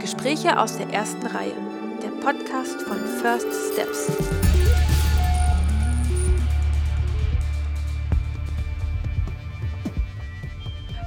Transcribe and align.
Gespräche 0.00 0.58
aus 0.58 0.76
der 0.76 0.88
ersten 0.90 1.26
Reihe. 1.26 1.54
Der 2.02 2.10
Podcast 2.24 2.80
von 2.82 2.98
First 3.20 3.48
Steps. 3.72 4.12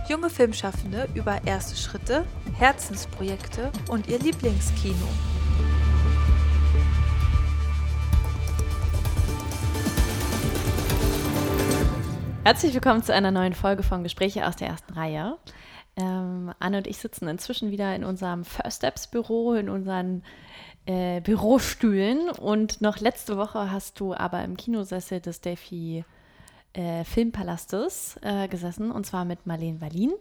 Junge 0.09 0.29
Filmschaffende 0.29 1.07
über 1.15 1.39
erste 1.45 1.77
Schritte, 1.77 2.25
Herzensprojekte 2.57 3.71
und 3.87 4.07
ihr 4.07 4.19
Lieblingskino. 4.19 5.07
Herzlich 12.43 12.73
willkommen 12.73 13.03
zu 13.03 13.13
einer 13.13 13.31
neuen 13.31 13.53
Folge 13.53 13.83
von 13.83 14.03
Gespräche 14.03 14.45
aus 14.45 14.57
der 14.57 14.67
ersten 14.67 14.93
Reihe. 14.93 15.37
Ähm, 15.95 16.53
Anne 16.59 16.77
und 16.77 16.87
ich 16.87 16.97
sitzen 16.97 17.27
inzwischen 17.27 17.71
wieder 17.71 17.95
in 17.95 18.03
unserem 18.03 18.45
First 18.45 18.77
Steps 18.77 19.07
Büro, 19.07 19.53
in 19.53 19.69
unseren 19.69 20.23
äh, 20.85 21.21
Bürostühlen. 21.21 22.29
Und 22.29 22.81
noch 22.81 22.99
letzte 22.99 23.37
Woche 23.37 23.71
hast 23.71 23.99
du 23.99 24.13
aber 24.13 24.43
im 24.43 24.57
Kinosessel 24.57 25.19
des 25.19 25.41
Delphi 25.41 26.05
äh, 26.73 27.03
Filmpalastes 27.03 28.17
äh, 28.21 28.47
gesessen, 28.47 28.91
und 28.91 29.05
zwar 29.05 29.25
mit 29.25 29.45
Marlene 29.45 29.81
Wallin, 29.81 30.13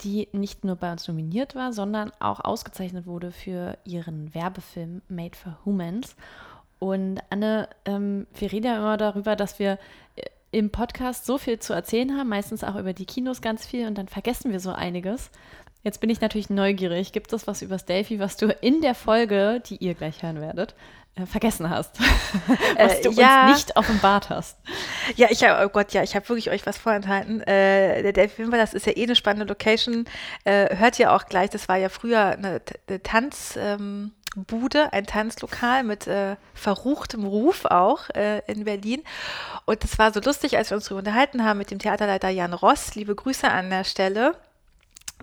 die 0.00 0.28
nicht 0.32 0.64
nur 0.64 0.76
bei 0.76 0.90
uns 0.90 1.06
nominiert 1.06 1.54
war, 1.54 1.72
sondern 1.72 2.10
auch 2.20 2.40
ausgezeichnet 2.40 3.06
wurde 3.06 3.32
für 3.32 3.76
ihren 3.84 4.34
Werbefilm 4.34 5.02
Made 5.08 5.36
for 5.36 5.58
Humans. 5.64 6.16
Und 6.78 7.20
Anne, 7.28 7.68
ähm, 7.84 8.26
wir 8.34 8.50
reden 8.50 8.66
ja 8.66 8.78
immer 8.78 8.96
darüber, 8.96 9.36
dass 9.36 9.58
wir 9.58 9.78
äh, 10.16 10.22
im 10.52 10.70
Podcast 10.70 11.26
so 11.26 11.38
viel 11.38 11.58
zu 11.58 11.72
erzählen 11.72 12.16
haben, 12.16 12.28
meistens 12.28 12.64
auch 12.64 12.76
über 12.76 12.92
die 12.92 13.06
Kinos 13.06 13.40
ganz 13.40 13.66
viel 13.66 13.86
und 13.86 13.96
dann 13.96 14.08
vergessen 14.08 14.52
wir 14.52 14.60
so 14.60 14.72
einiges. 14.72 15.30
Jetzt 15.82 16.00
bin 16.00 16.10
ich 16.10 16.20
natürlich 16.20 16.50
neugierig. 16.50 17.12
Gibt 17.12 17.32
es 17.32 17.46
was 17.46 17.62
über 17.62 17.76
Delphi, 17.76 18.18
was 18.18 18.36
du 18.36 18.52
in 18.60 18.82
der 18.82 18.94
Folge, 18.94 19.62
die 19.64 19.76
ihr 19.76 19.94
gleich 19.94 20.22
hören 20.22 20.40
werdet, 20.40 20.74
äh, 21.14 21.24
vergessen 21.24 21.70
hast? 21.70 21.98
was 22.76 22.98
äh, 22.98 23.02
du 23.02 23.12
ja. 23.12 23.46
uns 23.46 23.56
nicht 23.56 23.76
offenbart 23.76 24.28
hast? 24.28 24.58
Ja, 25.16 25.28
ich 25.30 25.42
habe, 25.42 25.64
oh 25.64 25.70
Gott, 25.70 25.92
ja, 25.92 26.02
ich 26.02 26.14
habe 26.14 26.28
wirklich 26.28 26.50
euch 26.50 26.66
was 26.66 26.76
vorenthalten. 26.76 27.40
Äh, 27.42 28.02
der 28.02 28.12
Delphi 28.12 28.36
Film, 28.36 28.50
das 28.50 28.74
ist 28.74 28.84
ja 28.84 28.94
eh 28.94 29.04
eine 29.04 29.16
spannende 29.16 29.46
Location. 29.46 30.04
Äh, 30.44 30.76
hört 30.76 30.98
ihr 30.98 31.12
auch 31.12 31.26
gleich, 31.26 31.48
das 31.48 31.68
war 31.68 31.78
ja 31.78 31.88
früher 31.88 32.26
eine, 32.26 32.60
eine 32.86 33.02
Tanz. 33.02 33.56
Ähm, 33.58 34.12
Bude, 34.36 34.92
ein 34.92 35.06
Tanzlokal 35.06 35.82
mit 35.82 36.06
äh, 36.06 36.36
verruchtem 36.54 37.24
Ruf 37.24 37.64
auch 37.64 38.08
äh, 38.10 38.42
in 38.46 38.64
Berlin. 38.64 39.02
Und 39.64 39.84
es 39.84 39.98
war 39.98 40.12
so 40.12 40.20
lustig, 40.20 40.56
als 40.56 40.70
wir 40.70 40.76
uns 40.76 40.84
darüber 40.84 41.00
unterhalten 41.00 41.44
haben 41.44 41.58
mit 41.58 41.70
dem 41.70 41.80
Theaterleiter 41.80 42.28
Jan 42.28 42.52
Ross. 42.52 42.94
Liebe 42.94 43.14
Grüße 43.14 43.50
an 43.50 43.70
der 43.70 43.84
Stelle 43.84 44.36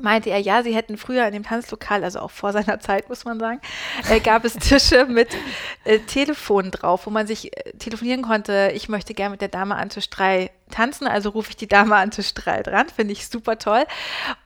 meinte 0.01 0.29
er, 0.29 0.39
ja, 0.39 0.63
sie 0.63 0.75
hätten 0.75 0.97
früher 0.97 1.25
in 1.25 1.33
dem 1.33 1.43
Tanzlokal, 1.43 2.03
also 2.03 2.19
auch 2.19 2.31
vor 2.31 2.53
seiner 2.53 2.79
Zeit, 2.79 3.09
muss 3.09 3.25
man 3.25 3.39
sagen, 3.39 3.61
äh, 4.09 4.19
gab 4.19 4.45
es 4.45 4.53
Tische 4.53 5.05
mit 5.05 5.29
äh, 5.85 5.99
Telefonen 5.99 6.71
drauf, 6.71 7.05
wo 7.05 7.09
man 7.09 7.27
sich 7.27 7.55
äh, 7.57 7.71
telefonieren 7.73 8.21
konnte, 8.21 8.71
ich 8.73 8.89
möchte 8.89 9.13
gerne 9.13 9.31
mit 9.31 9.41
der 9.41 9.47
Dame 9.47 9.75
Ante 9.75 10.01
Strei 10.01 10.51
tanzen, 10.69 11.07
also 11.07 11.29
rufe 11.29 11.49
ich 11.49 11.55
die 11.55 11.67
Dame 11.67 11.95
Ante 11.95 12.21
Strei 12.21 12.61
dran, 12.61 12.87
finde 12.93 13.13
ich 13.13 13.27
super 13.27 13.57
toll. 13.57 13.85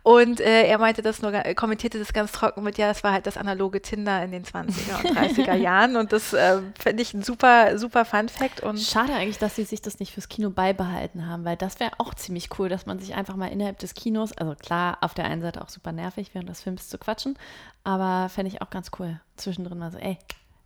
Und 0.03 0.39
äh, 0.39 0.63
er 0.67 0.77
meinte 0.77 1.01
das 1.01 1.21
nur, 1.21 1.31
kommentierte 1.55 1.99
das 1.99 2.13
ganz 2.13 2.31
trocken 2.31 2.63
mit, 2.63 2.77
ja, 2.77 2.87
das 2.87 3.03
war 3.03 3.11
halt 3.11 3.27
das 3.27 3.35
analoge 3.35 3.81
Tinder 3.81 4.23
in 4.23 4.31
den 4.31 4.45
20er 4.45 5.03
und 5.03 5.17
30er 5.17 5.53
Jahren 5.61 5.97
und 5.97 6.13
das 6.13 6.33
äh, 6.33 6.61
finde 6.79 7.03
ich 7.03 7.13
ein 7.13 7.23
super, 7.23 7.77
super 7.77 8.05
Fun-Fact. 8.05 8.61
Schade 8.79 9.13
eigentlich, 9.13 9.37
dass 9.37 9.55
sie 9.57 9.63
sich 9.63 9.81
das 9.81 9.99
nicht 9.99 10.13
fürs 10.13 10.29
Kino 10.29 10.49
beibehalten 10.49 11.27
haben, 11.27 11.43
weil 11.43 11.57
das 11.57 11.79
wäre 11.79 11.91
auch 11.97 12.13
ziemlich 12.13 12.57
cool, 12.57 12.69
dass 12.69 12.85
man 12.85 12.99
sich 12.99 13.15
einfach 13.15 13.35
mal 13.35 13.47
innerhalb 13.47 13.79
des 13.79 13.93
Kinos, 13.93 14.31
also 14.33 14.55
klar, 14.55 14.97
auf 15.01 15.13
der 15.13 15.25
einen 15.25 15.41
einen 15.41 15.51
Seite 15.51 15.61
auch 15.61 15.69
super 15.69 15.91
nervig, 15.91 16.29
während 16.33 16.49
des 16.49 16.61
Films 16.61 16.89
zu 16.89 16.97
quatschen, 16.97 17.37
aber 17.83 18.29
fände 18.29 18.49
ich 18.49 18.61
auch 18.61 18.69
ganz 18.69 18.91
cool. 18.99 19.19
Zwischendrin 19.35 19.79
mal 19.79 19.91
so, 19.91 19.97
ey, 19.97 20.17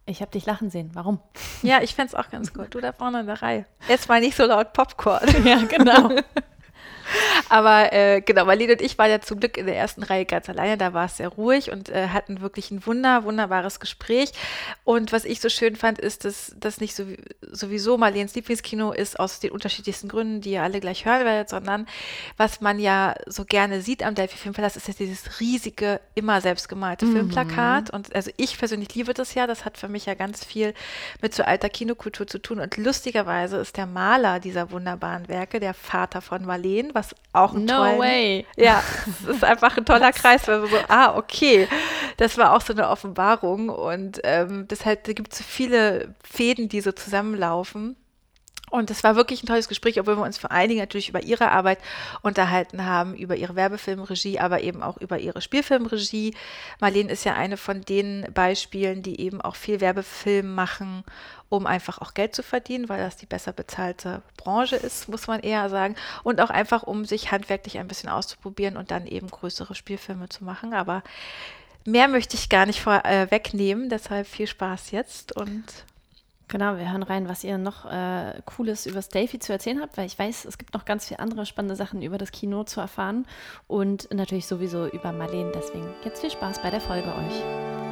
ich 0.06 0.22
habe 0.22 0.31
dich 0.31 0.45
lachen 0.45 0.70
sehen. 0.70 0.92
Warum? 0.94 1.20
Ja, 1.64 1.82
ich 1.82 1.95
fände 1.95 2.10
es 2.10 2.16
auch 2.16 2.30
ganz 2.30 2.52
cool. 2.58 2.67
Du 2.70 2.80
da 2.80 2.93
vorne 2.93 3.21
in 3.21 3.26
der 3.26 3.42
Reihe. 3.42 3.66
Jetzt 3.88 4.08
mal 4.08 4.20
nicht 4.21 4.36
so 4.36 4.45
laut 4.45 4.73
Popcorn. 4.73 5.27
Ja, 5.45 5.58
genau. 5.64 6.10
Aber 7.50 7.94
äh, 7.94 8.22
genau, 8.22 8.46
Marlene 8.46 8.73
und 8.73 8.82
ich 8.82 8.98
waren 8.98 9.10
ja 9.10 9.22
zum 9.22 9.40
Glück 9.40 9.58
in 9.58 9.66
der 9.66 9.78
ersten 9.78 10.04
Reihe 10.04 10.26
ganz 10.26 10.50
alleine, 10.50 10.78
da 10.78 10.94
war 10.94 11.06
es 11.06 11.18
sehr 11.18 11.30
ruhig 11.30 11.72
und 11.72 11.90
äh, 11.90 12.10
hatten 12.10 12.42
wirklich 12.42 12.72
ein 12.72 12.86
wunder, 12.86 13.23
wunderbares 13.23 13.80
Gespräch. 13.80 14.32
Und 14.84 15.12
was 15.12 15.26
ich 15.26 15.42
so 15.42 15.50
schön 15.50 15.76
fand, 15.76 16.00
ist, 16.00 16.26
dass 16.26 16.56
das 16.60 16.80
nicht 16.80 16.96
so, 16.96 17.06
sowieso 17.42 17.98
Marlenes 17.98 18.36
Lieblingskino 18.36 18.92
ist, 18.92 19.20
aus 19.20 19.40
den 19.40 19.52
unterschiedlichsten 19.52 20.08
Gründen, 20.08 20.42
die 20.42 20.52
ihr 20.52 20.64
alle 20.64 20.80
gleich 20.80 21.06
hören 21.06 21.26
werdet, 21.26 21.50
sondern 21.50 21.88
was 22.38 22.62
man 22.62 22.80
ja 22.80 23.16
so 23.28 23.46
gerne 23.46 23.82
sieht 23.82 24.04
am 24.04 24.16
Delphi 24.16 24.38
Filmpalast, 24.38 24.78
ist 24.78 24.88
ja 24.88 24.94
dieses 24.98 25.40
riesige, 25.40 26.00
immer 26.16 26.42
selbstgemalte 26.42 27.06
mhm. 27.06 27.14
Filmplakat. 27.14 27.92
Und 27.92 28.16
also 28.16 28.32
ich 28.38 28.58
persönlich 28.58 28.94
liebe 28.96 29.14
das 29.14 29.34
ja, 29.34 29.48
das 29.48 29.66
hat 29.66 29.78
für 29.78 29.88
mich 29.88 30.06
ja 30.06 30.16
ganz 30.16 30.44
viel 30.44 30.73
mit 31.22 31.34
so 31.34 31.44
alter 31.44 31.70
Kinokultur 31.70 32.28
zu 32.28 32.40
tun. 32.40 32.60
Und 32.60 32.78
lustigerweise 32.78 33.58
ist 33.58 33.78
der 33.78 33.86
Maler 33.86 34.40
dieser 34.40 34.72
wunderbaren 34.72 35.28
Werke 35.28 35.60
der 35.60 35.73
Vater 35.73 36.22
von 36.22 36.46
Marlene, 36.46 36.74
was 36.93 37.15
auch 37.33 37.53
ein 37.53 37.65
No 37.65 37.77
tollen, 37.77 37.99
way. 37.99 38.45
Ja, 38.58 38.83
es 39.05 39.36
ist 39.36 39.43
einfach 39.43 39.77
ein 39.77 39.86
toller 39.86 40.11
Kreis, 40.11 40.47
weil 40.47 40.61
wir 40.61 40.69
so, 40.69 40.77
ah, 40.87 41.15
okay. 41.17 41.67
Das 42.17 42.37
war 42.37 42.53
auch 42.53 42.61
so 42.61 42.73
eine 42.73 42.89
Offenbarung 42.89 43.69
und 43.69 44.21
ähm, 44.23 44.67
deshalb 44.67 45.03
gibt 45.03 45.33
es 45.33 45.39
so 45.39 45.43
viele 45.43 46.15
Fäden, 46.23 46.69
die 46.69 46.81
so 46.81 46.91
zusammenlaufen. 46.91 47.95
Und 48.71 48.89
es 48.89 49.03
war 49.03 49.15
wirklich 49.15 49.43
ein 49.43 49.47
tolles 49.47 49.69
Gespräch, 49.69 49.99
obwohl 49.99 50.17
wir 50.17 50.23
uns 50.23 50.37
vor 50.37 50.52
allen 50.52 50.67
Dingen 50.69 50.81
natürlich 50.81 51.09
über 51.09 51.23
ihre 51.23 51.52
Arbeit 51.52 51.77
unterhalten 52.23 52.83
haben, 52.83 53.15
über 53.15 53.36
ihre 53.36 53.55
Werbefilmregie, 53.55 54.39
aber 54.39 54.61
eben 54.61 54.81
auch 54.81 54.97
über 54.97 55.19
ihre 55.19 55.39
Spielfilmregie. 55.39 56.33
Marlene 56.81 57.11
ist 57.11 57.23
ja 57.25 57.36
eine 57.36 57.57
von 57.57 57.81
den 57.81 58.25
Beispielen, 58.33 59.03
die 59.03 59.21
eben 59.21 59.39
auch 59.39 59.55
viel 59.55 59.81
Werbefilm 59.81 60.53
machen, 60.53 61.03
um 61.50 61.66
einfach 61.67 62.00
auch 62.00 62.14
Geld 62.14 62.36
zu 62.36 62.44
verdienen, 62.44 62.89
weil 62.89 63.00
das 63.00 63.17
die 63.17 63.26
besser 63.26 63.54
bezahlte 63.54 64.22
Branche 64.38 64.76
ist, 64.76 65.10
muss 65.10 65.28
man 65.28 65.42
eher 65.42 65.70
sagen. 65.70 65.95
Und 66.23 66.42
auch 66.42 66.50
einfach, 66.50 66.83
um 66.83 67.06
sich 67.06 67.32
handwerklich 67.32 67.78
ein 67.78 67.88
bisschen 67.88 68.10
auszuprobieren 68.10 68.78
und 68.78 68.92
dann 68.92 69.08
eben 69.08 69.28
größere 69.28 69.76
Spielfilme 69.76 70.30
zu 70.30 70.44
machen. 70.44 70.73
Aber 70.73 71.04
mehr 71.86 72.08
möchte 72.08 72.36
ich 72.36 72.50
gar 72.50 72.66
nicht 72.66 72.82
vorwegnehmen, 72.82 73.86
äh, 73.86 73.89
deshalb 73.89 74.28
viel 74.28 74.48
Spaß 74.48 74.92
jetzt 74.92 75.32
und 75.36 75.64
Genau, 76.48 76.78
wir 76.78 76.92
hören 76.92 77.04
rein, 77.04 77.28
was 77.28 77.44
ihr 77.44 77.58
noch 77.58 77.92
äh, 77.92 78.39
Cooles 78.45 78.86
über 78.86 79.02
Delphi 79.02 79.39
zu 79.39 79.52
erzählen 79.52 79.82
habt, 79.82 79.98
weil 79.98 80.05
ich 80.05 80.17
weiß, 80.17 80.45
es 80.45 80.58
gibt 80.58 80.73
noch 80.76 80.86
ganz 80.86 81.08
viele 81.08 81.20
andere 81.20 81.45
spannende 81.45 81.76
Sachen 81.76 82.04
über 82.04 82.20
das 82.20 82.32
Kino 82.32 82.64
zu 82.64 82.80
erfahren 82.80 83.26
und 83.67 84.14
natürlich 84.14 84.45
sowieso 84.45 84.86
über 84.86 85.11
Marlene. 85.11 85.52
Deswegen 85.55 85.88
jetzt 86.04 86.22
viel 86.22 86.30
Spaß 86.30 86.61
bei 86.61 86.70
der 86.70 86.82
Folge 86.82 87.10
euch. 87.16 87.85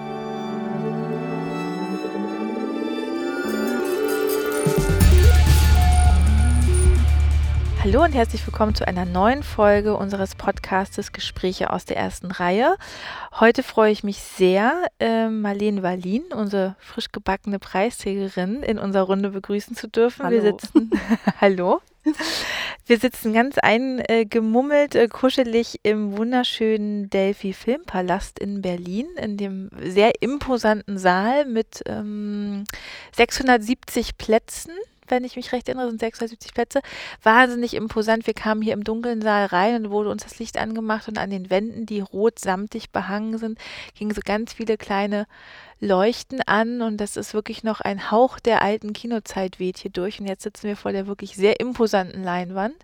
Hallo 7.84 8.02
und 8.02 8.14
herzlich 8.14 8.48
willkommen 8.48 8.76
zu 8.76 8.88
einer 8.88 9.04
neuen 9.04 9.44
Folge 9.44 9.98
unseres 9.98 10.36
Podcastes 10.36 11.12
Gespräche 11.12 11.70
aus 11.70 11.84
der 11.84 11.98
ersten 11.98 12.32
Reihe. 12.32 12.78
Heute 13.42 13.62
freue 13.62 13.92
ich 13.92 14.06
mich 14.06 14.20
sehr, 14.20 14.88
äh, 15.02 15.28
Marlene 15.28 15.84
Wallin, 15.84 16.24
unsere 16.34 16.78
frisch 16.80 17.12
gebackene 17.12 17.60
Preisträgerin, 17.60 18.64
in 18.64 18.80
unserer 18.80 19.04
Runde 19.04 19.32
begrüßen 19.32 19.76
zu 19.76 19.90
dürfen. 19.90 20.24
Hallo. 20.24 20.32
Wir 20.32 20.42
sitzen, 20.42 20.92
Hallo. 21.42 21.82
Wir 22.86 23.00
sitzen 23.00 23.34
ganz 23.34 23.58
eingemummelt, 23.58 24.96
äh, 24.96 25.10
kuschelig 25.10 25.82
im 25.84 26.18
wunderschönen 26.18 27.10
Delphi 27.10 27.52
Filmpalast 27.52 28.40
in 28.40 28.62
Berlin, 28.62 29.08
in 29.18 29.36
dem 29.36 29.70
sehr 29.82 30.14
imposanten 30.22 30.98
Saal 30.98 31.44
mit 31.44 31.84
ähm, 31.88 32.64
670 33.12 34.18
Plätzen 34.18 34.72
wenn 35.14 35.24
ich 35.24 35.36
mich 35.36 35.52
recht 35.52 35.70
erinnere, 35.70 35.90
sind 35.90 36.00
670 36.00 36.54
Plätze. 36.54 36.82
Wahnsinnig 37.22 37.76
imposant. 37.76 38.26
Wir 38.26 38.34
kamen 38.34 38.62
hier 38.62 38.74
im 38.74 38.84
dunklen 38.84 39.22
Saal 39.22 39.46
rein 39.46 39.86
und 39.86 39.92
wurde 39.92 40.10
uns 40.10 40.24
das 40.24 40.40
Licht 40.40 40.58
angemacht 40.58 41.08
und 41.08 41.18
an 41.18 41.30
den 41.30 41.50
Wänden, 41.50 41.86
die 41.86 42.00
rot 42.00 42.40
samtig 42.40 42.92
behangen 42.92 43.38
sind, 43.38 43.60
gingen 43.98 44.14
so 44.14 44.22
ganz 44.24 44.54
viele 44.54 44.78
kleine 44.78 45.28
Leuchten 45.84 46.42
an 46.46 46.82
und 46.82 46.98
das 46.98 47.18
ist 47.18 47.34
wirklich 47.34 47.64
noch 47.64 47.82
ein 47.82 48.10
Hauch 48.10 48.40
der 48.40 48.62
alten 48.62 48.94
Kinozeit 48.94 49.60
weht 49.60 49.78
hier 49.78 49.92
durch. 49.92 50.20
Und 50.20 50.28
jetzt 50.28 50.44
sitzen 50.44 50.68
wir 50.68 50.78
vor 50.78 50.94
der 50.94 51.08
wirklich 51.08 51.36
sehr 51.36 51.60
imposanten 51.60 52.24
Leinwand 52.24 52.76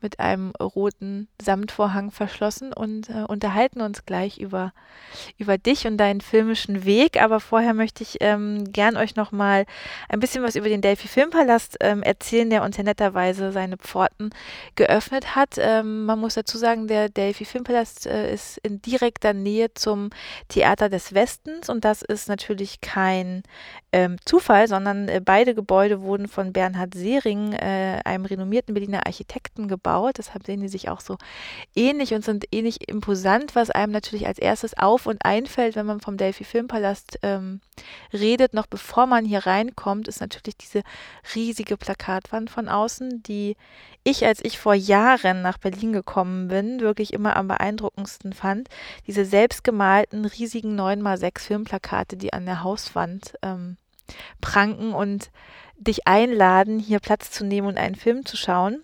mit 0.00 0.20
einem 0.20 0.52
roten 0.60 1.26
Samtvorhang 1.42 2.10
verschlossen 2.10 2.72
und 2.72 3.08
äh, 3.08 3.24
unterhalten 3.26 3.80
uns 3.80 4.04
gleich 4.04 4.38
über, 4.38 4.72
über 5.38 5.56
dich 5.58 5.86
und 5.86 5.96
deinen 5.96 6.20
filmischen 6.20 6.84
Weg. 6.84 7.20
Aber 7.20 7.40
vorher 7.40 7.74
möchte 7.74 8.02
ich 8.02 8.18
ähm, 8.20 8.70
gern 8.72 8.96
euch 8.96 9.16
noch 9.16 9.32
mal 9.32 9.64
ein 10.08 10.20
bisschen 10.20 10.44
was 10.44 10.54
über 10.54 10.68
den 10.68 10.82
Delphi 10.82 11.08
Filmpalast 11.08 11.78
ähm, 11.80 12.02
erzählen, 12.02 12.50
der 12.50 12.62
uns 12.62 12.76
ja 12.76 12.84
netterweise 12.84 13.52
seine 13.52 13.78
Pforten 13.78 14.30
geöffnet 14.76 15.34
hat. 15.34 15.56
Ähm, 15.58 16.04
man 16.04 16.20
muss 16.20 16.34
dazu 16.34 16.58
sagen, 16.58 16.86
der 16.86 17.08
Delphi 17.08 17.44
Filmpalast 17.44 18.06
äh, 18.06 18.32
ist 18.32 18.58
in 18.58 18.82
direkter 18.82 19.32
Nähe 19.32 19.72
zum 19.74 20.10
Theater 20.48 20.88
des 20.90 21.14
Westens 21.14 21.70
und 21.70 21.84
das 21.84 22.02
ist 22.02 22.28
natürlich 22.28 22.35
kein 22.80 23.42
ähm, 23.92 24.16
Zufall, 24.24 24.68
sondern 24.68 25.08
äh, 25.08 25.20
beide 25.24 25.54
Gebäude 25.54 26.02
wurden 26.02 26.28
von 26.28 26.52
Bernhard 26.52 26.94
Sehring, 26.94 27.52
äh, 27.52 28.00
einem 28.04 28.24
renommierten 28.24 28.74
Berliner 28.74 29.06
Architekten, 29.06 29.68
gebaut. 29.68 30.16
Deshalb 30.18 30.44
sehen 30.44 30.60
die 30.60 30.68
sich 30.68 30.88
auch 30.88 31.00
so 31.00 31.16
ähnlich 31.74 32.14
und 32.14 32.24
sind 32.24 32.44
ähnlich 32.52 32.88
imposant, 32.88 33.54
was 33.54 33.70
einem 33.70 33.92
natürlich 33.92 34.26
als 34.26 34.38
erstes 34.38 34.76
auf 34.76 35.06
und 35.06 35.24
einfällt, 35.24 35.76
wenn 35.76 35.86
man 35.86 36.00
vom 36.00 36.16
Delphi 36.16 36.44
Filmpalast 36.44 37.18
ähm, 37.22 37.60
redet. 38.12 38.54
Noch 38.54 38.66
bevor 38.66 39.06
man 39.06 39.24
hier 39.24 39.46
reinkommt, 39.46 40.08
ist 40.08 40.20
natürlich 40.20 40.56
diese 40.56 40.82
riesige 41.34 41.76
Plakatwand 41.76 42.50
von 42.50 42.68
außen, 42.68 43.22
die 43.22 43.56
ich, 44.06 44.24
als 44.24 44.38
ich 44.44 44.58
vor 44.58 44.74
Jahren 44.74 45.42
nach 45.42 45.58
Berlin 45.58 45.92
gekommen 45.92 46.46
bin, 46.46 46.80
wirklich 46.80 47.12
immer 47.12 47.34
am 47.34 47.48
beeindruckendsten 47.48 48.32
fand. 48.32 48.68
Diese 49.08 49.24
selbstgemalten 49.24 50.24
riesigen 50.26 50.78
9x6 50.80 51.40
Filmplakate, 51.40 52.16
die 52.16 52.25
an 52.32 52.46
der 52.46 52.62
Hauswand 52.62 53.34
ähm, 53.42 53.76
pranken 54.40 54.92
und 54.92 55.30
dich 55.76 56.06
einladen, 56.06 56.78
hier 56.78 57.00
Platz 57.00 57.30
zu 57.30 57.44
nehmen 57.44 57.68
und 57.68 57.78
einen 57.78 57.96
Film 57.96 58.24
zu 58.24 58.36
schauen. 58.36 58.82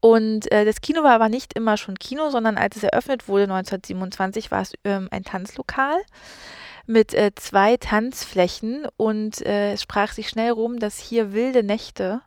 Und 0.00 0.50
äh, 0.50 0.64
das 0.64 0.80
Kino 0.80 1.02
war 1.02 1.12
aber 1.12 1.28
nicht 1.28 1.54
immer 1.54 1.76
schon 1.76 1.98
Kino, 1.98 2.30
sondern 2.30 2.56
als 2.56 2.76
es 2.76 2.82
eröffnet 2.82 3.28
wurde 3.28 3.44
1927, 3.44 4.50
war 4.50 4.62
es 4.62 4.72
ähm, 4.84 5.08
ein 5.10 5.24
Tanzlokal 5.24 5.96
mit 6.86 7.14
äh, 7.14 7.32
zwei 7.34 7.76
Tanzflächen 7.76 8.86
und 8.96 9.44
äh, 9.44 9.72
es 9.72 9.82
sprach 9.82 10.12
sich 10.12 10.28
schnell 10.28 10.52
rum, 10.52 10.78
dass 10.78 10.98
hier 10.98 11.32
wilde 11.32 11.62
Nächte 11.62 12.20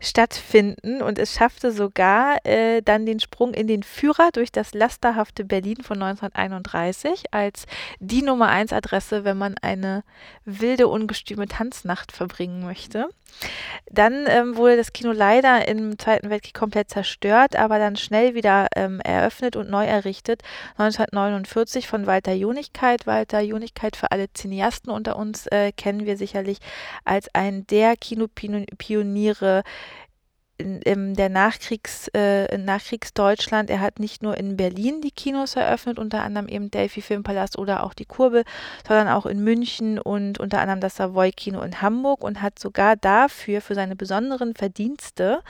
stattfinden 0.00 1.02
und 1.02 1.18
es 1.18 1.34
schaffte 1.34 1.72
sogar 1.72 2.44
äh, 2.44 2.82
dann 2.82 3.06
den 3.06 3.20
Sprung 3.20 3.54
in 3.54 3.66
den 3.66 3.82
Führer 3.82 4.30
durch 4.32 4.52
das 4.52 4.74
lasterhafte 4.74 5.44
Berlin 5.44 5.82
von 5.82 6.02
1931 6.02 7.32
als 7.32 7.66
die 8.00 8.22
Nummer 8.22 8.48
1 8.48 8.72
Adresse, 8.72 9.24
wenn 9.24 9.38
man 9.38 9.56
eine 9.62 10.04
wilde, 10.44 10.88
ungestüme 10.88 11.46
Tanznacht 11.46 12.12
verbringen 12.12 12.64
möchte. 12.64 13.08
Dann 13.90 14.24
ähm, 14.28 14.56
wurde 14.56 14.76
das 14.76 14.92
Kino 14.92 15.12
leider 15.12 15.68
im 15.68 15.98
Zweiten 15.98 16.30
Weltkrieg 16.30 16.54
komplett 16.54 16.90
zerstört, 16.90 17.54
aber 17.56 17.78
dann 17.78 17.96
schnell 17.96 18.34
wieder 18.34 18.68
ähm, 18.74 19.00
eröffnet 19.00 19.56
und 19.56 19.70
neu 19.70 19.84
errichtet. 19.84 20.42
1949 20.78 21.86
von 21.86 22.06
Walter 22.06 22.32
Jonigkeit. 22.32 23.06
Walter 23.06 23.40
Jonigkeit 23.40 23.96
für 23.96 24.10
alle 24.10 24.26
Cineasten 24.32 24.90
unter 24.90 25.16
uns 25.16 25.46
äh, 25.48 25.72
kennen 25.72 26.06
wir 26.06 26.16
sicherlich 26.16 26.58
als 27.04 27.32
einen 27.34 27.66
der 27.66 27.96
Kinopioniere 27.96 29.62
in, 30.58 30.80
in 30.82 31.14
der 31.14 31.28
Nachkriegs, 31.28 32.08
äh, 32.14 32.56
Nachkriegsdeutschland. 32.56 33.70
Er 33.70 33.80
hat 33.80 33.98
nicht 33.98 34.22
nur 34.22 34.36
in 34.36 34.56
Berlin 34.56 35.00
die 35.00 35.10
Kinos 35.10 35.56
eröffnet, 35.56 35.98
unter 35.98 36.22
anderem 36.22 36.48
eben 36.48 36.70
Delphi 36.70 37.02
Filmpalast 37.02 37.58
oder 37.58 37.82
auch 37.82 37.94
die 37.94 38.04
Kurbel, 38.04 38.44
sondern 38.86 39.08
auch 39.08 39.26
in 39.26 39.42
München 39.42 39.98
und 39.98 40.38
unter 40.38 40.60
anderem 40.60 40.80
das 40.80 40.96
Savoy 40.96 41.32
Kino 41.32 41.60
in 41.62 41.82
Hamburg 41.82 42.22
und 42.24 42.42
hat 42.42 42.58
sogar 42.58 42.96
dafür, 42.96 43.60
für 43.60 43.74
seine 43.74 43.96
besonderen 43.96 44.54
Verdienste 44.54 45.42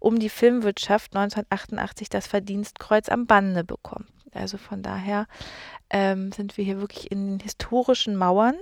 um 0.00 0.18
die 0.18 0.28
Filmwirtschaft 0.28 1.14
1988 1.14 2.08
das 2.08 2.26
Verdienstkreuz 2.26 3.08
am 3.08 3.26
Bande 3.26 3.64
bekommen. 3.64 4.06
Also 4.32 4.58
von 4.58 4.82
daher 4.82 5.26
ähm, 5.90 6.32
sind 6.32 6.56
wir 6.56 6.64
hier 6.64 6.80
wirklich 6.80 7.10
in 7.10 7.26
den 7.26 7.40
historischen 7.40 8.16
Mauern 8.16 8.56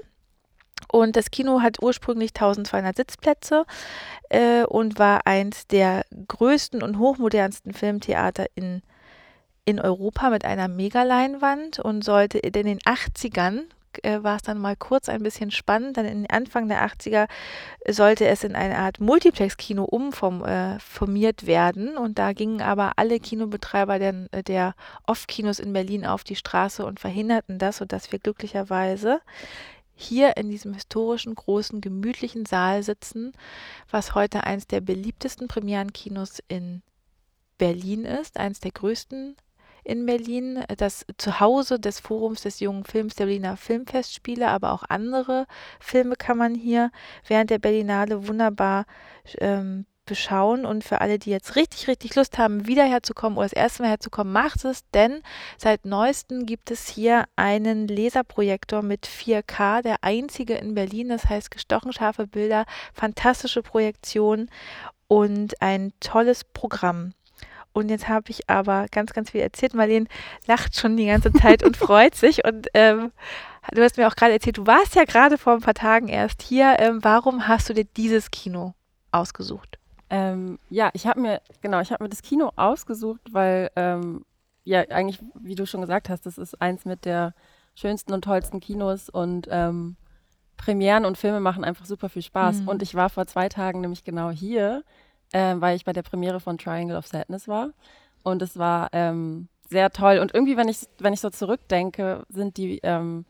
und 0.92 1.16
das 1.16 1.30
Kino 1.30 1.62
hat 1.62 1.82
ursprünglich 1.82 2.30
1200 2.30 2.94
Sitzplätze 2.94 3.64
äh, 4.28 4.64
und 4.64 4.98
war 4.98 5.26
eins 5.26 5.66
der 5.66 6.04
größten 6.28 6.82
und 6.82 6.98
hochmodernsten 6.98 7.72
Filmtheater 7.72 8.46
in, 8.54 8.82
in 9.64 9.80
Europa 9.80 10.28
mit 10.28 10.44
einer 10.44 10.68
Megaleinwand 10.68 11.78
und 11.78 12.04
sollte 12.04 12.38
in 12.38 12.52
den 12.52 12.78
80ern 12.80 13.62
äh, 14.02 14.22
war 14.22 14.36
es 14.36 14.42
dann 14.42 14.58
mal 14.58 14.76
kurz 14.76 15.08
ein 15.08 15.22
bisschen 15.22 15.50
spannend. 15.50 15.96
Dann 15.96 16.04
in 16.04 16.28
Anfang 16.28 16.68
der 16.68 16.86
80er 16.86 17.26
sollte 17.88 18.26
es 18.26 18.44
in 18.44 18.54
eine 18.54 18.76
Art 18.76 19.00
Multiplex-Kino 19.00 19.84
umformiert 19.84 21.46
werden. 21.46 21.96
Und 21.96 22.18
da 22.18 22.32
gingen 22.32 22.60
aber 22.60 22.92
alle 22.96 23.18
Kinobetreiber 23.18 23.98
der, 23.98 24.28
der 24.46 24.74
Off-Kinos 25.06 25.58
in 25.58 25.72
Berlin 25.72 26.04
auf 26.04 26.22
die 26.22 26.36
Straße 26.36 26.84
und 26.84 27.00
verhinderten 27.00 27.58
das, 27.58 27.78
sodass 27.78 28.12
wir 28.12 28.18
glücklicherweise 28.18 29.20
hier 29.94 30.36
in 30.36 30.50
diesem 30.50 30.74
historischen, 30.74 31.34
großen, 31.34 31.80
gemütlichen 31.80 32.46
Saal 32.46 32.82
sitzen, 32.82 33.32
was 33.90 34.14
heute 34.14 34.44
eines 34.44 34.66
der 34.66 34.80
beliebtesten 34.80 35.48
Premierenkinos 35.48 36.42
in 36.48 36.82
Berlin 37.58 38.04
ist, 38.04 38.38
eines 38.38 38.60
der 38.60 38.72
größten 38.72 39.36
in 39.84 40.06
Berlin, 40.06 40.64
das 40.76 41.04
Zuhause 41.18 41.80
des 41.80 41.98
Forums 41.98 42.42
des 42.42 42.60
jungen 42.60 42.84
Films 42.84 43.16
der 43.16 43.24
Berliner 43.26 43.56
Filmfestspiele, 43.56 44.48
aber 44.48 44.72
auch 44.72 44.84
andere 44.88 45.46
Filme 45.80 46.14
kann 46.16 46.38
man 46.38 46.54
hier 46.54 46.90
während 47.26 47.50
der 47.50 47.58
Berlinale 47.58 48.28
wunderbar 48.28 48.86
ähm, 49.38 49.86
beschauen. 50.04 50.64
Und 50.64 50.84
für 50.84 51.00
alle, 51.00 51.18
die 51.18 51.30
jetzt 51.30 51.56
richtig, 51.56 51.88
richtig 51.88 52.14
Lust 52.14 52.38
haben, 52.38 52.66
wieder 52.66 52.84
herzukommen 52.84 53.38
oder 53.38 53.46
das 53.46 53.52
erste 53.52 53.82
Mal 53.82 53.90
herzukommen, 53.90 54.32
macht 54.32 54.64
es, 54.64 54.88
denn 54.90 55.22
seit 55.56 55.84
neuestem 55.84 56.46
gibt 56.46 56.70
es 56.70 56.88
hier 56.88 57.24
einen 57.36 57.88
Laserprojektor 57.88 58.82
mit 58.82 59.06
4K, 59.06 59.82
der 59.82 59.96
einzige 60.02 60.54
in 60.54 60.74
Berlin. 60.74 61.08
Das 61.08 61.26
heißt, 61.26 61.50
gestochen 61.50 61.92
scharfe 61.92 62.26
Bilder, 62.26 62.64
fantastische 62.92 63.62
Projektion 63.62 64.48
und 65.08 65.60
ein 65.60 65.92
tolles 66.00 66.44
Programm. 66.44 67.14
Und 67.72 67.88
jetzt 67.90 68.08
habe 68.08 68.30
ich 68.30 68.50
aber 68.50 68.86
ganz, 68.90 69.12
ganz 69.12 69.30
viel 69.30 69.40
erzählt. 69.40 69.74
Marlene 69.74 70.06
lacht 70.46 70.76
schon 70.76 70.96
die 70.96 71.06
ganze 71.06 71.32
Zeit 71.32 71.62
und 71.62 71.76
freut 71.78 72.14
sich. 72.14 72.44
Und 72.44 72.68
ähm, 72.74 73.12
du 73.72 73.82
hast 73.82 73.96
mir 73.96 74.08
auch 74.08 74.16
gerade 74.16 74.32
erzählt, 74.32 74.58
du 74.58 74.66
warst 74.66 74.94
ja 74.94 75.04
gerade 75.04 75.38
vor 75.38 75.54
ein 75.54 75.60
paar 75.60 75.74
Tagen 75.74 76.08
erst 76.08 76.42
hier. 76.42 76.76
Ähm, 76.78 76.98
warum 77.02 77.48
hast 77.48 77.68
du 77.70 77.74
dir 77.74 77.84
dieses 77.84 78.30
Kino 78.30 78.74
ausgesucht? 79.10 79.78
Ähm, 80.12 80.58
ja, 80.68 80.90
ich 80.92 81.06
habe 81.06 81.20
mir, 81.20 81.40
genau, 81.62 81.80
ich 81.80 81.90
habe 81.90 82.04
mir 82.04 82.10
das 82.10 82.20
Kino 82.20 82.52
ausgesucht, 82.56 83.22
weil, 83.32 83.70
ähm, 83.76 84.26
ja, 84.62 84.80
eigentlich, 84.90 85.18
wie 85.40 85.54
du 85.54 85.64
schon 85.66 85.80
gesagt 85.80 86.10
hast, 86.10 86.26
das 86.26 86.36
ist 86.36 86.60
eins 86.60 86.84
mit 86.84 87.06
der 87.06 87.34
schönsten 87.74 88.12
und 88.12 88.22
tollsten 88.22 88.60
Kinos 88.60 89.08
und 89.08 89.48
ähm, 89.50 89.96
Premieren 90.58 91.06
und 91.06 91.16
Filme 91.16 91.40
machen 91.40 91.64
einfach 91.64 91.86
super 91.86 92.10
viel 92.10 92.20
Spaß. 92.20 92.60
Mhm. 92.60 92.68
Und 92.68 92.82
ich 92.82 92.94
war 92.94 93.08
vor 93.08 93.26
zwei 93.26 93.48
Tagen 93.48 93.80
nämlich 93.80 94.04
genau 94.04 94.28
hier, 94.28 94.84
äh, 95.32 95.54
weil 95.56 95.76
ich 95.76 95.86
bei 95.86 95.94
der 95.94 96.02
Premiere 96.02 96.40
von 96.40 96.58
Triangle 96.58 96.98
of 96.98 97.06
Sadness 97.06 97.48
war. 97.48 97.70
Und 98.22 98.42
es 98.42 98.58
war 98.58 98.90
ähm, 98.92 99.48
sehr 99.70 99.90
toll. 99.90 100.18
Und 100.18 100.34
irgendwie, 100.34 100.58
wenn 100.58 100.68
ich, 100.68 100.86
wenn 100.98 101.14
ich 101.14 101.20
so 101.20 101.30
zurückdenke, 101.30 102.24
sind 102.28 102.58
die 102.58 102.80
ähm, 102.82 103.24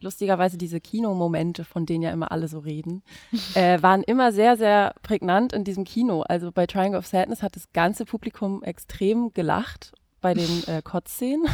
lustigerweise 0.00 0.58
diese 0.58 0.80
Kinomomente, 0.80 1.64
von 1.64 1.86
denen 1.86 2.02
ja 2.02 2.10
immer 2.10 2.32
alle 2.32 2.48
so 2.48 2.58
reden, 2.58 3.02
äh, 3.54 3.80
waren 3.82 4.02
immer 4.02 4.32
sehr, 4.32 4.56
sehr 4.56 4.94
prägnant 5.02 5.52
in 5.52 5.64
diesem 5.64 5.84
Kino. 5.84 6.22
Also 6.22 6.52
bei 6.52 6.66
Triangle 6.66 6.98
of 6.98 7.06
Sadness 7.06 7.42
hat 7.42 7.56
das 7.56 7.72
ganze 7.72 8.04
Publikum 8.04 8.62
extrem 8.62 9.32
gelacht 9.32 9.92
bei 10.20 10.34
den 10.34 10.64
äh, 10.66 10.82
Kotzszenen. 10.82 11.46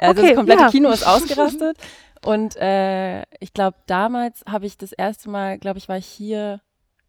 also 0.00 0.20
okay, 0.20 0.30
das 0.30 0.36
komplette 0.36 0.62
ja. 0.62 0.70
Kino 0.70 0.90
ist 0.90 1.06
ausgerastet. 1.06 1.78
Und 2.24 2.56
äh, 2.56 3.22
ich 3.40 3.52
glaube, 3.54 3.76
damals 3.86 4.44
habe 4.48 4.66
ich 4.66 4.76
das 4.76 4.92
erste 4.92 5.30
Mal, 5.30 5.58
glaube 5.58 5.78
ich, 5.78 5.88
war 5.88 5.98
ich 5.98 6.06
hier 6.06 6.60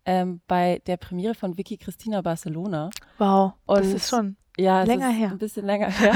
ähm, 0.05 0.41
bei 0.47 0.81
der 0.85 0.97
Premiere 0.97 1.35
von 1.35 1.57
Vicky 1.57 1.77
Christina 1.77 2.21
Barcelona. 2.21 2.89
Wow, 3.17 3.53
und 3.65 3.79
das 3.79 3.87
ist 3.87 4.09
schon 4.09 4.37
ja, 4.57 4.83
länger 4.83 5.09
her. 5.09 5.31
Ein 5.31 5.37
bisschen 5.37 5.65
länger 5.65 5.89
her. 5.89 6.13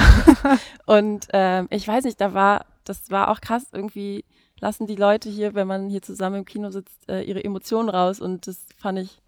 und 0.85 1.27
ähm, 1.33 1.67
ich 1.69 1.87
weiß 1.87 2.03
nicht, 2.03 2.19
da 2.19 2.33
war, 2.33 2.65
das 2.83 3.09
war 3.09 3.29
auch 3.29 3.41
krass 3.41 3.67
irgendwie 3.71 4.25
lassen 4.63 4.87
die 4.87 4.95
Leute 4.95 5.29
hier, 5.29 5.53
wenn 5.55 5.67
man 5.67 5.89
hier 5.89 6.01
zusammen 6.01 6.37
im 6.37 6.45
Kino 6.45 6.71
sitzt, 6.71 7.09
äh, 7.09 7.21
ihre 7.21 7.43
Emotionen 7.43 7.89
raus 7.89 8.21
und 8.21 8.47
das 8.47 8.65
fand 8.77 8.97
ich, 8.97 9.21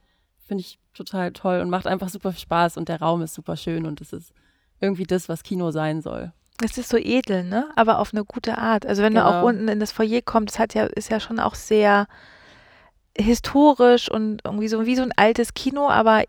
finde 0.47 0.61
ich 0.61 0.79
total 0.93 1.33
toll 1.33 1.59
und 1.59 1.69
macht 1.69 1.87
einfach 1.87 2.07
super 2.07 2.31
viel 2.31 2.39
Spaß 2.39 2.77
und 2.77 2.87
der 2.87 3.01
Raum 3.01 3.21
ist 3.21 3.33
super 3.33 3.57
schön 3.57 3.85
und 3.85 3.99
es 3.99 4.13
ist 4.13 4.31
irgendwie 4.79 5.03
das, 5.03 5.27
was 5.27 5.43
Kino 5.43 5.71
sein 5.71 6.01
soll. 6.01 6.31
Es 6.63 6.77
ist 6.77 6.87
so 6.87 6.95
edel, 6.97 7.43
ne? 7.43 7.69
Aber 7.75 7.99
auf 7.99 8.13
eine 8.13 8.23
gute 8.23 8.57
Art. 8.57 8.85
Also 8.85 9.03
wenn 9.03 9.13
genau. 9.13 9.29
du 9.29 9.35
auch 9.35 9.43
unten 9.43 9.67
in 9.67 9.81
das 9.81 9.91
Foyer 9.91 10.21
kommst, 10.21 10.57
hat 10.57 10.73
ja, 10.73 10.85
ist 10.85 11.09
ja 11.09 11.19
schon 11.19 11.39
auch 11.39 11.55
sehr 11.55 12.07
historisch 13.17 14.09
und 14.09 14.41
irgendwie 14.45 14.69
so 14.69 14.85
wie 14.85 14.95
so 14.95 15.01
ein 15.01 15.13
altes 15.17 15.53
Kino, 15.53 15.89
aber 15.89 16.23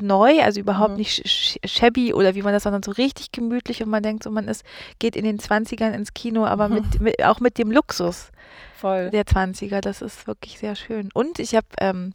neu, 0.00 0.40
also 0.42 0.60
überhaupt 0.60 0.92
mhm. 0.92 0.98
nicht 0.98 1.58
shabby 1.64 2.12
oder 2.12 2.34
wie 2.34 2.42
man 2.42 2.52
das, 2.52 2.64
sondern 2.64 2.82
so 2.82 2.92
richtig 2.92 3.32
gemütlich 3.32 3.82
und 3.82 3.90
man 3.90 4.02
denkt 4.02 4.24
so, 4.24 4.30
man 4.30 4.48
ist, 4.48 4.64
geht 4.98 5.16
in 5.16 5.24
den 5.24 5.38
20ern 5.38 5.92
ins 5.92 6.14
Kino, 6.14 6.44
aber 6.44 6.68
mit, 6.68 6.84
mit, 7.00 7.24
auch 7.24 7.40
mit 7.40 7.58
dem 7.58 7.70
Luxus 7.70 8.30
Voll. 8.76 9.10
der 9.10 9.24
20er. 9.24 9.80
Das 9.80 10.02
ist 10.02 10.26
wirklich 10.26 10.58
sehr 10.58 10.74
schön. 10.76 11.08
Und 11.14 11.38
ich 11.38 11.54
habe, 11.54 11.66
ähm, 11.80 12.12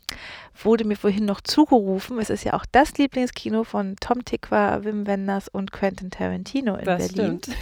wurde 0.62 0.86
mir 0.86 0.98
vorhin 0.98 1.26
noch 1.26 1.42
zugerufen, 1.42 2.20
es 2.20 2.30
ist 2.30 2.44
ja 2.44 2.54
auch 2.54 2.66
das 2.72 2.98
Lieblingskino 2.98 3.64
von 3.64 3.96
Tom 4.00 4.24
Tikva, 4.24 4.84
Wim 4.84 5.08
Wenders 5.08 5.48
und 5.48 5.72
Quentin 5.72 6.12
Tarantino 6.12 6.76
in 6.76 6.86
das 6.86 7.14
Berlin. 7.14 7.40
Stimmt. 7.42 7.58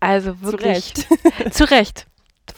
Also 0.00 0.40
wirklich. 0.40 0.94
zu 0.94 1.04
Recht. 1.14 1.54
zu 1.54 1.70
Recht. 1.70 2.06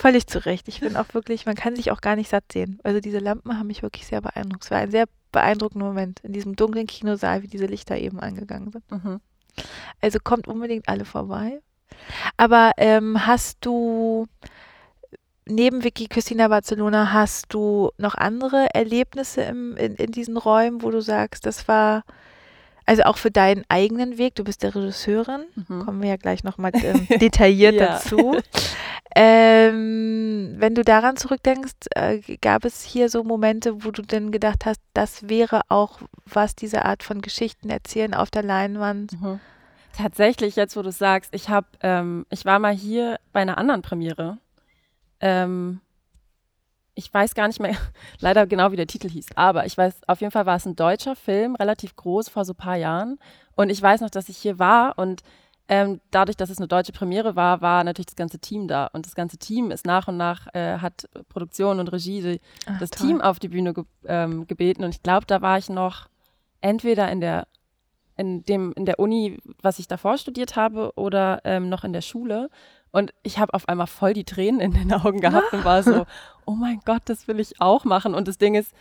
Völlig 0.00 0.26
zu 0.26 0.42
Recht. 0.46 0.66
Ich 0.66 0.80
bin 0.80 0.96
auch 0.96 1.12
wirklich, 1.12 1.44
man 1.44 1.54
kann 1.54 1.76
sich 1.76 1.90
auch 1.90 2.00
gar 2.00 2.16
nicht 2.16 2.30
satt 2.30 2.44
sehen. 2.50 2.78
Also 2.84 3.00
diese 3.00 3.18
Lampen 3.18 3.58
haben 3.58 3.66
mich 3.66 3.82
wirklich 3.82 4.06
sehr 4.06 4.22
beeindruckt. 4.22 4.64
Es 4.64 4.70
war 4.70 4.78
ein 4.78 4.90
sehr 4.90 5.04
beeindruckender 5.30 5.84
Moment 5.84 6.20
in 6.20 6.32
diesem 6.32 6.56
dunklen 6.56 6.86
Kinosaal, 6.86 7.42
wie 7.42 7.48
diese 7.48 7.66
Lichter 7.66 7.98
eben 7.98 8.18
angegangen 8.18 8.70
sind. 8.70 8.90
Mhm. 8.90 9.20
Also 10.00 10.18
kommt 10.18 10.48
unbedingt 10.48 10.88
alle 10.88 11.04
vorbei. 11.04 11.60
Aber 12.38 12.72
ähm, 12.78 13.26
hast 13.26 13.58
du 13.60 14.26
neben 15.44 15.84
Vicky 15.84 16.06
Christina 16.06 16.48
Barcelona 16.48 17.12
hast 17.12 17.52
du 17.52 17.90
noch 17.98 18.14
andere 18.14 18.68
Erlebnisse 18.72 19.42
im, 19.42 19.76
in, 19.76 19.96
in 19.96 20.12
diesen 20.12 20.38
Räumen, 20.38 20.82
wo 20.82 20.90
du 20.90 21.02
sagst, 21.02 21.44
das 21.44 21.68
war 21.68 22.04
also 22.90 23.04
auch 23.04 23.18
für 23.18 23.30
deinen 23.30 23.64
eigenen 23.68 24.18
Weg, 24.18 24.34
du 24.34 24.42
bist 24.42 24.64
der 24.64 24.74
Regisseurin, 24.74 25.44
mhm. 25.54 25.84
kommen 25.84 26.02
wir 26.02 26.08
ja 26.08 26.16
gleich 26.16 26.42
nochmal 26.42 26.72
ähm, 26.74 27.06
detailliert 27.20 27.78
dazu. 27.78 28.36
Ähm, 29.14 30.56
wenn 30.56 30.74
du 30.74 30.82
daran 30.82 31.16
zurückdenkst, 31.16 31.86
äh, 31.94 32.18
gab 32.40 32.64
es 32.64 32.82
hier 32.82 33.08
so 33.08 33.22
Momente, 33.22 33.84
wo 33.84 33.92
du 33.92 34.02
denn 34.02 34.32
gedacht 34.32 34.66
hast, 34.66 34.80
das 34.92 35.28
wäre 35.28 35.60
auch 35.68 36.00
was, 36.26 36.56
diese 36.56 36.84
Art 36.84 37.04
von 37.04 37.20
Geschichten 37.20 37.70
erzählen 37.70 38.12
auf 38.12 38.28
der 38.28 38.42
Leinwand? 38.42 39.12
Mhm. 39.20 39.38
Tatsächlich, 39.96 40.56
jetzt 40.56 40.76
wo 40.76 40.82
du 40.82 40.90
sagst, 40.90 41.32
ich 41.32 41.48
habe, 41.48 41.68
ähm, 41.84 42.26
ich 42.28 42.44
war 42.44 42.58
mal 42.58 42.74
hier 42.74 43.20
bei 43.32 43.38
einer 43.38 43.56
anderen 43.56 43.82
Premiere. 43.82 44.38
Ähm, 45.20 45.80
ich 47.00 47.12
weiß 47.12 47.34
gar 47.34 47.48
nicht 47.48 47.60
mehr 47.60 47.74
leider 48.20 48.46
genau, 48.46 48.72
wie 48.72 48.76
der 48.76 48.86
Titel 48.86 49.08
hieß, 49.08 49.28
aber 49.34 49.66
ich 49.66 49.76
weiß, 49.76 50.02
auf 50.06 50.20
jeden 50.20 50.30
Fall 50.30 50.46
war 50.46 50.56
es 50.56 50.66
ein 50.66 50.76
deutscher 50.76 51.16
Film, 51.16 51.54
relativ 51.56 51.96
groß 51.96 52.28
vor 52.28 52.44
so 52.44 52.52
ein 52.52 52.56
paar 52.56 52.76
Jahren. 52.76 53.18
Und 53.56 53.70
ich 53.70 53.80
weiß 53.80 54.02
noch, 54.02 54.10
dass 54.10 54.28
ich 54.28 54.36
hier 54.36 54.58
war 54.58 54.98
und 54.98 55.22
ähm, 55.68 56.00
dadurch, 56.10 56.36
dass 56.36 56.50
es 56.50 56.58
eine 56.58 56.66
deutsche 56.66 56.92
Premiere 56.92 57.36
war, 57.36 57.60
war 57.60 57.84
natürlich 57.84 58.06
das 58.06 58.16
ganze 58.16 58.40
Team 58.40 58.66
da. 58.66 58.90
Und 58.92 59.06
das 59.06 59.14
ganze 59.14 59.38
Team 59.38 59.70
ist 59.70 59.86
nach 59.86 60.08
und 60.08 60.16
nach, 60.16 60.52
äh, 60.52 60.78
hat 60.78 61.08
Produktion 61.28 61.78
und 61.78 61.92
Regie 61.92 62.22
die, 62.22 62.40
Ach, 62.66 62.80
das 62.80 62.90
toll. 62.90 63.06
Team 63.06 63.20
auf 63.20 63.38
die 63.38 63.48
Bühne 63.48 63.72
ge 63.72 63.84
ähm, 64.04 64.48
gebeten. 64.48 64.82
Und 64.82 64.96
ich 64.96 65.02
glaube, 65.04 65.26
da 65.26 65.42
war 65.42 65.58
ich 65.58 65.68
noch 65.68 66.08
entweder 66.60 67.10
in 67.10 67.20
der 67.20 67.46
in 68.16 68.42
dem 68.44 68.72
in 68.76 68.84
der 68.84 68.98
Uni, 68.98 69.38
was 69.62 69.78
ich 69.78 69.86
davor 69.86 70.18
studiert 70.18 70.56
habe, 70.56 70.92
oder 70.96 71.40
ähm, 71.44 71.68
noch 71.68 71.84
in 71.84 71.92
der 71.92 72.02
Schule. 72.02 72.50
Und 72.92 73.12
ich 73.22 73.38
habe 73.38 73.54
auf 73.54 73.68
einmal 73.68 73.86
voll 73.86 74.14
die 74.14 74.24
Tränen 74.24 74.60
in 74.60 74.72
den 74.72 74.92
Augen 74.92 75.20
gehabt 75.20 75.52
und 75.52 75.64
war 75.64 75.82
so, 75.82 76.06
oh 76.44 76.52
mein 76.52 76.80
Gott, 76.84 77.02
das 77.06 77.28
will 77.28 77.40
ich 77.40 77.60
auch 77.60 77.84
machen. 77.84 78.14
Und 78.14 78.28
das 78.28 78.38
Ding 78.38 78.54
ist, 78.54 78.72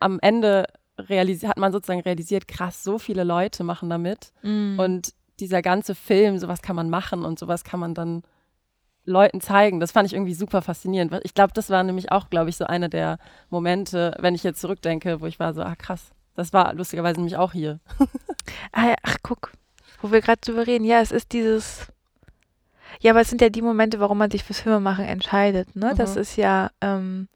am 0.00 0.18
Ende 0.20 0.66
hat 0.98 1.58
man 1.58 1.72
sozusagen 1.72 2.00
realisiert, 2.00 2.48
krass, 2.48 2.82
so 2.82 2.98
viele 2.98 3.24
Leute 3.24 3.62
machen 3.62 3.88
damit. 3.88 4.32
Mm. 4.42 4.80
Und 4.80 5.14
dieser 5.38 5.62
ganze 5.62 5.94
Film, 5.94 6.38
sowas 6.38 6.62
kann 6.62 6.74
man 6.74 6.90
machen 6.90 7.24
und 7.24 7.38
sowas 7.38 7.62
kann 7.62 7.78
man 7.78 7.94
dann 7.94 8.22
Leuten 9.04 9.40
zeigen. 9.40 9.80
Das 9.80 9.92
fand 9.92 10.06
ich 10.06 10.14
irgendwie 10.14 10.34
super 10.34 10.62
faszinierend. 10.62 11.18
Ich 11.22 11.34
glaube, 11.34 11.52
das 11.54 11.70
war 11.70 11.82
nämlich 11.82 12.12
auch, 12.12 12.30
glaube 12.30 12.50
ich, 12.50 12.56
so 12.56 12.64
einer 12.64 12.88
der 12.88 13.18
Momente, 13.48 14.16
wenn 14.18 14.34
ich 14.34 14.42
jetzt 14.42 14.60
zurückdenke, 14.60 15.20
wo 15.20 15.26
ich 15.26 15.38
war 15.38 15.54
so, 15.54 15.62
ah 15.62 15.76
krass, 15.76 16.10
das 16.34 16.52
war 16.52 16.74
lustigerweise 16.74 17.16
nämlich 17.16 17.36
auch 17.36 17.52
hier. 17.52 17.80
ah, 18.72 18.94
ach, 19.02 19.16
guck, 19.22 19.52
wo 20.00 20.12
wir 20.12 20.20
gerade 20.20 20.40
drüber 20.40 20.66
reden. 20.66 20.84
Ja, 20.84 21.00
es 21.00 21.10
ist 21.10 21.32
dieses. 21.32 21.88
Ja, 23.00 23.12
aber 23.12 23.20
es 23.20 23.28
sind 23.28 23.40
ja 23.40 23.48
die 23.48 23.62
Momente, 23.62 24.00
warum 24.00 24.18
man 24.18 24.30
sich 24.30 24.44
fürs 24.44 24.60
Filmemachen 24.60 25.04
entscheidet. 25.04 25.76
Ne? 25.76 25.92
Mhm. 25.92 25.96
Das 25.96 26.16
ist 26.16 26.36
ja 26.36 26.70
ähm, 26.80 27.28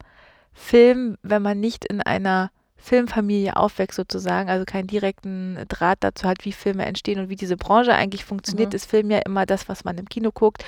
Film, 0.52 1.16
wenn 1.23 1.42
man 1.42 1.61
nicht 1.61 1.85
in 1.85 2.00
einer 2.00 2.50
Filmfamilie 2.76 3.56
aufwächst 3.56 3.97
sozusagen, 3.97 4.50
also 4.50 4.64
keinen 4.64 4.88
direkten 4.88 5.56
Draht 5.68 5.99
dazu 6.00 6.26
hat, 6.26 6.44
wie 6.44 6.52
Filme 6.52 6.85
entstehen 6.85 7.21
und 7.21 7.28
wie 7.28 7.37
diese 7.37 7.56
Branche 7.56 7.94
eigentlich 7.94 8.25
funktioniert, 8.25 8.73
mhm. 8.73 8.76
ist 8.76 8.90
Film 8.90 9.11
ja 9.11 9.18
immer 9.18 9.47
das, 9.47 9.68
was 9.68 9.85
man 9.85 9.99
im 9.99 10.09
Kino 10.09 10.32
guckt. 10.32 10.64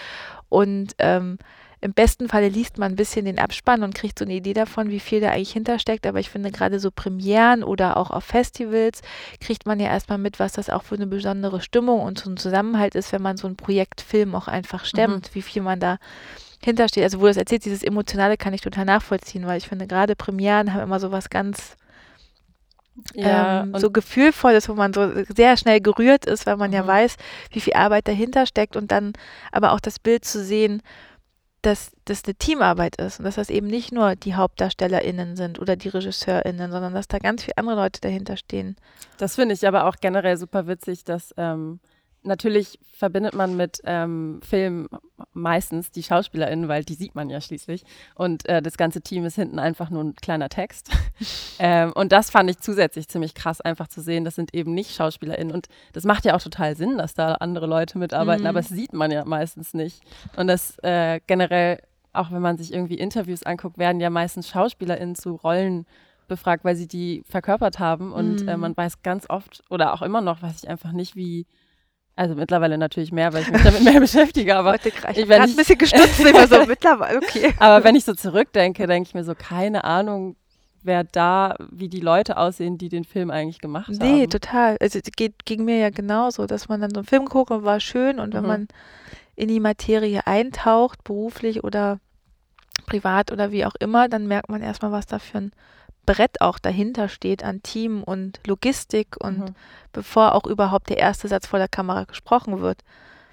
Und 0.49 0.95
ähm, 0.99 1.39
im 1.85 1.93
besten 1.93 2.31
Falle 2.31 2.49
liest 2.49 2.79
man 2.79 2.93
ein 2.93 2.97
bisschen 2.97 3.27
den 3.27 3.39
Abspann 3.39 3.83
und 3.83 3.95
kriegt 3.95 4.19
so 4.19 4.25
eine 4.25 4.33
Idee 4.33 4.55
davon, 4.55 4.89
wie 4.89 5.01
viel 5.01 5.21
da 5.21 5.33
eigentlich 5.33 5.53
hintersteckt. 5.53 6.07
Aber 6.07 6.19
ich 6.19 6.31
finde 6.31 6.51
gerade 6.51 6.81
so 6.81 6.91
Premieren 6.91 7.63
oder 7.63 7.99
auch 7.99 8.11
auf 8.11 8.25
Festivals 8.25 9.03
kriegt 9.39 9.67
man 9.67 9.79
ja 9.79 9.89
erstmal 9.89 10.17
mit, 10.17 10.41
was 10.41 10.55
das 10.55 10.71
auch 10.71 10.83
für 10.83 10.95
eine 10.95 11.07
besondere 11.07 11.61
Stimmung 11.61 12.01
und 12.01 12.19
so 12.19 12.31
ein 12.31 12.39
Zusammenhalt 12.39 12.95
ist, 12.95 13.13
wenn 13.13 13.21
man 13.21 13.37
so 13.37 13.47
ein 13.47 13.57
Projekt 13.57 14.01
Film 14.01 14.35
auch 14.35 14.49
einfach 14.49 14.87
stemmt, 14.87 15.29
mhm. 15.29 15.35
wie 15.35 15.43
viel 15.43 15.61
man 15.61 15.79
da 15.79 15.99
hintersteht. 16.65 17.05
Also 17.05 17.21
wo 17.21 17.27
das 17.27 17.37
erzählt, 17.37 17.67
dieses 17.67 17.83
Emotionale 17.83 18.39
kann 18.39 18.55
ich 18.55 18.63
total 18.63 18.87
nachvollziehen, 18.87 19.47
weil 19.47 19.59
ich 19.59 19.69
finde 19.69 19.87
gerade 19.87 20.17
Premieren 20.17 20.73
haben 20.73 20.85
immer 20.85 21.01
so 21.01 21.13
was 21.13 21.29
ganz 21.29 21.77
ja, 23.13 23.65
ähm, 23.65 23.75
so 23.77 23.91
gefühlvolles, 23.91 24.71
wo 24.71 24.75
man 24.75 24.95
so 24.95 25.11
sehr 25.29 25.59
schnell 25.59 25.83
gerührt 25.83 26.25
ist, 26.25 26.47
weil 26.47 26.57
man 26.57 26.71
mhm. 26.71 26.77
ja 26.77 26.87
weiß, 26.87 27.19
wie 27.51 27.61
viel 27.61 27.75
Arbeit 27.75 28.09
dahinter 28.09 28.47
steckt 28.47 28.75
und 28.75 28.91
dann 28.91 29.13
aber 29.53 29.73
auch 29.73 29.81
das 29.81 29.99
Bild 29.99 30.25
zu 30.25 30.43
sehen, 30.43 30.81
dass 31.65 31.93
das 32.05 32.25
eine 32.25 32.35
Teamarbeit 32.35 32.97
ist 32.97 33.19
und 33.19 33.25
dass 33.25 33.37
das 33.37 33.49
eben 33.49 33.67
nicht 33.67 33.91
nur 33.91 34.17
die 34.17 34.37
HauptdarstellerInnen 34.37 35.37
sind 35.37 35.59
oder 35.59 35.77
die 35.77 35.89
RegisseurInnen, 35.89 36.71
sondern 36.71 36.93
dass 36.93 37.09
da 37.09 37.19
ganz 37.19 37.43
viele 37.43 37.57
andere 37.57 37.77
Leute 37.77 38.01
dahinter 38.01 38.37
stehen. 38.37 38.77
Das 39.17 39.37
finde 39.37 39.55
ich 39.55 39.67
aber 39.67 39.87
auch 39.87 39.97
generell 40.01 40.37
super 40.37 40.67
witzig, 40.67 41.05
dass 41.05 41.35
ähm, 41.39 41.81
natürlich 42.25 42.79
verbindet 42.93 43.35
man 43.35 43.57
mit 43.57 43.81
ähm, 43.85 44.41
Film 44.43 44.89
meistens 45.33 45.91
die 45.91 46.03
SchauspielerInnen, 46.03 46.69
weil 46.69 46.85
die 46.85 46.95
sieht 46.95 47.15
man 47.15 47.29
ja 47.31 47.41
schließlich. 47.41 47.85
Und 48.15 48.49
äh, 48.49 48.63
das 48.63 48.77
ganze 48.77 49.01
Team 49.01 49.25
ist 49.25 49.35
hinten 49.35 49.59
einfach 49.59 49.91
nur 49.91 50.03
ein 50.03 50.15
kleiner 50.17 50.49
Text. 50.49 50.91
ähm, 51.59 51.93
und 51.93 52.13
das 52.13 52.31
fand 52.31 52.51
ich 52.51 52.61
zusätzlich 52.61 53.09
ziemlich 53.09 53.35
krass, 53.35 53.61
einfach 53.61 53.89
zu 53.89 54.01
sehen, 54.01 54.25
das 54.25 54.35
sind 54.35 54.55
eben 54.55 54.75
nicht 54.75 54.95
SchauspielerInnen. 54.95 55.53
Und 55.53 55.69
das 55.93 56.05
macht 56.05 56.25
ja 56.25 56.35
auch 56.35 56.43
total 56.43 56.77
Sinn, 56.77 56.99
dass 56.99 57.15
da 57.15 57.35
andere 57.35 57.67
Leute 57.67 57.99
mitarbeiten, 57.99 58.43
mhm. 58.43 58.49
aber 58.49 58.61
das 58.61 58.71
sieht 58.71 58.93
man 58.93 59.11
ja 59.11 59.25
meistens 59.25 59.75
nicht. 59.75 60.01
Und 60.37 60.47
das 60.47 60.79
äh, 60.83 61.21
generell, 61.27 61.81
auch 62.13 62.31
wenn 62.31 62.43
man 62.43 62.59
sich 62.59 62.73
irgendwie 62.73 62.95
Interviews 62.95 63.43
anguckt, 63.43 63.79
werden 63.79 64.01
ja 64.01 64.11
meistens 64.11 64.49
SchauspielerInnen 64.49 65.15
zu 65.15 65.35
Rollen 65.35 65.87
befragt, 66.29 66.65
weil 66.65 66.77
sie 66.77 66.89
die 66.89 67.23
verkörpert 67.29 67.79
haben. 67.79 68.13
Und 68.13 68.43
äh, 68.43 68.45
mhm. 68.45 68.49
äh, 68.49 68.57
man 68.57 68.77
weiß 68.77 69.03
ganz 69.03 69.29
oft 69.29 69.63
oder 69.69 69.95
auch 69.95 70.03
immer 70.03 70.21
noch, 70.21 70.43
weiß 70.43 70.63
ich 70.63 70.69
einfach 70.69 70.93
nicht, 70.93 71.17
wie 71.17 71.47
also 72.17 72.35
mittlerweile 72.35 72.79
natürlich 72.79 73.11
mehr, 73.11 73.33
weil 73.33 73.43
ich 73.43 73.51
mich 73.51 73.63
damit 73.63 73.83
mehr 73.83 74.01
beschäftige, 74.01 74.57
aber 74.57 74.73
Heute, 74.73 74.89
ich, 74.89 75.19
ich 75.19 75.29
bin 75.29 75.41
ein 75.41 75.57
bisschen 75.57 75.79
gestutzt, 75.79 76.21
immer 76.21 76.47
so 76.47 76.65
mittlerweile, 76.69 77.19
okay. 77.19 77.53
Aber 77.59 77.85
wenn 77.85 77.97
ich 77.97 78.05
so 78.05 78.15
zurückdenke, 78.15 78.87
denke 78.87 79.09
ich 79.09 79.15
mir 79.15 79.25
so, 79.25 79.35
keine 79.35 79.85
Ahnung, 79.85 80.37
wer 80.83 81.03
da, 81.05 81.57
wie 81.71 81.89
die 81.89 82.01
Leute 82.01 82.37
aussehen, 82.37 82.79
die 82.79 82.89
den 82.89 83.05
Film 83.05 83.31
eigentlich 83.31 83.59
gemacht 83.59 83.89
nee, 83.89 83.99
haben. 83.99 84.19
Nee, 84.19 84.27
total. 84.29 84.77
Also 84.81 84.99
es 84.99 85.11
geht, 85.17 85.45
ging 85.45 85.65
mir 85.65 85.79
ja 85.79 85.91
genauso, 85.91 86.47
dass 86.47 86.69
man 86.69 86.81
dann 86.81 86.91
so 86.91 87.01
einen 87.01 87.07
Film 87.07 87.25
guckt 87.25 87.51
und 87.51 87.65
war 87.65 87.81
schön 87.81 88.21
und 88.21 88.35
wenn 88.35 88.43
mhm. 88.43 88.49
man 88.49 88.69
in 89.35 89.49
die 89.49 89.61
Materie 89.61 90.27
eintaucht, 90.27 91.03
beruflich 91.03 91.65
oder 91.65 91.99
privat 92.87 93.33
oder 93.33 93.51
wie 93.51 93.65
auch 93.65 93.75
immer, 93.81 94.09
dann 94.09 94.29
merkt 94.29 94.49
man 94.49 94.63
erstmal, 94.63 94.93
was 94.93 95.07
da 95.07 95.19
für 95.19 95.39
ein 95.39 95.53
Brett 96.07 96.41
auch 96.41 96.59
dahinter 96.59 97.09
steht 97.09 97.45
an 97.45 97.63
Team 97.63 98.03
und 98.03 98.41
Logistik 98.47 99.17
und 99.19 99.39
mhm. 99.39 99.55
bevor 99.93 100.35
auch 100.35 100.47
überhaupt 100.47 100.91
der 100.91 100.99
erste 100.99 101.29
Satz 101.29 101.47
vor 101.47 101.59
der 101.59 101.69
Kamera 101.69 102.05
gesprochen 102.05 102.61
wird, 102.61 102.83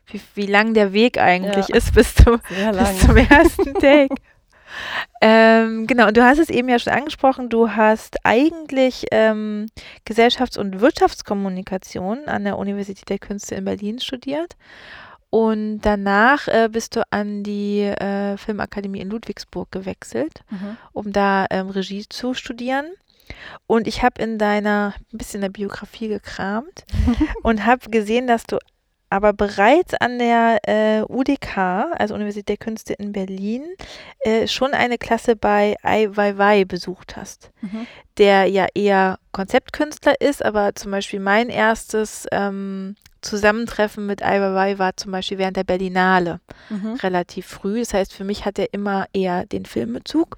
wie, 0.08 0.22
wie 0.36 0.48
lang 0.48 0.74
der 0.74 0.94
Weg 0.94 1.18
eigentlich 1.18 1.70
ja. 1.70 1.75
ist 1.75 1.94
bis 1.94 2.16
zum, 2.16 2.40
bis 2.40 3.00
zum 3.00 3.18
ersten 3.18 3.74
Take. 3.75 4.16
ähm, 5.22 5.88
genau, 5.88 6.08
und 6.08 6.18
du 6.18 6.24
hast 6.24 6.40
es 6.40 6.50
eben 6.50 6.70
ja 6.70 6.80
schon 6.80 6.94
angesprochen, 6.94 7.50
du 7.50 7.72
hast 7.72 8.18
eigentlich 8.24 9.06
ähm, 9.12 9.68
Gesellschafts- 10.06 10.58
und 10.58 10.82
Wirtschaftskommunikation 10.82 12.28
an 12.28 12.44
der 12.44 12.58
Universität 12.58 13.10
der 13.10 13.20
Künste 13.20 13.56
in 13.56 13.66
Berlin 13.66 14.00
studiert 14.00 14.56
und 15.31 15.79
danach 15.79 16.50
äh, 16.50 16.67
bist 16.69 16.97
du 16.97 17.03
an 17.09 17.41
die 17.41 17.83
äh, 17.83 18.35
Filmakademie 18.35 19.00
in 19.00 19.09
Ludwigsburg 19.09 19.71
gewechselt, 19.71 20.43
mhm. 20.50 20.77
um 20.91 21.13
da 21.13 21.45
ähm, 21.50 21.69
Regie 21.69 22.05
zu 22.07 22.33
studieren. 22.33 22.85
Und 23.65 23.88
ich 23.88 24.03
habe 24.03 24.21
in 24.21 24.38
deiner, 24.38 24.93
ein 25.13 25.17
bisschen 25.17 25.38
in 25.38 25.43
der 25.43 25.50
Biografie 25.50 26.09
gekramt 26.09 26.83
und 27.43 27.65
habe 27.65 27.89
gesehen, 27.89 28.27
dass 28.27 28.43
du 28.43 28.57
aber 29.12 29.34
bereits 29.34 29.94
an 29.94 30.20
der 30.20 30.60
äh, 30.63 31.01
UDK, 31.01 31.58
also 31.98 32.15
Universität 32.15 32.48
der 32.48 32.58
Künste 32.58 32.94
in 32.94 33.12
Berlin, 33.12 33.63
äh, 34.22 34.48
schon 34.48 34.74
eine 34.74 34.98
Klasse 34.98 35.36
bei 35.36 35.75
Ai 35.84 36.08
Weiwei 36.15 36.63
besucht 36.63 37.18
hast, 37.18 37.51
mhm. 37.62 37.86
der 38.18 38.46
ja 38.46 38.68
eher 38.74 39.20
Konzeptkünstler 39.34 40.20
ist, 40.22 40.44
aber 40.44 40.75
zum 40.75 40.91
Beispiel 40.91 41.20
mein 41.20 41.50
erstes 41.50 42.25
ähm, 42.32 42.96
Zusammentreffen 43.22 44.06
mit 44.06 44.24
Ai 44.24 44.39
Weiwei 44.39 44.80
war 44.80 44.96
zum 44.96 45.12
Beispiel 45.12 45.38
während 45.38 45.58
der 45.58 45.65
Berlinale 45.65 46.39
mhm. 46.70 46.94
relativ 47.03 47.48
früh. 47.48 47.80
Das 47.80 47.94
heißt, 47.94 48.13
für 48.13 48.24
mich 48.24 48.46
hat 48.46 48.58
er 48.58 48.74
immer 48.74 49.08
eher 49.12 49.46
den 49.46 49.65
Filmbezug. 49.65 50.38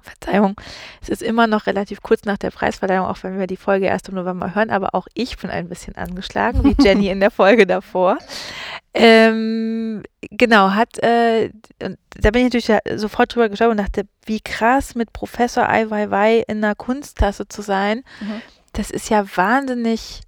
Verzeihung, 0.00 0.56
es 1.00 1.08
ist 1.08 1.22
immer 1.22 1.46
noch 1.46 1.66
relativ 1.66 2.02
kurz 2.02 2.24
nach 2.24 2.38
der 2.38 2.50
Preisverleihung, 2.50 3.06
auch 3.06 3.22
wenn 3.22 3.38
wir 3.38 3.46
die 3.46 3.56
Folge 3.56 3.86
erst 3.86 4.08
im 4.08 4.14
November 4.14 4.54
hören, 4.54 4.70
aber 4.70 4.94
auch 4.94 5.06
ich 5.14 5.36
bin 5.38 5.50
ein 5.50 5.68
bisschen 5.68 5.96
angeschlagen, 5.96 6.64
wie 6.64 6.76
Jenny 6.82 7.08
in 7.08 7.20
der 7.20 7.30
Folge 7.30 7.66
davor. 7.66 8.18
Ähm, 8.94 10.02
genau, 10.30 10.70
hat, 10.70 10.98
äh, 11.02 11.50
da 11.78 12.30
bin 12.30 12.46
ich 12.46 12.52
natürlich 12.52 13.00
sofort 13.00 13.34
drüber 13.34 13.48
geschaut 13.48 13.70
und 13.70 13.78
dachte, 13.78 14.06
wie 14.26 14.40
krass 14.40 14.94
mit 14.94 15.12
Professor 15.12 15.68
Ai 15.68 15.88
Weiwei 15.90 16.44
in 16.46 16.64
einer 16.64 16.74
Kunsttasse 16.74 17.48
zu 17.48 17.62
sein. 17.62 18.02
Mhm. 18.20 18.42
Das 18.72 18.90
ist 18.90 19.10
ja 19.10 19.24
wahnsinnig 19.36 20.22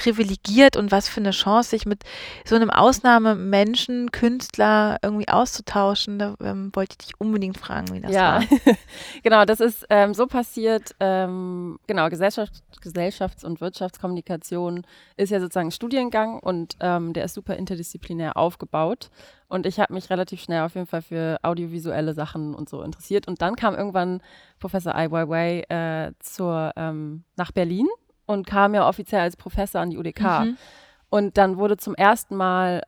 privilegiert 0.00 0.76
und 0.76 0.90
was 0.90 1.08
für 1.08 1.20
eine 1.20 1.30
Chance, 1.30 1.70
sich 1.70 1.84
mit 1.84 2.04
so 2.46 2.56
einem 2.56 2.70
Ausnahmemenschen, 2.70 4.10
Künstler 4.10 4.98
irgendwie 5.02 5.28
auszutauschen. 5.28 6.18
Da 6.18 6.36
ähm, 6.42 6.70
wollte 6.72 6.94
ich 6.98 7.06
dich 7.06 7.20
unbedingt 7.20 7.58
fragen, 7.58 7.92
wie 7.92 8.00
das 8.00 8.12
ja. 8.12 8.40
war. 8.40 8.74
genau, 9.22 9.44
das 9.44 9.60
ist 9.60 9.84
ähm, 9.90 10.14
so 10.14 10.26
passiert. 10.26 10.94
Ähm, 11.00 11.78
genau, 11.86 12.08
Gesellschaft, 12.08 12.54
Gesellschafts- 12.82 13.44
und 13.44 13.60
Wirtschaftskommunikation 13.60 14.86
ist 15.18 15.30
ja 15.30 15.38
sozusagen 15.38 15.68
ein 15.68 15.72
Studiengang 15.72 16.38
und 16.38 16.76
ähm, 16.80 17.12
der 17.12 17.24
ist 17.24 17.34
super 17.34 17.56
interdisziplinär 17.56 18.38
aufgebaut. 18.38 19.10
Und 19.48 19.66
ich 19.66 19.80
habe 19.80 19.92
mich 19.92 20.08
relativ 20.10 20.40
schnell 20.40 20.62
auf 20.62 20.76
jeden 20.76 20.86
Fall 20.86 21.02
für 21.02 21.38
audiovisuelle 21.42 22.14
Sachen 22.14 22.54
und 22.54 22.68
so 22.68 22.82
interessiert. 22.82 23.28
Und 23.28 23.42
dann 23.42 23.56
kam 23.56 23.74
irgendwann 23.74 24.22
Professor 24.60 24.94
Ai 24.94 25.10
Weiwei 25.10 25.62
äh, 25.68 26.12
zur, 26.20 26.72
ähm, 26.76 27.24
nach 27.36 27.50
Berlin 27.50 27.88
und 28.30 28.46
kam 28.46 28.74
ja 28.74 28.88
offiziell 28.88 29.22
als 29.22 29.36
Professor 29.36 29.80
an 29.80 29.90
die 29.90 29.98
UDK. 29.98 30.20
Mhm. 30.20 30.56
Und 31.08 31.36
dann 31.36 31.58
wurde 31.58 31.76
zum 31.76 31.96
ersten 31.96 32.36
Mal 32.36 32.84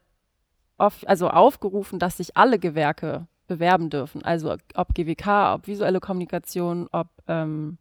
auf, 0.79 1.05
also 1.07 1.29
aufgerufen, 1.29 1.99
dass 1.99 2.19
sich 2.19 2.37
alle 2.37 2.59
Gewerke 2.59 3.27
bewerben 3.49 3.91
dürfen. 3.91 4.25
Also 4.25 4.57
ob 4.75 4.95
GWK, 4.95 5.55
ob 5.55 5.67
visuelle 5.67 6.01
Kommunikation, 6.01 6.89
ob 6.93 7.09
ähm, 7.27 7.79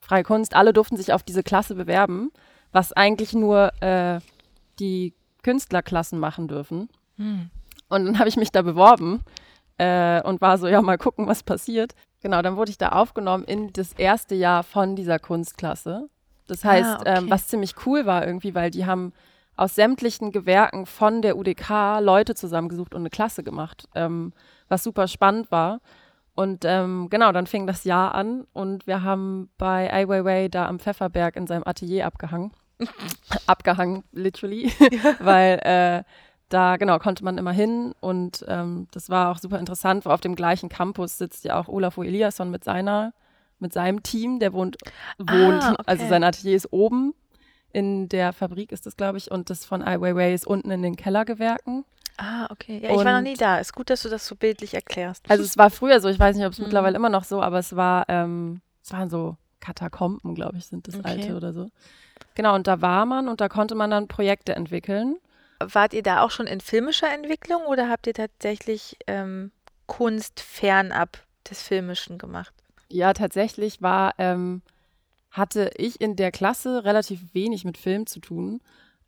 freie 0.00 0.22
Kunst, 0.22 0.54
alle 0.54 0.72
durften 0.72 0.96
sich 0.96 1.12
auf 1.12 1.24
diese 1.24 1.42
Klasse 1.42 1.74
bewerben, 1.74 2.30
was 2.70 2.92
eigentlich 2.92 3.32
nur 3.32 3.72
äh, 3.82 4.20
die 4.78 5.14
Künstlerklassen 5.42 6.18
machen 6.18 6.46
dürfen. 6.46 6.88
Mhm. 7.16 7.50
Und 7.88 8.06
dann 8.06 8.18
habe 8.20 8.28
ich 8.28 8.36
mich 8.36 8.52
da 8.52 8.62
beworben 8.62 9.22
äh, 9.78 10.22
und 10.22 10.40
war 10.40 10.58
so, 10.58 10.68
ja, 10.68 10.80
mal 10.80 10.98
gucken, 10.98 11.26
was 11.26 11.42
passiert. 11.42 11.94
Genau, 12.20 12.40
dann 12.40 12.56
wurde 12.56 12.70
ich 12.70 12.78
da 12.78 12.90
aufgenommen 12.90 13.44
in 13.44 13.72
das 13.72 13.92
erste 13.94 14.36
Jahr 14.36 14.62
von 14.62 14.94
dieser 14.94 15.18
Kunstklasse. 15.18 16.08
Das 16.52 16.64
heißt, 16.64 16.88
ah, 16.88 17.00
okay. 17.00 17.14
ähm, 17.16 17.30
was 17.30 17.48
ziemlich 17.48 17.74
cool 17.86 18.04
war 18.04 18.26
irgendwie, 18.26 18.54
weil 18.54 18.70
die 18.70 18.84
haben 18.86 19.12
aus 19.56 19.74
sämtlichen 19.74 20.32
Gewerken 20.32 20.86
von 20.86 21.22
der 21.22 21.36
UDK 21.36 22.00
Leute 22.00 22.34
zusammengesucht 22.34 22.94
und 22.94 23.02
eine 23.02 23.10
Klasse 23.10 23.42
gemacht, 23.42 23.88
ähm, 23.94 24.32
was 24.68 24.82
super 24.82 25.08
spannend 25.08 25.50
war. 25.50 25.80
Und 26.34 26.64
ähm, 26.64 27.08
genau, 27.10 27.32
dann 27.32 27.46
fing 27.46 27.66
das 27.66 27.84
Jahr 27.84 28.14
an 28.14 28.46
und 28.52 28.86
wir 28.86 29.02
haben 29.02 29.50
bei 29.58 29.92
Ai 29.92 30.08
Weiwei 30.08 30.48
da 30.48 30.66
am 30.66 30.78
Pfefferberg 30.78 31.36
in 31.36 31.46
seinem 31.46 31.62
Atelier 31.66 32.06
abgehangen. 32.06 32.52
abgehangen, 33.46 34.04
literally, 34.12 34.72
weil 35.20 35.58
äh, 35.62 36.02
da 36.48 36.76
genau 36.76 36.98
konnte 36.98 37.24
man 37.24 37.38
immer 37.38 37.52
hin 37.52 37.94
und 38.00 38.44
ähm, 38.48 38.88
das 38.92 39.08
war 39.08 39.30
auch 39.30 39.38
super 39.38 39.58
interessant, 39.58 40.04
weil 40.04 40.12
auf 40.12 40.20
dem 40.20 40.34
gleichen 40.34 40.68
Campus 40.68 41.18
sitzt 41.18 41.44
ja 41.44 41.58
auch 41.58 41.68
Olafur 41.68 42.04
Eliasson 42.04 42.50
mit 42.50 42.64
seiner, 42.64 43.12
mit 43.62 43.72
seinem 43.72 44.02
Team, 44.02 44.38
der 44.38 44.52
wohnt, 44.52 44.76
wohnt, 45.18 45.62
ah, 45.62 45.72
okay. 45.72 45.82
also 45.86 46.08
sein 46.08 46.24
Atelier 46.24 46.56
ist 46.56 46.72
oben 46.72 47.14
in 47.72 48.10
der 48.10 48.34
Fabrik 48.34 48.70
ist 48.70 48.84
das, 48.84 48.98
glaube 48.98 49.16
ich, 49.16 49.30
und 49.30 49.48
das 49.48 49.64
von 49.64 49.82
Ai 49.82 49.98
Weiwei 49.98 50.34
ist 50.34 50.46
unten 50.46 50.70
in 50.70 50.82
den 50.82 50.94
Kellergewerken. 50.94 51.86
Ah, 52.18 52.46
okay. 52.50 52.80
Ja, 52.82 52.90
ich 52.90 52.96
war 52.96 53.14
noch 53.14 53.22
nie 53.22 53.34
da. 53.34 53.58
Ist 53.58 53.72
gut, 53.72 53.88
dass 53.88 54.02
du 54.02 54.10
das 54.10 54.26
so 54.26 54.36
bildlich 54.36 54.74
erklärst. 54.74 55.24
Also 55.30 55.42
es 55.42 55.56
war 55.56 55.70
früher 55.70 55.98
so, 56.00 56.10
ich 56.10 56.18
weiß 56.18 56.36
nicht, 56.36 56.44
ob 56.44 56.52
es 56.52 56.58
mhm. 56.58 56.64
mittlerweile 56.64 56.96
immer 56.96 57.08
noch 57.08 57.24
so, 57.24 57.40
aber 57.40 57.58
es 57.58 57.74
war, 57.74 58.04
ähm, 58.08 58.60
es 58.82 58.92
waren 58.92 59.08
so 59.08 59.38
Katakomben, 59.60 60.34
glaube 60.34 60.58
ich, 60.58 60.66
sind 60.66 60.86
das 60.86 60.96
okay. 60.96 61.08
alte 61.08 61.34
oder 61.34 61.54
so. 61.54 61.68
Genau, 62.34 62.54
und 62.54 62.66
da 62.66 62.82
war 62.82 63.06
man 63.06 63.28
und 63.28 63.40
da 63.40 63.48
konnte 63.48 63.74
man 63.74 63.90
dann 63.90 64.08
Projekte 64.08 64.54
entwickeln 64.54 65.16
wart 65.70 65.94
ihr 65.94 66.02
da 66.02 66.22
auch 66.22 66.30
schon 66.30 66.46
in 66.46 66.60
filmischer 66.60 67.12
Entwicklung 67.12 67.62
oder 67.66 67.88
habt 67.88 68.06
ihr 68.06 68.14
tatsächlich 68.14 68.96
ähm, 69.06 69.52
Kunst 69.86 70.40
fernab 70.40 71.18
des 71.48 71.62
Filmischen 71.62 72.18
gemacht? 72.18 72.54
Ja, 72.92 73.12
tatsächlich 73.12 73.82
war, 73.82 74.14
ähm, 74.18 74.62
hatte 75.30 75.70
ich 75.76 76.00
in 76.00 76.16
der 76.16 76.30
Klasse 76.30 76.84
relativ 76.84 77.34
wenig 77.34 77.64
mit 77.64 77.78
Film 77.78 78.06
zu 78.06 78.20
tun. 78.20 78.60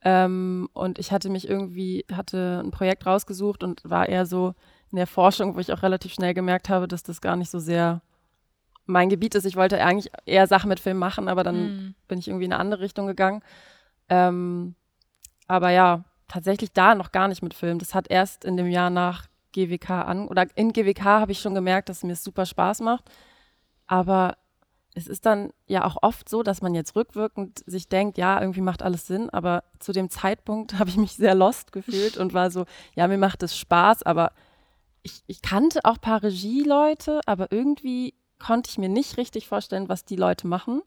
Ähm, 0.02 0.68
und 0.72 0.98
ich 0.98 1.12
hatte 1.12 1.30
mich 1.30 1.48
irgendwie, 1.48 2.04
hatte 2.12 2.62
ein 2.64 2.70
Projekt 2.70 3.06
rausgesucht 3.06 3.62
und 3.62 3.82
war 3.84 4.08
eher 4.08 4.26
so 4.26 4.54
in 4.90 4.96
der 4.96 5.06
Forschung, 5.06 5.54
wo 5.54 5.60
ich 5.60 5.72
auch 5.72 5.82
relativ 5.82 6.12
schnell 6.12 6.34
gemerkt 6.34 6.68
habe, 6.68 6.88
dass 6.88 7.02
das 7.02 7.20
gar 7.20 7.36
nicht 7.36 7.50
so 7.50 7.58
sehr 7.58 8.02
mein 8.86 9.08
Gebiet 9.08 9.34
ist. 9.34 9.46
Ich 9.46 9.56
wollte 9.56 9.82
eigentlich 9.82 10.12
eher 10.26 10.46
Sachen 10.46 10.68
mit 10.68 10.80
Film 10.80 10.98
machen, 10.98 11.28
aber 11.28 11.42
dann 11.42 11.56
mhm. 11.56 11.94
bin 12.06 12.18
ich 12.18 12.28
irgendwie 12.28 12.44
in 12.44 12.52
eine 12.52 12.60
andere 12.60 12.82
Richtung 12.82 13.06
gegangen. 13.06 13.42
Ähm, 14.08 14.74
aber 15.46 15.70
ja, 15.70 16.04
tatsächlich 16.28 16.72
da 16.72 16.94
noch 16.94 17.12
gar 17.12 17.28
nicht 17.28 17.42
mit 17.42 17.54
Film. 17.54 17.78
Das 17.78 17.94
hat 17.94 18.10
erst 18.10 18.44
in 18.44 18.56
dem 18.56 18.66
Jahr 18.66 18.90
nach 18.90 19.26
GWK 19.52 19.90
an, 19.90 20.28
oder 20.28 20.46
in 20.54 20.72
GWK 20.72 21.04
habe 21.04 21.32
ich 21.32 21.40
schon 21.40 21.54
gemerkt, 21.54 21.88
dass 21.88 21.98
es 21.98 22.02
mir 22.04 22.16
super 22.16 22.44
Spaß 22.44 22.80
macht. 22.80 23.10
Aber 23.86 24.36
es 24.94 25.08
ist 25.08 25.26
dann 25.26 25.50
ja 25.66 25.84
auch 25.84 25.96
oft 26.02 26.28
so, 26.28 26.42
dass 26.42 26.62
man 26.62 26.74
jetzt 26.74 26.94
rückwirkend 26.94 27.62
sich 27.66 27.88
denkt, 27.88 28.16
ja, 28.16 28.40
irgendwie 28.40 28.60
macht 28.60 28.82
alles 28.82 29.06
Sinn, 29.06 29.28
aber 29.30 29.64
zu 29.80 29.92
dem 29.92 30.08
Zeitpunkt 30.08 30.74
habe 30.78 30.90
ich 30.90 30.96
mich 30.96 31.16
sehr 31.16 31.34
lost 31.34 31.72
gefühlt 31.72 32.16
und 32.16 32.32
war 32.32 32.50
so, 32.50 32.64
ja, 32.94 33.08
mir 33.08 33.18
macht 33.18 33.42
es 33.42 33.56
Spaß, 33.56 34.04
aber 34.04 34.32
ich, 35.02 35.22
ich 35.26 35.42
kannte 35.42 35.80
auch 35.84 35.96
ein 35.96 36.00
paar 36.00 36.22
Regieleute, 36.22 37.20
aber 37.26 37.52
irgendwie 37.52 38.14
konnte 38.38 38.70
ich 38.70 38.78
mir 38.78 38.88
nicht 38.88 39.16
richtig 39.16 39.48
vorstellen, 39.48 39.88
was 39.88 40.04
die 40.04 40.16
Leute 40.16 40.46
machen. 40.46 40.82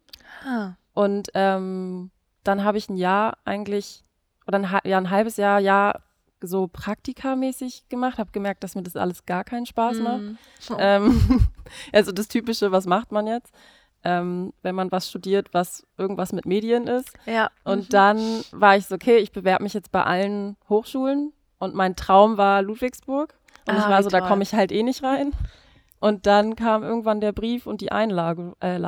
Ah. 0.45 0.73
Und 0.93 1.29
ähm, 1.33 2.11
dann 2.43 2.63
habe 2.63 2.77
ich 2.77 2.89
ein 2.89 2.97
Jahr 2.97 3.37
eigentlich 3.45 4.03
oder 4.47 4.59
ein, 4.59 4.89
ja, 4.89 4.97
ein 4.97 5.09
halbes 5.09 5.37
Jahr, 5.37 5.59
Jahr 5.59 6.03
so 6.41 6.67
praktikamäßig 6.67 7.89
gemacht, 7.89 8.17
habe 8.17 8.31
gemerkt, 8.31 8.63
dass 8.63 8.75
mir 8.75 8.83
das 8.83 8.95
alles 8.95 9.25
gar 9.25 9.43
keinen 9.43 9.65
Spaß 9.65 9.99
macht. 9.99 10.21
Mm. 10.21 10.37
Oh. 10.69 10.75
Ähm, 10.77 11.47
also 11.93 12.11
das 12.11 12.27
Typische, 12.27 12.71
was 12.71 12.85
macht 12.85 13.11
man 13.11 13.27
jetzt? 13.27 13.53
Ähm, 14.03 14.53
wenn 14.61 14.75
man 14.75 14.91
was 14.91 15.09
studiert, 15.09 15.53
was 15.53 15.85
irgendwas 15.97 16.31
mit 16.31 16.45
Medien 16.45 16.87
ist. 16.87 17.11
Ja. 17.25 17.49
Und 17.63 17.85
mhm. 17.85 17.89
dann 17.89 18.43
war 18.51 18.77
ich 18.77 18.85
so, 18.85 18.95
okay, 18.95 19.17
ich 19.17 19.31
bewerbe 19.31 19.63
mich 19.63 19.73
jetzt 19.73 19.91
bei 19.91 20.03
allen 20.03 20.55
Hochschulen 20.69 21.33
und 21.57 21.73
mein 21.73 21.95
Traum 21.95 22.37
war 22.37 22.61
Ludwigsburg. 22.61 23.33
Und 23.67 23.75
ah, 23.75 23.79
ich 23.79 23.89
war 23.89 24.03
so, 24.03 24.09
toll. 24.09 24.21
da 24.21 24.27
komme 24.27 24.43
ich 24.43 24.53
halt 24.53 24.71
eh 24.71 24.83
nicht 24.83 25.03
rein. 25.03 25.33
Und 25.99 26.27
dann 26.27 26.55
kam 26.55 26.83
irgendwann 26.83 27.21
der 27.21 27.31
Brief 27.31 27.65
und 27.65 27.81
die 27.81 27.91
Einladung. 27.91 28.55
Äh, 28.59 28.79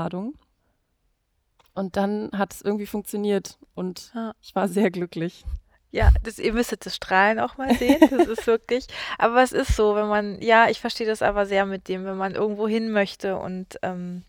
und 1.74 1.96
dann 1.96 2.30
hat 2.34 2.54
es 2.54 2.62
irgendwie 2.62 2.86
funktioniert 2.86 3.58
und 3.74 4.12
ja. 4.14 4.34
ich 4.42 4.54
war 4.54 4.68
sehr 4.68 4.92
glücklich. 4.92 5.46
Ja, 5.92 6.12
das, 6.24 6.38
ihr 6.38 6.54
müsstet 6.54 6.86
das 6.86 6.96
Strahlen 6.96 7.40
auch 7.40 7.58
mal 7.58 7.74
sehen. 7.76 7.98
Das 8.12 8.28
ist 8.28 8.46
wirklich. 8.46 8.86
Aber 9.18 9.42
es 9.42 9.52
ist 9.52 9.76
so, 9.76 9.96
wenn 9.96 10.08
man, 10.08 10.42
ja, 10.42 10.70
ich 10.70 10.80
verstehe 10.80 11.08
das 11.08 11.22
aber 11.22 11.46
sehr 11.46 11.66
mit 11.66 11.88
dem, 11.88 12.06
wenn 12.06 12.18
man 12.18 12.36
irgendwo 12.36 12.68
hin 12.68 12.92
möchte 12.92 13.38
und 13.38 13.80
ähm, 13.82 14.24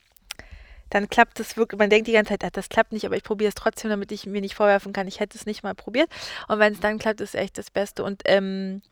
dann 0.88 1.08
klappt 1.08 1.38
es 1.38 1.56
wirklich. 1.56 1.78
Man 1.78 1.90
denkt 1.90 2.08
die 2.08 2.12
ganze 2.12 2.30
Zeit, 2.30 2.44
ach, 2.44 2.50
das 2.50 2.68
klappt 2.68 2.92
nicht, 2.92 3.04
aber 3.06 3.16
ich 3.16 3.22
probiere 3.22 3.48
es 3.48 3.54
trotzdem, 3.54 3.90
damit 3.90 4.10
ich 4.10 4.26
mir 4.26 4.40
nicht 4.40 4.54
vorwerfen 4.54 4.92
kann, 4.92 5.06
ich 5.06 5.20
hätte 5.20 5.36
es 5.36 5.46
nicht 5.46 5.62
mal 5.62 5.74
probiert. 5.74 6.10
Und 6.48 6.58
wenn 6.58 6.72
es 6.72 6.80
dann 6.80 6.98
klappt, 6.98 7.20
ist 7.20 7.34
es 7.34 7.40
echt 7.40 7.58
das 7.58 7.70
Beste. 7.70 8.04
Und 8.04 8.22
ähm, 8.24 8.82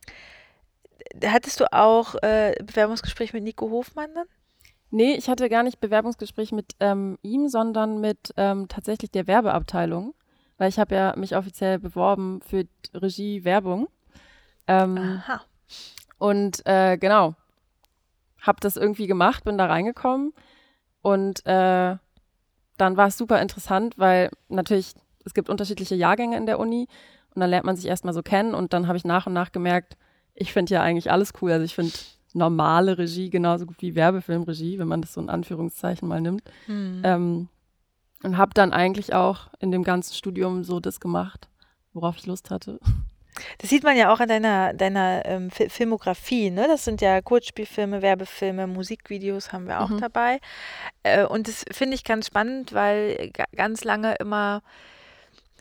hattest 1.24 1.60
du 1.60 1.72
auch 1.72 2.14
äh, 2.22 2.54
Bewerbungsgespräch 2.62 3.32
mit 3.32 3.42
Nico 3.42 3.70
Hofmann 3.70 4.14
dann? 4.14 4.26
Nee, 4.90 5.14
ich 5.14 5.28
hatte 5.28 5.48
gar 5.48 5.62
nicht 5.62 5.80
Bewerbungsgespräch 5.80 6.52
mit 6.52 6.72
ähm, 6.80 7.18
ihm, 7.22 7.48
sondern 7.48 8.00
mit 8.00 8.32
ähm, 8.36 8.68
tatsächlich 8.68 9.10
der 9.10 9.26
Werbeabteilung, 9.26 10.14
weil 10.58 10.68
ich 10.68 10.78
habe 10.78 10.94
ja 10.94 11.14
mich 11.16 11.36
offiziell 11.36 11.78
beworben 11.78 12.40
für 12.42 12.66
Regie 12.94 13.44
Werbung. 13.44 13.88
Ähm, 14.66 14.98
Aha. 14.98 15.40
Und 16.18 16.66
äh, 16.66 16.98
genau, 16.98 17.34
habe 18.42 18.58
das 18.60 18.76
irgendwie 18.76 19.06
gemacht, 19.06 19.44
bin 19.44 19.56
da 19.56 19.66
reingekommen 19.66 20.32
und 21.00 21.44
äh, 21.46 21.96
dann 22.76 22.96
war 22.96 23.08
es 23.08 23.18
super 23.18 23.40
interessant, 23.40 23.98
weil 23.98 24.30
natürlich 24.48 24.94
es 25.24 25.34
gibt 25.34 25.48
unterschiedliche 25.48 25.94
Jahrgänge 25.94 26.36
in 26.36 26.46
der 26.46 26.58
Uni 26.58 26.88
und 27.34 27.40
dann 27.40 27.50
lernt 27.50 27.66
man 27.66 27.76
sich 27.76 27.86
erstmal 27.86 28.14
so 28.14 28.22
kennen 28.22 28.54
und 28.54 28.72
dann 28.72 28.86
habe 28.86 28.96
ich 28.96 29.04
nach 29.04 29.26
und 29.26 29.32
nach 29.32 29.52
gemerkt, 29.52 29.96
ich 30.34 30.52
finde 30.52 30.74
ja 30.74 30.82
eigentlich 30.82 31.10
alles 31.10 31.32
cool. 31.40 31.52
Also 31.52 31.64
ich 31.64 31.74
finde 31.74 31.92
normale 32.32 32.98
Regie 32.98 33.30
genauso 33.30 33.66
gut 33.66 33.76
wie 33.80 33.94
Werbefilmregie, 33.94 34.78
wenn 34.78 34.88
man 34.88 35.02
das 35.02 35.14
so 35.14 35.20
in 35.20 35.30
Anführungszeichen 35.30 36.08
mal 36.08 36.20
nimmt. 36.20 36.42
Mhm. 36.66 37.02
Ähm, 37.04 37.48
und 38.22 38.36
habe 38.36 38.52
dann 38.54 38.72
eigentlich 38.72 39.14
auch 39.14 39.48
in 39.60 39.70
dem 39.70 39.84
ganzen 39.84 40.14
Studium 40.14 40.64
so 40.64 40.80
das 40.80 41.00
gemacht, 41.00 41.48
worauf 41.92 42.16
ich 42.16 42.26
Lust 42.26 42.50
hatte. 42.50 42.78
Das 43.58 43.70
sieht 43.70 43.84
man 43.84 43.96
ja 43.96 44.12
auch 44.12 44.20
an 44.20 44.28
deiner, 44.28 44.74
deiner 44.74 45.24
ähm, 45.24 45.50
Filmografie, 45.50 46.50
ne? 46.50 46.66
Das 46.66 46.84
sind 46.84 47.00
ja 47.00 47.20
Kurzspielfilme, 47.20 48.02
Werbefilme, 48.02 48.66
Musikvideos 48.66 49.52
haben 49.52 49.68
wir 49.68 49.80
auch 49.80 49.90
mhm. 49.90 50.00
dabei. 50.00 50.40
Äh, 51.04 51.24
und 51.24 51.46
das 51.46 51.64
finde 51.70 51.94
ich 51.94 52.02
ganz 52.02 52.26
spannend, 52.26 52.72
weil 52.72 53.30
ganz 53.54 53.84
lange 53.84 54.16
immer 54.16 54.62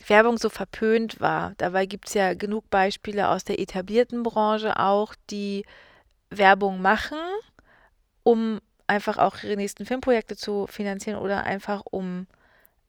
Werbung 0.06 0.38
so 0.38 0.48
verpönt 0.48 1.20
war. 1.20 1.52
Dabei 1.58 1.86
gibt 1.86 2.08
es 2.08 2.14
ja 2.14 2.34
genug 2.34 2.68
Beispiele 2.70 3.28
aus 3.28 3.44
der 3.44 3.60
etablierten 3.60 4.22
Branche 4.22 4.78
auch, 4.78 5.14
die 5.30 5.64
Werbung 6.30 6.80
machen, 6.80 7.18
um 8.22 8.60
einfach 8.86 9.18
auch 9.18 9.42
ihre 9.42 9.56
nächsten 9.56 9.86
Filmprojekte 9.86 10.36
zu 10.36 10.66
finanzieren 10.66 11.18
oder 11.18 11.44
einfach 11.44 11.82
um 11.90 12.26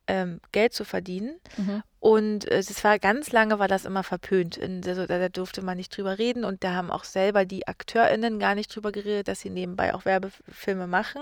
ähm, 0.10 0.41
Geld 0.52 0.74
zu 0.74 0.84
verdienen. 0.84 1.39
Mhm. 1.56 1.84
Und 2.00 2.50
äh, 2.50 2.58
es 2.58 2.84
war 2.84 2.98
ganz 2.98 3.32
lange 3.32 3.60
war 3.60 3.67
das 3.67 3.86
immer 3.86 4.04
verpönt. 4.04 4.58
In, 4.58 4.82
also, 4.86 5.06
da, 5.06 5.19
da, 5.19 5.30
durfte 5.30 5.62
man 5.62 5.78
nicht 5.78 5.95
drüber 5.95 6.17
reden 6.17 6.43
und 6.43 6.63
da 6.63 6.74
haben 6.74 6.89
auch 6.89 7.04
selber 7.04 7.45
die 7.45 7.67
AkteurInnen 7.67 8.39
gar 8.39 8.56
nicht 8.56 8.76
drüber 8.76 8.91
geredet, 8.91 9.28
dass 9.28 9.41
sie 9.41 9.52
nebenbei 9.52 9.93
auch 9.93 10.06
Werbefilme 10.06 10.88
machen. 10.88 11.22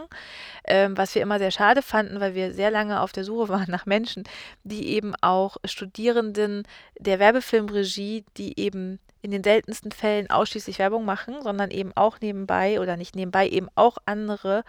Ähm, 0.65 0.97
was 0.97 1.13
wir 1.15 1.21
immer 1.21 1.37
sehr 1.37 1.51
schade 1.51 1.81
fanden, 1.81 2.21
weil 2.21 2.33
wir 2.33 2.53
sehr 2.53 2.71
lange 2.71 3.01
auf 3.01 3.11
der 3.11 3.25
Suche 3.25 3.49
waren 3.49 3.69
nach 3.69 3.85
Menschen, 3.85 4.23
die 4.63 4.87
eben 4.89 5.13
auch 5.21 5.57
Studierenden 5.65 6.63
der 6.97 7.19
Werbefilmregie, 7.19 8.23
die 8.37 8.57
eben 8.57 8.99
in 9.21 9.31
den 9.31 9.43
seltensten 9.43 9.91
Fällen 9.91 10.29
ausschließlich 10.29 10.79
Werbung 10.79 11.03
machen, 11.03 11.41
sondern 11.41 11.71
eben 11.71 11.91
auch 11.95 12.21
nebenbei 12.21 12.79
oder 12.79 12.95
nicht 12.95 13.15
nebenbei 13.15 13.49
eben 13.49 13.67
auch 13.75 13.97
andere 14.05 14.63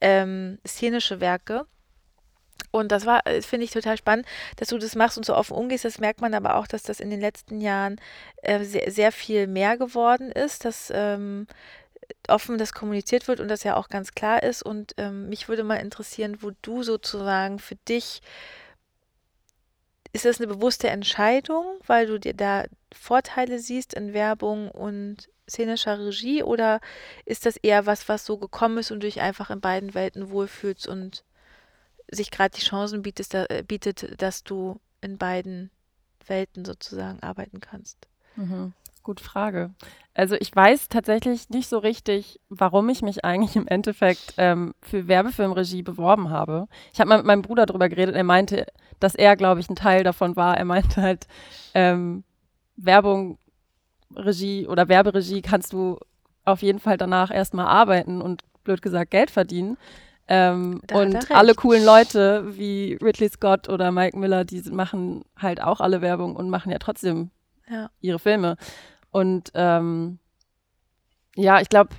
ähm, 0.00 0.58
szenische 0.64 1.20
Werke 1.20 1.66
und 2.74 2.90
das 2.90 3.06
war, 3.06 3.24
äh, 3.26 3.40
finde 3.40 3.64
ich 3.64 3.70
total 3.70 3.96
spannend, 3.96 4.26
dass 4.56 4.68
du 4.68 4.78
das 4.78 4.96
machst 4.96 5.16
und 5.16 5.24
so 5.24 5.36
offen 5.36 5.56
umgehst. 5.56 5.84
Das 5.84 6.00
merkt 6.00 6.20
man 6.20 6.34
aber 6.34 6.56
auch, 6.56 6.66
dass 6.66 6.82
das 6.82 6.98
in 6.98 7.08
den 7.08 7.20
letzten 7.20 7.60
Jahren 7.60 8.00
äh, 8.42 8.64
sehr, 8.64 8.90
sehr 8.90 9.12
viel 9.12 9.46
mehr 9.46 9.76
geworden 9.76 10.32
ist, 10.32 10.64
dass 10.64 10.90
ähm, 10.92 11.46
offen 12.28 12.58
das 12.58 12.72
kommuniziert 12.72 13.28
wird 13.28 13.38
und 13.38 13.48
das 13.48 13.62
ja 13.62 13.76
auch 13.76 13.88
ganz 13.88 14.12
klar 14.16 14.42
ist. 14.42 14.62
Und 14.62 14.92
ähm, 14.96 15.28
mich 15.28 15.48
würde 15.48 15.62
mal 15.62 15.76
interessieren, 15.76 16.38
wo 16.40 16.50
du 16.62 16.82
sozusagen 16.82 17.60
für 17.60 17.76
dich, 17.88 18.22
ist 20.12 20.24
das 20.24 20.40
eine 20.40 20.46
bewusste 20.46 20.88
Entscheidung, 20.88 21.64
weil 21.86 22.06
du 22.06 22.18
dir 22.18 22.34
da 22.34 22.64
Vorteile 22.92 23.58
siehst 23.58 23.94
in 23.94 24.12
Werbung 24.14 24.70
und 24.70 25.28
szenischer 25.48 25.98
Regie 25.98 26.42
oder 26.42 26.80
ist 27.24 27.46
das 27.46 27.56
eher 27.56 27.86
was, 27.86 28.08
was 28.08 28.24
so 28.24 28.38
gekommen 28.38 28.78
ist 28.78 28.90
und 28.90 29.00
du 29.00 29.06
dich 29.06 29.20
einfach 29.20 29.50
in 29.50 29.60
beiden 29.60 29.94
Welten 29.94 30.30
wohlfühlst 30.30 30.88
und 30.88 31.24
sich 32.14 32.30
gerade 32.30 32.56
die 32.56 32.64
Chancen 32.64 33.02
bietet, 33.02 33.34
äh, 33.34 33.64
bietet, 33.66 34.20
dass 34.20 34.44
du 34.44 34.80
in 35.00 35.18
beiden 35.18 35.70
Welten 36.26 36.64
sozusagen 36.64 37.20
arbeiten 37.22 37.60
kannst? 37.60 38.08
Mhm. 38.36 38.72
Gute 39.02 39.22
Frage. 39.22 39.74
Also 40.14 40.34
ich 40.36 40.54
weiß 40.54 40.88
tatsächlich 40.88 41.50
nicht 41.50 41.68
so 41.68 41.76
richtig, 41.76 42.40
warum 42.48 42.88
ich 42.88 43.02
mich 43.02 43.22
eigentlich 43.22 43.54
im 43.54 43.68
Endeffekt 43.68 44.34
ähm, 44.38 44.74
für 44.80 45.08
Werbefilmregie 45.08 45.82
beworben 45.82 46.30
habe. 46.30 46.68
Ich 46.92 47.00
habe 47.00 47.08
mal 47.08 47.18
mit 47.18 47.26
meinem 47.26 47.42
Bruder 47.42 47.66
darüber 47.66 47.90
geredet. 47.90 48.14
Er 48.14 48.24
meinte, 48.24 48.66
dass 49.00 49.14
er, 49.14 49.36
glaube 49.36 49.60
ich, 49.60 49.68
ein 49.68 49.76
Teil 49.76 50.04
davon 50.04 50.36
war. 50.36 50.56
Er 50.56 50.64
meinte 50.64 51.02
halt, 51.02 51.26
ähm, 51.74 52.24
Werbung, 52.76 53.38
Regie 54.16 54.66
oder 54.66 54.88
Werberegie 54.88 55.42
kannst 55.42 55.72
du 55.72 55.98
auf 56.44 56.62
jeden 56.62 56.78
Fall 56.78 56.96
danach 56.96 57.30
erstmal 57.30 57.66
arbeiten 57.66 58.20
und 58.22 58.42
blöd 58.64 58.82
gesagt 58.82 59.10
Geld 59.10 59.30
verdienen. 59.30 59.76
Ähm, 60.26 60.80
und 60.92 61.30
alle 61.30 61.54
coolen 61.54 61.84
Leute 61.84 62.56
wie 62.56 62.98
Ridley 63.02 63.28
Scott 63.28 63.68
oder 63.68 63.92
Mike 63.92 64.18
Miller, 64.18 64.44
die 64.44 64.62
machen 64.70 65.22
halt 65.36 65.62
auch 65.62 65.80
alle 65.80 66.00
Werbung 66.00 66.34
und 66.34 66.48
machen 66.48 66.72
ja 66.72 66.78
trotzdem 66.78 67.30
ja. 67.68 67.90
ihre 68.00 68.18
Filme. 68.18 68.56
Und 69.10 69.50
ähm, 69.54 70.18
ja, 71.36 71.60
ich 71.60 71.68
glaube, 71.68 71.90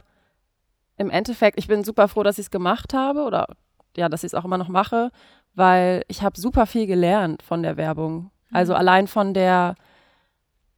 im 0.97 1.09
Endeffekt, 1.09 1.59
ich 1.59 1.67
bin 1.67 1.83
super 1.83 2.07
froh, 2.07 2.23
dass 2.23 2.37
ich 2.37 2.45
es 2.45 2.51
gemacht 2.51 2.93
habe 2.93 3.23
oder 3.23 3.47
ja, 3.95 4.09
dass 4.09 4.23
ich 4.23 4.29
es 4.29 4.33
auch 4.33 4.45
immer 4.45 4.57
noch 4.57 4.69
mache, 4.69 5.11
weil 5.53 6.03
ich 6.07 6.21
habe 6.21 6.39
super 6.39 6.65
viel 6.65 6.87
gelernt 6.87 7.43
von 7.43 7.63
der 7.63 7.77
Werbung. 7.77 8.31
Also 8.51 8.73
mhm. 8.73 8.79
allein 8.79 9.07
von 9.07 9.33
der, 9.33 9.75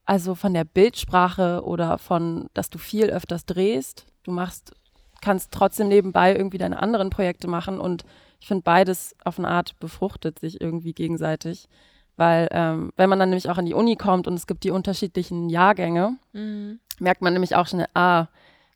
also 0.04 0.34
von 0.34 0.54
der 0.54 0.64
Bildsprache 0.64 1.62
oder 1.64 1.98
von, 1.98 2.48
dass 2.54 2.70
du 2.70 2.78
viel 2.78 3.10
öfters 3.10 3.46
drehst. 3.46 4.06
Du 4.22 4.32
machst 4.32 4.74
kannst 5.20 5.52
trotzdem 5.52 5.88
nebenbei 5.88 6.34
irgendwie 6.34 6.58
deine 6.58 6.80
anderen 6.80 7.10
Projekte 7.10 7.48
machen 7.48 7.80
und 7.80 8.04
ich 8.40 8.46
finde 8.46 8.62
beides 8.62 9.16
auf 9.24 9.38
eine 9.38 9.48
Art 9.48 9.78
befruchtet 9.80 10.38
sich 10.38 10.60
irgendwie 10.60 10.92
gegenseitig, 10.92 11.68
weil 12.16 12.48
ähm, 12.52 12.92
wenn 12.96 13.10
man 13.10 13.18
dann 13.18 13.30
nämlich 13.30 13.50
auch 13.50 13.58
an 13.58 13.66
die 13.66 13.74
Uni 13.74 13.96
kommt 13.96 14.26
und 14.26 14.34
es 14.34 14.46
gibt 14.46 14.64
die 14.64 14.70
unterschiedlichen 14.70 15.48
Jahrgänge, 15.48 16.16
mhm. 16.32 16.80
merkt 17.00 17.22
man 17.22 17.32
nämlich 17.32 17.56
auch 17.56 17.66
schnell, 17.66 17.88
ah, 17.94 18.26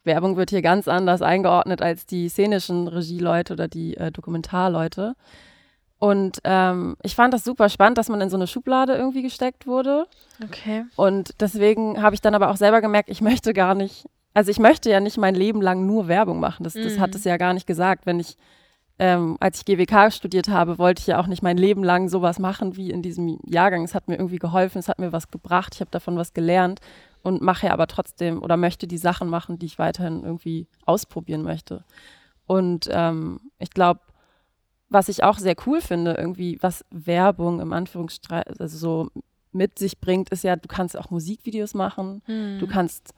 Werbung 0.05 0.37
wird 0.37 0.50
hier 0.50 0.62
ganz 0.62 0.88
anders 0.88 1.22
eingeordnet 1.22 1.81
als 1.81 2.07
die 2.07 2.28
szenischen 2.28 2.88
Regieleute 2.88 3.52
oder 3.52 3.68
die 3.68 3.96
äh, 3.96 4.11
Dokumentarleute. 4.11 5.14
Und 5.98 6.40
ähm, 6.42 6.96
ich 7.05 7.14
fand 7.14 7.33
das 7.33 7.44
super 7.44 7.68
spannend, 7.68 7.96
dass 7.96 8.09
man 8.09 8.20
in 8.20 8.28
so 8.28 8.37
eine 8.37 8.48
Schublade 8.48 8.96
irgendwie 8.96 9.22
gesteckt 9.22 9.68
wurde. 9.68 10.07
Okay. 10.42 10.85
Und 10.96 11.40
deswegen 11.40 12.02
habe 12.02 12.16
ich 12.16 12.20
dann 12.20 12.35
aber 12.35 12.50
auch 12.50 12.57
selber 12.57 12.81
gemerkt, 12.81 13.09
ich 13.09 13.20
möchte 13.20 13.52
gar 13.52 13.76
nicht 13.76 14.07
also 14.35 14.51
ich 14.51 14.59
möchte 14.59 14.90
ja 14.90 15.01
nicht 15.01 15.18
mein 15.18 15.35
Leben 15.35 15.61
lang 15.61 15.87
nur 15.87 16.09
Werbung 16.09 16.40
machen. 16.40 16.64
Das, 16.64 16.75
das 16.75 16.97
mhm. 16.97 17.01
hat 17.01 17.14
es 17.14 17.25
ja 17.25 17.37
gar 17.37 17.53
nicht 17.53 17.66
gesagt. 17.66 18.07
Wenn 18.07 18.21
ich, 18.21 18.37
ähm, 18.99 19.37
als 19.40 19.59
ich 19.59 19.64
GWK 19.64 20.11
studiert 20.11 20.49
habe, 20.49 20.79
wollte 20.79 21.01
ich 21.01 21.07
ja 21.07 21.21
auch 21.21 21.27
nicht 21.27 21.42
mein 21.42 21.57
Leben 21.57 21.85
lang 21.85 22.09
sowas 22.09 22.38
machen 22.38 22.77
wie 22.77 22.90
in 22.90 23.03
diesem 23.03 23.38
Jahrgang. 23.45 23.85
Es 23.85 23.95
hat 23.95 24.09
mir 24.09 24.16
irgendwie 24.16 24.38
geholfen, 24.38 24.79
es 24.79 24.88
hat 24.88 24.99
mir 24.99 25.12
was 25.12 25.31
gebracht, 25.31 25.75
ich 25.75 25.81
habe 25.81 25.90
davon 25.90 26.16
was 26.16 26.33
gelernt 26.33 26.81
und 27.23 27.42
mache 27.42 27.66
ja 27.66 27.73
aber 27.73 27.87
trotzdem 27.87 28.42
oder 28.42 28.57
möchte 28.57 28.87
die 28.87 28.99
Sachen 28.99 29.29
machen, 29.29 29.59
die 29.59 29.66
ich 29.66 29.79
weiterhin 29.79 30.25
irgendwie 30.25 30.66
ausprobieren 30.87 31.42
möchte. 31.42 31.85
Und 32.47 32.88
ähm, 32.90 33.40
ich 33.59 33.71
glaube, 33.71 34.01
was 34.88 35.09
ich 35.09 35.25
auch 35.25 35.38
sehr 35.38 35.55
cool 35.66 35.81
finde, 35.81 36.14
irgendwie, 36.14 36.59
was 36.61 36.85
Werbung 36.90 37.61
im 37.61 37.73
Anführungsstrichen, 37.73 38.59
also 38.59 38.77
so 38.77 39.09
mit 39.53 39.79
sich 39.79 40.01
bringt, 40.01 40.31
ist 40.31 40.45
ja, 40.45 40.57
du 40.57 40.68
kannst 40.68 40.99
auch 40.99 41.11
Musikvideos 41.11 41.75
machen, 41.75 42.23
mhm. 42.27 42.59
du 42.59 42.66
kannst 42.66 43.14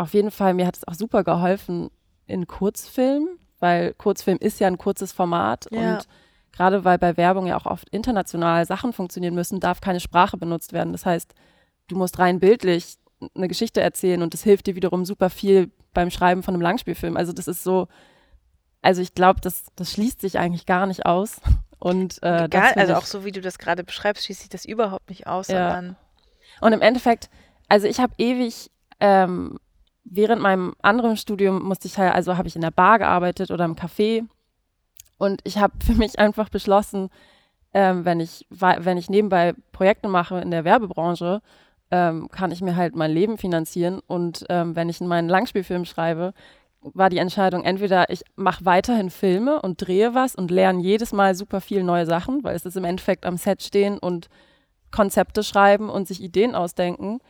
auf 0.00 0.14
jeden 0.14 0.30
Fall, 0.30 0.54
mir 0.54 0.66
hat 0.66 0.76
es 0.76 0.86
auch 0.86 0.94
super 0.94 1.24
geholfen 1.24 1.90
in 2.26 2.46
Kurzfilm, 2.46 3.28
weil 3.58 3.94
Kurzfilm 3.94 4.38
ist 4.38 4.60
ja 4.60 4.66
ein 4.66 4.78
kurzes 4.78 5.12
Format 5.12 5.66
ja. 5.70 5.94
und 5.94 6.08
gerade 6.52 6.84
weil 6.84 6.98
bei 6.98 7.16
Werbung 7.16 7.46
ja 7.46 7.56
auch 7.56 7.66
oft 7.66 7.88
international 7.90 8.66
Sachen 8.66 8.92
funktionieren 8.92 9.34
müssen, 9.34 9.60
darf 9.60 9.80
keine 9.80 10.00
Sprache 10.00 10.36
benutzt 10.36 10.72
werden. 10.72 10.92
Das 10.92 11.06
heißt, 11.06 11.34
du 11.88 11.96
musst 11.96 12.18
rein 12.18 12.40
bildlich 12.40 12.96
eine 13.34 13.48
Geschichte 13.48 13.80
erzählen 13.80 14.22
und 14.22 14.34
das 14.34 14.42
hilft 14.42 14.66
dir 14.66 14.74
wiederum 14.74 15.04
super 15.04 15.30
viel 15.30 15.70
beim 15.92 16.10
Schreiben 16.10 16.42
von 16.42 16.54
einem 16.54 16.62
Langspielfilm. 16.62 17.16
Also 17.16 17.32
das 17.32 17.48
ist 17.48 17.62
so, 17.62 17.88
also 18.82 19.02
ich 19.02 19.14
glaube, 19.14 19.40
das, 19.40 19.66
das 19.76 19.92
schließt 19.92 20.20
sich 20.20 20.38
eigentlich 20.38 20.66
gar 20.66 20.86
nicht 20.86 21.06
aus. 21.06 21.40
Und, 21.78 22.22
äh, 22.22 22.44
Egal, 22.44 22.74
also 22.74 22.94
auch 22.94 23.06
so 23.06 23.24
wie 23.24 23.32
du 23.32 23.40
das 23.40 23.58
gerade 23.58 23.84
beschreibst, 23.84 24.26
schließt 24.26 24.40
sich 24.40 24.50
das 24.50 24.66
überhaupt 24.66 25.08
nicht 25.08 25.26
aus, 25.26 25.48
ja. 25.48 25.82
Und 26.60 26.72
im 26.74 26.82
Endeffekt, 26.82 27.30
also 27.70 27.86
ich 27.86 28.00
habe 28.00 28.12
ewig 28.18 28.70
ähm, 29.00 29.58
während 30.10 30.42
meinem 30.42 30.74
anderen 30.82 31.16
Studium 31.16 31.62
musste 31.62 31.86
ich 31.86 31.96
halt, 31.96 32.14
also 32.14 32.36
habe 32.36 32.48
ich 32.48 32.56
in 32.56 32.62
der 32.62 32.72
Bar 32.72 32.98
gearbeitet 32.98 33.50
oder 33.50 33.64
im 33.64 33.76
Café. 33.76 34.26
Und 35.16 35.40
ich 35.44 35.58
habe 35.58 35.74
für 35.84 35.94
mich 35.94 36.18
einfach 36.18 36.48
beschlossen, 36.48 37.08
ähm, 37.72 38.04
wenn, 38.04 38.20
ich, 38.20 38.46
wenn 38.50 38.98
ich 38.98 39.08
nebenbei 39.08 39.54
Projekte 39.72 40.08
mache 40.08 40.40
in 40.40 40.50
der 40.50 40.64
Werbebranche, 40.64 41.40
ähm, 41.92 42.28
kann 42.28 42.50
ich 42.50 42.60
mir 42.60 42.76
halt 42.76 42.96
mein 42.96 43.12
Leben 43.12 43.38
finanzieren. 43.38 44.00
Und 44.06 44.44
ähm, 44.48 44.76
wenn 44.76 44.88
ich 44.88 45.00
in 45.00 45.06
meinen 45.06 45.28
Langspielfilm 45.28 45.84
schreibe, 45.84 46.34
war 46.82 47.10
die 47.10 47.18
Entscheidung, 47.18 47.62
entweder 47.62 48.10
ich 48.10 48.22
mache 48.36 48.64
weiterhin 48.64 49.10
Filme 49.10 49.60
und 49.60 49.86
drehe 49.86 50.14
was 50.14 50.34
und 50.34 50.50
lerne 50.50 50.80
jedes 50.80 51.12
Mal 51.12 51.34
super 51.34 51.60
viel 51.60 51.82
neue 51.82 52.06
Sachen, 52.06 52.42
weil 52.42 52.56
es 52.56 52.64
ist 52.64 52.76
im 52.76 52.84
Endeffekt 52.84 53.26
am 53.26 53.36
Set 53.36 53.62
stehen 53.62 53.98
und 53.98 54.28
Konzepte 54.90 55.42
schreiben 55.42 55.90
und 55.90 56.08
sich 56.08 56.22
Ideen 56.22 56.54
ausdenken. 56.54 57.20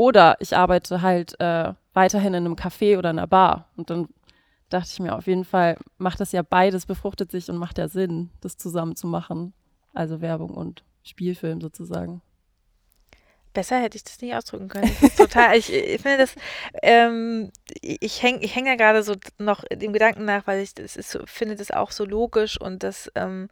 Oder 0.00 0.38
ich 0.40 0.56
arbeite 0.56 1.02
halt 1.02 1.38
äh, 1.40 1.74
weiterhin 1.92 2.32
in 2.32 2.46
einem 2.46 2.54
Café 2.54 2.96
oder 2.96 3.10
einer 3.10 3.26
Bar. 3.26 3.68
Und 3.76 3.90
dann 3.90 4.08
dachte 4.70 4.88
ich 4.90 4.98
mir, 4.98 5.14
auf 5.14 5.26
jeden 5.26 5.44
Fall 5.44 5.76
macht 5.98 6.20
das 6.20 6.32
ja 6.32 6.40
beides, 6.40 6.86
befruchtet 6.86 7.30
sich 7.30 7.50
und 7.50 7.58
macht 7.58 7.76
ja 7.76 7.86
Sinn, 7.86 8.30
das 8.40 8.56
zusammen 8.56 8.96
zu 8.96 9.06
machen. 9.06 9.52
Also 9.92 10.22
Werbung 10.22 10.54
und 10.56 10.84
Spielfilm 11.02 11.60
sozusagen. 11.60 12.22
Besser 13.52 13.78
hätte 13.78 13.98
ich 13.98 14.04
das 14.04 14.18
nicht 14.22 14.34
ausdrücken 14.34 14.68
können. 14.68 14.90
Total, 15.18 15.54
ich, 15.58 15.70
ich, 15.70 16.00
finde 16.00 16.16
das, 16.16 16.34
ähm, 16.82 17.50
ich 17.82 18.22
hänge 18.22 18.42
ich 18.42 18.56
häng 18.56 18.64
ja 18.64 18.76
gerade 18.76 19.02
so 19.02 19.16
noch 19.36 19.64
dem 19.64 19.92
Gedanken 19.92 20.24
nach, 20.24 20.46
weil 20.46 20.62
ich 20.62 20.74
das 20.74 20.96
ist, 20.96 21.18
finde 21.26 21.56
das 21.56 21.70
auch 21.72 21.90
so 21.90 22.06
logisch 22.06 22.58
und 22.58 22.84
das, 22.84 23.12
ähm, 23.16 23.50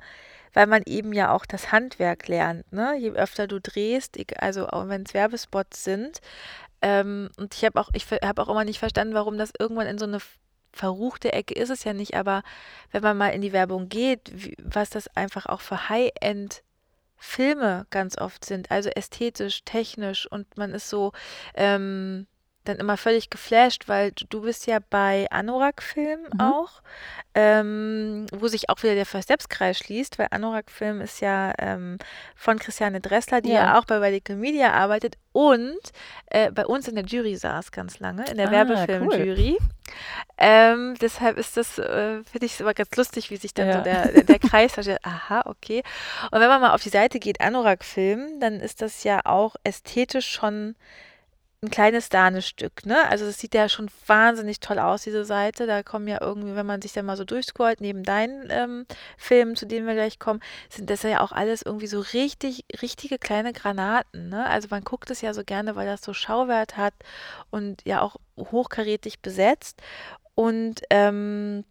weil 0.52 0.66
man 0.66 0.82
eben 0.86 1.12
ja 1.12 1.32
auch 1.32 1.46
das 1.46 1.72
Handwerk 1.72 2.28
lernt. 2.28 2.70
Ne? 2.72 2.96
Je 2.98 3.10
öfter 3.10 3.46
du 3.46 3.60
drehst, 3.60 4.18
also 4.40 4.68
auch 4.68 4.88
wenn 4.88 5.02
es 5.02 5.14
Werbespots 5.14 5.84
sind, 5.84 6.20
ähm, 6.80 7.28
und 7.36 7.54
ich 7.54 7.64
habe 7.64 7.80
auch, 7.80 7.90
ich 7.92 8.06
habe 8.10 8.42
auch 8.42 8.48
immer 8.48 8.64
nicht 8.64 8.78
verstanden, 8.78 9.14
warum 9.14 9.36
das 9.38 9.52
irgendwann 9.58 9.88
in 9.88 9.98
so 9.98 10.06
eine 10.06 10.18
verruchte 10.72 11.32
Ecke 11.32 11.54
ist 11.54 11.70
es 11.70 11.84
ja 11.84 11.92
nicht, 11.92 12.14
aber 12.14 12.42
wenn 12.92 13.02
man 13.02 13.16
mal 13.16 13.30
in 13.30 13.40
die 13.40 13.52
Werbung 13.52 13.88
geht, 13.88 14.30
wie, 14.32 14.56
was 14.62 14.90
das 14.90 15.08
einfach 15.16 15.46
auch 15.46 15.60
für 15.60 15.88
High-End 15.88 16.62
Filme 17.16 17.86
ganz 17.90 18.16
oft 18.16 18.44
sind, 18.44 18.70
also 18.70 18.90
ästhetisch, 18.90 19.64
technisch 19.64 20.30
und 20.30 20.56
man 20.56 20.72
ist 20.72 20.88
so, 20.88 21.12
ähm, 21.54 22.28
dann 22.68 22.76
immer 22.78 22.96
völlig 22.96 23.30
geflasht, 23.30 23.88
weil 23.88 24.12
du, 24.28 24.42
bist 24.42 24.66
ja 24.66 24.78
bei 24.90 25.26
Anorak 25.30 25.82
Film 25.82 26.20
Mhm. 26.32 26.40
auch, 26.40 26.82
ähm, 27.34 28.26
wo 28.32 28.48
sich 28.48 28.68
auch 28.70 28.82
wieder 28.82 28.94
der 28.94 29.06
First 29.06 29.24
Steps 29.24 29.48
Kreis 29.48 29.78
schließt, 29.78 30.18
weil 30.18 30.28
Anorak 30.30 30.70
Film 30.70 31.00
ist 31.00 31.20
ja 31.20 31.52
ähm, 31.58 31.98
von 32.36 32.58
Christiane 32.58 33.00
Dressler, 33.00 33.40
die 33.40 33.50
ja, 33.50 33.64
Ja. 33.66 33.78
auch 33.78 33.84
bei 33.84 33.98
Radical 33.98 34.36
Media 34.36 34.72
arbeitet 34.72 35.16
und 35.32 35.78
äh, 36.26 36.50
bei 36.50 36.66
uns 36.66 36.88
in 36.88 36.94
der 36.96 37.04
Jury 37.04 37.36
saß 37.36 37.70
ganz 37.72 37.98
lange, 38.00 38.30
in 38.30 38.36
der 38.38 38.48
Ah, 38.48 38.50
Werbefilmjury. 38.52 39.58
Ähm, 40.36 40.94
deshalb 41.00 41.36
ist 41.38 41.56
das, 41.56 41.78
äh, 41.78 42.22
finde 42.24 42.46
ich 42.46 42.52
es 42.54 42.60
immer 42.60 42.74
ganz 42.74 42.94
lustig, 42.96 43.30
wie 43.30 43.36
sich 43.36 43.54
dann 43.54 43.72
so 43.72 43.78
Ja. 43.78 43.82
der, 43.82 44.12
der, 44.12 44.24
der 44.24 44.38
Kreis 44.50 44.72
versteht. 44.74 44.98
Aha, 45.04 45.42
okay. 45.46 45.82
Und 46.30 46.40
wenn 46.40 46.48
man 46.48 46.60
mal 46.60 46.72
auf 46.74 46.82
die 46.82 46.88
Seite 46.90 47.18
geht, 47.18 47.40
Anorak 47.40 47.84
Film, 47.84 48.38
dann 48.40 48.60
ist 48.60 48.82
das 48.82 49.02
ja 49.04 49.20
auch 49.24 49.56
ästhetisch 49.64 50.28
schon 50.30 50.76
ein 51.60 51.70
kleines 51.70 52.08
Dane-Stück, 52.08 52.86
ne? 52.86 53.08
Also 53.08 53.26
das 53.26 53.38
sieht 53.40 53.52
ja 53.52 53.68
schon 53.68 53.90
wahnsinnig 54.06 54.60
toll 54.60 54.78
aus, 54.78 55.02
diese 55.02 55.24
Seite. 55.24 55.66
Da 55.66 55.82
kommen 55.82 56.06
ja 56.06 56.18
irgendwie, 56.20 56.54
wenn 56.54 56.66
man 56.66 56.80
sich 56.80 56.92
dann 56.92 57.06
mal 57.06 57.16
so 57.16 57.24
durchscrollt, 57.24 57.80
neben 57.80 58.04
deinen 58.04 58.48
ähm, 58.50 58.86
Filmen, 59.16 59.56
zu 59.56 59.66
denen 59.66 59.86
wir 59.86 59.94
gleich 59.94 60.20
kommen, 60.20 60.40
sind 60.70 60.88
das 60.88 61.02
ja 61.02 61.20
auch 61.20 61.32
alles 61.32 61.62
irgendwie 61.62 61.88
so 61.88 62.00
richtig, 62.00 62.64
richtige 62.80 63.18
kleine 63.18 63.52
Granaten, 63.52 64.28
ne? 64.28 64.46
Also 64.46 64.68
man 64.70 64.84
guckt 64.84 65.10
es 65.10 65.20
ja 65.20 65.34
so 65.34 65.42
gerne, 65.44 65.74
weil 65.74 65.86
das 65.86 66.02
so 66.02 66.14
Schauwert 66.14 66.76
hat 66.76 66.94
und 67.50 67.84
ja 67.84 68.02
auch 68.02 68.16
hochkarätig 68.38 69.20
besetzt. 69.20 69.82
Und 70.36 70.82
ähm, 70.90 71.64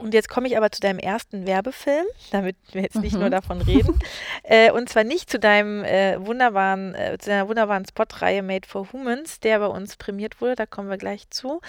und 0.00 0.14
jetzt 0.14 0.28
komme 0.28 0.48
ich 0.48 0.56
aber 0.56 0.70
zu 0.70 0.80
deinem 0.80 0.98
ersten 0.98 1.46
Werbefilm, 1.46 2.06
damit 2.32 2.56
wir 2.72 2.82
jetzt 2.82 2.96
nicht 2.96 3.14
Mhm. 3.14 3.20
nur 3.20 3.30
davon 3.30 3.60
reden. 3.60 3.98
äh, 4.42 4.70
und 4.70 4.88
zwar 4.88 5.04
nicht 5.04 5.30
zu 5.30 5.38
deinem 5.38 5.84
äh, 5.84 6.16
wunderbaren, 6.24 6.94
äh, 6.94 7.18
zu 7.18 7.30
deiner 7.30 7.48
wunderbaren 7.48 7.86
Spotreihe 7.86 8.42
Made 8.42 8.66
for 8.66 8.92
Humans, 8.92 9.40
der 9.40 9.58
bei 9.60 9.66
uns 9.66 9.96
prämiert 9.96 10.40
wurde, 10.40 10.56
da 10.56 10.66
kommen 10.66 10.88
wir 10.90 10.98
gleich 10.98 11.28
zu. 11.30 11.60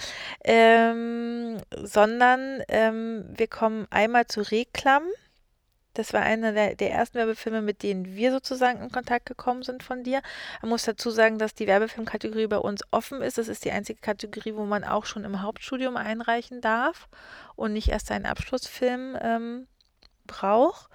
Ähm, 0.44 1.58
sondern 1.82 2.62
ähm, 2.68 3.24
wir 3.36 3.46
kommen 3.46 3.86
einmal 3.90 4.26
zu 4.26 4.40
Reklam. 4.42 5.02
Das 5.94 6.12
war 6.12 6.22
einer 6.22 6.52
der, 6.52 6.74
der 6.74 6.90
ersten 6.90 7.18
Werbefilme, 7.18 7.62
mit 7.62 7.82
denen 7.82 8.14
wir 8.14 8.32
sozusagen 8.32 8.80
in 8.82 8.90
Kontakt 8.90 9.26
gekommen 9.26 9.62
sind 9.62 9.82
von 9.82 10.02
dir. 10.02 10.22
Man 10.62 10.70
muss 10.70 10.84
dazu 10.84 11.10
sagen, 11.10 11.38
dass 11.38 11.54
die 11.54 11.66
Werbefilmkategorie 11.66 12.46
bei 12.46 12.58
uns 12.58 12.82
offen 12.90 13.20
ist. 13.20 13.38
Das 13.38 13.48
ist 13.48 13.64
die 13.64 13.72
einzige 13.72 14.00
Kategorie, 14.00 14.54
wo 14.54 14.64
man 14.64 14.84
auch 14.84 15.04
schon 15.04 15.24
im 15.24 15.42
Hauptstudium 15.42 15.96
einreichen 15.96 16.60
darf 16.60 17.08
und 17.56 17.72
nicht 17.72 17.88
erst 17.88 18.10
einen 18.10 18.26
Abschlussfilm 18.26 19.18
ähm, 19.20 19.66
braucht. 20.26 20.88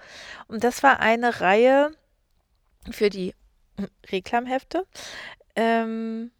Und 0.48 0.64
das 0.64 0.82
war 0.82 1.00
eine 1.00 1.40
Reihe 1.40 1.92
für 2.90 3.10
die 3.10 3.34
Reklamhefte. 4.10 4.84
Ähm, 5.54 6.32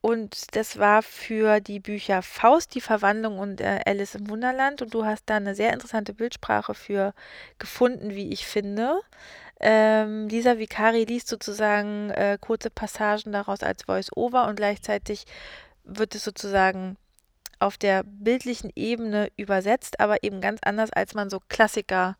und 0.00 0.54
das 0.54 0.78
war 0.78 1.02
für 1.02 1.60
die 1.60 1.80
Bücher 1.80 2.22
Faust, 2.22 2.74
die 2.74 2.80
Verwandlung 2.80 3.38
und 3.38 3.60
äh, 3.60 3.80
Alice 3.84 4.14
im 4.14 4.30
Wunderland. 4.30 4.80
Und 4.80 4.94
du 4.94 5.04
hast 5.04 5.24
da 5.26 5.36
eine 5.36 5.54
sehr 5.54 5.72
interessante 5.72 6.14
Bildsprache 6.14 6.74
für 6.74 7.14
gefunden, 7.58 8.10
wie 8.10 8.30
ich 8.30 8.46
finde. 8.46 9.00
Ähm, 9.60 10.28
Lisa 10.28 10.58
Vicari 10.58 11.04
liest 11.04 11.26
sozusagen 11.26 12.10
äh, 12.10 12.38
kurze 12.40 12.70
Passagen 12.70 13.32
daraus 13.32 13.64
als 13.64 13.84
Voice-Over 13.84 14.46
und 14.46 14.54
gleichzeitig 14.54 15.24
wird 15.82 16.14
es 16.14 16.22
sozusagen 16.22 16.96
auf 17.58 17.76
der 17.76 18.04
bildlichen 18.04 18.70
Ebene 18.76 19.32
übersetzt, 19.36 19.98
aber 19.98 20.22
eben 20.22 20.40
ganz 20.40 20.60
anders, 20.62 20.92
als 20.92 21.14
man 21.14 21.28
so 21.28 21.40
Klassiker 21.48 22.16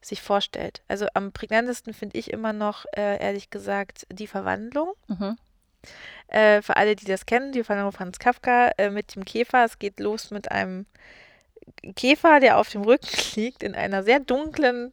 sich 0.00 0.22
vorstellt. 0.22 0.82
Also 0.86 1.08
am 1.14 1.32
prägnantesten 1.32 1.92
finde 1.92 2.18
ich 2.18 2.30
immer 2.32 2.52
noch, 2.52 2.84
äh, 2.92 3.20
ehrlich 3.20 3.50
gesagt, 3.50 4.06
die 4.12 4.28
Verwandlung. 4.28 4.92
Mhm. 5.08 5.36
Äh, 6.28 6.62
für 6.62 6.76
alle, 6.76 6.96
die 6.96 7.04
das 7.04 7.26
kennen, 7.26 7.52
die 7.52 7.62
Verwandlung 7.62 7.92
von 7.92 7.98
Franz 7.98 8.18
Kafka 8.18 8.70
äh, 8.78 8.90
mit 8.90 9.14
dem 9.14 9.24
Käfer. 9.24 9.64
Es 9.64 9.78
geht 9.78 10.00
los 10.00 10.30
mit 10.30 10.50
einem 10.50 10.86
Käfer, 11.94 12.40
der 12.40 12.58
auf 12.58 12.68
dem 12.68 12.82
Rücken 12.82 13.08
liegt 13.36 13.62
in 13.62 13.74
einer 13.74 14.02
sehr 14.02 14.20
dunklen 14.20 14.92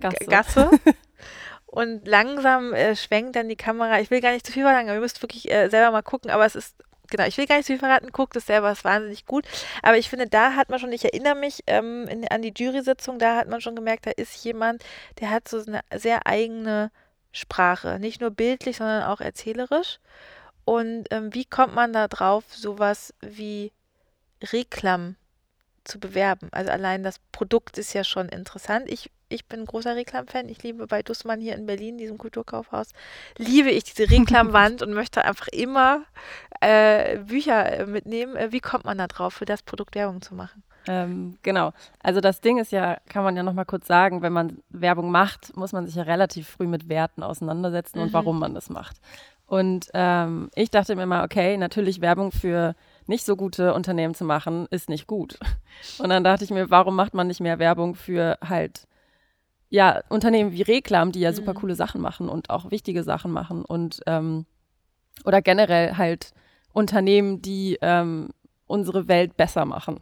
Gasse. 0.00 0.24
Gasse. 0.26 0.70
Und 1.66 2.06
langsam 2.06 2.72
äh, 2.72 2.96
schwenkt 2.96 3.36
dann 3.36 3.48
die 3.48 3.56
Kamera. 3.56 4.00
Ich 4.00 4.10
will 4.10 4.20
gar 4.20 4.32
nicht 4.32 4.46
zu 4.46 4.52
viel 4.52 4.62
verlangen, 4.62 4.88
aber 4.88 4.96
ihr 4.96 5.02
müsst 5.02 5.22
wirklich 5.22 5.50
äh, 5.50 5.68
selber 5.68 5.90
mal 5.90 6.02
gucken. 6.02 6.30
Aber 6.30 6.46
es 6.46 6.54
ist, 6.54 6.74
genau, 7.10 7.26
ich 7.26 7.36
will 7.36 7.46
gar 7.46 7.56
nicht 7.56 7.66
zu 7.66 7.72
viel 7.72 7.80
verraten. 7.80 8.12
Guckt 8.12 8.34
es 8.36 8.46
selber, 8.46 8.72
ist 8.72 8.84
wahnsinnig 8.84 9.26
gut. 9.26 9.44
Aber 9.82 9.98
ich 9.98 10.08
finde, 10.08 10.26
da 10.26 10.54
hat 10.54 10.70
man 10.70 10.78
schon, 10.78 10.92
ich 10.92 11.04
erinnere 11.04 11.34
mich 11.34 11.62
ähm, 11.66 12.08
in, 12.08 12.26
an 12.28 12.40
die 12.40 12.54
Jury-Sitzung, 12.56 13.18
da 13.18 13.36
hat 13.36 13.48
man 13.48 13.60
schon 13.60 13.76
gemerkt, 13.76 14.06
da 14.06 14.10
ist 14.10 14.42
jemand, 14.44 14.84
der 15.20 15.30
hat 15.30 15.48
so 15.48 15.62
eine 15.66 15.80
sehr 15.94 16.26
eigene 16.26 16.90
Sprache. 17.36 17.98
Nicht 17.98 18.20
nur 18.20 18.30
bildlich, 18.30 18.78
sondern 18.78 19.04
auch 19.04 19.20
erzählerisch. 19.20 19.98
Und 20.64 21.06
ähm, 21.10 21.32
wie 21.32 21.44
kommt 21.44 21.74
man 21.74 21.92
da 21.92 22.08
drauf, 22.08 22.44
sowas 22.48 23.14
wie 23.20 23.72
Reklam 24.42 25.16
zu 25.84 26.00
bewerben? 26.00 26.48
Also 26.50 26.72
allein 26.72 27.02
das 27.04 27.20
Produkt 27.30 27.78
ist 27.78 27.92
ja 27.92 28.02
schon 28.02 28.28
interessant. 28.28 28.90
Ich, 28.90 29.10
ich 29.28 29.46
bin 29.46 29.64
großer 29.64 29.94
Reklam-Fan. 29.94 30.48
Ich 30.48 30.62
liebe 30.62 30.86
bei 30.86 31.02
Dussmann 31.02 31.40
hier 31.40 31.54
in 31.54 31.66
Berlin, 31.66 31.98
diesem 31.98 32.18
Kulturkaufhaus, 32.18 32.88
liebe 33.36 33.70
ich 33.70 33.84
diese 33.84 34.10
Reklamwand 34.10 34.82
und 34.82 34.92
möchte 34.92 35.24
einfach 35.24 35.48
immer 35.48 36.04
äh, 36.60 37.18
Bücher 37.18 37.72
äh, 37.72 37.86
mitnehmen. 37.86 38.34
Äh, 38.34 38.50
Wie 38.50 38.60
kommt 38.60 38.84
man 38.84 38.98
da 38.98 39.06
drauf, 39.06 39.34
für 39.34 39.44
das 39.44 39.62
Produkt 39.62 39.94
Werbung 39.94 40.20
zu 40.20 40.34
machen? 40.34 40.64
Ähm, 40.88 41.36
genau. 41.42 41.72
Also 42.02 42.20
das 42.20 42.40
Ding 42.40 42.58
ist 42.58 42.72
ja, 42.72 42.98
kann 43.08 43.24
man 43.24 43.36
ja 43.36 43.42
noch 43.42 43.52
mal 43.54 43.64
kurz 43.64 43.86
sagen, 43.86 44.22
wenn 44.22 44.32
man 44.32 44.58
Werbung 44.70 45.10
macht, 45.10 45.56
muss 45.56 45.72
man 45.72 45.86
sich 45.86 45.94
ja 45.96 46.02
relativ 46.04 46.48
früh 46.48 46.66
mit 46.66 46.88
Werten 46.88 47.22
auseinandersetzen 47.22 47.98
und 47.98 48.08
Mhm. 48.08 48.12
warum 48.12 48.38
man 48.38 48.54
das 48.54 48.70
macht. 48.70 48.96
Und 49.46 49.88
ähm, 49.94 50.50
ich 50.56 50.70
dachte 50.70 50.96
mir 50.96 51.06
mal, 51.06 51.24
okay, 51.24 51.56
natürlich 51.56 52.00
Werbung 52.00 52.32
für 52.32 52.74
nicht 53.06 53.24
so 53.24 53.36
gute 53.36 53.74
Unternehmen 53.74 54.14
zu 54.14 54.24
machen, 54.24 54.66
ist 54.70 54.88
nicht 54.88 55.06
gut. 55.06 55.38
Und 55.98 56.08
dann 56.08 56.24
dachte 56.24 56.42
ich 56.42 56.50
mir, 56.50 56.70
warum 56.70 56.96
macht 56.96 57.14
man 57.14 57.26
nicht 57.28 57.40
mehr 57.40 57.58
Werbung 57.60 57.94
für 57.94 58.38
halt 58.42 58.88
ja 59.68 60.00
Unternehmen 60.08 60.52
wie 60.52 60.62
Reklam, 60.62 61.12
die 61.12 61.20
ja 61.20 61.32
super 61.32 61.52
Mhm. 61.52 61.58
coole 61.58 61.74
Sachen 61.74 62.00
machen 62.00 62.28
und 62.28 62.50
auch 62.50 62.70
wichtige 62.70 63.02
Sachen 63.02 63.30
machen 63.32 63.64
und 63.64 64.00
ähm, 64.06 64.46
oder 65.24 65.42
generell 65.42 65.96
halt 65.96 66.32
Unternehmen, 66.72 67.40
die 67.42 67.78
ähm, 67.82 68.30
unsere 68.66 69.06
Welt 69.08 69.36
besser 69.36 69.64
machen. 69.64 70.00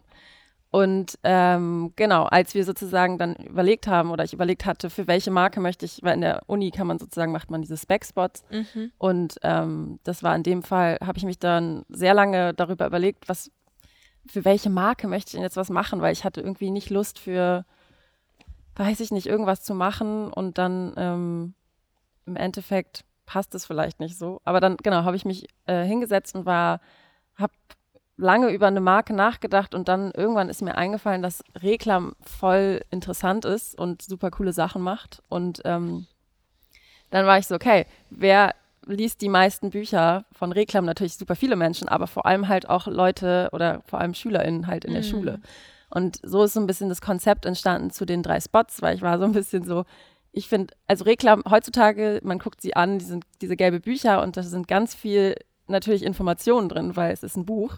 Und 0.75 1.21
ähm, 1.23 1.93
genau, 1.95 2.25
als 2.25 2.53
wir 2.57 2.65
sozusagen 2.65 3.17
dann 3.17 3.37
überlegt 3.37 3.87
haben 3.87 4.11
oder 4.11 4.25
ich 4.25 4.33
überlegt 4.33 4.67
hatte, 4.67 4.91
für 4.91 5.07
welche 5.07 5.31
Marke 5.31 5.61
möchte 5.61 5.85
ich, 5.85 6.01
weil 6.03 6.15
in 6.15 6.23
der 6.23 6.43
Uni 6.49 6.73
kann 6.73 6.89
man 6.89 6.99
sozusagen, 6.99 7.31
macht 7.31 7.49
man 7.49 7.63
diese 7.63 7.77
Spec-Spots 7.77 8.43
Mhm. 8.51 8.91
und 8.99 9.37
ähm, 9.43 10.01
das 10.03 10.25
war 10.25 10.35
in 10.35 10.43
dem 10.43 10.65
Fall, 10.65 10.99
habe 11.01 11.17
ich 11.17 11.25
mich 11.25 11.39
dann 11.39 11.85
sehr 11.89 12.13
lange 12.13 12.55
darüber 12.55 12.87
überlegt, 12.89 13.29
was, 13.29 13.53
für 14.27 14.45
welche 14.45 14.69
Marke 14.69 15.07
möchte 15.07 15.29
ich 15.29 15.33
denn 15.35 15.43
jetzt 15.43 15.57
was 15.57 15.71
machen, 15.71 16.01
weil 16.01 16.13
ich 16.13 16.25
hatte 16.25 16.41
irgendwie 16.41 16.73
nicht 16.73 16.91
Lust 16.91 17.21
für, 17.21 17.65
weiß 18.75 18.99
ich 18.99 19.13
nicht, 19.13 19.27
irgendwas 19.29 19.63
zu 19.63 19.77
machen 19.77 20.33
und 20.33 20.59
dann 20.59 20.93
ähm, 20.97 21.55
im 22.27 22.35
Endeffekt 22.35 23.05
passt 23.27 23.55
es 23.55 23.65
vielleicht 23.65 24.01
nicht 24.01 24.19
so. 24.19 24.41
Aber 24.45 24.59
dann, 24.59 24.77
genau, 24.79 25.05
habe 25.05 25.15
ich 25.15 25.25
mich 25.25 25.47
äh, 25.67 25.85
hingesetzt 25.85 26.35
und 26.35 26.47
war, 26.47 26.81
habe 27.37 27.53
lange 28.17 28.51
über 28.51 28.69
eine 28.69 28.81
Marke 28.81 29.13
nachgedacht 29.13 29.75
und 29.75 29.89
dann 29.89 30.13
irgendwann 30.13 30.49
ist 30.49 30.63
mir 30.63 30.77
eingefallen, 30.77 31.23
dass 31.23 31.43
Reklam 31.57 32.15
voll 32.21 32.83
interessant 32.91 33.45
ist 33.45 33.79
und 33.79 34.03
super 34.03 34.31
coole 34.31 34.53
Sachen 34.53 34.83
macht. 34.83 35.23
Und 35.29 35.63
ähm, 35.65 36.07
dann 37.11 37.27
war 37.27 37.39
ich 37.39 37.47
so, 37.47 37.55
okay, 37.55 37.87
wer 38.11 38.55
liest 38.87 39.21
die 39.21 39.29
meisten 39.29 39.71
Bücher 39.71 40.25
von 40.33 40.53
Reklam? 40.53 40.85
Natürlich 40.85 41.17
super 41.17 41.37
viele 41.37 41.57
Menschen, 41.57 41.89
aber 41.89 42.07
vor 42.07 42.27
allem 42.27 42.49
halt 42.49 42.69
auch 42.69 42.87
Leute 42.87 43.49
oder 43.53 43.83
vor 43.87 44.01
allem 44.01 44.15
SchülerInnen 44.15 44.67
halt 44.67 44.85
in 44.85 44.93
der 44.93 45.03
Mhm. 45.03 45.09
Schule. 45.09 45.41
Und 45.91 46.19
so 46.23 46.45
ist 46.45 46.55
so 46.55 46.61
ein 46.61 46.67
bisschen 46.67 46.89
das 46.89 47.01
Konzept 47.01 47.47
entstanden 47.47 47.91
zu 47.91 48.05
den 48.05 48.23
drei 48.23 48.41
Spots, 48.41 48.83
weil 48.83 48.97
ich 48.97 49.03
war 49.03 49.19
so 49.19 49.25
ein 49.25 49.33
bisschen 49.33 49.65
so, 49.65 49.85
ich 50.33 50.49
finde, 50.49 50.75
also 50.87 51.05
Reklam 51.05 51.43
heutzutage, 51.49 52.21
man 52.25 52.39
guckt 52.39 52.61
sie 52.61 52.75
an, 52.75 52.99
die 52.99 53.05
sind 53.05 53.25
diese 53.41 53.57
gelbe 53.57 53.81
Bücher 53.81 54.23
und 54.23 54.37
da 54.37 54.43
sind 54.43 54.69
ganz 54.69 54.95
viel 54.95 55.37
natürlich 55.67 56.03
Informationen 56.03 56.69
drin, 56.69 56.97
weil 56.97 57.13
es 57.13 57.23
ist 57.23 57.37
ein 57.37 57.47
Buch 57.47 57.77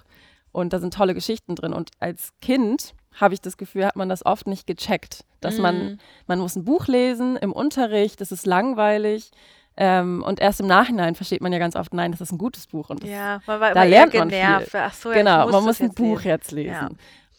und 0.53 0.73
da 0.73 0.79
sind 0.79 0.95
tolle 0.95 1.15
Geschichten 1.15 1.55
drin. 1.55 1.73
Und 1.73 1.91
als 2.01 2.33
Kind 2.41 2.95
habe 3.21 3.35
ich 3.35 3.41
das 3.41 3.57
Gefühl, 3.57 3.87
hat 3.87 3.97
man 3.97 4.09
das 4.09 4.25
oft 4.27 4.47
nicht 4.47 4.67
gecheckt, 4.67 5.25
dass 5.41 5.59
man, 5.59 5.77
Mhm. 5.93 5.99
man 6.27 6.39
muss 6.39 6.57
ein 6.57 6.65
Buch 6.65 6.87
lesen 6.87 7.37
im 7.37 7.53
Unterricht, 7.53 8.21
das 8.21 8.33
ist 8.33 8.47
langweilig. 8.47 9.31
Ähm, 9.79 10.23
und 10.27 10.41
erst 10.41 10.61
im 10.61 10.67
Nachhinein 10.67 11.15
versteht 11.15 11.43
man 11.43 11.53
ja 11.53 11.59
ganz 11.59 11.77
oft, 11.77 11.93
nein, 11.93 12.11
das 12.11 12.21
ist 12.23 12.33
ein 12.33 12.39
gutes 12.39 12.67
Buch. 12.67 12.89
Und 12.89 13.03
das, 13.03 13.11
Ja, 13.11 13.41
man 13.47 13.61
war 13.61 13.75
da 13.75 13.83
lernt 13.83 14.15
man 14.15 14.31
viel. 14.31 14.39
genervt. 14.39 14.75
Ach 14.75 14.95
so, 14.95 15.11
ja, 15.11 15.17
genau, 15.19 15.43
muss 15.45 15.53
man 15.53 15.65
muss 15.65 15.81
ein 15.81 15.87
jetzt 15.89 15.97
Buch 15.97 16.17
lesen. 16.19 16.29
jetzt 16.29 16.51
lesen. 16.53 16.71
Ja. 16.73 16.89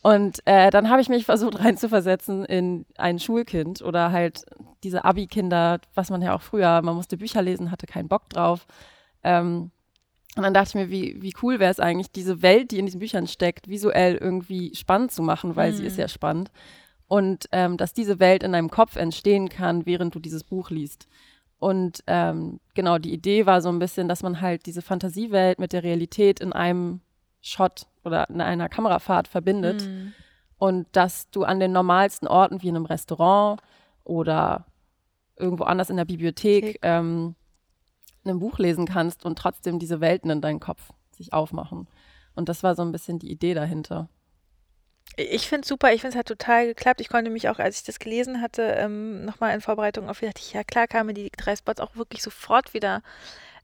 Und 0.04 0.40
äh, 0.46 0.70
dann 0.70 0.90
habe 0.90 1.02
ich 1.02 1.10
mich 1.10 1.26
versucht 1.26 1.60
reinzuversetzen 1.60 2.46
in 2.46 2.86
ein 2.98 3.18
Schulkind 3.20 3.82
oder 3.82 4.12
halt 4.12 4.46
diese 4.84 5.04
Abi-Kinder, 5.04 5.80
was 5.96 6.12
man 6.12 6.22
ja 6.22 6.36
auch 6.36 6.42
früher, 6.42 6.82
man 6.84 6.96
musste 6.96 7.18
Bücher 7.18 7.42
lesen, 7.42 7.72
hatte 7.72 7.88
keinen 7.88 8.08
Bock 8.08 8.30
drauf. 8.30 8.68
Ähm, 9.24 9.72
und 10.38 10.44
dann 10.44 10.54
dachte 10.54 10.70
ich 10.70 10.76
mir, 10.76 10.90
wie, 10.90 11.22
wie 11.22 11.34
cool 11.42 11.60
wäre 11.60 11.72
es 11.72 11.80
eigentlich, 11.80 12.12
diese 12.12 12.42
Welt, 12.42 12.72
die 12.72 12.80
in 12.80 12.86
diesen 12.86 13.00
Büchern 13.00 13.28
steckt, 13.28 13.68
visuell 13.68 14.16
irgendwie 14.16 14.74
spannend 14.76 15.12
zu 15.12 15.22
machen, 15.24 15.56
weil 15.56 15.74
sie 15.74 15.82
Mhm. 15.82 15.88
ist 15.88 15.98
ja 15.98 16.08
spannend. 16.08 16.52
Und 17.08 17.48
ähm, 17.52 17.78
dass 17.78 17.94
diese 17.94 18.20
Welt 18.20 18.44
in 18.44 18.52
deinem 18.52 18.70
Kopf 18.70 18.96
entstehen 18.98 19.50
kann, 19.50 19.86
während 19.86 20.14
du 20.14 20.20
dieses 20.20 20.44
Buch 20.44 20.70
liest. 20.70 21.08
Und 21.58 22.04
ähm, 22.06 22.60
genau, 22.76 22.98
die 22.98 23.14
Idee 23.14 23.46
war 23.46 23.62
so 23.62 23.70
ein 23.70 23.80
bisschen, 23.80 24.08
dass 24.08 24.22
man 24.24 24.42
halt 24.42 24.66
diese 24.66 24.82
Fantasiewelt 24.82 25.58
mit 25.58 25.74
der 25.74 25.84
Realität 25.84 26.40
in 26.40 26.54
einem 26.54 27.00
Shot 27.42 27.88
oder 28.04 28.30
in 28.30 28.42
einer 28.42 28.70
Kamerafahrt 28.70 29.28
verbindet. 29.28 29.88
Mhm. 29.88 30.14
Und 30.60 30.88
dass 30.92 31.30
du 31.32 31.44
an 31.44 31.60
den 31.60 31.72
normalsten 31.72 32.28
Orten 32.28 32.62
wie 32.62 32.68
in 32.68 32.76
einem 32.76 32.86
Restaurant 32.86 33.62
oder 34.04 34.66
irgendwo 35.38 35.64
anders 35.64 35.90
in 35.90 35.98
der 35.98 36.06
Bibliothek 36.06 36.80
ähm, 36.82 37.36
ein 38.30 38.40
Buch 38.40 38.60
lesen 38.60 38.86
kannst 38.86 39.26
und 39.26 39.38
trotzdem 39.38 39.80
diese 39.80 40.02
Welten 40.02 40.30
in 40.30 40.42
deinen 40.42 40.60
Kopf 40.60 40.92
sich 41.12 41.34
aufmachen. 41.34 41.88
Und 42.36 42.50
das 42.50 42.64
war 42.64 42.76
so 42.76 42.84
ein 42.84 42.92
bisschen 42.92 43.20
die 43.20 43.32
Idee 43.32 43.54
dahinter. 43.54 44.10
Ich 45.16 45.48
finde 45.48 45.62
es 45.62 45.68
super, 45.68 45.94
ich 45.94 46.02
finde 46.02 46.14
es 46.14 46.20
hat 46.20 46.28
total 46.28 46.68
geklappt. 46.68 47.02
Ich 47.02 47.10
konnte 47.10 47.32
mich 47.32 47.50
auch, 47.50 47.58
als 47.58 47.80
ich 47.80 47.84
das 47.84 47.98
gelesen 47.98 48.42
hatte, 48.42 48.62
ähm, 48.62 49.26
nochmal 49.26 49.56
in 49.56 49.62
Vorbereitung 49.62 50.10
auf, 50.10 50.20
dachte 50.20 50.42
ich, 50.42 50.54
ja 50.54 50.64
klar 50.64 50.88
kamen 50.88 51.16
die 51.16 51.32
drei 51.36 51.56
Spots 51.56 51.82
auch 51.82 51.96
wirklich 51.96 52.22
sofort 52.22 52.74
wieder 52.74 53.02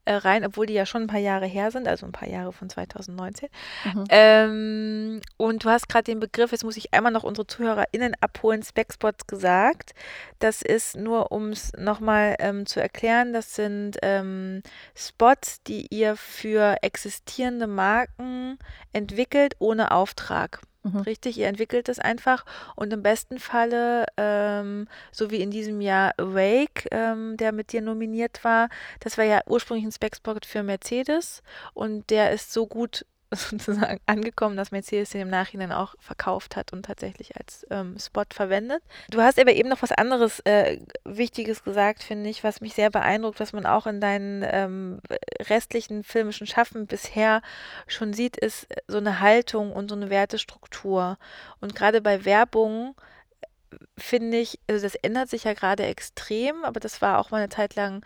äh, 0.04 0.14
rein, 0.14 0.44
obwohl 0.44 0.66
die 0.66 0.74
ja 0.74 0.86
schon 0.86 1.02
ein 1.02 1.06
paar 1.06 1.20
Jahre 1.20 1.46
her 1.46 1.70
sind, 1.70 1.88
also 1.88 2.06
ein 2.06 2.12
paar 2.12 2.28
Jahre 2.28 2.52
von 2.52 2.68
2019. 2.68 3.48
Mhm. 3.84 4.04
Ähm, 4.08 5.20
und 5.36 5.64
du 5.64 5.70
hast 5.70 5.88
gerade 5.88 6.04
den 6.04 6.20
Begriff, 6.20 6.52
jetzt 6.52 6.64
muss 6.64 6.76
ich 6.76 6.92
einmal 6.92 7.12
noch 7.12 7.24
unsere 7.24 7.46
ZuhörerInnen 7.46 8.14
abholen, 8.20 8.62
Specspots 8.62 9.26
gesagt. 9.26 9.94
Das 10.38 10.62
ist 10.62 10.96
nur, 10.96 11.32
um 11.32 11.50
es 11.50 11.72
nochmal 11.78 12.36
ähm, 12.38 12.66
zu 12.66 12.80
erklären, 12.80 13.32
das 13.32 13.54
sind 13.54 13.98
ähm, 14.02 14.62
Spots, 14.94 15.62
die 15.62 15.86
ihr 15.90 16.16
für 16.16 16.76
existierende 16.82 17.66
Marken 17.66 18.58
entwickelt 18.92 19.56
ohne 19.58 19.90
Auftrag. 19.90 20.60
Mhm. 20.84 20.98
Richtig, 21.00 21.38
ihr 21.38 21.46
entwickelt 21.48 21.88
es 21.88 21.98
einfach 21.98 22.44
und 22.76 22.92
im 22.92 23.02
besten 23.02 23.38
Falle, 23.38 24.04
ähm, 24.18 24.86
so 25.12 25.30
wie 25.30 25.40
in 25.40 25.50
diesem 25.50 25.80
Jahr 25.80 26.12
Awake, 26.18 26.88
ähm, 26.90 27.38
der 27.38 27.52
mit 27.52 27.72
dir 27.72 27.80
nominiert 27.80 28.44
war, 28.44 28.68
das 29.00 29.16
war 29.16 29.24
ja 29.24 29.40
ursprünglich 29.46 29.86
ein 29.86 29.92
Spec-Spot 29.92 30.36
für 30.46 30.62
Mercedes 30.62 31.42
und 31.72 32.10
der 32.10 32.32
ist 32.32 32.52
so 32.52 32.66
gut 32.66 33.06
sozusagen 33.50 34.00
angekommen, 34.06 34.56
dass 34.56 34.70
Mercedes 34.70 35.10
den 35.10 35.22
im 35.22 35.30
Nachhinein 35.30 35.72
auch 35.72 35.94
verkauft 35.98 36.56
hat 36.56 36.72
und 36.72 36.84
tatsächlich 36.84 37.36
als 37.36 37.66
ähm, 37.70 37.96
Spot 37.98 38.24
verwendet. 38.30 38.82
Du 39.10 39.20
hast 39.20 39.38
aber 39.38 39.52
eben 39.52 39.68
noch 39.68 39.82
was 39.82 39.92
anderes 39.92 40.40
äh, 40.40 40.78
Wichtiges 41.04 41.64
gesagt, 41.64 42.02
finde 42.02 42.30
ich, 42.30 42.44
was 42.44 42.60
mich 42.60 42.74
sehr 42.74 42.90
beeindruckt, 42.90 43.40
was 43.40 43.52
man 43.52 43.66
auch 43.66 43.86
in 43.86 44.00
deinen 44.00 44.44
ähm, 44.46 45.00
restlichen 45.48 46.04
filmischen 46.04 46.46
Schaffen 46.46 46.86
bisher 46.86 47.42
schon 47.86 48.12
sieht, 48.12 48.36
ist 48.36 48.66
so 48.88 48.98
eine 48.98 49.20
Haltung 49.20 49.72
und 49.72 49.88
so 49.88 49.96
eine 49.96 50.10
Wertestruktur. 50.10 51.18
Und 51.60 51.74
gerade 51.74 52.00
bei 52.00 52.24
Werbung 52.24 52.94
äh, 53.40 53.76
finde 53.98 54.38
ich, 54.38 54.58
also 54.68 54.82
das 54.82 54.94
ändert 54.96 55.28
sich 55.28 55.44
ja 55.44 55.54
gerade 55.54 55.84
extrem, 55.84 56.64
aber 56.64 56.80
das 56.80 57.02
war 57.02 57.18
auch 57.18 57.30
mal 57.30 57.38
eine 57.38 57.48
Zeit 57.48 57.74
lang 57.74 58.04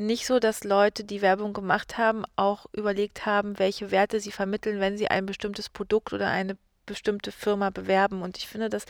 nicht 0.00 0.26
so, 0.26 0.38
dass 0.38 0.64
Leute, 0.64 1.04
die 1.04 1.22
Werbung 1.22 1.52
gemacht 1.52 1.98
haben, 1.98 2.24
auch 2.36 2.66
überlegt 2.72 3.26
haben, 3.26 3.58
welche 3.58 3.90
Werte 3.90 4.20
sie 4.20 4.32
vermitteln, 4.32 4.80
wenn 4.80 4.96
sie 4.96 5.08
ein 5.08 5.26
bestimmtes 5.26 5.68
Produkt 5.68 6.12
oder 6.12 6.28
eine 6.28 6.56
bestimmte 6.86 7.32
Firma 7.32 7.70
bewerben. 7.70 8.22
Und 8.22 8.36
ich 8.38 8.48
finde 8.48 8.68
das 8.68 8.84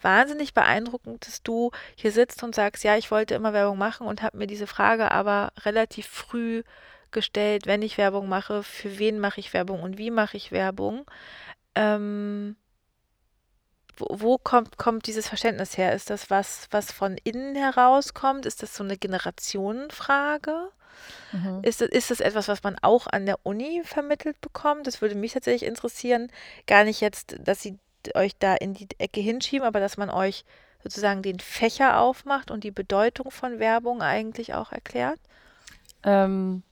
wahnsinnig 0.00 0.54
beeindruckend, 0.54 1.26
dass 1.26 1.42
du 1.42 1.70
hier 1.94 2.10
sitzt 2.10 2.42
und 2.42 2.54
sagst, 2.54 2.82
ja, 2.84 2.96
ich 2.96 3.10
wollte 3.10 3.34
immer 3.34 3.52
Werbung 3.52 3.78
machen 3.78 4.06
und 4.06 4.22
habe 4.22 4.38
mir 4.38 4.46
diese 4.46 4.66
Frage 4.66 5.10
aber 5.10 5.52
relativ 5.64 6.06
früh 6.08 6.62
gestellt, 7.12 7.66
wenn 7.66 7.82
ich 7.82 7.96
Werbung 7.96 8.28
mache, 8.28 8.62
für 8.62 8.98
wen 8.98 9.20
mache 9.20 9.40
ich 9.40 9.52
Werbung 9.52 9.82
und 9.82 9.98
wie 9.98 10.10
mache 10.10 10.36
ich 10.36 10.50
Werbung. 10.50 11.06
Ähm, 11.76 12.56
wo, 13.96 14.06
wo, 14.10 14.38
kommt, 14.38 14.78
kommt 14.78 15.06
dieses 15.06 15.28
Verständnis 15.28 15.76
her? 15.76 15.92
Ist 15.94 16.10
das 16.10 16.30
was, 16.30 16.68
was 16.70 16.92
von 16.92 17.16
innen 17.24 17.54
herauskommt? 17.54 18.46
Ist 18.46 18.62
das 18.62 18.74
so 18.74 18.84
eine 18.84 18.96
Generationenfrage? 18.96 20.70
Mhm. 21.32 21.60
Ist, 21.62 21.80
das, 21.80 21.88
ist 21.88 22.10
das 22.10 22.20
etwas, 22.20 22.48
was 22.48 22.62
man 22.62 22.76
auch 22.82 23.06
an 23.06 23.26
der 23.26 23.38
Uni 23.42 23.82
vermittelt 23.84 24.40
bekommt? 24.40 24.86
Das 24.86 25.00
würde 25.00 25.14
mich 25.14 25.32
tatsächlich 25.32 25.68
interessieren. 25.68 26.30
Gar 26.66 26.84
nicht 26.84 27.00
jetzt, 27.00 27.36
dass 27.40 27.62
sie 27.62 27.78
euch 28.14 28.36
da 28.38 28.54
in 28.54 28.74
die 28.74 28.88
Ecke 28.98 29.20
hinschieben, 29.20 29.66
aber 29.66 29.80
dass 29.80 29.96
man 29.96 30.10
euch 30.10 30.44
sozusagen 30.82 31.22
den 31.22 31.40
Fächer 31.40 31.98
aufmacht 31.98 32.50
und 32.50 32.62
die 32.62 32.70
Bedeutung 32.70 33.30
von 33.30 33.58
Werbung 33.58 34.02
eigentlich 34.02 34.54
auch 34.54 34.70
erklärt? 34.70 35.18
Ähm, 36.02 36.62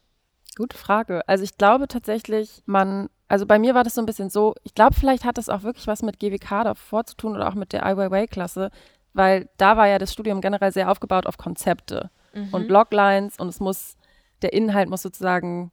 gute 0.56 0.76
Frage. 0.76 1.26
Also 1.26 1.44
ich 1.44 1.56
glaube 1.56 1.88
tatsächlich, 1.88 2.62
man 2.66 3.08
also 3.32 3.46
bei 3.46 3.58
mir 3.58 3.74
war 3.74 3.82
das 3.82 3.94
so 3.94 4.02
ein 4.02 4.06
bisschen 4.06 4.28
so, 4.28 4.54
ich 4.62 4.74
glaube, 4.74 4.94
vielleicht 4.94 5.24
hat 5.24 5.38
das 5.38 5.48
auch 5.48 5.62
wirklich 5.62 5.86
was 5.86 6.02
mit 6.02 6.20
GWK 6.20 6.64
davor 6.64 7.06
zu 7.06 7.16
tun 7.16 7.34
oder 7.34 7.48
auch 7.48 7.54
mit 7.54 7.72
der 7.72 7.82
IYY-Klasse, 7.82 8.70
weil 9.14 9.48
da 9.56 9.78
war 9.78 9.88
ja 9.88 9.96
das 9.96 10.12
Studium 10.12 10.42
generell 10.42 10.70
sehr 10.70 10.90
aufgebaut 10.90 11.24
auf 11.24 11.38
Konzepte 11.38 12.10
mhm. 12.34 12.50
und 12.52 12.68
Loglines 12.68 13.38
und 13.38 13.48
es 13.48 13.58
muss, 13.58 13.96
der 14.42 14.52
Inhalt 14.52 14.90
muss 14.90 15.00
sozusagen, 15.00 15.72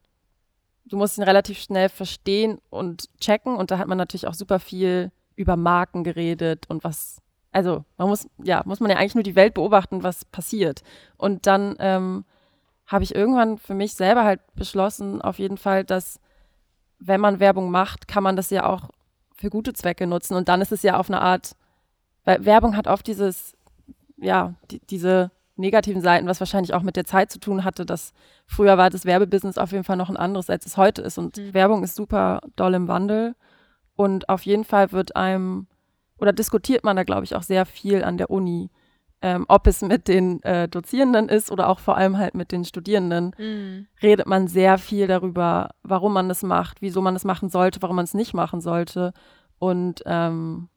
du 0.86 0.96
musst 0.96 1.18
ihn 1.18 1.26
relativ 1.26 1.60
schnell 1.60 1.90
verstehen 1.90 2.60
und 2.70 3.10
checken 3.20 3.58
und 3.58 3.72
da 3.72 3.78
hat 3.78 3.90
man 3.90 3.98
natürlich 3.98 4.28
auch 4.28 4.36
super 4.36 4.62
viel 4.62 5.12
über 5.36 5.58
Marken 5.58 6.06
geredet 6.06 6.64
und 6.70 6.86
was, 6.86 7.22
also 7.52 7.84
man 7.98 8.08
muss, 8.08 8.30
ja, 8.42 8.62
muss 8.64 8.80
man 8.80 8.90
ja 8.90 8.96
eigentlich 8.96 9.16
nur 9.16 9.24
die 9.26 9.36
Welt 9.36 9.56
beobachten, 9.56 10.02
was 10.02 10.24
passiert. 10.24 10.82
Und 11.18 11.46
dann 11.46 11.76
ähm, 11.80 12.24
habe 12.88 13.04
ich 13.04 13.14
irgendwann 13.14 13.58
für 13.58 13.74
mich 13.74 13.96
selber 13.96 14.24
halt 14.24 14.40
beschlossen, 14.56 15.22
auf 15.22 15.40
jeden 15.40 15.58
Fall, 15.58 15.84
dass 15.84 16.22
wenn 17.00 17.22
man 17.22 17.40
Werbung 17.40 17.72
macht, 17.72 18.08
kann 18.08 18.24
man 18.24 18.36
das 18.36 18.50
ja 18.50 18.66
auch 18.66 18.90
für 19.36 19.50
gute 19.50 19.74
Zwecke 19.74 20.06
nutzen. 20.06 20.36
Und 20.36 20.50
dann 20.50 20.62
ist 20.62 20.72
es 20.72 20.84
ja 20.84 20.98
auf 20.98 21.10
eine 21.10 21.22
Art, 21.22 21.56
weil 22.26 22.46
Werbung 22.46 22.76
hat 22.76 22.88
oft 22.88 23.08
dieses, 23.08 23.56
ja, 24.18 24.54
die, 24.70 24.80
diese 24.90 25.32
negativen 25.56 26.02
Seiten, 26.02 26.28
was 26.28 26.40
wahrscheinlich 26.40 26.74
auch 26.74 26.84
mit 26.84 26.96
der 26.96 27.06
Zeit 27.06 27.32
zu 27.32 27.40
tun 27.40 27.64
hatte, 27.64 27.86
dass 27.86 28.14
früher 28.46 28.78
war 28.78 28.90
das 28.90 29.06
Werbebusiness 29.06 29.58
auf 29.58 29.72
jeden 29.72 29.84
Fall 29.84 29.98
noch 29.98 30.10
ein 30.10 30.18
anderes, 30.18 30.50
als 30.50 30.66
es 30.66 30.78
heute 30.78 31.02
ist. 31.02 31.18
Und 31.18 31.38
mhm. 31.38 31.54
Werbung 31.54 31.84
ist 31.84 31.96
super 31.96 32.42
doll 32.56 32.74
im 32.74 32.88
Wandel. 32.88 33.36
Und 33.96 34.30
auf 34.30 34.44
jeden 34.44 34.64
Fall 34.64 34.92
wird 34.92 35.16
einem, 35.16 35.68
oder 36.18 36.32
diskutiert 36.32 36.84
man 36.84 36.96
da, 36.96 37.04
glaube 37.04 37.26
ich, 37.26 37.36
auch 37.36 37.44
sehr 37.44 37.66
viel 37.66 38.04
an 38.04 38.18
der 38.18 38.30
Uni, 38.30 38.70
ähm, 39.22 39.46
ob 39.48 39.68
es 39.68 39.82
mit 39.82 40.08
den 40.08 40.42
äh, 40.44 40.68
Dozierenden 40.68 41.28
ist 41.28 41.52
oder 41.52 41.68
auch 41.68 41.80
vor 41.80 41.98
allem 41.98 42.18
halt 42.18 42.36
mit 42.36 42.52
den 42.52 42.64
Studierenden, 42.64 43.36
mhm. 43.38 43.88
redet 44.02 44.28
man 44.28 44.48
sehr 44.48 44.78
viel 44.78 45.08
darüber, 45.08 45.72
warum 45.84 46.14
man 46.14 46.30
das 46.30 46.44
macht, 46.44 46.82
wieso 46.82 47.02
man 47.02 47.16
es 47.16 47.26
machen 47.26 47.50
sollte, 47.50 47.82
warum 47.82 47.98
man 47.98 48.06
es 48.06 48.14
nicht 48.14 48.34
machen 48.34 48.62
sollte. 48.62 49.14
Und 49.58 50.02
ähm, 50.06 50.70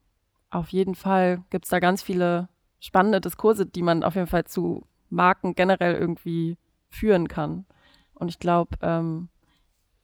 auf 0.49 0.69
jeden 0.69 0.95
Fall 0.95 1.43
gibt 1.49 1.65
es 1.65 1.69
da 1.69 1.79
ganz 1.79 2.03
viele 2.03 2.49
spannende 2.79 3.21
Diskurse, 3.21 3.65
die 3.65 3.81
man 3.81 4.03
auf 4.03 4.15
jeden 4.15 4.27
Fall 4.27 4.43
zu 4.43 4.85
Marken 5.09 5.55
generell 5.55 5.95
irgendwie 5.95 6.57
führen 6.89 7.29
kann. 7.29 7.65
Und 8.13 8.27
ich 8.29 8.39
glaube, 8.39 8.77
ähm, 8.81 9.29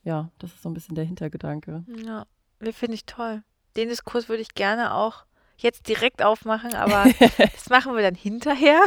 ja, 0.03 0.31
das 0.39 0.53
ist 0.53 0.61
so 0.61 0.69
ein 0.69 0.73
bisschen 0.73 0.95
der 0.95 1.03
Hintergedanke. 1.03 1.83
Ja, 2.05 2.25
finde 2.71 2.95
ich 2.95 3.05
toll. 3.05 3.43
Den 3.75 3.89
Diskurs 3.89 4.29
würde 4.29 4.41
ich 4.41 4.55
gerne 4.55 4.93
auch 4.93 5.25
jetzt 5.61 5.87
direkt 5.87 6.23
aufmachen, 6.23 6.73
aber 6.75 7.05
das 7.37 7.69
machen 7.69 7.95
wir 7.95 8.03
dann 8.03 8.15
hinterher. 8.15 8.81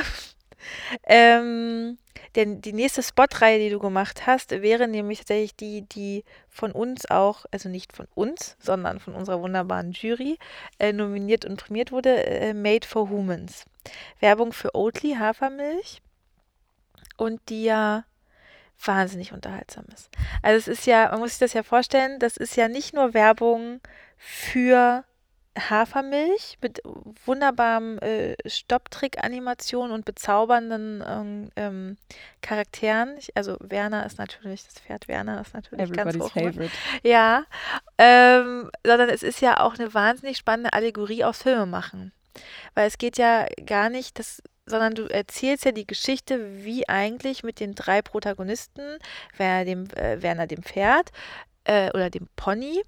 Ähm, 1.04 1.98
denn 2.34 2.62
die 2.62 2.72
nächste 2.72 3.02
Spotreihe, 3.02 3.58
die 3.58 3.70
du 3.70 3.78
gemacht 3.78 4.26
hast, 4.26 4.50
wäre 4.50 4.88
nämlich 4.88 5.18
tatsächlich 5.18 5.56
die, 5.56 5.82
die 5.82 6.24
von 6.48 6.72
uns 6.72 7.10
auch, 7.10 7.44
also 7.50 7.68
nicht 7.68 7.92
von 7.94 8.06
uns, 8.14 8.56
sondern 8.58 9.00
von 9.00 9.14
unserer 9.14 9.42
wunderbaren 9.42 9.92
Jury 9.92 10.38
äh, 10.78 10.92
nominiert 10.92 11.44
und 11.44 11.62
prämiert 11.62 11.92
wurde, 11.92 12.24
äh, 12.24 12.54
Made 12.54 12.86
for 12.86 13.10
Humans. 13.10 13.64
Werbung 14.20 14.52
für 14.52 14.74
Oatly 14.74 15.16
Hafermilch 15.18 16.00
und 17.16 17.40
die 17.48 17.64
ja 17.64 18.04
wahnsinnig 18.84 19.32
unterhaltsam 19.32 19.84
ist. 19.94 20.08
Also 20.42 20.58
es 20.58 20.78
ist 20.78 20.86
ja, 20.86 21.10
man 21.10 21.20
muss 21.20 21.30
sich 21.30 21.38
das 21.38 21.52
ja 21.52 21.62
vorstellen, 21.62 22.18
das 22.18 22.36
ist 22.36 22.56
ja 22.56 22.68
nicht 22.68 22.94
nur 22.94 23.14
Werbung 23.14 23.80
für 24.16 25.04
Hafermilch 25.58 26.58
mit 26.62 26.80
wunderbarem 27.26 27.98
äh, 27.98 28.34
Stopptrick-Animation 28.46 29.90
und 29.90 30.04
bezaubernden 30.04 31.04
ähm, 31.06 31.50
ähm, 31.56 31.96
Charakteren. 32.40 33.16
Ich, 33.18 33.36
also 33.36 33.56
Werner 33.60 34.06
ist 34.06 34.18
natürlich, 34.18 34.64
das 34.64 34.74
Pferd 34.74 35.08
Werner 35.08 35.40
ist 35.40 35.52
natürlich 35.52 35.90
Everybody's 35.90 36.18
ganz 36.18 36.24
hoch. 36.24 36.32
Favorite. 36.32 36.72
Ja, 37.02 37.44
ähm, 37.98 38.70
sondern 38.86 39.10
es 39.10 39.22
ist 39.22 39.40
ja 39.40 39.60
auch 39.60 39.74
eine 39.74 39.92
wahnsinnig 39.92 40.38
spannende 40.38 40.72
Allegorie 40.72 41.24
aufs 41.24 41.42
Filmemachen. 41.42 42.12
Weil 42.74 42.86
es 42.86 42.96
geht 42.96 43.18
ja 43.18 43.46
gar 43.66 43.90
nicht, 43.90 44.18
das, 44.18 44.42
sondern 44.64 44.94
du 44.94 45.04
erzählst 45.04 45.66
ja 45.66 45.72
die 45.72 45.86
Geschichte, 45.86 46.64
wie 46.64 46.88
eigentlich 46.88 47.42
mit 47.42 47.60
den 47.60 47.74
drei 47.74 48.00
Protagonisten, 48.00 48.98
Werner 49.36 49.64
dem, 49.66 49.90
äh, 49.90 50.22
Werner 50.22 50.46
dem 50.46 50.62
Pferd, 50.62 51.10
äh, 51.64 51.90
oder 51.90 52.10
dem 52.10 52.28
Pony, 52.36 52.82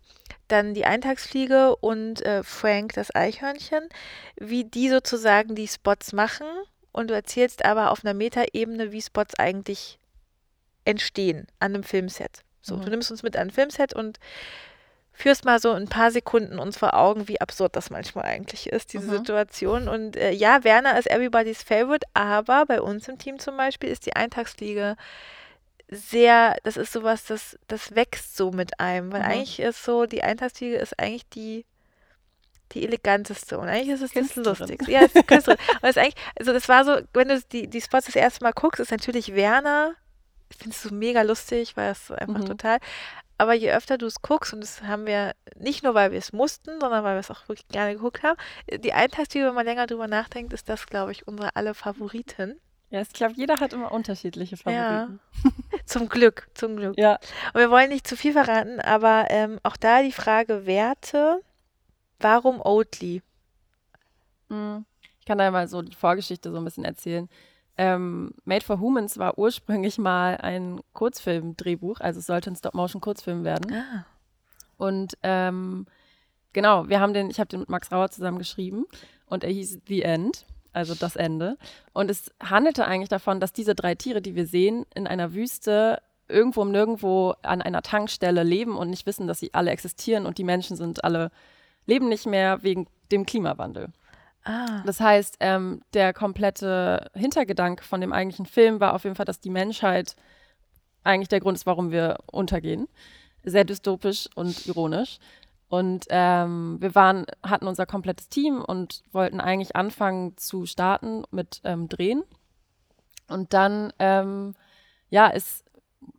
dann 0.48 0.74
die 0.74 0.84
Eintagsfliege 0.84 1.76
und 1.76 2.24
äh, 2.24 2.42
Frank 2.42 2.94
das 2.94 3.14
Eichhörnchen, 3.14 3.88
wie 4.37 4.64
die 4.64 4.88
sozusagen 4.88 5.54
die 5.54 5.68
Spots 5.68 6.12
machen 6.12 6.46
und 6.92 7.08
du 7.08 7.14
erzählst 7.14 7.64
aber 7.64 7.90
auf 7.90 8.04
einer 8.04 8.14
Metaebene, 8.14 8.92
wie 8.92 9.02
Spots 9.02 9.34
eigentlich 9.38 9.98
entstehen 10.84 11.46
an 11.60 11.74
einem 11.74 11.82
Filmset. 11.82 12.42
So, 12.60 12.76
mhm. 12.76 12.82
du 12.82 12.90
nimmst 12.90 13.10
uns 13.10 13.22
mit 13.22 13.37
an 13.37 13.48
ein 13.48 13.50
Filmset 13.50 13.94
und 13.94 14.18
führst 15.12 15.44
mal 15.44 15.60
so 15.60 15.70
ein 15.70 15.88
paar 15.88 16.10
Sekunden 16.10 16.58
uns 16.58 16.76
vor 16.76 16.94
Augen, 16.94 17.28
wie 17.28 17.40
absurd 17.40 17.76
das 17.76 17.90
manchmal 17.90 18.24
eigentlich 18.24 18.68
ist, 18.68 18.92
diese 18.92 19.06
Mhm. 19.06 19.18
Situation. 19.18 19.88
Und 19.88 20.16
äh, 20.16 20.32
ja, 20.32 20.64
Werner 20.64 20.98
ist 20.98 21.08
everybody's 21.08 21.62
favorite, 21.62 22.06
aber 22.14 22.66
bei 22.66 22.80
uns 22.80 23.08
im 23.08 23.18
Team 23.18 23.38
zum 23.38 23.56
Beispiel 23.56 23.90
ist 23.90 24.06
die 24.06 24.16
Eintagsfliege 24.16 24.96
sehr, 25.94 26.57
das 26.64 26.76
ist 26.76 26.92
sowas, 26.92 27.24
das, 27.24 27.59
das 27.68 27.94
wächst 27.94 28.37
so 28.37 28.50
mit 28.50 28.80
einem. 28.80 29.12
Weil 29.12 29.20
Mhm. 29.22 29.26
eigentlich 29.26 29.61
ist 29.61 29.85
so, 29.85 30.07
die 30.07 30.22
Eintagsfliege 30.22 30.76
ist 30.76 30.98
eigentlich 30.98 31.28
die, 31.30 31.64
die 32.72 32.85
eleganteste 32.85 33.59
und 33.59 33.68
eigentlich 33.68 33.88
ist 33.90 34.02
es 34.02 34.12
das 34.12 34.12
Künstlerin. 34.12 34.59
Lustigste. 34.59 34.90
Ja, 34.90 35.04
ist 35.04 35.18
die 35.18 35.24
Künstlerin. 35.24 35.61
und 35.83 35.88
es 35.88 35.90
ist 35.96 35.98
eigentlich, 35.98 36.24
also 36.38 36.52
das 36.52 36.68
war 36.68 36.85
so, 36.85 36.98
wenn 37.12 37.28
du 37.28 37.40
die, 37.52 37.68
die 37.68 37.80
Spots 37.80 38.07
das 38.07 38.16
erste 38.16 38.42
Mal 38.44 38.52
guckst, 38.52 38.80
ist 38.80 38.90
natürlich 38.90 39.35
Werner, 39.35 39.94
ich 40.50 40.57
finde 40.59 40.74
es 40.74 40.83
so 40.83 40.94
mega 40.94 41.22
lustig, 41.22 41.76
weil 41.76 41.92
es 41.92 42.11
einfach 42.11 42.40
Mhm. 42.40 42.46
total. 42.46 42.78
Aber 43.37 43.52
je 43.54 43.72
öfter 43.72 43.98
du 43.98 44.07
es 44.07 44.22
guckst, 44.22 44.52
und 44.54 44.61
das 44.61 44.83
haben 44.83 45.07
wir 45.07 45.35
nicht 45.57 45.83
nur, 45.83 45.94
weil 45.94 46.12
wir 46.12 46.18
es 46.20 46.33
mussten, 46.33 46.78
sondern 46.80 47.02
weil 47.02 47.16
wir 47.16 47.20
es 47.20 47.30
auch 47.33 47.48
wirklich 47.48 47.66
gerne 47.68 47.94
geguckt 47.94 48.22
haben, 48.22 48.38
die 48.72 48.92
Eintagsfliege, 48.92 49.46
wenn 49.46 49.54
man 49.54 49.66
länger 49.66 49.87
drüber 49.88 50.07
nachdenkt, 50.07 50.52
ist 50.52 50.68
das, 50.68 50.87
glaube 50.87 51.11
ich, 51.12 51.27
unsere 51.27 51.54
alle 51.56 51.75
Favoritin. 51.75 52.60
Ja, 52.95 53.01
ich 53.01 53.13
glaube, 53.13 53.35
jeder 53.35 53.59
hat 53.59 53.73
immer 53.73 53.90
unterschiedliche 53.90 54.57
Favoriten. 54.57 55.19
Zum 55.85 56.09
Glück, 56.09 56.47
zum 56.55 56.77
Glück. 56.77 56.97
Ja. 56.97 57.19
Und 57.53 57.61
wir 57.61 57.69
wollen 57.69 57.88
nicht 57.88 58.07
zu 58.07 58.17
viel 58.17 58.33
verraten, 58.33 58.79
aber 58.79 59.27
ähm, 59.31 59.59
auch 59.65 59.77
da 59.77 60.01
die 60.01 60.13
Frage 60.13 60.65
Werte. 60.65 61.40
Warum 62.21 62.61
Oatly? 62.61 63.21
Mm, 64.49 64.77
Ich 65.19 65.27
kann 65.27 65.38
da 65.38 65.51
mal 65.51 65.67
so 65.67 65.83
die 65.83 65.97
Vorgeschichte 65.97 66.53
so 66.53 66.59
ein 66.59 66.65
bisschen 66.65 66.85
erzählen. 66.85 67.29
Ähm, 67.77 68.33
Made 68.45 68.65
for 68.65 68.79
Humans 68.79 69.19
war 69.19 69.38
ursprünglich 69.38 69.99
mal 69.99 70.37
ein 70.37 70.81
Kurzfilm-Drehbuch, 70.92 71.99
also 71.99 72.21
es 72.21 72.27
sollte 72.27 72.53
ein 72.53 72.57
Stop-Motion-Kurzfilm 72.57 73.42
werden. 73.42 73.75
Ah. 73.75 74.07
Und 74.77 75.19
ähm, 75.25 75.87
genau, 76.53 76.88
wir 76.88 77.01
haben 77.01 77.13
den, 77.13 77.29
ich 77.29 77.40
habe 77.40 77.49
den 77.49 77.59
mit 77.59 77.71
Max 77.71 77.90
Rauer 77.90 78.11
zusammen 78.11 78.38
geschrieben 78.38 78.85
und 79.27 79.42
er 79.42 79.51
hieß 79.51 79.81
The 79.88 80.03
End, 80.03 80.47
also 80.75 80.94
das 80.94 81.16
Ende. 81.16 81.56
Und 81.92 82.10
es 82.10 82.33
handelte 82.42 82.85
eigentlich 82.87 83.08
davon, 83.08 83.40
dass 83.40 83.52
diese 83.52 83.75
drei 83.75 83.94
Tiere, 83.94 84.20
die 84.20 84.35
wir 84.35 84.46
sehen, 84.46 84.87
in 84.94 85.06
einer 85.06 85.35
Wüste 85.35 86.00
irgendwo 86.29 86.62
um 86.62 86.70
nirgendwo 86.70 87.35
an 87.42 87.62
einer 87.62 87.83
Tankstelle 87.83 88.42
leben 88.42 88.77
und 88.77 88.90
nicht 88.90 89.06
wissen, 89.06 89.27
dass 89.27 89.40
sie 89.40 89.52
alle 89.52 89.70
existieren 89.70 90.27
und 90.27 90.38
die 90.38 90.44
Menschen 90.44 90.77
sind 90.77 91.04
alle, 91.04 91.31
leben 91.87 92.08
nicht 92.08 92.27
mehr 92.27 92.62
wegen 92.62 92.87
dem 93.12 93.27
Klimawandel. 93.27 93.88
Ah. 94.44 94.83
Das 94.85 95.00
heißt, 95.00 95.37
ähm, 95.40 95.83
der 95.94 96.12
komplette 96.12 97.10
Hintergedanke 97.14 97.83
von 97.83 98.00
dem 98.00 98.12
eigentlichen 98.12 98.46
Film 98.46 98.81
war 98.81 98.94
auf 98.94 99.04
jeden 99.04 99.16
Fall, 99.16 99.25
dass 99.25 99.40
die 99.40 99.50
Menschheit 99.50 100.16
eigentlich 101.02 101.29
der 101.29 101.40
Grund 101.40 101.56
ist, 101.56 101.66
warum 101.66 101.90
wir 101.90 102.18
untergehen. 102.27 102.88
Sehr 103.42 103.64
dystopisch 103.64 104.29
und 104.35 104.66
ironisch. 104.66 105.18
Und 105.75 106.06
ähm, 106.10 106.77
wir 106.79 106.94
waren, 106.94 107.27
hatten 107.42 107.66
unser 107.66 107.85
komplettes 107.85 108.29
Team 108.29 108.62
und 108.62 109.02
wollten 109.10 109.40
eigentlich 109.40 109.75
anfangen 109.75 110.37
zu 110.37 110.66
starten 110.66 111.25
mit 111.33 111.62
ähm, 111.64 111.88
Drehen. 111.88 112.22
Und 113.27 113.54
dann, 113.54 113.92
ähm, 113.98 114.54
ja, 115.10 115.27
ist 115.27 115.64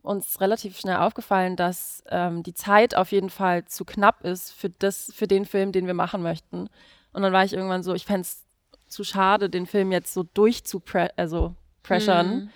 uns 0.01 0.41
relativ 0.41 0.77
schnell 0.77 0.97
aufgefallen, 0.97 1.55
dass 1.55 2.03
ähm, 2.09 2.43
die 2.43 2.53
Zeit 2.53 2.95
auf 2.95 3.13
jeden 3.13 3.29
Fall 3.29 3.63
zu 3.63 3.85
knapp 3.85 4.25
ist 4.25 4.51
für, 4.51 4.69
das, 4.69 5.09
für 5.15 5.25
den 5.25 5.45
Film, 5.45 5.71
den 5.71 5.87
wir 5.87 5.93
machen 5.93 6.21
möchten. 6.21 6.67
Und 7.13 7.21
dann 7.21 7.31
war 7.31 7.45
ich 7.45 7.53
irgendwann 7.53 7.83
so, 7.83 7.93
ich 7.93 8.05
fände 8.05 8.23
es 8.23 8.43
zu 8.87 9.05
schade, 9.05 9.49
den 9.49 9.67
Film 9.67 9.93
jetzt 9.93 10.13
so 10.13 10.23
durchzupre 10.23 11.11
also 11.15 11.55
pressure. 11.81 12.23
Mhm. 12.23 12.49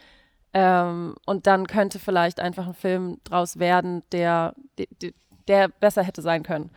Ähm, 0.54 1.16
und 1.26 1.48
dann 1.48 1.66
könnte 1.66 1.98
vielleicht 1.98 2.42
einfach 2.42 2.68
ein 2.68 2.74
Film 2.74 3.22
draus 3.24 3.58
werden, 3.58 4.04
der, 4.12 4.54
der, 4.78 4.88
der 5.02 5.14
besser 5.80 6.04
hätte 6.04 6.22
sein 6.22 6.44
können. 6.44 6.70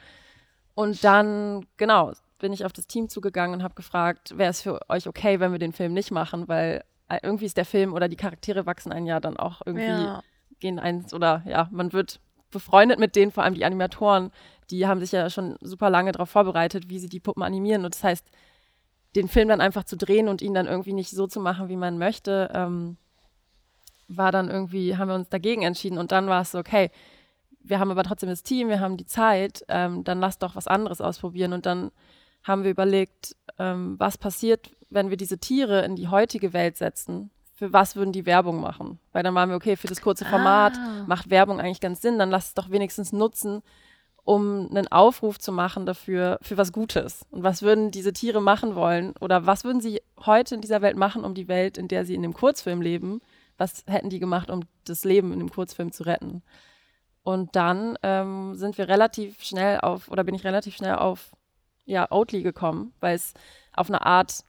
Und 0.74 1.04
dann, 1.04 1.66
genau, 1.76 2.12
bin 2.38 2.52
ich 2.52 2.64
auf 2.64 2.72
das 2.72 2.86
Team 2.86 3.08
zugegangen 3.08 3.56
und 3.56 3.62
habe 3.62 3.74
gefragt, 3.74 4.36
wäre 4.36 4.50
es 4.50 4.62
für 4.62 4.80
euch 4.88 5.06
okay, 5.06 5.38
wenn 5.38 5.52
wir 5.52 5.58
den 5.58 5.72
Film 5.72 5.92
nicht 5.92 6.10
machen, 6.10 6.48
weil 6.48 6.82
äh, 7.08 7.18
irgendwie 7.22 7.44
ist 7.44 7.56
der 7.56 7.66
Film 7.66 7.92
oder 7.92 8.08
die 8.08 8.16
Charaktere 8.16 8.66
wachsen 8.66 8.90
ein 8.92 9.06
Jahr 9.06 9.20
dann 9.20 9.36
auch 9.36 9.62
irgendwie, 9.64 10.04
Ja. 10.06 10.22
gehen 10.58 10.78
eins 10.78 11.12
oder 11.14 11.42
ja, 11.46 11.68
man 11.70 11.92
wird 11.92 12.20
befreundet 12.50 12.98
mit 12.98 13.16
denen, 13.16 13.30
vor 13.30 13.44
allem 13.44 13.54
die 13.54 13.64
Animatoren, 13.64 14.30
die 14.70 14.86
haben 14.86 15.00
sich 15.00 15.12
ja 15.12 15.28
schon 15.30 15.56
super 15.60 15.90
lange 15.90 16.12
darauf 16.12 16.30
vorbereitet, 16.30 16.88
wie 16.88 16.98
sie 16.98 17.08
die 17.08 17.20
Puppen 17.20 17.42
animieren. 17.42 17.84
Und 17.84 17.94
das 17.94 18.02
heißt, 18.04 18.26
den 19.14 19.28
Film 19.28 19.48
dann 19.48 19.60
einfach 19.60 19.84
zu 19.84 19.96
drehen 19.96 20.28
und 20.28 20.40
ihn 20.42 20.54
dann 20.54 20.66
irgendwie 20.66 20.94
nicht 20.94 21.10
so 21.10 21.26
zu 21.26 21.40
machen, 21.40 21.68
wie 21.68 21.76
man 21.76 21.98
möchte, 21.98 22.50
ähm, 22.54 22.96
war 24.08 24.32
dann 24.32 24.50
irgendwie, 24.50 24.96
haben 24.96 25.08
wir 25.08 25.14
uns 25.14 25.28
dagegen 25.28 25.62
entschieden 25.62 25.98
und 25.98 26.12
dann 26.12 26.26
war 26.26 26.42
es 26.42 26.52
so, 26.52 26.58
okay, 26.58 26.90
wir 27.64 27.78
haben 27.78 27.90
aber 27.90 28.02
trotzdem 28.04 28.28
das 28.28 28.42
Team, 28.42 28.68
wir 28.68 28.80
haben 28.80 28.96
die 28.96 29.06
Zeit, 29.06 29.64
ähm, 29.68 30.04
dann 30.04 30.20
lass 30.20 30.38
doch 30.38 30.54
was 30.56 30.66
anderes 30.66 31.00
ausprobieren 31.00 31.52
und 31.52 31.66
dann 31.66 31.90
haben 32.42 32.64
wir 32.64 32.70
überlegt, 32.70 33.36
ähm, 33.58 33.94
was 33.98 34.18
passiert, 34.18 34.70
wenn 34.90 35.10
wir 35.10 35.16
diese 35.16 35.38
Tiere 35.38 35.84
in 35.84 35.96
die 35.96 36.08
heutige 36.08 36.52
Welt 36.52 36.76
setzen. 36.76 37.30
Für 37.54 37.72
was 37.72 37.94
würden 37.94 38.12
die 38.12 38.26
Werbung 38.26 38.60
machen? 38.60 38.98
Weil 39.12 39.22
dann 39.22 39.34
waren 39.34 39.48
wir, 39.48 39.56
okay, 39.56 39.76
für 39.76 39.86
das 39.86 40.00
kurze 40.00 40.24
Format 40.24 40.74
Ah. 40.76 41.04
macht 41.06 41.30
Werbung 41.30 41.60
eigentlich 41.60 41.80
ganz 41.80 42.02
Sinn, 42.02 42.18
dann 42.18 42.30
lass 42.30 42.48
es 42.48 42.54
doch 42.54 42.70
wenigstens 42.70 43.12
nutzen, 43.12 43.62
um 44.24 44.68
einen 44.70 44.88
Aufruf 44.88 45.38
zu 45.38 45.52
machen 45.52 45.86
dafür, 45.86 46.38
für 46.42 46.56
was 46.56 46.72
Gutes. 46.72 47.24
Und 47.30 47.42
was 47.42 47.62
würden 47.62 47.90
diese 47.90 48.12
Tiere 48.12 48.40
machen 48.40 48.74
wollen? 48.74 49.14
Oder 49.20 49.46
was 49.46 49.64
würden 49.64 49.80
sie 49.80 50.00
heute 50.24 50.56
in 50.56 50.60
dieser 50.60 50.82
Welt 50.82 50.96
machen, 50.96 51.24
um 51.24 51.34
die 51.34 51.48
Welt, 51.48 51.78
in 51.78 51.88
der 51.88 52.04
sie 52.04 52.14
in 52.14 52.22
dem 52.22 52.34
Kurzfilm 52.34 52.80
leben, 52.82 53.20
was 53.58 53.84
hätten 53.86 54.10
die 54.10 54.18
gemacht, 54.20 54.50
um 54.50 54.60
das 54.84 55.04
Leben 55.04 55.32
in 55.32 55.38
dem 55.38 55.50
Kurzfilm 55.50 55.92
zu 55.92 56.04
retten? 56.04 56.42
Und 57.22 57.54
dann 57.54 57.96
ähm, 58.02 58.54
sind 58.56 58.78
wir 58.78 58.88
relativ 58.88 59.42
schnell 59.42 59.80
auf, 59.80 60.08
oder 60.10 60.24
bin 60.24 60.34
ich 60.34 60.44
relativ 60.44 60.76
schnell 60.76 60.96
auf 60.96 61.32
ja, 61.84 62.10
Oatly 62.10 62.42
gekommen, 62.42 62.92
weil 63.00 63.14
es 63.14 63.34
auf 63.74 63.88
eine 63.88 64.04
Art, 64.04 64.44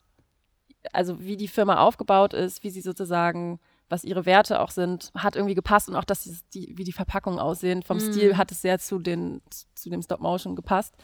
also 0.91 1.19
wie 1.19 1.37
die 1.37 1.47
Firma 1.47 1.77
aufgebaut 1.77 2.33
ist, 2.33 2.63
wie 2.63 2.69
sie 2.69 2.81
sozusagen, 2.81 3.59
was 3.89 4.03
ihre 4.03 4.25
Werte 4.25 4.59
auch 4.59 4.71
sind, 4.71 5.11
hat 5.15 5.35
irgendwie 5.35 5.55
gepasst 5.55 5.87
und 5.87 5.95
auch, 5.95 6.03
dass 6.03 6.23
die, 6.53 6.73
wie 6.77 6.83
die 6.83 6.91
Verpackungen 6.91 7.39
aussehen, 7.39 7.83
vom 7.83 7.97
Mhm. 7.97 8.11
Stil 8.11 8.37
hat 8.37 8.51
es 8.51 8.61
sehr 8.61 8.79
zu, 8.79 8.99
den, 8.99 9.41
zu 9.75 9.89
dem 9.89 10.01
Stop-Motion 10.01 10.55
gepasst. 10.55 10.95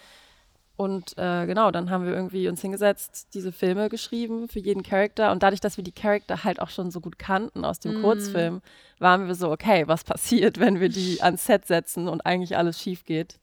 Und 0.79 1.17
äh, 1.17 1.45
genau, 1.45 1.71
dann 1.71 1.89
haben 1.89 2.05
wir 2.05 2.13
irgendwie 2.13 2.47
uns 2.47 2.61
hingesetzt, 2.61 3.33
diese 3.33 3.51
Filme 3.51 3.89
geschrieben 3.89 4.47
für 4.47 4.59
jeden 4.59 4.81
Charakter. 4.81 5.33
Und 5.33 5.43
dadurch, 5.43 5.59
dass 5.59 5.75
wir 5.75 5.83
die 5.83 5.91
Charakter 5.91 6.45
halt 6.45 6.61
auch 6.61 6.69
schon 6.69 6.89
so 6.89 7.01
gut 7.01 7.19
kannten 7.19 7.65
aus 7.65 7.81
dem 7.81 7.99
Mm. 7.99 8.01
Kurzfilm, 8.01 8.61
waren 8.97 9.27
wir 9.27 9.35
so, 9.35 9.51
okay, 9.51 9.89
was 9.89 10.05
passiert, 10.05 10.57
wenn 10.57 10.79
wir 10.79 10.87
die 10.87 11.21
ans 11.21 11.45
Set 11.45 11.65
setzen 11.65 12.07
und 12.07 12.25
eigentlich 12.25 12.55
alles 12.55 12.81
schief 12.81 13.03
geht? 13.03 13.41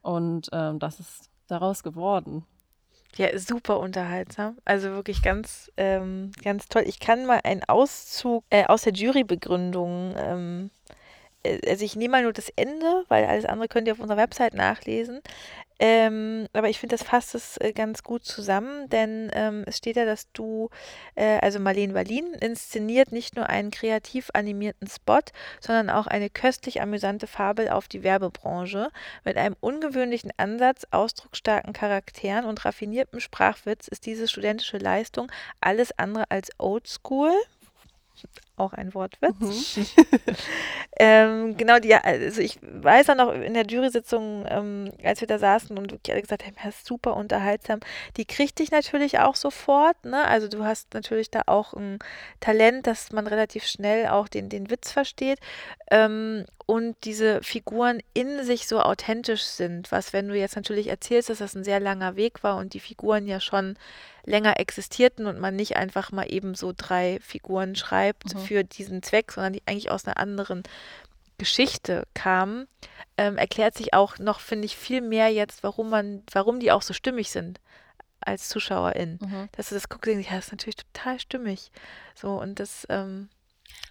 Und 0.00 0.48
ähm, 0.54 0.78
das 0.78 1.00
ist 1.00 1.28
daraus 1.48 1.82
geworden. 1.82 2.46
Ja, 3.16 3.38
super 3.38 3.78
unterhaltsam. 3.78 4.56
Also 4.64 4.88
wirklich 4.88 5.20
ganz, 5.20 5.70
ähm, 5.76 6.30
ganz 6.42 6.68
toll. 6.68 6.84
Ich 6.86 6.98
kann 6.98 7.26
mal 7.26 7.40
einen 7.44 7.62
Auszug 7.64 8.42
äh, 8.48 8.64
aus 8.64 8.84
der 8.84 8.94
Jurybegründung, 8.94 10.14
ähm, 10.16 10.70
äh, 11.44 11.60
also 11.68 11.84
ich 11.84 11.94
nehme 11.94 12.12
mal 12.12 12.22
nur 12.22 12.32
das 12.32 12.48
Ende, 12.56 13.04
weil 13.08 13.26
alles 13.26 13.44
andere 13.44 13.68
könnt 13.68 13.86
ihr 13.86 13.92
auf 13.92 14.00
unserer 14.00 14.18
Website 14.18 14.54
nachlesen. 14.54 15.20
Ähm, 15.80 16.46
aber 16.52 16.68
ich 16.68 16.78
finde, 16.78 16.96
das 16.96 17.06
fasst 17.06 17.34
es 17.34 17.56
äh, 17.56 17.72
ganz 17.72 18.02
gut 18.04 18.24
zusammen, 18.24 18.88
denn 18.90 19.30
ähm, 19.34 19.64
es 19.66 19.78
steht 19.78 19.96
ja, 19.96 20.04
dass 20.04 20.30
du, 20.32 20.70
äh, 21.16 21.38
also 21.40 21.58
Marlene 21.58 21.94
Wallin, 21.94 22.32
inszeniert 22.34 23.10
nicht 23.10 23.34
nur 23.34 23.48
einen 23.48 23.72
kreativ 23.72 24.30
animierten 24.34 24.86
Spot, 24.88 25.20
sondern 25.60 25.90
auch 25.90 26.06
eine 26.06 26.30
köstlich 26.30 26.80
amüsante 26.80 27.26
Fabel 27.26 27.68
auf 27.68 27.88
die 27.88 28.04
Werbebranche. 28.04 28.90
Mit 29.24 29.36
einem 29.36 29.56
ungewöhnlichen 29.60 30.32
Ansatz, 30.36 30.86
ausdrucksstarken 30.90 31.72
Charakteren 31.72 32.44
und 32.44 32.64
raffiniertem 32.64 33.18
Sprachwitz 33.18 33.88
ist 33.88 34.06
diese 34.06 34.28
studentische 34.28 34.78
Leistung 34.78 35.30
alles 35.60 35.98
andere 35.98 36.30
als 36.30 36.50
oldschool. 36.58 37.32
Auch 38.56 38.72
ein 38.72 38.94
Wortwitz. 38.94 39.78
Ähm, 40.96 41.56
genau, 41.56 41.80
die, 41.80 41.92
also 41.92 42.40
ich 42.40 42.60
weiß 42.62 43.10
auch 43.10 43.16
noch 43.16 43.32
in 43.32 43.54
der 43.54 43.66
Jury-Sitzung, 43.66 44.46
ähm, 44.48 44.92
als 45.02 45.20
wir 45.20 45.26
da 45.26 45.40
saßen 45.40 45.76
und 45.76 45.98
alle 46.08 46.22
gesagt 46.22 46.44
haben, 46.44 46.54
ja, 46.62 46.70
super 46.70 47.16
unterhaltsam, 47.16 47.80
die 48.16 48.26
kriegt 48.26 48.60
dich 48.60 48.70
natürlich 48.70 49.18
auch 49.18 49.34
sofort, 49.34 50.04
ne? 50.04 50.24
Also 50.24 50.46
du 50.46 50.64
hast 50.64 50.94
natürlich 50.94 51.32
da 51.32 51.42
auch 51.46 51.74
ein 51.74 51.98
Talent, 52.38 52.86
dass 52.86 53.10
man 53.10 53.26
relativ 53.26 53.64
schnell 53.64 54.06
auch 54.06 54.28
den, 54.28 54.48
den 54.48 54.70
Witz 54.70 54.92
versteht. 54.92 55.40
Ähm, 55.90 56.44
und 56.66 56.96
diese 57.04 57.42
Figuren 57.42 58.00
in 58.14 58.44
sich 58.44 58.68
so 58.68 58.80
authentisch 58.80 59.42
sind, 59.42 59.90
was, 59.90 60.12
wenn 60.12 60.28
du 60.28 60.38
jetzt 60.38 60.54
natürlich 60.54 60.86
erzählst, 60.86 61.28
dass 61.28 61.38
das 61.38 61.56
ein 61.56 61.64
sehr 61.64 61.80
langer 61.80 62.14
Weg 62.14 62.44
war 62.44 62.56
und 62.56 62.72
die 62.72 62.80
Figuren 62.80 63.26
ja 63.26 63.40
schon 63.40 63.76
länger 64.24 64.58
existierten 64.58 65.26
und 65.26 65.38
man 65.38 65.56
nicht 65.56 65.76
einfach 65.76 66.12
mal 66.12 66.24
eben 66.32 66.54
so 66.54 66.72
drei 66.76 67.18
Figuren 67.20 67.76
schreibt 67.76 68.34
Mhm. 68.34 68.38
für 68.38 68.64
diesen 68.64 69.02
Zweck, 69.02 69.32
sondern 69.32 69.52
die 69.52 69.62
eigentlich 69.66 69.90
aus 69.90 70.06
einer 70.06 70.18
anderen 70.18 70.62
Geschichte 71.38 72.04
kamen, 72.14 72.68
ähm, 73.16 73.36
erklärt 73.38 73.76
sich 73.76 73.92
auch 73.92 74.18
noch, 74.18 74.40
finde 74.40 74.66
ich, 74.66 74.76
viel 74.76 75.00
mehr 75.00 75.28
jetzt, 75.28 75.62
warum 75.62 75.90
man, 75.90 76.22
warum 76.32 76.60
die 76.60 76.72
auch 76.72 76.82
so 76.82 76.94
stimmig 76.94 77.30
sind 77.30 77.60
als 78.20 78.48
Zuschauerin. 78.48 79.18
Mhm. 79.20 79.48
Dass 79.52 79.68
du 79.68 79.74
das 79.74 79.88
guckst 79.88 80.08
und 80.08 80.14
denkst, 80.14 80.30
ja, 80.30 80.36
das 80.36 80.46
ist 80.46 80.52
natürlich 80.52 80.76
total 80.76 81.18
stimmig. 81.20 81.70
So, 82.14 82.40
und 82.40 82.60
das, 82.60 82.86
ähm, 82.88 83.28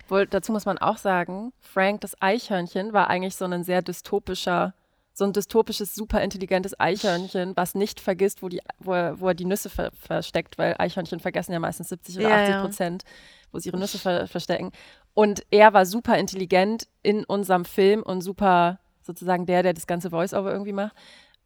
Wohl, 0.07 0.27
dazu 0.27 0.51
muss 0.51 0.65
man 0.65 0.77
auch 0.77 0.97
sagen, 0.97 1.51
Frank, 1.59 2.01
das 2.01 2.21
Eichhörnchen, 2.21 2.93
war 2.93 3.09
eigentlich 3.09 3.35
so 3.35 3.45
ein 3.45 3.63
sehr 3.63 3.81
dystopischer 3.81 4.73
so 5.13 5.25
ein 5.25 5.33
dystopisches, 5.33 5.93
super 5.93 6.21
intelligentes 6.21 6.79
Eichhörnchen, 6.79 7.55
was 7.55 7.75
nicht 7.75 7.99
vergisst, 7.99 8.41
wo, 8.41 8.49
die, 8.49 8.61
wo, 8.79 8.93
er, 8.93 9.19
wo 9.19 9.27
er 9.27 9.35
die 9.35 9.45
Nüsse 9.45 9.69
ver 9.69 9.91
versteckt, 9.91 10.57
weil 10.57 10.75
Eichhörnchen 10.79 11.19
vergessen 11.19 11.53
ja 11.53 11.59
meistens 11.59 11.89
70 11.89 12.17
oder 12.17 12.29
ja, 12.29 12.43
80 12.43 12.55
Prozent, 12.61 13.03
wo 13.51 13.59
sie 13.59 13.69
ihre 13.69 13.77
Nüsse 13.77 13.99
ver 13.99 14.27
verstecken. 14.27 14.71
Und 15.13 15.43
er 15.51 15.73
war 15.73 15.85
super 15.85 16.17
intelligent 16.17 16.87
in 17.03 17.23
unserem 17.25 17.65
Film 17.65 18.01
und 18.01 18.21
super 18.21 18.79
sozusagen 19.01 19.45
der, 19.45 19.61
der 19.61 19.73
das 19.73 19.85
ganze 19.85 20.09
Voice-Over 20.09 20.51
irgendwie 20.51 20.73
macht. 20.73 20.95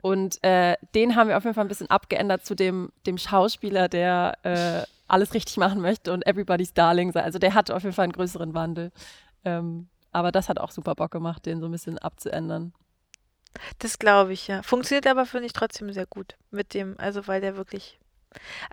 Und 0.01 0.41
äh, 0.43 0.75
den 0.95 1.15
haben 1.15 1.27
wir 1.27 1.37
auf 1.37 1.43
jeden 1.43 1.55
Fall 1.55 1.65
ein 1.65 1.69
bisschen 1.69 1.89
abgeändert 1.89 2.45
zu 2.45 2.55
dem, 2.55 2.91
dem 3.05 3.17
Schauspieler, 3.17 3.89
der 3.89 4.37
äh, 4.43 4.83
alles 5.07 5.33
richtig 5.33 5.57
machen 5.57 5.81
möchte 5.81 6.13
und 6.13 6.25
Everybody's 6.25 6.73
Darling 6.73 7.11
sei. 7.11 7.23
Also 7.23 7.39
der 7.39 7.53
hatte 7.53 7.75
auf 7.75 7.83
jeden 7.83 7.95
Fall 7.95 8.03
einen 8.03 8.13
größeren 8.13 8.53
Wandel. 8.53 8.91
Ähm, 9.43 9.87
aber 10.11 10.31
das 10.31 10.49
hat 10.49 10.59
auch 10.59 10.71
super 10.71 10.95
Bock 10.95 11.11
gemacht, 11.11 11.45
den 11.45 11.59
so 11.59 11.65
ein 11.65 11.71
bisschen 11.71 11.97
abzuändern. 11.97 12.73
Das 13.79 13.99
glaube 13.99 14.33
ich, 14.33 14.47
ja. 14.47 14.61
Funktioniert 14.63 15.07
aber, 15.07 15.25
finde 15.25 15.47
ich, 15.47 15.53
trotzdem 15.53 15.91
sehr 15.93 16.05
gut 16.05 16.35
mit 16.51 16.73
dem, 16.73 16.95
also 16.99 17.27
weil 17.27 17.41
der 17.41 17.57
wirklich. 17.57 17.99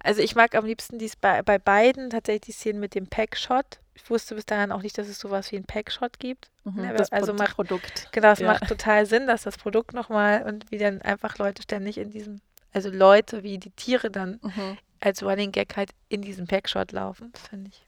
Also 0.02 0.20
ich 0.20 0.34
mag 0.34 0.54
am 0.54 0.66
liebsten 0.66 0.98
dies 0.98 1.16
bei, 1.16 1.42
bei 1.42 1.58
beiden 1.58 2.10
tatsächlich 2.10 2.42
die 2.42 2.52
Szene 2.52 2.78
mit 2.78 2.94
dem 2.94 3.06
Packshot. 3.06 3.80
Ich 3.94 4.10
wusste 4.10 4.34
bis 4.34 4.44
dahin 4.44 4.72
auch 4.72 4.82
nicht, 4.82 4.98
dass 4.98 5.08
es 5.08 5.18
sowas 5.18 5.52
wie 5.52 5.56
ein 5.56 5.64
Packshot 5.64 6.18
gibt. 6.18 6.50
Mhm, 6.64 6.84
ja, 6.84 6.92
das 6.92 7.12
also 7.12 7.32
macht, 7.32 7.54
Produkt. 7.54 8.08
Genau, 8.12 8.32
es 8.32 8.40
ja. 8.40 8.48
macht 8.48 8.68
total 8.68 9.06
Sinn, 9.06 9.26
dass 9.26 9.42
das 9.42 9.56
Produkt 9.56 9.94
nochmal 9.94 10.42
und 10.42 10.70
wie 10.70 10.78
dann 10.78 11.00
einfach 11.02 11.38
Leute 11.38 11.62
ständig 11.62 11.98
in 11.98 12.10
diesem, 12.10 12.40
also 12.72 12.90
Leute 12.90 13.42
wie 13.42 13.58
die 13.58 13.70
Tiere 13.70 14.10
dann 14.10 14.40
mhm. 14.42 14.76
als 15.00 15.22
Running 15.22 15.52
Gag 15.52 15.76
halt 15.76 15.90
in 16.08 16.22
diesem 16.22 16.46
Packshot 16.46 16.92
laufen. 16.92 17.30
Das 17.32 17.48
finde 17.48 17.70
ich. 17.70 17.84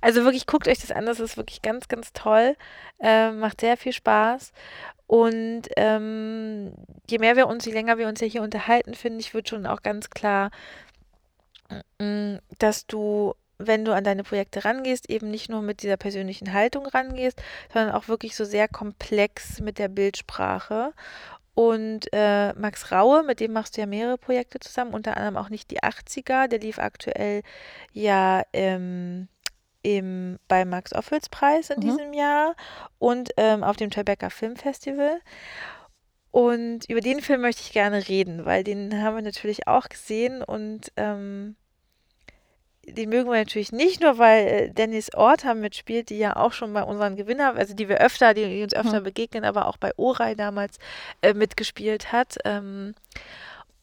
Also 0.00 0.24
wirklich, 0.24 0.46
guckt 0.46 0.68
euch 0.68 0.80
das 0.80 0.90
an, 0.90 1.06
das 1.06 1.20
ist 1.20 1.36
wirklich 1.36 1.62
ganz, 1.62 1.88
ganz 1.88 2.12
toll. 2.12 2.56
Äh, 2.98 3.30
macht 3.30 3.60
sehr 3.60 3.76
viel 3.76 3.92
Spaß. 3.92 4.52
Und 5.12 5.64
ähm, 5.76 6.72
je 7.06 7.18
mehr 7.18 7.36
wir 7.36 7.46
uns, 7.46 7.66
je 7.66 7.72
länger 7.72 7.98
wir 7.98 8.08
uns 8.08 8.22
ja 8.22 8.26
hier 8.26 8.40
unterhalten, 8.40 8.94
finde 8.94 9.20
ich, 9.20 9.34
wird 9.34 9.46
schon 9.46 9.66
auch 9.66 9.82
ganz 9.82 10.08
klar, 10.08 10.50
mm, 11.98 12.36
dass 12.58 12.86
du, 12.86 13.34
wenn 13.58 13.84
du 13.84 13.92
an 13.94 14.04
deine 14.04 14.24
Projekte 14.24 14.64
rangehst, 14.64 15.10
eben 15.10 15.30
nicht 15.30 15.50
nur 15.50 15.60
mit 15.60 15.82
dieser 15.82 15.98
persönlichen 15.98 16.54
Haltung 16.54 16.86
rangehst, 16.86 17.42
sondern 17.74 17.94
auch 17.94 18.08
wirklich 18.08 18.34
so 18.34 18.46
sehr 18.46 18.68
komplex 18.68 19.60
mit 19.60 19.78
der 19.78 19.88
Bildsprache. 19.88 20.94
Und 21.52 22.08
äh, 22.14 22.54
Max 22.54 22.90
Raue, 22.90 23.22
mit 23.22 23.40
dem 23.40 23.52
machst 23.52 23.76
du 23.76 23.82
ja 23.82 23.86
mehrere 23.86 24.16
Projekte 24.16 24.60
zusammen, 24.60 24.94
unter 24.94 25.18
anderem 25.18 25.36
auch 25.36 25.50
nicht 25.50 25.70
die 25.70 25.82
80er, 25.82 26.48
der 26.48 26.58
lief 26.58 26.78
aktuell 26.78 27.42
ja 27.92 28.44
ähm, 28.54 29.28
im, 29.82 30.38
beim 30.48 30.70
Max-Ophüls-Preis 30.70 31.70
in 31.70 31.78
mhm. 31.78 31.80
diesem 31.80 32.12
Jahr 32.12 32.54
und 32.98 33.30
ähm, 33.36 33.62
auf 33.62 33.76
dem 33.76 33.90
Tribeca 33.90 34.30
Film 34.30 34.56
Festival. 34.56 35.20
Und 36.30 36.88
über 36.88 37.00
den 37.00 37.20
Film 37.20 37.42
möchte 37.42 37.62
ich 37.62 37.72
gerne 37.72 38.08
reden, 38.08 38.46
weil 38.46 38.64
den 38.64 39.02
haben 39.02 39.16
wir 39.16 39.22
natürlich 39.22 39.68
auch 39.68 39.88
gesehen 39.88 40.42
und 40.42 40.90
ähm, 40.96 41.56
den 42.86 43.10
mögen 43.10 43.30
wir 43.30 43.38
natürlich 43.38 43.70
nicht 43.70 44.00
nur, 44.00 44.18
weil 44.18 44.46
äh, 44.46 44.70
Dennis 44.70 45.14
Orta 45.14 45.54
mitspielt, 45.54 46.10
die 46.10 46.18
ja 46.18 46.36
auch 46.36 46.52
schon 46.52 46.72
bei 46.72 46.82
unseren 46.82 47.16
Gewinner, 47.16 47.54
also 47.54 47.74
die 47.74 47.88
wir 47.88 47.98
öfter, 47.98 48.34
die, 48.34 48.44
die 48.46 48.62
uns 48.62 48.74
öfter 48.74 49.00
mhm. 49.00 49.04
begegnen, 49.04 49.44
aber 49.44 49.66
auch 49.66 49.76
bei 49.76 49.92
Orai 49.96 50.34
damals 50.34 50.78
äh, 51.20 51.34
mitgespielt 51.34 52.12
hat. 52.12 52.38
Ähm, 52.44 52.94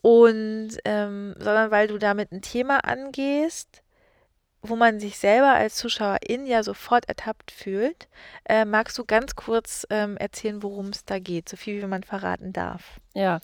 und 0.02 0.72
ähm, 0.86 1.36
sondern 1.38 1.72
weil 1.72 1.88
du 1.88 1.98
damit 1.98 2.32
ein 2.32 2.42
Thema 2.42 2.84
angehst, 2.84 3.84
wo 4.62 4.76
man 4.76 5.00
sich 5.00 5.18
selber 5.18 5.54
als 5.54 5.76
Zuschauerin 5.76 6.46
ja 6.46 6.64
sofort 6.64 7.08
ertappt 7.08 7.52
fühlt. 7.52 8.08
Äh, 8.46 8.66
magst 8.66 8.98
du 8.98 9.06
ganz 9.06 9.36
kurz 9.36 9.88
ähm, 9.90 10.18
erzählen, 10.18 10.62
worum 10.64 10.88
es 10.88 11.06
da 11.06 11.20
geht, 11.20 11.48
so 11.48 11.58
viel 11.58 11.82
wie 11.82 11.88
man 11.88 12.04
verraten 12.04 12.52
darf? 12.52 13.00
Ja, 13.14 13.40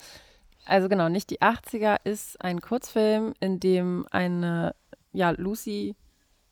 also 0.65 0.89
genau, 0.89 1.09
nicht 1.09 1.29
die 1.29 1.41
80er 1.41 1.97
ist 2.03 2.41
ein 2.41 2.59
Kurzfilm, 2.59 3.33
in 3.39 3.59
dem 3.59 4.05
eine, 4.11 4.75
ja, 5.13 5.29
Lucy 5.29 5.95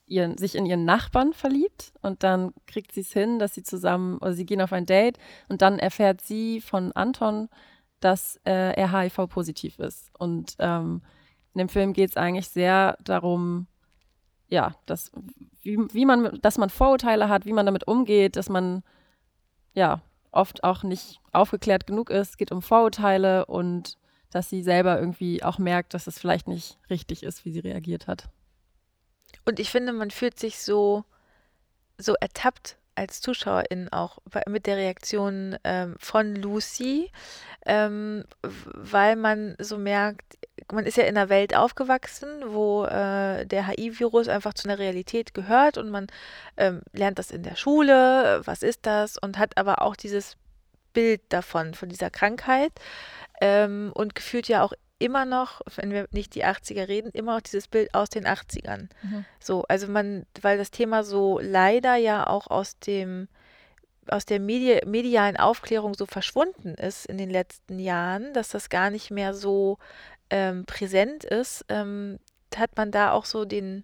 ihren, 0.06 0.38
sich 0.38 0.56
in 0.56 0.66
ihren 0.66 0.86
Nachbarn 0.86 1.34
verliebt 1.34 1.94
und 2.02 2.24
dann 2.24 2.54
kriegt 2.68 2.92
sie 2.92 3.02
es 3.02 3.12
hin, 3.12 3.40
dass 3.40 3.56
sie 3.56 3.64
zusammen, 3.64 4.18
oder 4.20 4.34
sie 4.34 4.46
gehen 4.46 4.62
auf 4.62 4.74
ein 4.74 4.86
Date 4.86 5.18
und 5.50 5.62
dann 5.62 5.80
erfährt 5.80 6.22
sie 6.22 6.62
von 6.62 6.92
Anton, 6.92 7.50
dass 8.00 8.40
äh, 8.46 8.74
er 8.76 8.92
HIV-positiv 8.92 9.80
ist. 9.80 10.12
Und 10.20 10.56
ähm, 10.60 11.02
in 11.54 11.60
dem 11.60 11.70
Film 11.70 11.94
geht 11.94 12.12
es 12.12 12.18
eigentlich 12.18 12.50
sehr 12.50 12.98
darum, 13.04 13.68
ja, 14.54 14.76
das, 14.86 15.12
wie, 15.64 15.80
wie 15.94 16.06
man, 16.06 16.40
dass 16.44 16.60
man 16.60 16.70
Vorurteile 16.70 17.28
hat, 17.28 17.48
wie 17.48 17.54
man 17.54 17.66
damit 17.66 17.88
umgeht, 17.88 18.36
dass 18.36 18.50
man 18.50 18.84
ja 19.74 20.04
oft 20.32 20.64
auch 20.64 20.84
nicht 20.84 21.20
aufgeklärt 21.32 21.88
genug 21.88 22.12
ist. 22.12 22.30
Es 22.30 22.38
geht 22.38 22.52
um 22.52 22.62
Vorurteile 22.62 23.48
und 23.48 23.98
dass 24.30 24.52
sie 24.52 24.62
selber 24.62 25.00
irgendwie 25.00 25.42
auch 25.42 25.58
merkt, 25.58 25.96
dass 25.96 26.06
es 26.06 26.20
vielleicht 26.20 26.48
nicht 26.48 26.78
richtig 26.92 27.24
ist, 27.24 27.46
wie 27.46 27.52
sie 27.52 27.62
reagiert 27.62 28.06
hat. 28.06 28.30
Und 29.44 29.60
ich 29.60 29.72
finde, 29.72 29.92
man 29.92 30.12
fühlt 30.12 30.40
sich 30.40 30.60
so, 30.60 31.04
so 31.98 32.14
ertappt 32.22 32.78
als 32.94 33.22
Zuschauerin 33.22 33.90
auch 33.92 34.20
mit 34.48 34.68
der 34.68 34.78
Reaktion 34.78 35.58
ähm, 35.64 35.96
von 35.98 36.36
Lucy, 36.36 37.10
ähm, 37.66 38.24
weil 38.44 39.16
man 39.16 39.56
so 39.58 39.80
merkt, 39.80 40.38
man 40.72 40.86
ist 40.86 40.98
ja 40.98 41.04
in 41.04 41.18
einer 41.18 41.30
Welt 41.30 41.56
aufgewachsen, 41.56 42.30
wo 42.48 42.86
äh, 42.86 43.46
der 43.46 43.68
HIV-Virus 43.68 44.28
einfach 44.28 44.54
zu 44.54 44.68
einer 44.68 44.80
Realität 44.80 45.34
gehört 45.34 45.78
und 45.78 45.90
man 45.90 46.08
ähm, 46.58 46.82
lernt 46.92 47.20
das 47.20 47.32
in 47.32 47.44
der 47.44 47.56
Schule, 47.56 48.42
was 48.46 48.64
ist 48.64 48.86
das 48.86 49.18
und 49.18 49.38
hat 49.38 49.58
aber 49.58 49.82
auch 49.82 49.96
dieses 49.96 50.38
Bild 50.94 51.22
davon, 51.30 51.74
von 51.74 51.90
dieser 51.90 52.10
Krankheit 52.10 52.72
ähm, 53.42 53.92
und 53.96 54.16
gefühlt 54.16 54.48
ja 54.48 54.64
auch 54.64 54.74
immer 55.00 55.26
noch, 55.26 55.62
wenn 55.76 55.92
wir 55.92 56.08
nicht 56.12 56.36
die 56.36 56.46
80er 56.46 56.88
reden, 56.88 57.12
immer 57.12 57.36
noch 57.36 57.42
dieses 57.42 57.68
Bild 57.68 57.94
aus 57.94 58.10
den 58.10 58.26
80ern. 58.26 58.90
Mhm. 59.02 59.26
So, 59.40 59.64
also 59.68 59.88
man, 59.88 60.26
weil 60.42 60.58
das 60.58 60.72
Thema 60.72 61.04
so 61.04 61.40
leider 61.42 61.96
ja 61.96 62.28
auch 62.28 62.48
aus 62.48 62.80
dem 62.80 63.28
aus 64.08 64.26
der 64.26 64.40
Medi 64.40 64.82
medialen 64.86 65.38
Aufklärung 65.38 65.94
so 65.94 66.06
verschwunden 66.06 66.76
ist 66.76 67.06
in 67.06 67.18
den 67.18 67.30
letzten 67.30 67.80
Jahren, 67.80 68.34
dass 68.34 68.50
das 68.50 68.70
gar 68.70 68.90
nicht 68.90 69.12
mehr 69.12 69.34
so 69.34 69.78
ähm, 70.34 70.66
präsent 70.66 71.24
ist, 71.24 71.64
ähm, 71.70 72.18
hat 72.56 72.76
man 72.76 72.90
da 72.90 73.12
auch 73.12 73.26
so 73.26 73.46
den 73.46 73.84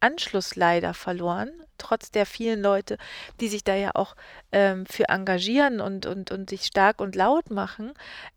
Anschluss 0.00 0.56
leider 0.56 0.94
verloren, 0.94 1.50
trotz 1.76 2.10
der 2.10 2.24
vielen 2.24 2.62
Leute, 2.62 2.96
die 3.40 3.48
sich 3.48 3.62
da 3.62 3.74
ja 3.74 3.90
auch 3.94 4.16
ähm, 4.52 4.86
für 4.86 5.10
engagieren 5.10 5.82
und, 5.82 6.06
und, 6.06 6.30
und 6.30 6.48
sich 6.48 6.64
stark 6.64 6.98
und 7.00 7.14
laut 7.14 7.50
machen. 7.50 7.92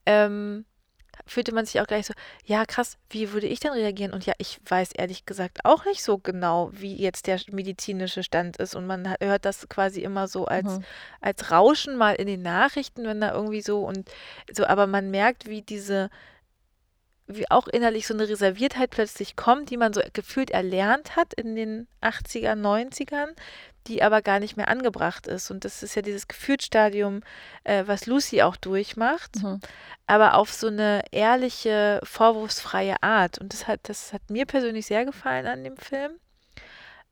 Ähm, 0.06 0.66
fühlte 1.26 1.54
man 1.56 1.66
sich 1.66 1.80
auch 1.80 1.88
gleich 1.88 2.06
so, 2.08 2.14
ja 2.44 2.66
krass, 2.66 2.98
wie 3.10 3.32
würde 3.32 3.48
ich 3.48 3.62
denn 3.62 3.72
reagieren? 3.72 4.14
Und 4.14 4.26
ja, 4.26 4.34
ich 4.38 4.60
weiß 4.68 4.92
ehrlich 4.92 5.26
gesagt 5.26 5.60
auch 5.64 5.86
nicht 5.86 6.04
so 6.04 6.18
genau, 6.18 6.70
wie 6.74 6.94
jetzt 6.94 7.26
der 7.26 7.40
medizinische 7.52 8.22
Stand 8.22 8.58
ist. 8.58 8.76
Und 8.76 8.86
man 8.86 9.16
hört 9.22 9.46
das 9.46 9.70
quasi 9.70 10.02
immer 10.02 10.28
so 10.28 10.46
als, 10.46 10.66
mhm. 10.80 10.84
als 11.22 11.52
Rauschen 11.52 11.96
mal 11.96 12.16
in 12.16 12.28
den 12.28 12.42
Nachrichten, 12.42 13.06
wenn 13.06 13.22
da 13.22 13.32
irgendwie 13.32 13.62
so 13.62 13.86
und 13.86 14.12
so, 14.52 14.68
aber 14.68 14.88
man 14.88 15.10
merkt, 15.10 15.48
wie 15.48 15.62
diese 15.62 16.10
wie 17.28 17.50
auch 17.50 17.68
innerlich 17.68 18.06
so 18.06 18.14
eine 18.14 18.30
Reserviertheit 18.30 18.92
plötzlich 18.92 19.36
kommt, 19.36 19.70
die 19.70 19.78
man 19.78 19.94
so 19.94 20.02
gefühlt 20.14 20.52
erlernt 20.52 21.16
hat 21.16 21.34
in 21.34 21.56
den 21.56 21.88
80er, 22.02 22.54
90ern, 22.54 23.30
die 23.88 24.04
aber 24.04 24.22
gar 24.22 24.40
nicht 24.40 24.58
mehr 24.58 24.68
angebracht 24.68 25.28
ist. 25.28 25.50
Und 25.50 25.66
das 25.66 25.82
ist 25.82 25.96
ja 25.96 26.02
dieses 26.02 26.28
Gefühlsstadium, 26.28 27.22
äh, 27.64 27.84
was 27.88 28.06
Lucy 28.06 28.42
auch 28.42 28.56
durchmacht, 28.56 29.42
mhm. 29.42 29.60
aber 30.06 30.36
auf 30.36 30.52
so 30.52 30.68
eine 30.68 31.04
ehrliche, 31.12 32.00
vorwurfsfreie 32.04 33.02
Art. 33.02 33.40
Und 33.40 33.54
das 33.54 33.68
hat, 33.68 33.82
das 33.84 34.14
hat 34.14 34.30
mir 34.30 34.46
persönlich 34.46 34.86
sehr 34.86 35.06
gefallen 35.06 35.48
an 35.48 35.64
dem 35.64 35.78
Film. 35.78 36.14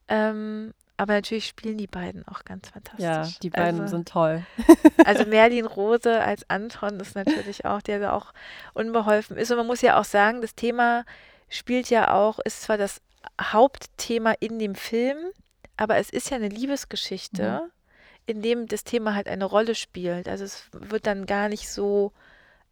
Ähm, 0.07 0.73
aber 0.97 1.13
natürlich 1.13 1.47
spielen 1.47 1.77
die 1.77 1.87
beiden 1.87 2.27
auch 2.27 2.43
ganz 2.45 2.69
fantastisch. 2.69 3.03
Ja, 3.03 3.27
die 3.41 3.49
beiden 3.49 3.81
also, 3.81 3.97
sind 3.97 4.07
toll. 4.07 4.45
also 5.05 5.25
Merlin 5.25 5.65
Rose 5.65 6.21
als 6.21 6.47
Anton 6.49 6.99
ist 6.99 7.15
natürlich 7.15 7.65
auch, 7.65 7.81
der 7.81 7.99
da 7.99 8.13
auch 8.13 8.33
unbeholfen 8.73 9.35
ist. 9.37 9.51
Und 9.51 9.57
man 9.57 9.67
muss 9.67 9.81
ja 9.81 9.99
auch 9.99 10.05
sagen, 10.05 10.41
das 10.41 10.55
Thema 10.55 11.05
spielt 11.49 11.89
ja 11.89 12.13
auch, 12.13 12.39
ist 12.39 12.61
zwar 12.61 12.77
das 12.77 13.01
Hauptthema 13.41 14.33
in 14.39 14.59
dem 14.59 14.75
Film, 14.75 15.17
aber 15.77 15.97
es 15.97 16.09
ist 16.09 16.29
ja 16.29 16.37
eine 16.37 16.49
Liebesgeschichte, 16.49 17.61
mhm. 17.63 17.71
in 18.27 18.41
dem 18.41 18.67
das 18.67 18.83
Thema 18.83 19.15
halt 19.15 19.27
eine 19.27 19.45
Rolle 19.45 19.75
spielt. 19.75 20.27
Also 20.27 20.43
es 20.43 20.69
wird 20.71 21.07
dann 21.07 21.25
gar 21.25 21.49
nicht 21.49 21.69
so 21.69 22.11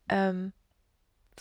ähm, 0.09 0.53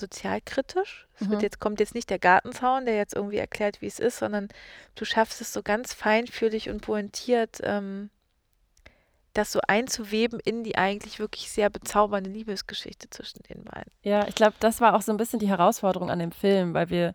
sozialkritisch. 0.00 1.06
Es 1.14 1.26
mhm. 1.26 1.30
wird 1.30 1.42
jetzt, 1.42 1.60
kommt 1.60 1.80
jetzt 1.80 1.94
nicht 1.94 2.10
der 2.10 2.18
Gartenzaun, 2.18 2.86
der 2.86 2.96
jetzt 2.96 3.14
irgendwie 3.14 3.36
erklärt, 3.36 3.80
wie 3.80 3.86
es 3.86 4.00
ist, 4.00 4.18
sondern 4.18 4.48
du 4.94 5.04
schaffst 5.04 5.40
es 5.40 5.52
so 5.52 5.62
ganz 5.62 5.94
feinfühlig 5.94 6.70
und 6.70 6.80
pointiert, 6.80 7.58
ähm, 7.62 8.10
das 9.32 9.52
so 9.52 9.60
einzuweben 9.66 10.40
in 10.40 10.64
die 10.64 10.76
eigentlich 10.76 11.18
wirklich 11.18 11.50
sehr 11.50 11.70
bezaubernde 11.70 12.30
Liebesgeschichte 12.30 13.08
zwischen 13.10 13.42
den 13.44 13.62
beiden. 13.62 13.92
Ja, 14.02 14.26
ich 14.26 14.34
glaube, 14.34 14.54
das 14.58 14.80
war 14.80 14.94
auch 14.94 15.02
so 15.02 15.12
ein 15.12 15.18
bisschen 15.18 15.38
die 15.38 15.48
Herausforderung 15.48 16.10
an 16.10 16.18
dem 16.18 16.32
Film, 16.32 16.74
weil 16.74 16.90
wir, 16.90 17.14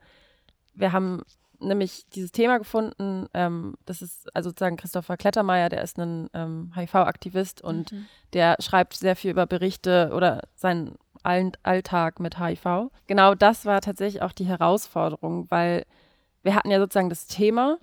wir 0.73 0.93
haben 0.93 1.23
nämlich 1.59 2.05
dieses 2.09 2.31
Thema 2.31 2.57
gefunden. 2.57 3.27
Ähm, 3.33 3.75
das 3.85 4.01
ist 4.01 4.33
also 4.35 4.49
sozusagen 4.49 4.77
Christopher 4.77 5.17
Klettermeier, 5.17 5.69
der 5.69 5.83
ist 5.83 5.97
ein 5.99 6.29
ähm, 6.33 6.71
HIV-Aktivist 6.75 7.61
und 7.61 7.91
mhm. 7.91 8.05
der 8.33 8.55
schreibt 8.59 8.93
sehr 8.93 9.15
viel 9.15 9.31
über 9.31 9.45
Berichte 9.45 10.11
oder 10.13 10.41
sein 10.55 10.95
Alltag 11.25 12.19
mit 12.19 12.39
HIV. 12.39 12.91
Genau 13.07 13.35
das 13.35 13.65
war 13.65 13.81
tatsächlich 13.81 14.21
auch 14.21 14.31
die 14.31 14.45
Herausforderung, 14.45 15.49
weil 15.49 15.85
wir 16.43 16.55
hatten 16.55 16.71
ja 16.71 16.79
sozusagen 16.79 17.09
das 17.09 17.27
Thema 17.27 17.77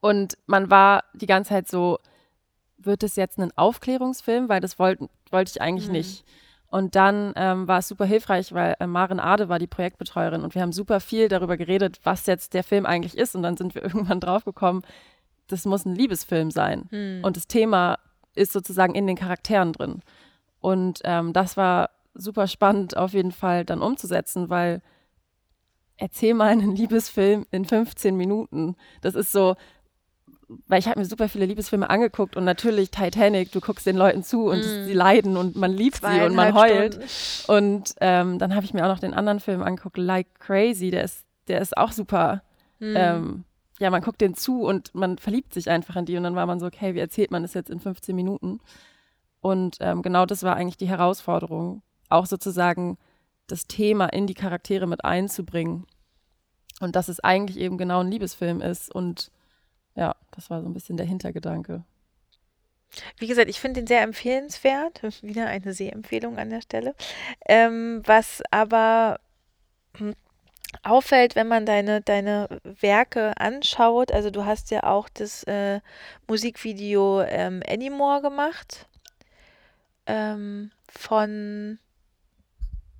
und 0.00 0.36
man 0.46 0.70
war 0.70 1.04
die 1.14 1.26
ganze 1.26 1.50
Zeit 1.50 1.68
so, 1.68 1.98
wird 2.78 3.02
es 3.02 3.16
jetzt 3.16 3.38
ein 3.38 3.52
Aufklärungsfilm, 3.56 4.48
weil 4.48 4.60
das 4.60 4.78
wollte 4.78 5.08
wollt 5.30 5.50
ich 5.50 5.62
eigentlich 5.62 5.86
mhm. 5.86 5.92
nicht. 5.92 6.24
Und 6.68 6.96
dann 6.96 7.32
ähm, 7.36 7.68
war 7.68 7.78
es 7.78 7.88
super 7.88 8.04
hilfreich, 8.04 8.52
weil 8.52 8.74
äh, 8.80 8.86
Maren 8.86 9.20
Ade 9.20 9.48
war 9.48 9.58
die 9.58 9.66
Projektbetreuerin 9.66 10.42
und 10.42 10.54
wir 10.54 10.62
haben 10.62 10.72
super 10.72 10.98
viel 10.98 11.28
darüber 11.28 11.56
geredet, 11.56 12.00
was 12.02 12.26
jetzt 12.26 12.52
der 12.52 12.64
Film 12.64 12.84
eigentlich 12.84 13.16
ist. 13.16 13.36
Und 13.36 13.42
dann 13.42 13.56
sind 13.56 13.74
wir 13.74 13.82
irgendwann 13.84 14.20
draufgekommen, 14.20 14.82
das 15.46 15.66
muss 15.66 15.84
ein 15.84 15.94
Liebesfilm 15.94 16.50
sein. 16.50 16.88
Mhm. 16.90 17.20
Und 17.22 17.36
das 17.36 17.46
Thema 17.46 17.98
ist 18.34 18.52
sozusagen 18.52 18.94
in 18.94 19.06
den 19.06 19.16
Charakteren 19.16 19.72
drin. 19.72 20.00
Und 20.60 21.00
ähm, 21.04 21.32
das 21.32 21.56
war 21.56 21.90
super 22.14 22.46
spannend 22.46 22.96
auf 22.96 23.12
jeden 23.12 23.32
Fall 23.32 23.64
dann 23.64 23.82
umzusetzen, 23.82 24.48
weil 24.48 24.82
erzähl 25.96 26.34
mal 26.34 26.48
einen 26.48 26.74
Liebesfilm 26.74 27.46
in 27.50 27.64
15 27.64 28.16
Minuten. 28.16 28.76
Das 29.00 29.14
ist 29.14 29.32
so, 29.32 29.56
weil 30.66 30.78
ich 30.78 30.88
habe 30.88 30.98
mir 30.98 31.06
super 31.06 31.28
viele 31.28 31.46
Liebesfilme 31.46 31.88
angeguckt 31.88 32.36
und 32.36 32.44
natürlich 32.44 32.90
Titanic, 32.90 33.52
du 33.52 33.60
guckst 33.60 33.86
den 33.86 33.96
Leuten 33.96 34.22
zu 34.22 34.48
und 34.48 34.60
mm. 34.60 34.84
sie 34.86 34.92
leiden 34.92 35.36
und 35.36 35.56
man 35.56 35.72
liebt 35.72 36.00
sie 36.04 36.24
und 36.24 36.34
man 36.34 36.54
heult. 36.54 36.94
Stunden. 36.94 37.52
Und 37.52 37.94
ähm, 38.00 38.38
dann 38.38 38.54
habe 38.54 38.64
ich 38.64 38.74
mir 38.74 38.84
auch 38.84 38.88
noch 38.88 38.98
den 38.98 39.14
anderen 39.14 39.40
Film 39.40 39.62
angeguckt, 39.62 39.96
Like 39.96 40.38
Crazy, 40.38 40.90
der 40.90 41.04
ist, 41.04 41.24
der 41.48 41.60
ist 41.60 41.76
auch 41.76 41.92
super. 41.92 42.42
Mm. 42.78 42.94
Ähm, 42.96 43.44
ja, 43.80 43.90
man 43.90 44.02
guckt 44.02 44.20
den 44.20 44.34
zu 44.34 44.62
und 44.62 44.94
man 44.94 45.18
verliebt 45.18 45.52
sich 45.52 45.68
einfach 45.68 45.96
in 45.96 46.04
die 46.04 46.16
und 46.16 46.22
dann 46.22 46.36
war 46.36 46.46
man 46.46 46.60
so, 46.60 46.66
okay, 46.66 46.94
wie 46.94 47.00
erzählt 47.00 47.30
man 47.30 47.42
das 47.42 47.54
jetzt 47.54 47.70
in 47.70 47.80
15 47.80 48.14
Minuten? 48.14 48.60
Und 49.40 49.76
ähm, 49.80 50.02
genau 50.02 50.26
das 50.26 50.42
war 50.42 50.56
eigentlich 50.56 50.76
die 50.76 50.88
Herausforderung, 50.88 51.82
auch 52.14 52.26
sozusagen 52.26 52.98
das 53.46 53.66
Thema 53.66 54.06
in 54.06 54.26
die 54.26 54.34
Charaktere 54.34 54.86
mit 54.86 55.04
einzubringen. 55.04 55.86
Und 56.80 56.96
dass 56.96 57.08
es 57.08 57.20
eigentlich 57.20 57.58
eben 57.58 57.78
genau 57.78 58.00
ein 58.00 58.10
Liebesfilm 58.10 58.60
ist 58.60 58.92
und 58.94 59.30
ja, 59.94 60.16
das 60.32 60.50
war 60.50 60.60
so 60.60 60.68
ein 60.68 60.72
bisschen 60.72 60.96
der 60.96 61.06
Hintergedanke. 61.06 61.84
Wie 63.18 63.26
gesagt, 63.26 63.48
ich 63.48 63.60
finde 63.60 63.80
ihn 63.80 63.86
sehr 63.86 64.02
empfehlenswert. 64.02 65.02
Wieder 65.22 65.46
eine 65.46 65.72
Sehempfehlung 65.72 66.38
an 66.38 66.50
der 66.50 66.62
Stelle. 66.62 66.94
Ähm, 67.46 68.02
was 68.04 68.42
aber 68.50 69.20
hm, 69.96 70.14
auffällt, 70.82 71.36
wenn 71.36 71.48
man 71.48 71.66
deine, 71.66 72.00
deine 72.00 72.48
Werke 72.64 73.32
anschaut, 73.38 74.10
also 74.10 74.30
du 74.30 74.44
hast 74.44 74.70
ja 74.70 74.84
auch 74.84 75.08
das 75.08 75.44
äh, 75.44 75.80
Musikvideo 76.26 77.22
ähm, 77.22 77.62
Anymore 77.68 78.20
gemacht 78.20 78.86
ähm, 80.06 80.70
von 80.88 81.78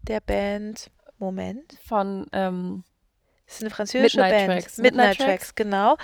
der 0.04 0.20
Band 0.20 0.90
Moment. 1.18 1.78
Von 1.86 2.26
ähm, 2.32 2.84
das 3.46 3.56
ist 3.56 3.62
eine 3.62 3.70
französische 3.70 4.20
Midnight 4.20 4.46
Band. 4.46 4.62
Tracks. 4.62 4.78
Midnight, 4.78 5.08
Midnight 5.08 5.18
Tracks, 5.18 5.54
genau. 5.54 5.96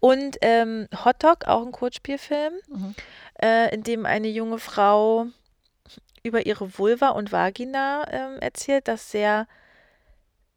Und 0.00 0.36
ähm, 0.42 0.88
Hot 1.04 1.22
Dog, 1.22 1.46
auch 1.46 1.64
ein 1.64 1.72
Kurzspielfilm, 1.72 2.54
mhm. 2.68 2.94
äh, 3.40 3.72
in 3.74 3.82
dem 3.82 4.04
eine 4.04 4.28
junge 4.28 4.58
Frau 4.58 5.26
über 6.22 6.46
ihre 6.46 6.78
Vulva 6.78 7.10
und 7.10 7.30
Vagina 7.30 8.04
ähm, 8.10 8.38
erzählt, 8.40 8.88
das 8.88 9.10
sehr 9.10 9.46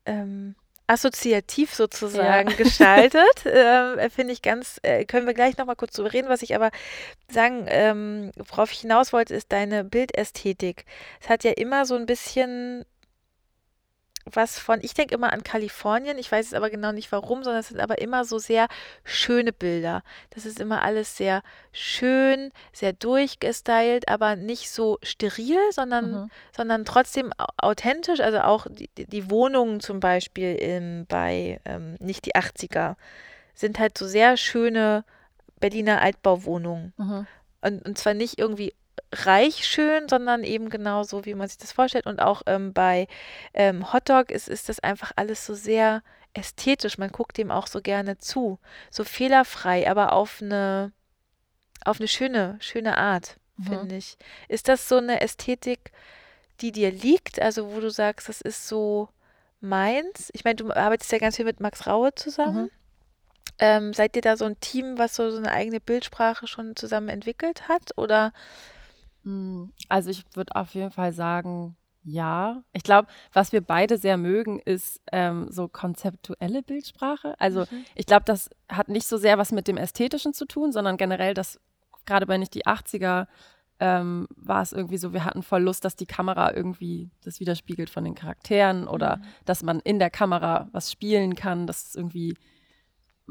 ähm, 0.06 0.56
assoziativ 0.88 1.74
sozusagen 1.74 2.50
ja. 2.50 2.56
gestaltet. 2.58 3.46
äh, 3.46 4.10
Finde 4.10 4.34
ich 4.34 4.42
ganz, 4.42 4.80
äh, 4.82 5.06
können 5.06 5.28
wir 5.28 5.34
gleich 5.34 5.58
nochmal 5.58 5.76
kurz 5.76 5.94
drüber 5.94 6.12
reden. 6.12 6.28
Was 6.28 6.42
ich 6.42 6.56
aber 6.56 6.72
sagen, 7.30 7.66
ähm, 7.68 8.32
worauf 8.36 8.72
ich 8.72 8.80
hinaus 8.80 9.14
wollte, 9.14 9.36
ist 9.36 9.52
deine 9.52 9.84
Bildästhetik. 9.84 10.86
Es 11.22 11.30
hat 11.30 11.44
ja 11.44 11.52
immer 11.52 11.86
so 11.86 11.96
ein 11.96 12.08
bisschen 12.08 12.86
was 14.26 14.60
von, 14.60 14.80
ich 14.82 14.94
denke 14.94 15.16
immer 15.16 15.34
an 15.34 15.44
Kalifornien, 15.44 16.18
ich 16.18 16.32
weiß 16.32 16.48
es 16.48 16.54
aber 16.54 16.70
genau 16.70 16.92
nicht 16.92 17.12
warum, 17.12 17.44
sondern 17.44 17.62
es 17.62 17.70
sind 17.70 17.80
aber 17.80 18.00
immer 18.00 18.26
so 18.26 18.40
sehr 18.40 18.68
schöne 19.04 19.52
Bilder. 19.54 20.04
Das 20.30 20.46
ist 20.46 20.60
immer 20.60 20.84
alles 20.84 21.18
sehr 21.18 21.42
schön, 21.72 22.52
sehr 22.72 22.94
durchgestylt, 22.94 24.08
aber 24.08 24.36
nicht 24.36 24.70
so 24.70 24.98
steril, 25.02 25.60
sondern, 25.72 26.12
mhm. 26.12 26.32
sondern 26.56 26.86
trotzdem 26.86 27.32
authentisch. 27.58 28.20
Also 28.20 28.42
auch 28.42 28.68
die, 28.70 28.90
die 28.96 29.30
Wohnungen 29.30 29.80
zum 29.80 30.00
Beispiel 30.00 30.56
in, 30.56 31.06
bei 31.08 31.60
ähm, 31.66 31.96
nicht 32.00 32.26
die 32.26 32.36
80er 32.36 32.96
sind 33.54 33.80
halt 33.80 33.98
so 33.98 34.08
sehr 34.08 34.38
schöne 34.38 35.04
Berliner 35.60 36.02
Altbauwohnungen. 36.02 36.94
Mhm. 36.98 37.28
Und, 37.62 37.86
und 37.86 37.98
zwar 37.98 38.14
nicht 38.14 38.40
irgendwie 38.40 38.74
reich 39.12 39.66
schön, 39.66 40.08
sondern 40.08 40.44
eben 40.44 40.70
genau 40.70 41.04
so, 41.04 41.26
wie 41.26 41.36
man 41.36 41.48
sich 41.48 41.58
das 41.58 41.72
vorstellt. 41.72 42.06
Und 42.06 42.22
auch 42.22 42.44
ähm, 42.46 42.74
bei 42.74 43.08
ähm, 43.54 43.92
Hotdog 43.92 44.32
ist, 44.32 44.48
ist 44.48 44.70
das 44.70 44.80
einfach 44.80 45.12
alles 45.16 45.46
so 45.46 45.54
sehr 45.54 46.02
ästhetisch. 46.34 46.98
Man 46.98 47.12
guckt 47.12 47.38
dem 47.38 47.52
auch 47.52 47.68
so 47.68 47.82
gerne 47.82 48.18
zu. 48.18 48.60
So 48.90 49.04
fehlerfrei, 49.04 49.90
aber 49.90 50.14
auf 50.14 50.42
eine, 50.42 50.92
auf 51.84 52.00
eine 52.00 52.08
schöne, 52.08 52.58
schöne 52.60 52.98
Art, 52.98 53.38
mhm. 53.58 53.64
finde 53.64 53.96
ich. 53.98 54.18
Ist 54.48 54.68
das 54.68 54.88
so 54.88 54.98
eine 54.98 55.22
Ästhetik, 55.22 55.92
die 56.62 56.72
dir 56.72 56.92
liegt? 56.92 57.42
Also, 57.42 57.74
wo 57.74 57.80
du 57.80 57.90
sagst, 57.90 58.30
das 58.30 58.42
ist 58.42 58.68
so 58.68 59.10
meins? 59.60 60.30
Ich 60.34 60.44
meine, 60.44 60.56
du 60.56 60.72
arbeitest 60.72 61.12
ja 61.12 61.18
ganz 61.18 61.36
viel 61.36 61.46
mit 61.46 61.60
Max 61.60 61.88
Raue 61.88 62.14
zusammen. 62.16 62.64
Mhm. 62.64 62.72
Ähm, 63.60 63.94
seid 63.94 64.16
ihr 64.16 64.22
da 64.22 64.38
so 64.38 64.46
ein 64.46 64.60
Team, 64.60 64.98
was 64.98 65.16
so, 65.16 65.30
so 65.30 65.38
eine 65.38 65.52
eigene 65.52 65.80
Bildsprache 65.80 66.48
schon 66.48 66.76
zusammen 66.76 67.10
entwickelt 67.10 67.68
hat? 67.68 67.96
Oder 67.98 68.34
also 69.90 70.10
ich 70.10 70.24
würde 70.34 70.56
auf 70.56 70.74
jeden 70.74 70.92
Fall 70.92 71.14
sagen, 71.14 71.76
ja. 72.04 72.64
Ich 72.74 72.84
glaube, 72.84 73.08
was 73.32 73.52
wir 73.52 73.62
beide 73.62 73.98
sehr 73.98 74.18
mögen, 74.18 74.60
ist 74.60 75.02
ähm, 75.12 75.48
so 75.50 75.68
konzeptuelle 75.68 76.64
Bildsprache. 76.64 77.36
Also 77.40 77.62
mhm. 77.62 77.86
ich 77.96 78.06
glaube, 78.06 78.24
das 78.26 78.50
hat 78.70 78.90
nicht 78.90 79.08
so 79.08 79.18
sehr 79.18 79.38
was 79.38 79.52
mit 79.52 79.68
dem 79.68 79.78
Ästhetischen 79.78 80.34
zu 80.34 80.46
tun, 80.46 80.72
sondern 80.72 80.98
generell, 80.98 81.34
dass 81.34 81.60
gerade 82.06 82.26
bei 82.26 82.38
nicht 82.38 82.56
die 82.56 82.66
80er 82.66 83.28
ähm, 83.80 84.28
war 84.36 84.62
es 84.62 84.74
irgendwie 84.74 84.98
so, 84.98 85.14
wir 85.14 85.26
hatten 85.26 85.44
voll 85.44 85.64
Lust, 85.64 85.86
dass 85.86 85.96
die 85.96 86.06
Kamera 86.06 86.54
irgendwie 86.54 87.10
das 87.24 87.40
widerspiegelt 87.40 87.90
von 87.90 88.04
den 88.04 88.16
Charakteren 88.16 88.88
oder 88.88 89.18
mhm. 89.18 89.24
dass 89.46 89.64
man 89.64 89.80
in 89.80 90.00
der 90.00 90.10
Kamera 90.10 90.70
was 90.72 90.92
spielen 90.92 91.36
kann, 91.36 91.68
dass 91.68 91.96
irgendwie 91.96 92.36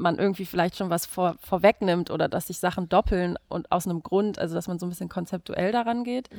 man 0.01 0.17
irgendwie 0.17 0.45
vielleicht 0.45 0.77
schon 0.77 0.89
was 0.89 1.05
vor, 1.05 1.35
vorwegnimmt 1.39 2.11
oder 2.11 2.27
dass 2.27 2.47
sich 2.47 2.59
Sachen 2.59 2.89
doppeln 2.89 3.37
und 3.47 3.71
aus 3.71 3.85
einem 3.85 4.03
Grund, 4.03 4.39
also 4.39 4.55
dass 4.55 4.67
man 4.67 4.79
so 4.79 4.85
ein 4.85 4.89
bisschen 4.89 5.09
konzeptuell 5.09 5.71
daran 5.71 6.03
geht. 6.03 6.29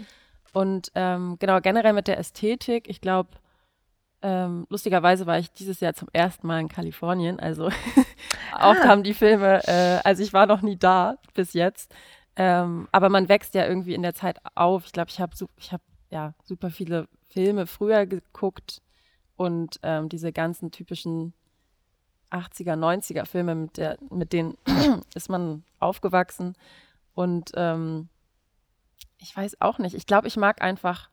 Und 0.53 0.93
ähm, 0.95 1.37
genau, 1.39 1.61
generell 1.61 1.95
mit 1.95 2.09
der 2.09 2.19
Ästhetik, 2.19 2.89
ich 2.89 3.01
glaube, 3.01 3.31
ähm, 4.21 4.67
lustigerweise 4.69 5.27
war 5.27 5.39
ich 5.39 5.51
dieses 5.53 5.81
Jahr 5.81 5.95
zum 5.95 6.09
ersten 6.13 6.47
Mal 6.47 6.61
in 6.61 6.69
Kalifornien, 6.69 7.41
also 7.41 7.69
auch 8.53 8.77
ah. 8.77 8.85
haben 8.85 9.03
die 9.03 9.15
Filme, 9.15 9.67
äh, 9.67 10.01
also 10.05 10.23
ich 10.23 10.33
war 10.33 10.47
noch 10.47 10.63
nie 10.63 10.77
da 10.77 11.17
bis 11.35 11.55
jetzt, 11.55 11.93
ähm, 12.37 12.89
aber 12.93 13.09
man 13.09 13.29
wächst 13.29 13.55
ja 13.55 13.67
irgendwie 13.67 13.95
in 13.95 14.03
der 14.03 14.15
Zeit 14.15 14.39
auf. 14.55 14.87
Ich 14.87 14.93
glaube, 14.93 15.11
ich 15.11 15.21
habe 15.21 15.33
ich 15.57 15.73
hab, 15.73 15.81
ja 16.11 16.35
super 16.45 16.71
viele 16.71 17.09
Filme 17.29 17.67
früher 17.67 18.05
geguckt 18.07 18.83
und 19.37 19.81
ähm, 19.83 20.09
diese 20.09 20.33
ganzen 20.33 20.71
typischen 20.71 21.33
80er, 22.33 22.75
90er 22.75 23.27
Filme, 23.27 23.55
mit, 23.55 23.77
der, 23.77 23.99
mit 24.11 24.33
denen 24.33 24.57
ist 25.15 25.29
man 25.29 25.65
aufgewachsen. 25.79 26.55
Und 27.15 27.53
ähm, 27.55 28.09
ich 29.19 29.37
weiß 29.37 29.61
auch 29.61 29.79
nicht. 29.79 29.95
Ich 29.95 30.07
glaube, 30.07 30.29
ich 30.29 30.37
mag 30.37 30.63
einfach, 30.63 31.11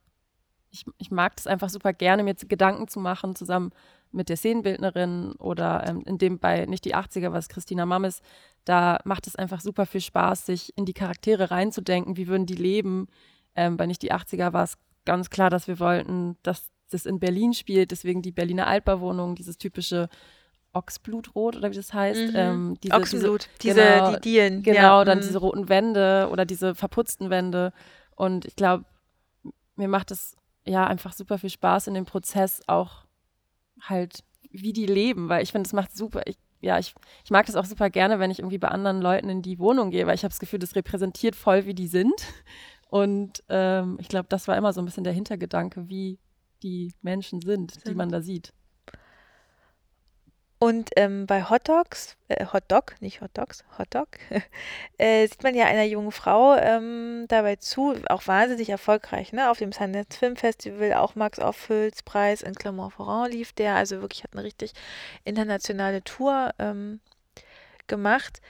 ich, 0.72 0.86
ich 0.98 1.12
mag 1.12 1.36
das 1.36 1.48
einfach 1.48 1.70
super 1.70 1.94
gerne, 1.94 2.24
mir 2.24 2.36
Gedanken 2.36 2.88
zu 2.88 3.00
machen, 3.00 3.36
zusammen 3.36 3.72
mit 4.12 4.30
der 4.30 4.38
Szenenbildnerin 4.38 5.34
oder 5.34 5.86
ähm, 5.88 6.02
in 6.06 6.18
dem 6.18 6.40
bei 6.40 6.66
nicht 6.66 6.86
die 6.86 6.96
80er, 6.96 7.32
was 7.32 7.50
Christina 7.50 7.86
Mammes, 7.86 8.22
da 8.66 9.00
macht 9.04 9.28
es 9.28 9.36
einfach 9.36 9.62
super 9.62 9.86
viel 9.86 10.02
Spaß, 10.02 10.46
sich 10.46 10.76
in 10.78 10.86
die 10.86 10.94
Charaktere 10.94 11.52
reinzudenken, 11.52 12.18
wie 12.18 12.28
würden 12.28 12.46
die 12.46 12.56
leben. 12.56 13.08
Ähm, 13.56 13.78
bei 13.78 13.86
nicht 13.86 14.02
die 14.02 14.12
80er 14.12 14.54
war 14.54 14.64
es 14.64 14.78
ganz 15.06 15.30
klar, 15.30 15.50
dass 15.50 15.68
wir 15.68 15.80
wollten, 15.80 16.38
dass 16.44 16.70
das 16.90 17.06
in 17.06 17.20
Berlin 17.20 17.54
spielt, 17.54 17.92
deswegen 17.92 18.22
die 18.22 18.32
Berliner 18.32 18.68
Altbauwohnung, 18.68 19.36
dieses 19.36 19.58
typische 19.58 20.10
Ochsblutrot 20.74 21.56
oder 21.56 21.72
wie 21.72 21.76
das 21.76 21.94
heißt. 21.94 22.32
Mhm. 22.32 22.36
Ähm, 22.36 22.78
diese, 22.84 22.96
Ochsenblut, 22.96 23.50
diese, 23.62 23.76
diese 23.76 23.86
genau, 23.86 24.12
die 24.14 24.22
Dielen. 24.22 24.64
Genau, 24.64 25.00
ja. 25.00 25.06
dann 25.06 25.20
mhm. 25.20 25.24
diese 25.24 25.40
roten 25.40 25.70
Wände 25.70 26.30
oder 26.32 26.46
diese 26.46 26.76
verputzten 26.76 27.30
Wände. 27.30 27.74
Und 28.16 28.46
ich 28.46 28.56
glaube, 28.56 28.86
mir 29.76 29.88
macht 29.88 30.12
es 30.12 30.36
ja 30.66 30.86
einfach 30.86 31.14
super 31.14 31.38
viel 31.38 31.50
Spaß 31.50 31.88
in 31.88 31.94
dem 31.94 32.06
Prozess 32.06 32.62
auch 32.68 33.06
halt, 33.82 34.24
wie 34.52 34.74
die 34.74 34.86
leben, 34.86 35.30
weil 35.30 35.44
ich 35.44 35.52
finde, 35.52 35.68
es 35.68 35.74
macht 35.74 35.96
super, 35.96 36.22
ich, 36.26 36.38
ja, 36.62 36.78
ich, 36.78 36.94
ich 37.24 37.32
mag 37.32 37.46
das 37.46 37.56
auch 37.56 37.66
super 37.66 37.90
gerne, 37.90 38.20
wenn 38.20 38.32
ich 38.32 38.40
irgendwie 38.40 38.58
bei 38.58 38.68
anderen 38.68 39.02
Leuten 39.02 39.30
in 39.30 39.42
die 39.42 39.60
Wohnung 39.60 39.92
gehe, 39.92 40.06
weil 40.06 40.16
ich 40.16 40.24
habe 40.24 40.32
das 40.32 40.40
Gefühl, 40.40 40.60
das 40.60 40.76
repräsentiert 40.76 41.36
voll, 41.36 41.66
wie 41.66 41.74
die 41.74 41.88
sind. 41.88 42.14
Und 42.90 43.44
ähm, 43.50 43.98
ich 44.02 44.08
glaube, 44.08 44.28
das 44.30 44.48
war 44.48 44.58
immer 44.58 44.74
so 44.74 44.82
ein 44.82 44.86
bisschen 44.86 45.04
der 45.04 45.14
Hintergedanke, 45.14 45.90
wie 45.90 46.20
die 46.64 46.94
Menschen 47.02 47.40
sind, 47.42 47.72
sind. 47.72 47.88
die 47.88 47.94
man 47.94 48.10
da 48.10 48.22
sieht. 48.22 48.52
Und 50.62 50.90
ähm, 50.98 51.26
bei 51.26 51.50
Hot 51.50 51.70
Dogs, 51.70 52.18
äh, 52.28 52.46
Hot 52.52 52.66
Dog, 52.68 52.96
nicht 53.00 53.22
Hot 53.22 53.32
Dogs, 53.34 53.64
Hot 53.78 53.88
Dog, 53.96 54.08
äh, 54.98 55.26
sieht 55.26 55.42
man 55.42 55.56
ja 55.56 55.66
einer 55.66 55.86
jungen 55.86 56.12
Frau 56.12 56.58
ähm, 56.58 57.26
dabei 57.30 57.56
zu, 57.56 57.96
auch 58.10 58.28
wahnsinnig 58.28 58.70
erfolgreich, 58.70 59.32
ne? 59.32 59.50
Auf 59.50 59.60
dem 59.60 59.72
Sundance 59.72 60.20
Film 60.20 60.36
Festival, 60.36 60.94
auch 60.96 61.16
Max 61.16 61.40
Ophüls 61.40 62.04
Preis 62.04 62.42
in 62.42 62.56
Clermont-Ferrand 62.56 63.34
lief 63.34 63.54
der, 63.54 63.76
also 63.76 64.02
wirklich 64.02 64.24
hat 64.24 64.34
eine 64.34 64.44
richtig 64.44 64.74
internationale 65.24 66.04
Tour 66.04 66.52
ähm, 66.60 67.00
gemacht. 67.88 68.42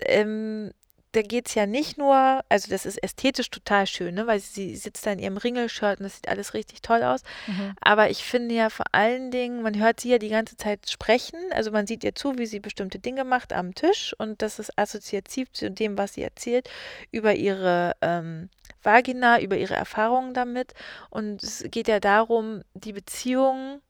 Ähm, 0.00 0.72
da 1.14 1.22
geht 1.22 1.48
es 1.48 1.54
ja 1.54 1.64
nicht 1.64 1.96
nur, 1.96 2.44
also 2.48 2.68
das 2.68 2.84
ist 2.84 3.00
ästhetisch 3.02 3.48
total 3.48 3.86
schön, 3.86 4.14
ne? 4.14 4.26
weil 4.26 4.40
sie 4.40 4.74
sitzt 4.74 5.06
da 5.06 5.12
in 5.12 5.20
ihrem 5.20 5.36
Ringelshirt 5.36 6.00
und 6.00 6.04
das 6.04 6.16
sieht 6.16 6.28
alles 6.28 6.54
richtig 6.54 6.82
toll 6.82 7.04
aus. 7.04 7.22
Mhm. 7.46 7.76
Aber 7.80 8.10
ich 8.10 8.24
finde 8.24 8.54
ja 8.54 8.68
vor 8.68 8.86
allen 8.90 9.30
Dingen, 9.30 9.62
man 9.62 9.78
hört 9.78 10.00
sie 10.00 10.10
ja 10.10 10.18
die 10.18 10.28
ganze 10.28 10.56
Zeit 10.56 10.90
sprechen, 10.90 11.38
also 11.52 11.70
man 11.70 11.86
sieht 11.86 12.02
ihr 12.02 12.16
zu, 12.16 12.36
wie 12.36 12.46
sie 12.46 12.58
bestimmte 12.58 12.98
Dinge 12.98 13.24
macht 13.24 13.52
am 13.52 13.74
Tisch 13.74 14.12
und 14.18 14.42
das 14.42 14.58
ist 14.58 14.76
assoziativ 14.76 15.52
zu 15.52 15.70
dem, 15.70 15.96
was 15.96 16.14
sie 16.14 16.22
erzählt, 16.22 16.68
über 17.12 17.34
ihre 17.34 17.94
ähm, 18.02 18.50
Vagina, 18.82 19.40
über 19.40 19.56
ihre 19.56 19.74
Erfahrungen 19.74 20.34
damit. 20.34 20.74
Und 21.10 21.42
es 21.44 21.64
geht 21.68 21.86
ja 21.86 22.00
darum, 22.00 22.62
die 22.74 22.92
Beziehung 22.92 23.80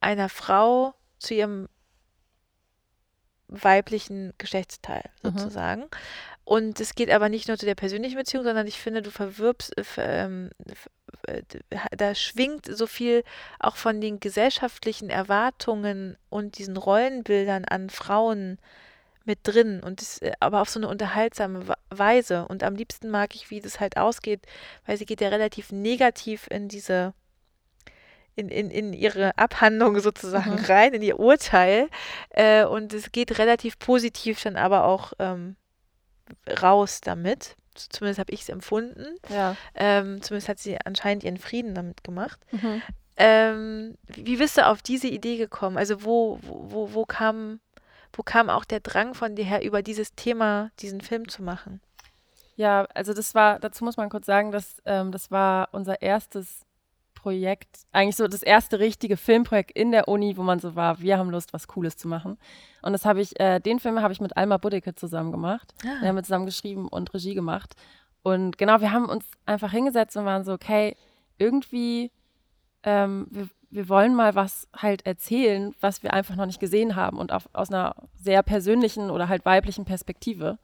einer 0.00 0.28
Frau 0.28 0.94
zu 1.18 1.34
ihrem 1.34 1.68
weiblichen 3.50 4.32
Geschlechtsteil 4.38 5.04
mhm. 5.22 5.30
sozusagen. 5.30 5.82
Mhm. 5.82 5.88
Und 6.50 6.80
es 6.80 6.96
geht 6.96 7.12
aber 7.12 7.28
nicht 7.28 7.46
nur 7.46 7.56
zu 7.58 7.64
der 7.64 7.76
persönlichen 7.76 8.16
Beziehung, 8.16 8.42
sondern 8.42 8.66
ich 8.66 8.80
finde, 8.80 9.02
du 9.02 9.12
verwirbst, 9.12 9.72
äh, 9.78 9.84
ähm, 10.24 10.50
äh, 11.28 11.42
da 11.96 12.12
schwingt 12.16 12.66
so 12.66 12.88
viel 12.88 13.22
auch 13.60 13.76
von 13.76 14.00
den 14.00 14.18
gesellschaftlichen 14.18 15.10
Erwartungen 15.10 16.16
und 16.28 16.58
diesen 16.58 16.76
Rollenbildern 16.76 17.66
an 17.66 17.88
Frauen 17.88 18.58
mit 19.24 19.38
drin 19.44 19.80
und 19.80 20.00
das, 20.00 20.18
äh, 20.22 20.32
aber 20.40 20.60
auf 20.60 20.68
so 20.68 20.80
eine 20.80 20.88
unterhaltsame 20.88 21.66
Weise. 21.88 22.48
Und 22.48 22.64
am 22.64 22.74
liebsten 22.74 23.10
mag 23.10 23.36
ich, 23.36 23.50
wie 23.50 23.60
das 23.60 23.78
halt 23.78 23.96
ausgeht, 23.96 24.44
weil 24.86 24.96
sie 24.96 25.06
geht 25.06 25.20
ja 25.20 25.28
relativ 25.28 25.70
negativ 25.70 26.48
in 26.50 26.66
diese 26.66 27.14
in, 28.34 28.48
in, 28.48 28.72
in 28.72 28.92
ihre 28.92 29.38
Abhandlung 29.38 30.00
sozusagen 30.00 30.56
mhm. 30.56 30.64
rein, 30.64 30.94
in 30.94 31.02
ihr 31.02 31.20
Urteil. 31.20 31.88
Äh, 32.30 32.64
und 32.64 32.92
es 32.92 33.12
geht 33.12 33.38
relativ 33.38 33.78
positiv 33.78 34.42
dann 34.42 34.56
aber 34.56 34.84
auch 34.84 35.12
ähm, 35.20 35.54
raus 36.62 37.00
damit. 37.00 37.56
Zumindest 37.74 38.18
habe 38.18 38.32
ich 38.32 38.42
es 38.42 38.48
empfunden. 38.48 39.16
Ja. 39.28 39.56
Ähm, 39.74 40.22
zumindest 40.22 40.48
hat 40.48 40.58
sie 40.58 40.76
anscheinend 40.84 41.24
ihren 41.24 41.38
Frieden 41.38 41.74
damit 41.74 42.04
gemacht. 42.04 42.40
Mhm. 42.50 42.82
Ähm, 43.16 43.98
wie 44.08 44.36
bist 44.36 44.56
du 44.56 44.66
auf 44.66 44.82
diese 44.82 45.08
Idee 45.08 45.36
gekommen? 45.36 45.76
Also 45.76 46.04
wo, 46.04 46.38
wo, 46.42 46.94
wo, 46.94 47.04
kam, 47.04 47.60
wo 48.12 48.22
kam 48.22 48.50
auch 48.50 48.64
der 48.64 48.80
Drang 48.80 49.14
von 49.14 49.36
dir 49.36 49.44
her, 49.44 49.62
über 49.62 49.82
dieses 49.82 50.14
Thema 50.14 50.70
diesen 50.80 51.00
Film 51.00 51.28
zu 51.28 51.42
machen? 51.42 51.80
Ja, 52.56 52.86
also 52.94 53.14
das 53.14 53.34
war, 53.34 53.58
dazu 53.58 53.84
muss 53.84 53.96
man 53.96 54.10
kurz 54.10 54.26
sagen, 54.26 54.52
dass 54.52 54.82
ähm, 54.84 55.12
das 55.12 55.30
war 55.30 55.68
unser 55.72 56.02
erstes 56.02 56.66
Projekt, 57.20 57.80
eigentlich 57.92 58.16
so 58.16 58.26
das 58.28 58.42
erste 58.42 58.78
richtige 58.78 59.18
Filmprojekt 59.18 59.72
in 59.72 59.92
der 59.92 60.08
Uni, 60.08 60.38
wo 60.38 60.42
man 60.42 60.58
so 60.58 60.74
war, 60.74 61.00
wir 61.00 61.18
haben 61.18 61.30
Lust, 61.30 61.52
was 61.52 61.68
Cooles 61.68 61.98
zu 61.98 62.08
machen. 62.08 62.38
Und 62.80 62.92
das 62.92 63.04
habe 63.04 63.20
ich, 63.20 63.38
äh, 63.38 63.60
den 63.60 63.78
Film 63.78 64.00
habe 64.00 64.12
ich 64.12 64.20
mit 64.22 64.38
Alma 64.38 64.56
Budecke 64.56 64.94
zusammen 64.94 65.30
gemacht. 65.30 65.74
Ah. 65.84 66.00
Wir 66.00 66.08
haben 66.08 66.24
zusammen 66.24 66.46
geschrieben 66.46 66.88
und 66.88 67.12
Regie 67.12 67.34
gemacht. 67.34 67.74
Und 68.22 68.56
genau, 68.56 68.80
wir 68.80 68.92
haben 68.92 69.06
uns 69.06 69.26
einfach 69.44 69.70
hingesetzt 69.70 70.16
und 70.16 70.24
waren 70.24 70.44
so, 70.44 70.52
okay, 70.52 70.96
irgendwie, 71.36 72.10
ähm, 72.84 73.26
wir, 73.30 73.48
wir 73.70 73.88
wollen 73.90 74.14
mal 74.14 74.34
was 74.34 74.66
halt 74.74 75.04
erzählen, 75.04 75.74
was 75.80 76.02
wir 76.02 76.14
einfach 76.14 76.36
noch 76.36 76.46
nicht 76.46 76.60
gesehen 76.60 76.96
haben 76.96 77.18
und 77.18 77.32
auf, 77.32 77.50
aus 77.52 77.70
einer 77.70 77.94
sehr 78.14 78.42
persönlichen 78.42 79.10
oder 79.10 79.28
halt 79.28 79.44
weiblichen 79.44 79.84
Perspektive. 79.84 80.58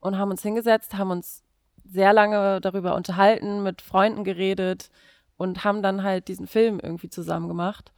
Und 0.00 0.18
haben 0.18 0.30
uns 0.30 0.42
hingesetzt, 0.42 0.98
haben 0.98 1.10
uns 1.10 1.42
sehr 1.84 2.12
lange 2.12 2.60
darüber 2.60 2.94
unterhalten, 2.94 3.62
mit 3.62 3.80
Freunden 3.80 4.24
geredet, 4.24 4.90
und 5.36 5.64
haben 5.64 5.82
dann 5.82 6.02
halt 6.02 6.28
diesen 6.28 6.46
Film 6.46 6.80
irgendwie 6.80 7.10
zusammen 7.10 7.48
gemacht. 7.48 7.92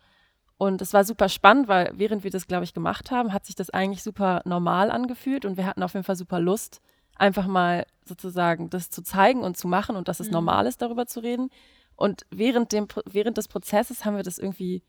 Und 0.56 0.82
es 0.82 0.92
war 0.92 1.04
super 1.04 1.28
spannend, 1.28 1.68
weil 1.68 1.92
während 1.94 2.24
wir 2.24 2.32
das, 2.32 2.48
glaube 2.48 2.64
ich, 2.64 2.74
gemacht 2.74 3.12
haben, 3.12 3.32
hat 3.32 3.46
sich 3.46 3.54
das 3.54 3.70
eigentlich 3.70 4.02
super 4.02 4.42
normal 4.44 4.90
angefühlt 4.90 5.44
und 5.44 5.56
wir 5.56 5.66
hatten 5.66 5.84
auf 5.84 5.94
jeden 5.94 6.04
Fall 6.04 6.16
super 6.16 6.40
Lust, 6.40 6.80
einfach 7.14 7.46
mal 7.46 7.86
sozusagen 8.04 8.68
das 8.70 8.90
zu 8.90 9.02
zeigen 9.02 9.42
und 9.42 9.56
zu 9.56 9.68
machen 9.68 9.94
und 9.94 10.08
dass 10.08 10.20
es 10.20 10.28
mhm. 10.28 10.34
normal 10.34 10.66
ist, 10.66 10.82
darüber 10.82 11.06
zu 11.06 11.20
reden. 11.20 11.50
Und 11.94 12.26
während, 12.30 12.72
dem, 12.72 12.88
während 13.06 13.38
des 13.38 13.48
Prozesses 13.48 14.04
haben 14.04 14.16
wir 14.16 14.22
das 14.22 14.38
irgendwie, 14.38 14.82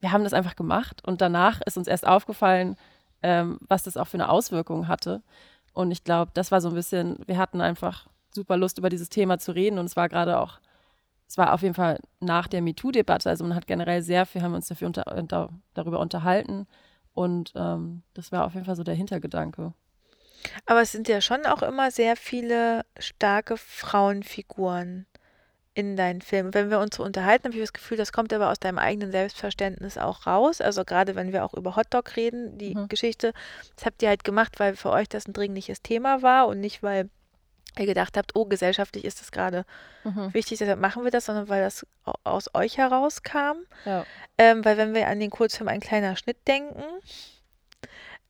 wir 0.00 0.12
haben 0.12 0.24
das 0.24 0.34
einfach 0.34 0.56
gemacht 0.56 1.02
und 1.06 1.20
danach 1.22 1.62
ist 1.62 1.78
uns 1.78 1.88
erst 1.88 2.06
aufgefallen, 2.06 2.76
ähm, 3.22 3.58
was 3.66 3.84
das 3.84 3.96
auch 3.96 4.06
für 4.06 4.18
eine 4.18 4.28
Auswirkung 4.28 4.88
hatte. 4.88 5.22
Und 5.72 5.90
ich 5.90 6.04
glaube, 6.04 6.30
das 6.34 6.52
war 6.52 6.60
so 6.60 6.68
ein 6.68 6.74
bisschen, 6.74 7.18
wir 7.26 7.38
hatten 7.38 7.60
einfach 7.62 8.08
super 8.30 8.56
Lust, 8.56 8.78
über 8.78 8.90
dieses 8.90 9.08
Thema 9.08 9.38
zu 9.38 9.52
reden 9.52 9.78
und 9.78 9.86
es 9.86 9.96
war 9.96 10.08
gerade 10.08 10.38
auch 10.38 10.58
es 11.26 11.38
war 11.38 11.52
auf 11.52 11.62
jeden 11.62 11.74
Fall 11.74 12.00
nach 12.20 12.48
der 12.48 12.62
MeToo-Debatte, 12.62 13.28
also 13.28 13.44
man 13.44 13.54
hat 13.54 13.66
generell 13.66 14.02
sehr 14.02 14.26
viel, 14.26 14.42
haben 14.42 14.52
wir 14.52 14.56
uns 14.56 14.68
dafür 14.68 14.86
unter, 14.86 15.16
unter, 15.16 15.50
darüber 15.74 16.00
unterhalten 16.00 16.66
und 17.12 17.52
ähm, 17.56 18.02
das 18.14 18.32
war 18.32 18.44
auf 18.44 18.54
jeden 18.54 18.66
Fall 18.66 18.76
so 18.76 18.84
der 18.84 18.94
Hintergedanke. 18.94 19.72
Aber 20.66 20.82
es 20.82 20.92
sind 20.92 21.08
ja 21.08 21.20
schon 21.20 21.46
auch 21.46 21.62
immer 21.62 21.90
sehr 21.90 22.16
viele 22.16 22.84
starke 22.98 23.56
Frauenfiguren 23.56 25.06
in 25.74 25.96
deinen 25.96 26.20
Filmen. 26.20 26.54
Wenn 26.54 26.70
wir 26.70 26.78
uns 26.78 26.96
so 26.96 27.02
unterhalten, 27.02 27.48
habe 27.48 27.56
ich 27.56 27.62
das 27.62 27.72
Gefühl, 27.72 27.96
das 27.96 28.12
kommt 28.12 28.32
aber 28.32 28.50
aus 28.50 28.60
deinem 28.60 28.78
eigenen 28.78 29.10
Selbstverständnis 29.10 29.98
auch 29.98 30.26
raus. 30.26 30.60
Also 30.60 30.84
gerade 30.84 31.16
wenn 31.16 31.32
wir 31.32 31.44
auch 31.44 31.54
über 31.54 31.76
Hotdog 31.76 32.16
reden, 32.16 32.58
die 32.58 32.74
mhm. 32.74 32.88
Geschichte, 32.88 33.32
das 33.74 33.86
habt 33.86 34.02
ihr 34.02 34.08
halt 34.08 34.22
gemacht, 34.22 34.60
weil 34.60 34.76
für 34.76 34.90
euch 34.90 35.08
das 35.08 35.26
ein 35.26 35.32
dringliches 35.32 35.82
Thema 35.82 36.22
war 36.22 36.46
und 36.46 36.60
nicht, 36.60 36.82
weil 36.82 37.10
ihr 37.78 37.86
gedacht 37.86 38.16
habt, 38.16 38.32
oh, 38.34 38.44
gesellschaftlich 38.44 39.04
ist 39.04 39.20
das 39.20 39.32
gerade 39.32 39.64
mhm. 40.04 40.32
wichtig, 40.32 40.58
deshalb 40.58 40.78
machen 40.78 41.04
wir 41.04 41.10
das, 41.10 41.26
sondern 41.26 41.48
weil 41.48 41.62
das 41.62 41.86
aus 42.22 42.50
euch 42.54 42.78
herauskam. 42.78 43.58
Ja. 43.84 44.06
Ähm, 44.38 44.64
weil 44.64 44.76
wenn 44.76 44.94
wir 44.94 45.08
an 45.08 45.20
den 45.20 45.30
Kurzfilm 45.30 45.68
Ein 45.68 45.80
kleiner 45.80 46.16
Schnitt 46.16 46.38
denken, 46.46 46.84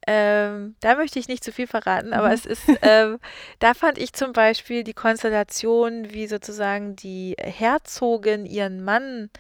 ähm, 0.07 0.77
da 0.81 0.97
möchte 0.97 1.19
ich 1.19 1.29
nicht 1.29 1.45
zu 1.45 1.53
viel 1.53 1.67
verraten, 1.67 2.13
aber 2.13 2.29
mhm. 2.29 2.35
es 2.35 2.47
ist, 2.47 2.65
ähm, 2.83 3.19
da 3.59 3.75
fand 3.75 3.99
ich 3.99 4.13
zum 4.13 4.33
Beispiel 4.33 4.85
die 4.85 4.95
Konstellation, 4.95 6.13
wie 6.13 6.27
sozusagen 6.27 6.97
die 6.97 7.37
Herzogin 7.39 8.45
ihren 8.47 8.85
Mann 8.85 9.31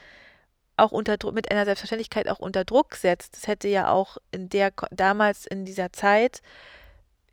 auch 0.76 0.90
unter 0.90 1.16
mit 1.32 1.50
einer 1.50 1.64
Selbstverständlichkeit 1.66 2.28
auch 2.28 2.40
unter 2.40 2.64
Druck 2.64 2.96
setzt. 2.96 3.36
Das 3.36 3.46
hätte 3.46 3.68
ja 3.68 3.90
auch 3.90 4.16
in 4.32 4.48
der 4.48 4.72
damals 4.90 5.46
in 5.46 5.64
dieser 5.64 5.92
Zeit 5.92 6.42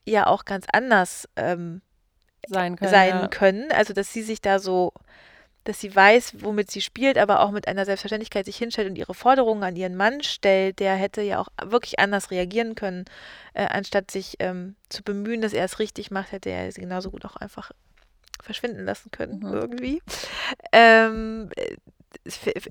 ja 0.06 0.28
auch 0.28 0.46
ganz 0.46 0.66
anders 0.72 1.28
ähm, 1.36 1.82
sein 2.48 2.76
können. 2.76 2.92
Sein 2.92 3.10
ja. 3.10 3.28
können. 3.28 3.72
Also, 3.72 3.94
dass 3.94 4.14
sie 4.14 4.24
sich 4.24 4.42
da 4.42 4.60
so, 4.60 4.94
dass 5.64 5.80
sie 5.80 5.96
weiß, 5.96 6.44
womit 6.44 6.72
sie 6.72 6.82
spielt, 6.82 7.18
aber 7.18 7.42
auch 7.42 7.52
mit 7.52 7.68
einer 7.68 7.86
Selbstverständlichkeit 7.86 8.46
sich 8.46 8.58
hinstellt 8.58 8.90
und 8.90 8.98
ihre 8.98 9.14
Forderungen 9.14 9.64
an 9.64 9.76
ihren 9.76 9.96
Mann 9.96 10.24
stellt, 10.24 10.80
der 10.80 10.96
hätte 10.96 11.22
ja 11.22 11.40
auch 11.40 11.50
wirklich 11.64 12.00
anders 12.00 12.32
reagieren 12.32 12.76
können, 12.76 13.06
äh, 13.54 13.66
anstatt 13.66 14.10
sich 14.12 14.38
ähm, 14.40 14.76
zu 14.90 15.04
bemühen, 15.04 15.42
dass 15.42 15.54
er 15.54 15.66
es 15.66 15.80
richtig 15.80 16.10
macht, 16.12 16.32
hätte 16.32 16.50
er 16.50 16.72
sie 16.72 16.82
genauso 16.82 17.12
gut 17.12 17.26
auch 17.26 17.36
einfach 17.36 17.72
verschwinden 18.42 18.86
lassen 18.86 19.12
können, 19.12 19.40
mhm. 19.40 19.54
irgendwie. 19.54 20.02
Ähm, 20.72 21.52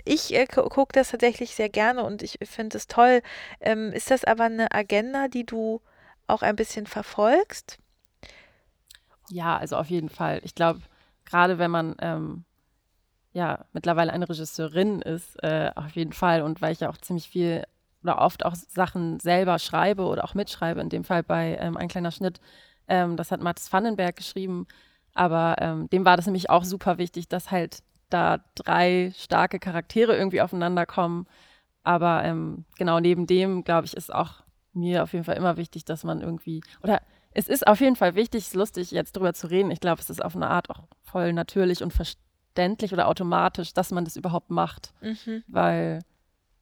ich 0.04 0.34
äh, 0.34 0.46
gucke 0.46 0.92
das 0.92 1.10
tatsächlich 1.10 1.54
sehr 1.54 1.68
gerne 1.68 2.04
und 2.04 2.22
ich 2.22 2.38
finde 2.42 2.76
es 2.76 2.86
toll. 2.86 3.22
Ähm, 3.60 3.92
ist 3.92 4.10
das 4.10 4.24
aber 4.24 4.44
eine 4.44 4.72
Agenda, 4.72 5.28
die 5.28 5.46
du 5.46 5.80
auch 6.26 6.42
ein 6.42 6.56
bisschen 6.56 6.86
verfolgst? 6.86 7.78
Ja, 9.30 9.56
also 9.56 9.76
auf 9.76 9.88
jeden 9.90 10.08
Fall. 10.08 10.40
Ich 10.44 10.54
glaube, 10.54 10.80
gerade 11.24 11.58
wenn 11.58 11.70
man 11.70 11.94
ähm, 12.00 12.44
ja 13.32 13.64
mittlerweile 13.72 14.12
eine 14.12 14.28
Regisseurin 14.28 15.02
ist, 15.02 15.42
äh, 15.42 15.70
auf 15.76 15.92
jeden 15.92 16.12
Fall. 16.12 16.42
Und 16.42 16.62
weil 16.62 16.72
ich 16.72 16.80
ja 16.80 16.90
auch 16.90 16.98
ziemlich 16.98 17.28
viel 17.28 17.64
oder 18.02 18.18
oft 18.20 18.44
auch 18.44 18.54
Sachen 18.54 19.20
selber 19.20 19.58
schreibe 19.58 20.04
oder 20.04 20.24
auch 20.24 20.34
mitschreibe, 20.34 20.80
in 20.80 20.88
dem 20.88 21.04
Fall 21.04 21.22
bei 21.22 21.56
ähm, 21.60 21.76
Ein 21.76 21.88
kleiner 21.88 22.10
Schnitt, 22.12 22.40
ähm, 22.88 23.16
das 23.16 23.30
hat 23.30 23.42
Mathis 23.42 23.72
Vandenberg 23.72 24.16
geschrieben. 24.16 24.66
Aber 25.14 25.56
ähm, 25.60 25.88
dem 25.90 26.04
war 26.04 26.16
das 26.16 26.26
nämlich 26.26 26.50
auch 26.50 26.64
super 26.64 26.98
wichtig, 26.98 27.28
dass 27.28 27.50
halt 27.50 27.80
da 28.10 28.38
drei 28.54 29.12
starke 29.16 29.58
Charaktere 29.58 30.16
irgendwie 30.16 30.40
aufeinander 30.40 30.86
kommen. 30.86 31.26
Aber 31.82 32.24
ähm, 32.24 32.64
genau 32.78 33.00
neben 33.00 33.26
dem, 33.26 33.64
glaube 33.64 33.86
ich, 33.86 33.96
ist 33.96 34.12
auch 34.14 34.42
mir 34.72 35.02
auf 35.02 35.12
jeden 35.12 35.24
Fall 35.24 35.36
immer 35.36 35.56
wichtig, 35.56 35.84
dass 35.84 36.04
man 36.04 36.20
irgendwie, 36.20 36.62
oder 36.82 37.02
es 37.32 37.48
ist 37.48 37.66
auf 37.66 37.80
jeden 37.80 37.96
Fall 37.96 38.14
wichtig, 38.14 38.42
es 38.42 38.48
ist 38.48 38.54
lustig, 38.54 38.90
jetzt 38.90 39.16
drüber 39.16 39.32
zu 39.34 39.48
reden. 39.48 39.70
Ich 39.70 39.80
glaube, 39.80 40.00
es 40.00 40.10
ist 40.10 40.24
auf 40.24 40.34
eine 40.34 40.48
Art 40.48 40.68
auch 40.70 40.82
voll 41.02 41.32
natürlich 41.32 41.82
und 41.82 41.92
verständlich 41.92 42.92
oder 42.92 43.08
automatisch, 43.08 43.72
dass 43.72 43.90
man 43.92 44.04
das 44.04 44.16
überhaupt 44.16 44.50
macht. 44.50 44.92
Mhm. 45.00 45.44
Weil, 45.46 46.00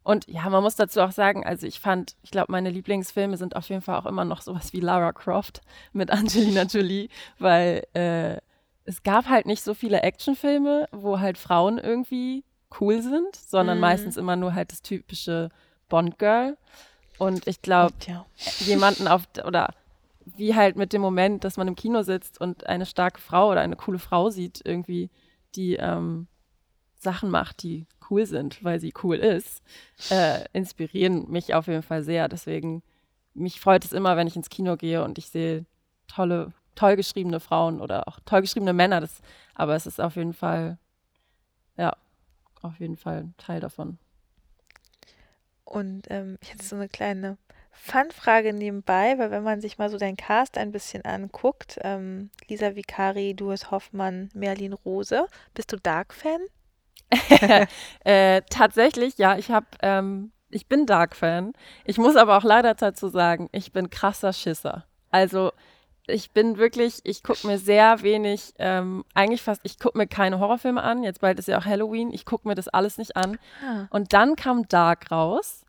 und 0.03 0.29
ja, 0.29 0.49
man 0.51 0.63
muss 0.63 0.77
dazu 0.77 1.01
auch 1.01 1.13
sagen, 1.13 1.47
also 1.47 1.67
ich 1.67 1.81
fand, 1.81 2.17
ich 2.23 2.31
glaube, 2.31 2.53
meine 2.53 2.71
Lieblingsfilme 2.71 3.37
sind 3.37 3.57
auf 3.57 3.69
jeden 3.71 3.81
Fall 3.81 3.97
auch 3.99 4.07
immer 4.07 4.25
noch 4.25 4.43
sowas 4.43 4.73
wie 4.73 4.81
Lara 4.81 5.13
Croft 5.13 5.63
mit 5.93 6.11
Angelina 6.13 6.63
Jolie, 6.65 7.09
weil 7.39 7.87
äh, 7.95 8.37
es 8.85 9.03
gab 9.03 9.29
halt 9.29 9.47
nicht 9.47 9.63
so 9.63 9.75
viele 9.75 10.03
Actionfilme, 10.03 10.89
wo 10.93 11.21
halt 11.21 11.39
Frauen 11.39 11.79
irgendwie 11.79 12.45
cool 12.81 13.01
sind, 13.01 13.37
sondern 13.37 13.79
mhm. 13.79 13.83
meistens 13.83 14.17
immer 14.19 14.37
nur 14.37 14.55
halt 14.55 14.73
das 14.73 14.83
typische 14.83 15.51
Bond-Girl. 15.89 16.57
Und 17.19 17.47
ich 17.47 17.63
glaube, 17.63 17.95
Ja. 18.07 18.27
jemanden 18.61 19.09
auf 19.09 19.23
oder 19.45 19.75
wie 20.37 20.55
halt 20.55 20.77
mit 20.77 20.93
dem 20.93 21.01
Moment, 21.01 21.45
dass 21.45 21.57
man 21.57 21.69
im 21.69 21.77
Kino 21.77 22.03
sitzt 22.03 22.41
und 22.41 22.67
eine 22.67 22.87
starke 22.87 23.21
Frau 23.21 23.51
oder 23.51 23.61
eine 23.61 23.77
coole 23.77 23.99
Frau 23.99 24.31
sieht, 24.31 24.61
irgendwie, 24.65 25.11
die 25.55 25.77
ähm, 25.77 26.27
Sachen 26.99 27.31
macht, 27.31 27.63
die 27.63 27.87
cool 28.11 28.27
sind, 28.27 28.63
weil 28.65 28.81
sie 28.81 28.93
cool 29.03 29.17
ist, 29.17 29.63
äh, 30.11 30.45
inspirieren 30.53 31.31
mich 31.31 31.55
auf 31.55 31.67
jeden 31.67 31.83
Fall 31.83 32.03
sehr. 32.03 32.29
Deswegen, 32.29 32.83
mich 33.35 33.61
freut 33.61 33.85
es 33.85 33.93
immer, 33.93 34.17
wenn 34.17 34.27
ich 34.27 34.37
ins 34.37 34.51
Kino 34.51 34.77
gehe 34.77 35.05
und 35.05 35.19
ich 35.19 35.29
sehe 35.29 35.65
tolle, 36.07 36.53
toll 36.75 36.97
geschriebene 36.97 37.41
Frauen 37.41 37.81
oder 37.81 38.09
auch 38.09 38.19
toll 38.25 38.41
geschriebene 38.41 38.73
Männer. 38.73 39.01
Das, 39.01 39.21
aber 39.55 39.75
es 39.75 39.87
ist 39.87 40.01
auf 40.01 40.17
jeden 40.17 40.33
Fall, 40.33 40.79
ja, 41.77 41.97
auf 42.63 42.81
jeden 42.81 42.97
Fall 42.97 43.19
ein 43.19 43.35
Teil 43.37 43.61
davon. 43.61 43.99
Und 45.65 46.07
ähm, 46.11 46.39
ich 46.41 46.53
hätte 46.53 46.65
so 46.65 46.77
eine 46.77 46.89
kleine 46.89 47.37
Fun-Frage 47.81 48.53
nebenbei, 48.53 49.19
weil 49.19 49.31
wenn 49.31 49.43
man 49.43 49.61
sich 49.61 49.79
mal 49.79 49.89
so 49.89 49.99
deinen 49.99 50.17
Cast 50.17 50.59
ein 50.59 50.73
bisschen 50.73 51.05
anguckt, 51.05 51.79
ähm, 51.83 52.31
Lisa 52.49 52.75
Vicari, 52.75 53.35
Duas 53.35 53.71
Hoffmann, 53.71 54.31
Merlin 54.35 54.73
Rose, 54.73 55.27
bist 55.55 55.73
du 55.73 55.77
Dark-Fan? 55.77 56.41
äh, 58.05 58.43
tatsächlich, 58.51 59.17
ja, 59.19 59.39
ich 59.39 59.51
habe, 59.51 59.67
ähm, 59.83 60.33
ich 60.51 60.67
bin 60.67 60.87
Dark-Fan. 60.87 61.53
Ich 61.85 61.99
muss 61.99 62.17
aber 62.17 62.37
auch 62.37 62.45
leider 62.45 62.75
dazu 62.75 63.09
sagen, 63.09 63.49
ich 63.53 63.73
bin 63.73 63.91
krasser 63.91 64.33
Schisser. 64.33 64.85
Also 65.11 65.53
ich 66.07 66.33
bin 66.33 66.57
wirklich, 66.57 67.01
ich 67.05 67.23
gucke 67.23 67.47
mir 67.47 67.59
sehr 67.59 68.03
wenig, 68.03 68.55
ähm, 68.59 69.05
eigentlich 69.15 69.43
fast, 69.43 69.61
ich 69.65 69.79
gucke 69.79 69.97
mir 69.97 70.07
keine 70.07 70.41
Horrorfilme 70.41 70.83
an. 70.83 71.03
Jetzt 71.03 71.21
bald 71.21 71.39
ist 71.39 71.49
ja 71.49 71.59
auch 71.59 71.65
Halloween. 71.65 72.13
Ich 72.13 72.25
gucke 72.25 72.49
mir 72.49 72.55
das 72.55 72.69
alles 72.69 72.99
nicht 72.99 73.17
an. 73.17 73.39
Ah. 73.65 73.87
Und 73.91 74.13
dann 74.13 74.37
kam 74.37 74.69
Dark 74.69 75.11
raus 75.11 75.65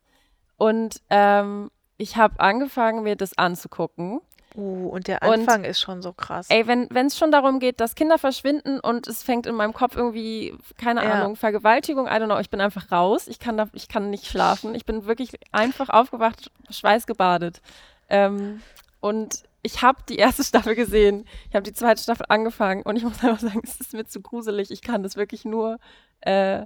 und 0.58 1.02
ähm, 1.10 1.70
ich 2.00 2.18
habe 2.18 2.40
angefangen, 2.40 3.04
mir 3.04 3.16
das 3.16 3.38
anzugucken. 3.38 4.22
Uh, 4.56 4.88
und 4.90 5.08
der 5.08 5.22
Und- 5.22 5.42
Anfang 5.42 5.64
ist 5.64 5.80
schon 5.80 6.02
so 6.02 6.12
krass. 6.12 6.48
Ey, 6.50 6.66
wenn 6.66 6.90
es 7.06 7.16
schon 7.16 7.32
darum 7.32 7.60
geht, 7.60 7.80
dass 7.80 7.94
Kinder 7.94 8.18
verschwinden 8.18 8.80
und 8.80 9.06
es 9.08 9.22
fängt 9.22 9.46
in 9.46 9.54
meinem 9.54 9.74
Kopf 9.74 9.96
irgendwie, 9.96 10.58
keine 10.80 11.04
Ja. 11.04 11.12
Ahnung, 11.14 11.36
Vergewaltigung, 11.36 12.08
I 12.08 12.12
don't 12.14 12.26
know, 12.26 12.40
ich 12.40 12.50
bin 12.50 12.60
einfach 12.60 12.92
raus. 12.92 13.28
Ich 13.28 13.38
kann, 13.38 13.58
da, 13.58 13.70
ich 13.74 13.88
kann 13.90 14.10
nicht 14.10 14.26
schlafen. 14.26 14.74
Ich 14.74 14.86
bin 14.88 15.06
wirklich 15.06 15.34
einfach 15.52 15.90
aufgewacht, 15.90 16.52
schweißgebadet. 16.72 17.62
Ähm, 18.10 18.62
und 19.02 19.44
ich 19.62 19.84
habe 19.84 20.00
die 20.10 20.16
erste 20.16 20.44
Staffel 20.44 20.74
gesehen. 20.74 21.26
Ich 21.50 21.56
habe 21.56 21.64
die 21.64 21.74
zweite 21.74 22.02
Staffel 22.02 22.26
angefangen 22.30 22.82
und 22.82 22.96
ich 22.96 23.04
muss 23.04 23.24
einfach 23.24 23.40
sagen, 23.40 23.62
es 23.64 23.80
ist 23.80 23.94
mir 23.94 24.06
zu 24.06 24.20
gruselig. 24.20 24.72
Ich 24.72 24.82
kann 24.82 25.04
das 25.04 25.16
wirklich 25.16 25.46
nur 25.46 25.78
äh, 26.22 26.66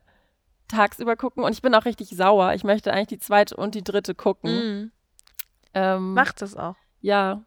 tagsüber 0.69 1.15
gucken 1.17 1.43
und 1.43 1.51
ich 1.51 1.61
bin 1.61 1.75
auch 1.75 1.83
richtig 1.85 2.09
sauer. 2.09 2.53
Ich 2.53 2.63
möchte 2.63 2.93
eigentlich 2.93 3.07
die 3.07 3.19
zweite 3.19 3.57
und 3.57 3.75
die 3.75 3.83
dritte 3.83 4.15
gucken. 4.15 4.51
Mhm. 4.53 4.91
Ähm, 5.73 6.13
Macht 6.13 6.41
es 6.41 6.55
auch. 6.55 6.75
Ja, 7.01 7.43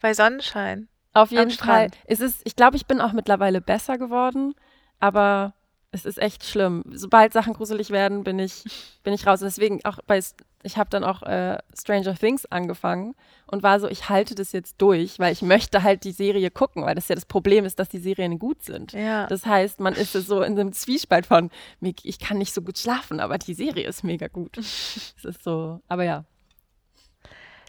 Bei 0.00 0.12
Sonnenschein. 0.14 0.88
auf 1.12 1.30
jeden 1.30 1.50
Fall. 1.50 1.90
Es 2.06 2.20
ist, 2.20 2.40
ich 2.44 2.56
glaube, 2.56 2.76
ich 2.76 2.86
bin 2.86 3.00
auch 3.00 3.12
mittlerweile 3.12 3.60
besser 3.60 3.98
geworden, 3.98 4.54
aber 5.00 5.54
es 5.90 6.04
ist 6.04 6.18
echt 6.18 6.44
schlimm. 6.44 6.84
Sobald 6.92 7.32
Sachen 7.32 7.54
gruselig 7.54 7.90
werden, 7.90 8.22
bin 8.24 8.38
ich, 8.38 8.64
bin 9.02 9.14
ich 9.14 9.26
raus. 9.26 9.40
Und 9.40 9.46
deswegen 9.46 9.82
auch 9.84 9.98
bei, 10.06 10.20
ich 10.62 10.76
habe 10.76 10.90
dann 10.90 11.02
auch 11.02 11.22
äh, 11.22 11.56
Stranger 11.76 12.14
Things 12.14 12.44
angefangen 12.46 13.14
und 13.46 13.62
war 13.62 13.80
so, 13.80 13.88
ich 13.88 14.10
halte 14.10 14.34
das 14.34 14.52
jetzt 14.52 14.74
durch, 14.82 15.18
weil 15.18 15.32
ich 15.32 15.40
möchte 15.40 15.82
halt 15.82 16.04
die 16.04 16.12
Serie 16.12 16.50
gucken, 16.50 16.84
weil 16.84 16.94
das 16.94 17.08
ja 17.08 17.14
das 17.14 17.24
Problem 17.24 17.64
ist, 17.64 17.78
dass 17.78 17.88
die 17.88 18.00
Serien 18.00 18.38
gut 18.38 18.62
sind. 18.62 18.92
Ja. 18.92 19.26
Das 19.28 19.46
heißt, 19.46 19.80
man 19.80 19.94
ist 19.94 20.12
so 20.12 20.42
in 20.42 20.58
einem 20.60 20.72
Zwiespalt 20.72 21.24
von, 21.24 21.50
ich 21.80 22.18
kann 22.18 22.36
nicht 22.36 22.52
so 22.52 22.60
gut 22.60 22.76
schlafen, 22.76 23.18
aber 23.18 23.38
die 23.38 23.54
Serie 23.54 23.86
ist 23.88 24.04
mega 24.04 24.28
gut. 24.28 24.58
Es 24.58 25.24
ist 25.24 25.42
so, 25.42 25.80
aber 25.88 26.04
ja. 26.04 26.24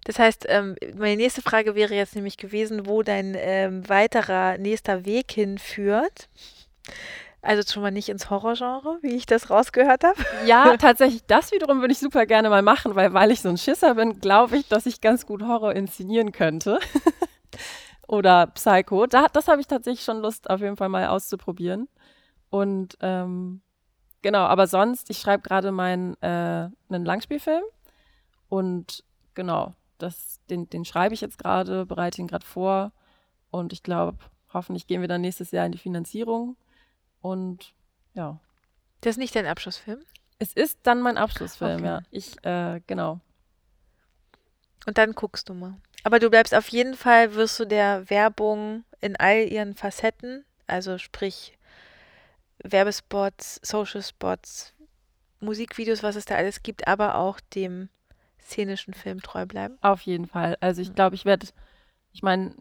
Das 0.10 0.18
heißt, 0.18 0.48
ähm, 0.50 0.76
meine 0.96 1.18
nächste 1.18 1.44
Frage 1.44 1.76
wäre 1.76 1.94
jetzt 1.94 2.16
nämlich 2.16 2.38
gewesen, 2.38 2.88
wo 2.88 3.04
dein 3.04 3.36
ähm, 3.38 3.88
weiterer 3.88 4.58
nächster 4.58 5.06
Weg 5.06 5.32
hinführt. 5.32 6.30
Also 7.44 7.72
schon 7.72 7.84
mal 7.84 7.92
nicht 7.92 8.10
ins 8.10 8.32
Horrorgenre, 8.32 8.98
wie 9.04 9.16
ich 9.16 9.28
das 9.28 9.52
rausgehört 9.52 10.04
habe. 10.04 10.20
Ja, 10.48 10.76
tatsächlich, 10.80 11.24
das 11.28 11.52
wiederum 11.52 11.82
würde 11.82 11.92
ich 11.92 12.00
super 12.00 12.26
gerne 12.26 12.50
mal 12.50 12.64
machen, 12.64 12.96
weil 12.96 13.14
weil 13.14 13.30
ich 13.30 13.42
so 13.42 13.50
ein 13.50 13.60
Schisser 13.60 13.94
bin, 13.94 14.20
glaube 14.20 14.58
ich, 14.58 14.68
dass 14.68 14.88
ich 14.88 15.00
ganz 15.00 15.28
gut 15.28 15.44
Horror 15.44 15.76
inszenieren 15.76 16.32
könnte. 16.32 16.80
Oder 18.08 18.48
Psycho. 18.48 19.06
Da, 19.06 19.28
das 19.32 19.48
habe 19.48 19.62
ich 19.62 19.68
tatsächlich 19.68 20.04
schon 20.04 20.22
Lust, 20.22 20.50
auf 20.50 20.60
jeden 20.60 20.76
Fall 20.76 20.90
mal 20.90 21.06
auszuprobieren. 21.06 21.88
Und 22.50 22.98
ähm, 23.02 23.62
genau, 24.24 24.46
aber 24.46 24.66
sonst, 24.66 25.12
ich 25.12 25.20
schreibe 25.20 25.44
gerade 25.44 25.72
meinen 25.72 26.16
äh, 26.24 26.68
einen 26.90 27.06
Langspielfilm. 27.06 27.62
Und 28.48 29.04
genau, 29.36 29.76
das, 30.00 30.40
den, 30.50 30.70
den 30.70 30.86
schreibe 30.86 31.14
ich 31.14 31.22
jetzt 31.22 31.38
gerade, 31.38 31.86
bereite 31.86 32.22
ihn 32.22 32.28
gerade 32.28 32.46
vor. 32.46 32.92
Und 33.52 33.74
ich 33.74 33.84
glaube, 33.84 34.18
hoffentlich 34.54 34.88
gehen 34.88 35.02
wir 35.02 35.08
dann 35.08 35.22
nächstes 35.22 35.52
Jahr 35.52 35.66
in 35.66 35.72
die 35.72 35.78
Finanzierung. 35.78 36.58
Und 37.22 37.74
ja. 38.14 38.40
Das 39.02 39.12
ist 39.12 39.18
nicht 39.18 39.36
dein 39.36 39.46
Abschlussfilm. 39.46 40.00
Es 40.40 40.54
ist 40.54 40.80
dann 40.84 41.02
mein 41.02 41.18
Abschlussfilm, 41.18 41.80
Okay. 41.80 41.86
ja. 41.86 42.02
Ich, 42.12 42.44
äh, 42.46 42.82
genau. 42.88 43.20
Und 44.86 44.98
dann 44.98 45.14
guckst 45.14 45.50
du 45.50 45.54
mal. 45.54 45.76
Aber 46.04 46.20
du 46.20 46.30
bleibst 46.30 46.56
auf 46.56 46.70
jeden 46.70 46.96
Fall, 46.96 47.36
wirst 47.36 47.60
du 47.60 47.66
der 47.66 48.10
Werbung 48.10 48.86
in 49.02 49.18
all 49.18 49.40
ihren 49.48 49.76
Facetten, 49.76 50.46
also 50.66 50.98
sprich 50.98 51.58
Werbespots, 52.64 53.60
Social 53.64 54.02
Spots, 54.02 54.74
Musikvideos, 55.42 56.04
was 56.04 56.16
es 56.16 56.26
da 56.26 56.36
alles 56.36 56.64
gibt, 56.64 56.88
aber 56.88 57.16
auch 57.16 57.40
dem 57.40 57.90
szenischen 58.50 58.94
Film 58.94 59.22
treu 59.22 59.46
bleiben. 59.46 59.78
Auf 59.82 60.02
jeden 60.02 60.26
Fall. 60.26 60.58
Also 60.60 60.82
ich 60.82 60.94
glaube, 60.94 61.16
ich 61.16 61.26
werde, 61.26 61.48
ich 62.12 62.24
meine, 62.24 62.56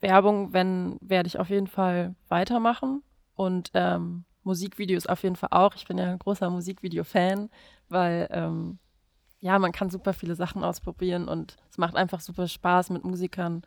Werbung, 0.00 0.52
wenn, 0.52 0.98
werde 1.00 1.26
ich 1.26 1.38
auf 1.38 1.50
jeden 1.50 1.66
Fall 1.66 2.14
weitermachen. 2.28 3.02
Und 3.34 3.70
ähm, 3.74 4.24
Musikvideos 4.44 5.06
auf 5.06 5.22
jeden 5.22 5.36
Fall 5.36 5.50
auch. 5.52 5.74
Ich 5.74 5.86
bin 5.86 5.98
ja 5.98 6.12
ein 6.12 6.18
großer 6.18 6.50
Musikvideo-Fan, 6.50 7.50
weil 7.88 8.28
ähm, 8.30 8.78
ja, 9.40 9.58
man 9.58 9.72
kann 9.72 9.90
super 9.90 10.12
viele 10.12 10.34
Sachen 10.34 10.62
ausprobieren 10.62 11.28
und 11.28 11.56
es 11.70 11.78
macht 11.78 11.96
einfach 11.96 12.20
super 12.20 12.48
Spaß, 12.48 12.90
mit 12.90 13.04
Musikern 13.04 13.62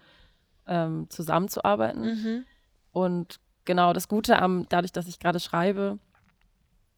ähm, 0.66 1.08
zusammenzuarbeiten. 1.10 2.02
Mhm. 2.02 2.46
Und 2.92 3.40
genau 3.66 3.94
das 3.94 4.08
Gute 4.08 4.42
am, 4.42 4.68
dadurch, 4.70 4.92
dass 4.92 5.08
ich 5.08 5.20
gerade 5.20 5.40
schreibe, 5.40 6.00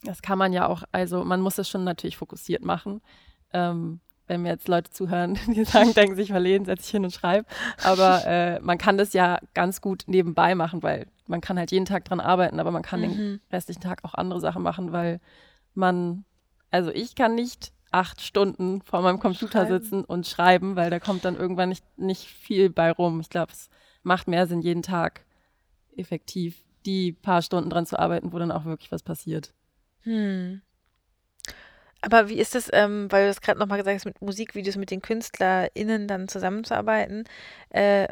das 0.02 0.22
kann 0.22 0.38
man 0.38 0.52
ja 0.52 0.66
auch, 0.66 0.84
also 0.92 1.24
man 1.24 1.40
muss 1.40 1.58
es 1.58 1.68
schon 1.68 1.84
natürlich 1.84 2.16
fokussiert 2.16 2.64
machen. 2.64 3.02
Ähm, 3.52 4.00
wenn 4.30 4.42
mir 4.42 4.50
jetzt 4.50 4.68
Leute 4.68 4.90
zuhören, 4.90 5.34
die 5.48 5.64
sagen, 5.64 5.92
denken 5.92 6.14
sich 6.16 6.30
verlegen, 6.30 6.64
setze 6.64 6.84
ich 6.84 6.90
hin 6.90 7.04
und 7.04 7.12
schreibe. 7.12 7.46
Aber 7.82 8.24
äh, 8.26 8.60
man 8.60 8.78
kann 8.78 8.96
das 8.96 9.12
ja 9.12 9.40
ganz 9.54 9.80
gut 9.80 10.04
nebenbei 10.06 10.54
machen, 10.54 10.82
weil 10.84 11.06
man 11.26 11.40
kann 11.40 11.58
halt 11.58 11.72
jeden 11.72 11.84
Tag 11.84 12.04
dran 12.04 12.20
arbeiten, 12.20 12.60
aber 12.60 12.70
man 12.70 12.82
kann 12.82 13.02
den 13.02 13.10
Mhm. 13.16 13.40
restlichen 13.52 13.80
Tag 13.82 14.04
auch 14.04 14.14
andere 14.14 14.40
Sachen 14.40 14.62
machen, 14.62 14.92
weil 14.92 15.20
man, 15.74 16.24
also 16.70 16.90
ich 16.92 17.14
kann 17.16 17.34
nicht 17.34 17.72
acht 17.90 18.20
Stunden 18.20 18.82
vor 18.82 19.02
meinem 19.02 19.18
Computer 19.18 19.66
Schreiben. 19.66 19.82
sitzen 19.82 20.04
und 20.04 20.26
schreiben, 20.28 20.76
weil 20.76 20.90
da 20.90 21.00
kommt 21.00 21.24
dann 21.24 21.34
irgendwann 21.34 21.68
nicht, 21.70 21.84
nicht 21.98 22.24
viel 22.24 22.70
bei 22.70 22.92
rum. 22.92 23.18
Ich 23.20 23.30
glaube, 23.30 23.50
es 23.52 23.68
macht 24.04 24.28
mehr 24.28 24.46
Sinn, 24.46 24.60
jeden 24.60 24.82
Tag 24.82 25.24
effektiv 25.96 26.62
die 26.86 27.10
paar 27.12 27.42
Stunden 27.42 27.68
dran 27.68 27.86
zu 27.86 27.98
arbeiten, 27.98 28.32
wo 28.32 28.38
dann 28.38 28.52
auch 28.52 28.64
wirklich 28.64 28.92
was 28.92 29.02
passiert. 29.02 29.52
Hm. 30.02 30.62
Aber 32.02 32.28
wie 32.28 32.38
ist 32.38 32.54
es, 32.54 32.70
ähm, 32.72 33.10
weil 33.10 33.24
du 33.24 33.28
das 33.28 33.40
gerade 33.40 33.58
nochmal 33.58 33.78
gesagt 33.78 33.94
hast, 33.94 34.04
mit 34.06 34.22
Musikvideos 34.22 34.76
mit 34.76 34.90
den 34.90 35.02
KünstlerInnen 35.02 36.08
dann 36.08 36.28
zusammenzuarbeiten? 36.28 37.24
Äh, 37.70 38.08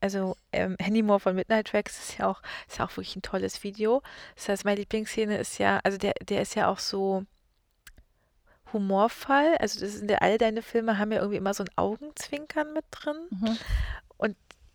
also 0.00 0.36
ähm, 0.52 0.76
Handy 0.80 1.02
Moore 1.02 1.20
von 1.20 1.34
Midnight 1.34 1.68
Tracks 1.68 1.98
ist 1.98 2.18
ja 2.18 2.28
auch, 2.28 2.40
ist 2.68 2.80
auch 2.80 2.90
wirklich 2.90 3.16
ein 3.16 3.22
tolles 3.22 3.64
Video. 3.64 4.02
Das 4.36 4.48
heißt, 4.48 4.64
meine 4.64 4.80
Lieblingsszene 4.80 5.36
ist 5.38 5.58
ja, 5.58 5.80
also 5.82 5.98
der, 5.98 6.12
der 6.22 6.42
ist 6.42 6.54
ja 6.54 6.68
auch 6.68 6.78
so 6.78 7.24
humorvoll. 8.72 9.56
Also 9.58 9.80
das 9.80 9.94
sind 9.94 10.10
ja 10.10 10.18
alle 10.18 10.38
deine 10.38 10.62
Filme 10.62 10.98
haben 10.98 11.10
ja 11.12 11.18
irgendwie 11.18 11.38
immer 11.38 11.54
so 11.54 11.64
ein 11.64 11.70
Augenzwinkern 11.76 12.72
mit 12.74 12.84
drin. 12.90 13.16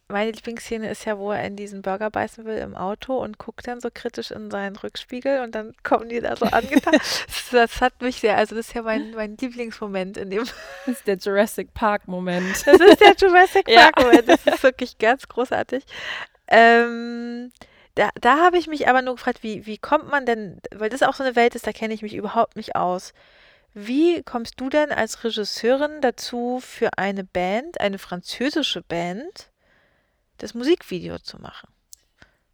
Meine 0.10 0.32
Lieblingsszene 0.32 0.89
ist 0.89 1.06
ja, 1.06 1.18
wo 1.18 1.32
er 1.32 1.43
in 1.45 1.56
diesen 1.56 1.82
Burger 1.82 2.10
beißen 2.10 2.45
will 2.45 2.58
im 2.58 2.76
Auto 2.76 3.18
und 3.18 3.38
guckt 3.38 3.68
dann 3.68 3.80
so 3.80 3.89
kritisch 3.91 4.32
in 4.32 4.51
seinen 4.51 4.76
Rückspiegel 4.76 5.41
und 5.41 5.56
dann 5.56 5.74
kommen 5.84 6.10
die 6.10 6.20
da 6.20 6.36
so 6.36 6.45
angetan. 6.45 6.93
das, 6.93 7.26
das 7.51 7.82
hat 7.82 8.01
mich 8.01 8.18
sehr, 8.18 8.38
also 8.38 8.56
das 8.56 8.68
ist 8.68 8.74
ja 8.74 8.82
mein, 8.82 9.12
mein 9.12 9.38
Lieblingsmoment 9.38 10.18
in 10.18 10.30
dem. 10.30 10.43
Das 10.86 10.97
ist 10.97 11.08
der 11.08 11.18
Jurassic 11.18 11.74
Park-Moment. 11.74 12.66
Das 12.66 12.80
ist 12.80 13.01
der 13.01 13.16
Jurassic. 13.18 13.66
Park 13.74 13.99
Moment. 13.99 14.28
Das 14.28 14.45
ist 14.45 14.64
wirklich 14.64 14.97
ganz 14.97 15.28
großartig. 15.28 15.86
Ähm, 16.47 17.51
da 17.95 18.10
da 18.20 18.38
habe 18.38 18.58
ich 18.58 18.68
mich 18.68 18.88
aber 18.88 19.01
nur 19.01 19.16
gefragt, 19.16 19.41
wie, 19.41 19.66
wie 19.66 19.78
kommt 19.78 20.10
man 20.10 20.26
denn, 20.26 20.60
weil 20.76 20.89
das 20.89 21.04
auch 21.04 21.14
so 21.14 21.24
eine 21.24 21.36
Welt 21.36 21.56
ist, 21.56 21.66
da 21.66 21.72
kenne 21.72 21.93
ich 21.93 22.01
mich 22.01 22.16
überhaupt 22.16 22.56
nicht 22.56 22.76
aus. 22.76 23.14
Wie 23.74 24.22
kommst 24.22 24.60
du 24.60 24.70
denn 24.70 24.91
als 24.91 25.24
Regisseurin 25.24 26.01
dazu, 26.01 26.60
für 26.62 26.89
eine 26.97 27.24
Band, 27.24 27.80
eine 27.82 27.97
französische 27.97 28.82
Band, 28.82 29.49
das 30.43 30.53
Musikvideo 30.53 31.19
zu 31.19 31.39
machen? 31.39 31.69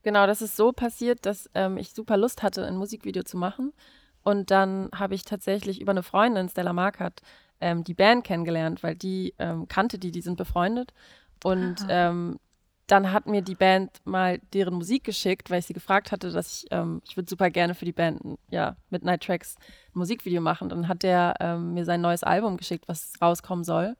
Genau, 0.04 0.28
das 0.28 0.42
ist 0.42 0.56
so 0.56 0.72
passiert, 0.72 1.26
dass 1.26 1.50
ähm, 1.54 1.78
ich 1.78 1.94
super 1.94 2.18
Lust 2.18 2.42
hatte, 2.44 2.66
ein 2.66 2.78
Musikvideo 2.78 3.24
zu 3.24 3.38
machen. 3.38 3.74
Und 4.24 4.52
dann 4.52 4.90
habe 4.96 5.16
ich 5.16 5.24
tatsächlich 5.24 5.82
über 5.82 5.92
eine 5.92 6.04
Freundin, 6.04 6.50
Stella 6.50 6.74
Markert, 6.74 7.22
ähm, 7.62 7.84
die 7.84 7.94
Band 7.94 8.24
kennengelernt, 8.24 8.84
weil 8.84 8.96
die 8.96 9.34
ähm, 9.40 9.68
kannte 9.68 9.98
die, 9.98 10.12
die 10.12 10.22
sind 10.22 10.38
befreundet. 10.38 10.94
Und 11.44 11.86
ähm, 11.90 12.40
dann 12.88 13.12
hat 13.12 13.28
mir 13.28 13.42
die 13.42 13.56
Band 13.56 13.92
mal 14.04 14.40
deren 14.54 14.76
Musik 14.76 15.04
geschickt, 15.04 15.50
weil 15.50 15.60
ich 15.60 15.66
sie 15.66 15.74
gefragt 15.74 16.12
hatte, 16.12 16.32
dass 16.32 16.64
ich, 16.64 16.72
ähm, 16.72 17.02
ich 17.06 17.18
würde 17.18 17.30
super 17.30 17.50
gerne 17.50 17.76
für 17.76 17.86
die 17.86 17.92
Band, 17.92 18.22
ja, 18.50 18.76
Midnight 18.90 19.24
Tracks 19.24 19.58
ein 19.94 20.00
Musikvideo 20.00 20.42
machen. 20.42 20.70
Dann 20.70 20.88
hat 20.88 21.04
der 21.04 21.36
ähm, 21.40 21.74
mir 21.74 21.86
sein 21.86 22.02
neues 22.02 22.24
Album 22.24 22.58
geschickt, 22.58 22.88
was 22.88 23.14
rauskommen 23.22 23.64
soll. 23.64 23.96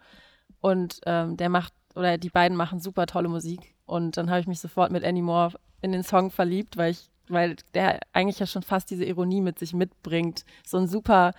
Und 0.62 1.02
ähm, 1.06 1.38
der 1.38 1.50
macht, 1.50 1.74
oder 1.96 2.18
die 2.18 2.30
beiden 2.30 2.58
machen 2.58 2.80
super 2.80 3.06
tolle 3.06 3.30
Musik. 3.30 3.76
Und 3.90 4.18
dann 4.18 4.30
habe 4.30 4.40
ich 4.40 4.48
mich 4.48 4.60
sofort 4.60 4.92
mit 4.92 5.04
Anymore 5.04 5.60
in 5.82 5.92
den 5.92 6.04
Song 6.04 6.30
verliebt, 6.30 6.78
weil 6.78 6.92
ich, 6.92 7.10
weil 7.28 7.56
der 7.74 8.00
eigentlich 8.14 8.38
ja 8.40 8.46
schon 8.46 8.62
fast 8.64 8.90
diese 8.92 9.04
Ironie 9.06 9.42
mit 9.42 9.58
sich 9.58 9.74
mitbringt. 9.74 10.46
So 10.66 10.78
ein 10.78 10.88
super, 10.88 11.34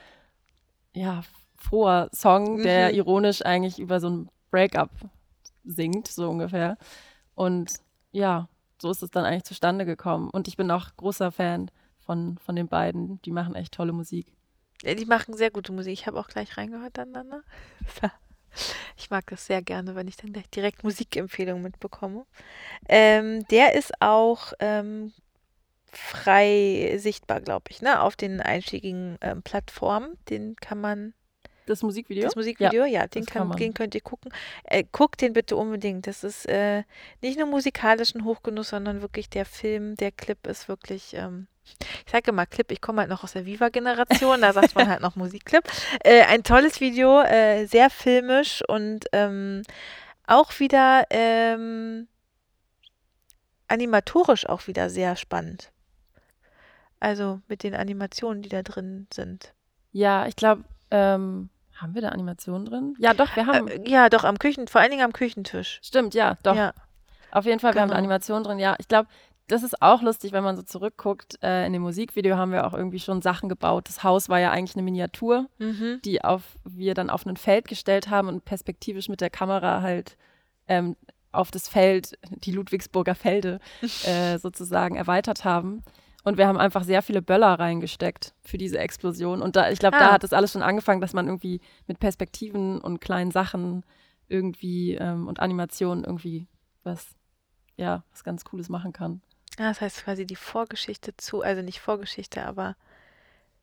ja, 0.95 1.23
froher 1.57 2.09
Song, 2.13 2.63
der 2.63 2.89
Mhm. 2.89 2.95
ironisch 2.97 3.45
eigentlich 3.45 3.79
über 3.79 4.01
so 4.01 4.09
ein 4.11 4.29
Breakup 4.51 4.91
singt, 5.65 6.09
so 6.09 6.29
ungefähr. 6.29 6.77
Und 7.35 7.71
ja, 8.13 8.49
so 8.83 8.91
ist 8.91 9.03
es 9.03 9.11
dann 9.11 9.25
eigentlich 9.25 9.45
zustande 9.45 9.85
gekommen. 9.85 10.31
Und 10.31 10.49
ich 10.49 10.57
bin 10.57 10.71
auch 10.71 10.89
großer 10.97 11.31
Fan 11.31 11.71
von, 11.99 12.39
von 12.39 12.57
den 12.57 12.67
beiden. 12.67 13.21
Die 13.23 13.31
machen 13.31 13.55
echt 13.55 13.75
tolle 13.75 13.93
Musik. 13.93 14.33
Ja, 14.83 14.95
die 14.95 15.05
machen 15.05 15.37
sehr 15.37 15.51
gute 15.51 15.73
Musik. 15.73 15.93
Ich 15.93 16.07
habe 16.07 16.19
auch 16.19 16.29
gleich 16.29 16.57
reingehört 16.57 16.97
dann. 16.99 17.13
ne? 17.13 17.43
Ich 18.97 19.11
mag 19.11 19.27
das 19.29 19.47
sehr 19.47 19.63
gerne, 19.63 19.95
wenn 19.95 20.09
ich 20.09 20.17
dann 20.17 20.33
gleich 20.33 20.49
direkt 20.51 20.85
Musikempfehlungen 20.85 21.63
mitbekomme. 21.63 22.27
Ähm, 22.89 23.47
der 23.49 23.75
ist 23.75 23.93
auch 24.01 24.53
ähm, 24.61 25.13
frei 25.93 26.97
sichtbar, 26.99 27.41
glaube 27.41 27.65
ich, 27.71 27.83
ne? 27.83 28.01
Auf 28.03 28.17
den 28.17 28.41
einschlägigen 28.41 29.19
ähm, 29.21 29.43
Plattformen. 29.43 30.19
Den 30.29 30.57
kann 30.57 30.81
man, 30.81 31.15
Das 31.67 31.83
Musikvideo? 31.83 32.25
das 32.25 32.37
Musikvideo, 32.37 32.85
ja, 32.85 33.07
den, 33.07 33.25
das 33.25 33.33
kann, 33.33 33.49
kann 33.49 33.59
den 33.59 33.75
könnt 33.75 33.95
ihr 33.95 34.01
gucken. 34.01 34.33
Äh, 34.65 34.85
guckt 34.93 35.21
den 35.21 35.33
bitte 35.33 35.57
unbedingt. 35.57 36.07
Das 36.07 36.25
ist 36.25 36.47
äh, 36.47 36.85
nicht 37.23 37.39
nur 37.39 37.47
musikalischen 37.49 38.25
Hochgenuss, 38.25 38.71
sondern 38.71 39.03
wirklich 39.03 39.29
der 39.31 39.45
Film, 39.45 39.97
der 39.97 40.13
Clip 40.13 40.47
ist 40.47 40.69
wirklich. 40.69 41.15
Ich 42.07 42.13
sage 42.13 42.31
immer 42.31 42.47
Clip, 42.47 42.71
ich 42.71 42.81
komme 42.81 43.01
halt 43.01 43.11
noch 43.11 43.25
aus 43.25 43.33
der 43.33 43.47
Viva-Generation, 43.47 44.41
da 44.41 44.53
sagt 44.53 44.75
man 44.75 44.89
halt 44.89 45.01
noch 45.01 45.17
Musikclip. 45.17 45.65
Äh, 46.05 46.23
ein 46.25 46.43
tolles 46.43 46.81
Video, 46.81 47.21
äh, 47.23 47.67
sehr 47.67 47.91
filmisch 47.91 48.63
und 48.69 49.07
ähm, 49.13 49.63
auch 50.27 50.59
wieder 50.61 51.05
ähm, 51.11 52.09
animatorisch 53.69 54.49
auch 54.49 54.67
wieder 54.67 54.91
sehr 54.91 55.17
spannend. 55.17 55.71
Also 56.99 57.41
mit 57.49 57.63
den 57.63 57.75
Animationen, 57.75 58.43
die 58.43 58.49
da 58.49 58.63
drin 58.63 59.07
sind. 59.13 59.55
Ja, 59.93 60.27
ich 60.27 60.37
glaube, 60.37 60.65
ähm, 60.91 61.49
haben 61.77 61.95
wir 61.95 62.03
da 62.03 62.11
Animationen 62.11 62.67
drin? 62.67 62.95
Ja, 62.99 63.15
doch, 63.15 63.35
wir 63.37 63.47
haben. 63.47 63.69
Äh, 63.69 63.89
ja, 63.89 64.09
doch 64.11 64.25
am 64.25 64.39
Küchen, 64.39 64.69
vor 64.69 64.81
allen 64.81 64.91
Dingen 64.91 65.05
am 65.05 65.13
Küchentisch. 65.13 65.81
Stimmt, 65.83 66.15
ja, 66.15 66.37
doch. 66.43 66.55
Ja, 66.55 66.73
Auf 67.33 67.47
jeden 67.47 67.61
Fall, 67.61 67.75
wir 67.75 67.81
haben 67.81 67.89
Genau. 67.89 67.99
Animationen 67.99 68.45
drin. 68.45 68.59
Ja, 68.59 68.77
ich 68.79 68.89
glaube, 68.89 69.09
das 69.51 69.63
ist 69.63 69.83
auch 69.83 70.03
lustig, 70.03 70.33
wenn 70.33 70.45
man 70.45 70.57
so 70.57 70.63
zurückguckt. 70.63 71.39
Äh, 71.43 71.67
in 71.67 71.73
dem 71.73 71.83
Musikvideo 71.83 72.37
haben 72.37 72.53
wir 72.53 72.67
auch 72.67 72.75
irgendwie 72.75 73.01
schon 73.01 73.23
Sachen 73.23 73.49
gebaut. 73.49 73.89
Das 73.89 74.05
Haus 74.05 74.29
war 74.29 74.39
ja 74.39 74.51
eigentlich 74.51 74.77
eine 74.77 74.83
Miniatur, 74.85 75.49
mhm. 75.59 76.01
die 76.05 76.23
auf, 76.23 76.43
wir 76.65 76.95
dann 76.95 77.11
auf 77.11 77.27
ein 77.27 77.37
Feld 77.37 77.69
gestellt 77.69 78.09
haben 78.11 78.29
und 78.29 78.45
perspektivisch 78.45 79.09
mit 79.09 79.21
der 79.21 79.31
Kamera 79.31 79.83
halt 79.83 80.17
ähm, 80.69 80.97
auf 81.33 81.51
das 81.51 81.69
Feld, 81.69 82.19
die 82.31 82.53
Ludwigsburger 82.53 83.15
Felde, 83.15 83.61
äh, 84.05 84.39
sozusagen 84.39 84.97
erweitert 84.97 85.45
haben. 85.45 85.83
Und 86.23 86.37
wir 86.37 86.47
haben 86.47 86.59
einfach 86.59 86.85
sehr 86.85 87.03
viele 87.03 87.23
Böller 87.23 87.59
reingesteckt 87.59 88.35
für 88.43 88.59
diese 88.59 88.79
Explosion. 88.79 89.41
Und 89.41 89.57
da, 89.57 89.71
ich 89.71 89.79
glaube, 89.79 89.97
da 89.99 90.11
Ah. 90.11 90.13
hat 90.13 90.25
es 90.25 90.33
alles 90.35 90.53
schon 90.53 90.63
angefangen, 90.63 91.01
dass 91.01 91.15
man 91.15 91.27
irgendwie 91.27 91.61
mit 91.87 91.99
Perspektiven 91.99 92.79
und 92.81 93.01
kleinen 93.01 93.31
Sachen 93.31 93.85
irgendwie 94.29 94.95
ähm, 94.95 95.27
und 95.29 95.41
Animationen 95.41 96.05
irgendwie 96.05 96.47
was, 96.85 97.17
ja, 97.77 98.05
was 98.11 98.23
ganz 98.23 98.45
Cooles 98.45 98.69
machen 98.69 98.93
kann. 98.93 99.23
Ja, 99.61 99.69
das 99.69 99.83
heißt 99.83 100.05
quasi 100.05 100.25
die 100.25 100.37
Vorgeschichte 100.37 101.15
zu, 101.19 101.43
also 101.43 101.61
nicht 101.61 101.81
Vorgeschichte, 101.81 102.47
aber 102.47 102.77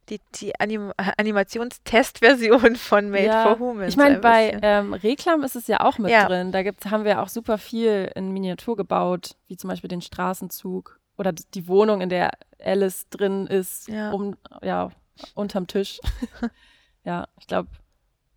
die, 0.09 0.21
die 0.35 0.57
Anim 0.59 0.93
Animationstestversion 0.95 2.75
von 2.75 3.09
Made 3.09 3.25
Ja, 3.25 3.41
for 3.41 3.57
Humans. 3.57 3.89
Ich 3.89 3.97
meine, 3.97 4.15
ein 4.15 4.21
bei 4.21 4.59
ähm, 4.61 4.93
Reklam 4.93 5.43
ist 5.43 5.55
es 5.55 5.65
ja 5.65 5.81
auch 5.81 5.97
mit 5.97 6.11
Ja. 6.11 6.27
drin. 6.27 6.51
Da 6.51 6.61
gibt's, 6.61 6.85
haben 6.85 7.03
wir 7.03 7.19
auch 7.23 7.29
super 7.29 7.57
viel 7.57 8.11
in 8.13 8.31
Miniatur 8.31 8.75
gebaut, 8.75 9.35
wie 9.47 9.57
zum 9.57 9.69
Beispiel 9.71 9.87
den 9.87 10.01
Straßenzug 10.03 10.99
oder 11.17 11.31
die 11.33 11.67
Wohnung, 11.67 12.01
in 12.01 12.09
der 12.09 12.29
Alice 12.63 13.09
drin 13.09 13.47
ist, 13.47 13.87
Ja. 13.87 14.11
um, 14.11 14.37
ja, 14.61 14.89
unterm 15.33 15.65
Tisch. 15.65 15.99
ja, 17.05 17.27
ich 17.39 17.47
glaube, 17.47 17.69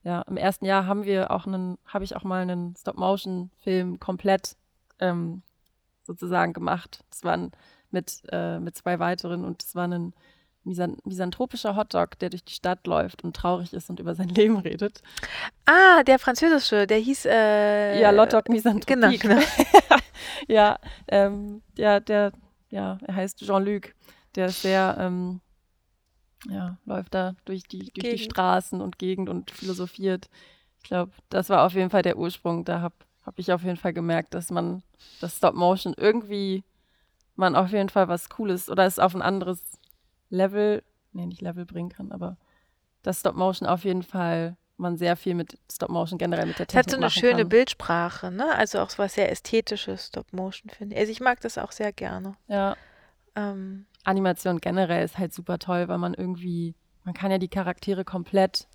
ja, 0.03 0.23
im 0.23 0.39
ersten 0.39 0.65
Jahr 0.65 0.87
haben 0.87 1.05
wir 1.05 1.31
auch 1.31 1.47
einen, 1.47 1.77
habe 1.85 2.05
ich 2.05 2.17
auch 2.17 2.25
mal 2.25 2.41
einen 2.41 2.75
Stop-Motion-Film 2.75 4.01
komplett 4.01 4.57
ähm, 4.99 5.43
sozusagen 6.11 6.53
gemacht. 6.53 7.05
Das 7.11 7.23
war 7.23 7.35
ein, 7.35 7.53
mit, 7.91 8.23
äh, 8.31 8.59
mit 8.59 8.77
zwei 8.77 8.99
weiteren 8.99 9.45
und 9.45 9.63
das 9.63 9.75
war 9.75 9.87
ein 9.87 10.13
misan 10.65 10.99
misanthropischer 11.05 11.77
Hotdog, 11.77 12.19
der 12.19 12.31
durch 12.31 12.45
die 12.45 12.53
Stadt 12.53 12.87
läuft 12.87 13.25
und 13.25 13.35
traurig 13.35 13.73
ist 13.73 13.89
und 13.91 14.01
über 14.01 14.15
sein 14.15 14.29
Leben 14.41 14.59
redet. 14.59 15.03
Ah, 15.67 16.03
der 16.03 16.19
französische, 16.19 16.87
der 16.87 16.99
hieß. 16.99 17.27
Äh, 17.27 18.01
ja, 18.01 18.11
Lotdog 18.11 18.49
Misanthropie. 18.49 19.19
Genau, 19.19 19.37
genau. 19.37 19.41
ja, 20.49 20.79
ähm, 21.09 21.63
der, 21.77 22.01
der, 22.01 22.33
ja, 22.71 22.99
er 23.07 23.15
heißt 23.15 23.39
Jean-Luc. 23.39 23.95
Der 24.35 24.47
ist 24.47 24.63
sehr, 24.63 24.97
ähm, 24.99 25.41
ja, 26.49 26.77
läuft 26.85 27.15
da 27.15 27.35
durch 27.45 27.65
die, 27.65 27.91
durch 27.93 28.17
die. 28.17 28.19
Straßen 28.19 28.81
und 28.81 28.99
Gegend 28.99 29.29
und 29.29 29.51
philosophiert. 29.51 30.29
Ich 30.83 30.89
glaube, 30.89 31.13
das 31.29 31.49
war 31.49 31.65
auf 31.67 31.75
jeden 31.75 31.91
Fall 31.91 32.03
der 32.03 32.17
Ursprung. 32.17 32.65
Da 32.65 32.81
habe 32.81 32.95
hab 33.31 33.39
ich 33.39 33.53
auf 33.53 33.63
jeden 33.63 33.77
Fall 33.77 33.93
gemerkt, 33.93 34.35
dass 34.35 34.51
man 34.51 34.83
das 35.21 35.37
Stop-Motion 35.37 35.95
irgendwie, 35.97 36.65
man 37.37 37.55
auf 37.55 37.71
jeden 37.71 37.89
Fall 37.89 38.09
was 38.09 38.29
Cooles 38.29 38.69
oder 38.69 38.87
es 38.87 38.99
auf 38.99 39.15
ein 39.15 39.23
anderes 39.23 39.79
Level, 40.31 40.83
nee, 41.13 41.27
nicht 41.27 41.41
Level 41.41 41.65
bringen 41.65 41.91
kann, 41.91 42.11
aber 42.11 42.37
das 43.05 43.21
Stop-Motion 43.21 43.69
auf 43.69 43.85
jeden 43.85 44.03
Fall 44.03 44.57
man 44.79 44.97
sehr 44.97 45.15
viel 45.15 45.37
mit 45.37 45.59
Stop-Motion 45.71 46.19
generell 46.19 46.47
mit 46.47 46.59
der 46.59 46.67
Es 46.69 46.75
hat 46.75 46.87
Technik 46.87 46.91
so 46.91 46.97
eine 46.97 47.11
schöne 47.11 47.43
kann. 47.43 47.49
Bildsprache, 47.51 48.33
ne? 48.33 48.53
Also 48.57 48.81
auch 48.81 48.91
so 48.91 48.99
was 48.99 49.15
sehr 49.15 49.31
Ästhetisches, 49.31 50.09
Stop-Motion, 50.09 50.71
finde 50.71 50.97
ich. 50.97 51.01
Also 51.01 51.13
ich 51.13 51.21
mag 51.21 51.41
das 51.41 51.57
auch 51.57 51.71
sehr 51.71 51.93
gerne. 51.93 52.35
Ja. 52.49 52.77
Ähm, 53.37 53.87
Animation 54.03 54.59
generell 54.61 55.05
ist 55.05 55.19
halt 55.19 55.33
super 55.33 55.61
toll, 55.61 55.87
weil 55.87 55.99
man 55.99 56.15
irgendwie, 56.15 56.75
man 57.05 57.15
kann 57.15 57.31
ja 57.31 57.39
die 57.39 57.49
Charaktere 57.49 58.05
komplett 58.05 58.67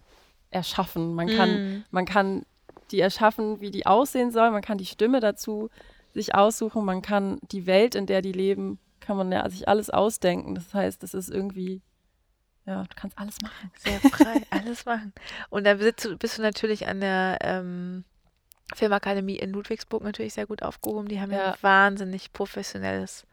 erschaffen. 0.50 1.14
Man 1.14 1.28
kann, 1.28 1.50
mm, 1.50 1.84
man 1.92 2.06
kann 2.06 2.46
die 2.92 3.00
erschaffen, 3.00 3.60
wie 3.62 3.72
die 3.72 3.86
aussehen 3.86 4.32
sollen. 4.32 4.54
Man 4.54 4.62
kann 4.62 4.78
die 4.78 4.86
Stimme 4.86 5.20
dazu 5.20 5.70
sich 6.14 6.36
aussuchen. 6.36 6.86
Man 6.86 7.02
kann 7.02 7.40
die 7.52 7.66
Welt, 7.66 7.96
in 7.96 8.06
der 8.06 8.22
die 8.22 8.32
leben, 8.32 8.80
kann 9.00 9.18
man 9.18 9.32
ja 9.32 9.48
sich 9.50 9.68
alles 9.68 9.90
ausdenken. 9.90 10.56
Das 10.56 10.74
heißt, 10.74 11.04
das 11.04 11.14
ist 11.14 11.30
irgendwie, 11.30 11.82
ja, 12.66 12.84
du 12.84 12.96
kannst 12.96 13.18
alles 13.18 13.38
machen. 13.42 13.72
sehr 13.78 14.00
frei, 14.00 14.42
alles 14.50 14.86
machen. 14.86 15.14
Und 15.50 15.66
dann 15.66 15.78
bist 15.80 16.06
du, 16.06 16.18
bist 16.18 16.38
du 16.38 16.42
natürlich 16.42 16.88
an 16.88 17.02
der 17.02 17.38
ähm, 17.42 18.04
Filmakademie 18.74 19.36
in 19.36 19.52
Ludwigsburg 19.52 20.04
natürlich 20.04 20.34
sehr 20.34 20.48
gut 20.48 20.64
aufgehoben. 20.64 21.08
Die 21.08 21.20
haben 21.22 21.32
ja, 21.32 21.38
Ja. 21.38 21.52
ein 21.52 21.58
wahnsinnig 21.62 22.34
professionelles 22.34 23.26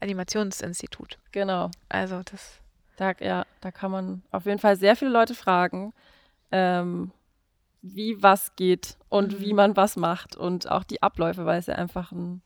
Animationsinstitut. 0.00 1.18
Genau. 1.32 1.70
Also 1.88 2.22
das, 2.24 2.60
Da, 2.96 3.12
ja, 3.20 3.44
da 3.60 3.70
kann 3.70 3.90
man 3.90 4.22
auf 4.30 4.46
jeden 4.46 4.58
Fall 4.58 4.76
sehr 4.76 4.96
viele 4.96 5.10
Leute 5.10 5.34
fragen, 5.34 5.92
ähm, 6.52 7.10
wie 7.86 8.22
was 8.22 8.56
geht 8.56 8.96
und 9.10 9.32
Mhm. 9.34 9.40
wie 9.40 9.52
man 9.52 9.76
was 9.76 9.96
macht 9.96 10.36
und 10.36 10.70
auch 10.70 10.84
die 10.84 11.02
Abläufe, 11.02 11.44
weil 11.44 11.58
es 11.58 11.66
ja 11.66 11.74
einfach 11.74 12.12
ein 12.12 12.40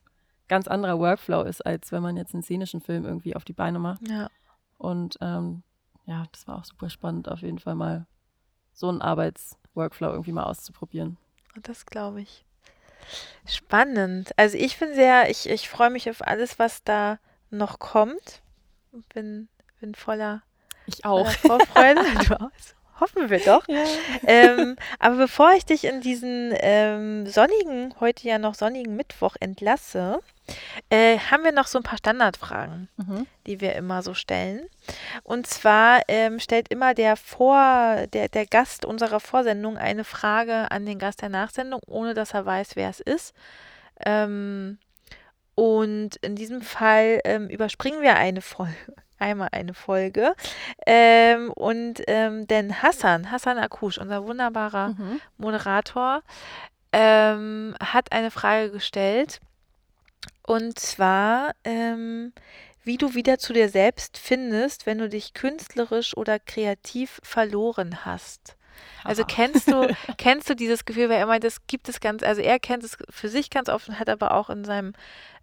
ganz 0.48 0.66
anderer 0.66 0.98
Workflow 0.98 1.42
ist, 1.42 1.64
als 1.64 1.92
wenn 1.92 2.02
man 2.02 2.16
jetzt 2.16 2.34
einen 2.34 2.42
szenischen 2.42 2.80
Film 2.80 3.04
irgendwie 3.04 3.36
auf 3.36 3.44
die 3.44 3.52
Beine 3.52 3.78
macht. 3.78 4.06
ja. 4.08 4.28
Und 4.78 5.16
ähm, 5.20 5.62
ja, 6.06 6.24
das 6.32 6.46
war 6.48 6.58
auch 6.58 6.64
super 6.64 6.88
spannend, 6.90 7.28
auf 7.28 7.40
jeden 7.42 7.58
Fall 7.58 7.74
mal 7.74 8.06
so 8.72 8.88
einen 8.88 9.02
Arbeitsworkflow 9.02 10.08
irgendwie 10.10 10.32
mal 10.32 10.44
auszuprobieren. 10.44 11.16
Das 11.62 11.84
glaube 11.86 12.20
ich. 12.22 12.44
Spannend. 13.46 14.30
Also 14.36 14.56
ich 14.56 14.78
bin 14.78 14.94
sehr, 14.94 15.30
ich, 15.30 15.48
ich 15.48 15.68
freue 15.68 15.90
mich 15.90 16.08
auf 16.10 16.26
alles, 16.26 16.58
was 16.58 16.82
da 16.84 17.18
noch 17.50 17.78
kommt. 17.78 18.42
Und 18.92 19.08
Bin, 19.10 19.48
bin 19.80 19.94
voller, 19.94 20.42
Ich 20.86 21.02
voller 21.02 21.28
auch. 21.28 21.30
Vorfreude. 21.30 22.00
du 22.28 22.40
auch? 22.40 22.50
Hoffen 23.00 23.30
wir 23.30 23.38
doch. 23.40 23.66
Ja. 23.68 23.84
ähm, 24.26 24.76
aber 24.98 25.16
bevor 25.16 25.52
ich 25.52 25.64
dich 25.64 25.84
in 25.84 26.00
diesen 26.00 26.52
ähm, 26.60 27.26
sonnigen, 27.26 27.94
heute 28.00 28.26
ja 28.28 28.38
noch 28.38 28.54
sonnigen 28.54 28.96
Mittwoch 28.96 29.36
entlasse, 29.40 30.20
äh, 30.90 31.18
haben 31.18 31.44
wir 31.44 31.52
noch 31.52 31.66
so 31.66 31.78
ein 31.78 31.84
paar 31.84 31.98
Standardfragen, 31.98 32.88
Mhm. 32.96 33.26
die 33.46 33.60
wir 33.60 33.74
immer 33.76 34.02
so 34.02 34.14
stellen. 34.14 34.66
Und 35.22 35.46
zwar 35.46 36.00
ähm, 36.08 36.40
stellt 36.40 36.68
immer 36.68 36.94
der 36.94 37.16
Vor, 37.16 38.06
der, 38.12 38.28
der 38.28 38.46
Gast 38.46 38.84
unserer 38.84 39.20
Vorsendung 39.20 39.76
eine 39.76 40.04
Frage 40.04 40.70
an 40.70 40.86
den 40.86 40.98
Gast 40.98 41.22
der 41.22 41.28
Nachsendung, 41.28 41.80
ohne 41.86 42.14
dass 42.14 42.34
er 42.34 42.46
weiß, 42.46 42.76
wer 42.76 42.88
es 42.88 43.00
ist. 43.00 43.34
Ähm, 44.04 44.78
und 45.54 46.16
in 46.16 46.36
diesem 46.36 46.62
Fall 46.62 47.20
ähm, 47.24 47.48
überspringen 47.48 48.00
wir 48.00 48.16
eine 48.16 48.40
Folge. 48.42 48.74
Einmal 49.18 49.48
eine 49.52 49.74
Folge. 49.74 50.34
Ähm, 50.86 51.50
und 51.52 52.02
ähm, 52.06 52.46
denn 52.46 52.82
Hassan, 52.82 53.30
Hassan 53.30 53.58
Akush, 53.58 53.98
unser 53.98 54.26
wunderbarer 54.26 54.90
Mhm. 54.90 55.20
Moderator, 55.36 56.22
ähm, 56.92 57.74
hat 57.80 58.12
eine 58.12 58.30
Frage 58.30 58.70
gestellt. 58.70 59.40
Und 60.42 60.78
zwar, 60.78 61.52
ähm, 61.64 62.32
wie 62.82 62.96
du 62.96 63.14
wieder 63.14 63.38
zu 63.38 63.52
dir 63.52 63.68
selbst 63.68 64.16
findest, 64.18 64.86
wenn 64.86 64.98
du 64.98 65.08
dich 65.08 65.34
künstlerisch 65.34 66.16
oder 66.16 66.38
kreativ 66.38 67.20
verloren 67.22 68.04
hast. 68.04 68.56
Also 69.04 69.24
kennst 69.24 69.68
du, 69.68 69.94
kennst 70.18 70.50
du 70.50 70.54
dieses 70.54 70.84
Gefühl, 70.84 71.08
weil 71.08 71.18
er 71.18 71.26
meint, 71.26 71.44
das 71.44 71.66
gibt 71.66 71.88
es 71.88 72.00
ganz, 72.00 72.22
also 72.22 72.40
er 72.40 72.58
kennt 72.58 72.84
es 72.84 72.96
für 73.10 73.28
sich 73.28 73.50
ganz 73.50 73.68
oft 73.68 73.88
und 73.88 73.98
hat 73.98 74.08
aber 74.08 74.32
auch 74.34 74.50
in 74.50 74.64
seinem 74.64 74.92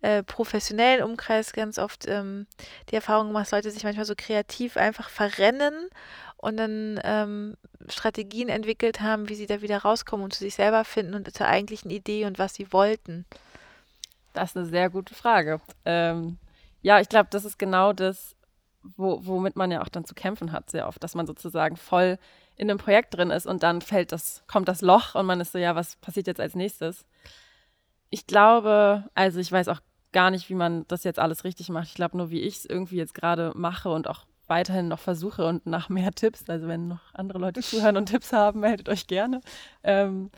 äh, 0.01 0.23
professionellen 0.23 1.03
Umkreis 1.03 1.53
ganz 1.53 1.79
oft 1.79 2.07
ähm, 2.07 2.47
die 2.89 2.95
Erfahrung 2.95 3.27
gemacht, 3.27 3.51
Leute 3.51 3.71
sich 3.71 3.83
manchmal 3.83 4.05
so 4.05 4.13
kreativ 4.15 4.77
einfach 4.77 5.09
verrennen 5.09 5.89
und 6.38 6.57
dann 6.57 6.99
ähm, 7.03 7.57
Strategien 7.89 8.49
entwickelt 8.49 9.01
haben, 9.01 9.29
wie 9.29 9.36
sie 9.36 9.47
da 9.47 9.61
wieder 9.61 9.79
rauskommen 9.79 10.23
und 10.23 10.33
zu 10.33 10.39
sich 10.39 10.55
selber 10.55 10.86
finden 10.86 11.15
und 11.15 11.33
zur 11.33 11.47
eigentlichen 11.47 11.89
Idee 11.89 12.25
und 12.25 12.38
was 12.38 12.53
sie 12.53 12.71
wollten. 12.71 13.25
Das 14.33 14.51
ist 14.51 14.57
eine 14.57 14.65
sehr 14.65 14.89
gute 14.89 15.15
Frage. 15.15 15.61
Ähm, 15.86 16.38
ja, 16.81 16.99
ich 16.99 17.09
glaube, 17.09 17.29
das 17.31 17.45
ist 17.45 17.57
genau 17.57 17.93
das, 17.93 18.36
wo, 18.83 19.25
womit 19.25 19.55
man 19.55 19.71
ja 19.71 19.81
auch 19.81 19.89
dann 19.89 20.05
zu 20.05 20.13
kämpfen 20.13 20.51
hat, 20.51 20.69
sehr 20.69 20.88
oft, 20.88 21.03
dass 21.03 21.15
man 21.15 21.25
sozusagen 21.25 21.77
voll 21.77 22.19
in 22.56 22.70
einem 22.70 22.80
Projekt 22.80 23.16
drin 23.16 23.32
ist 23.32 23.45
und 23.45 23.64
dann 23.64 23.82
fällt 23.82 24.12
das, 24.12 24.43
kommt 24.47 24.68
das 24.68 24.82
Loch 24.82 25.16
und 25.16 25.26
man 25.26 25.41
ist 25.41 25.51
so, 25.51 25.58
ja, 25.58 25.76
was 25.76 25.97
passiert 25.97 26.28
jetzt 26.28 26.39
als 26.39 26.56
nächstes? 26.56 27.06
Ich 28.10 28.28
glaube, 28.28 29.10
also 29.14 29.39
ich 29.39 29.51
weiß 29.51 29.68
auch 29.68 29.82
gar 30.12 30.32
nicht, 30.32 30.49
wie 30.49 30.56
man 30.56 30.88
das 30.88 31.03
jetzt 31.03 31.20
alles 31.20 31.43
richtig 31.43 31.70
macht. 31.70 31.88
Ich 31.89 31.93
glaube 31.95 32.16
nur, 32.18 32.30
wie 32.30 32.41
ich 32.41 32.58
es 32.58 32.66
irgendwie 32.66 32.95
jetzt 32.95 33.14
gerade 33.14 33.51
mache 33.56 33.89
und 33.89 34.08
auch 34.08 34.26
weiterhin 34.47 34.88
noch 34.88 34.99
versuche 34.99 35.45
und 35.45 35.66
nach 35.66 35.89
mehr 35.89 36.12
Tipps, 36.12 36.49
also 36.49 36.68
wenn 36.68 36.88
noch 36.88 37.14
andere 37.14 37.39
Leute 37.39 37.62
zuhören 37.62 37.97
und 37.97 38.08
Tipps 38.08 38.32
haben, 38.32 38.62
meldet 38.62 38.88
euch 38.89 39.08
gerne. 39.08 39.41
Ähm, 39.84 40.32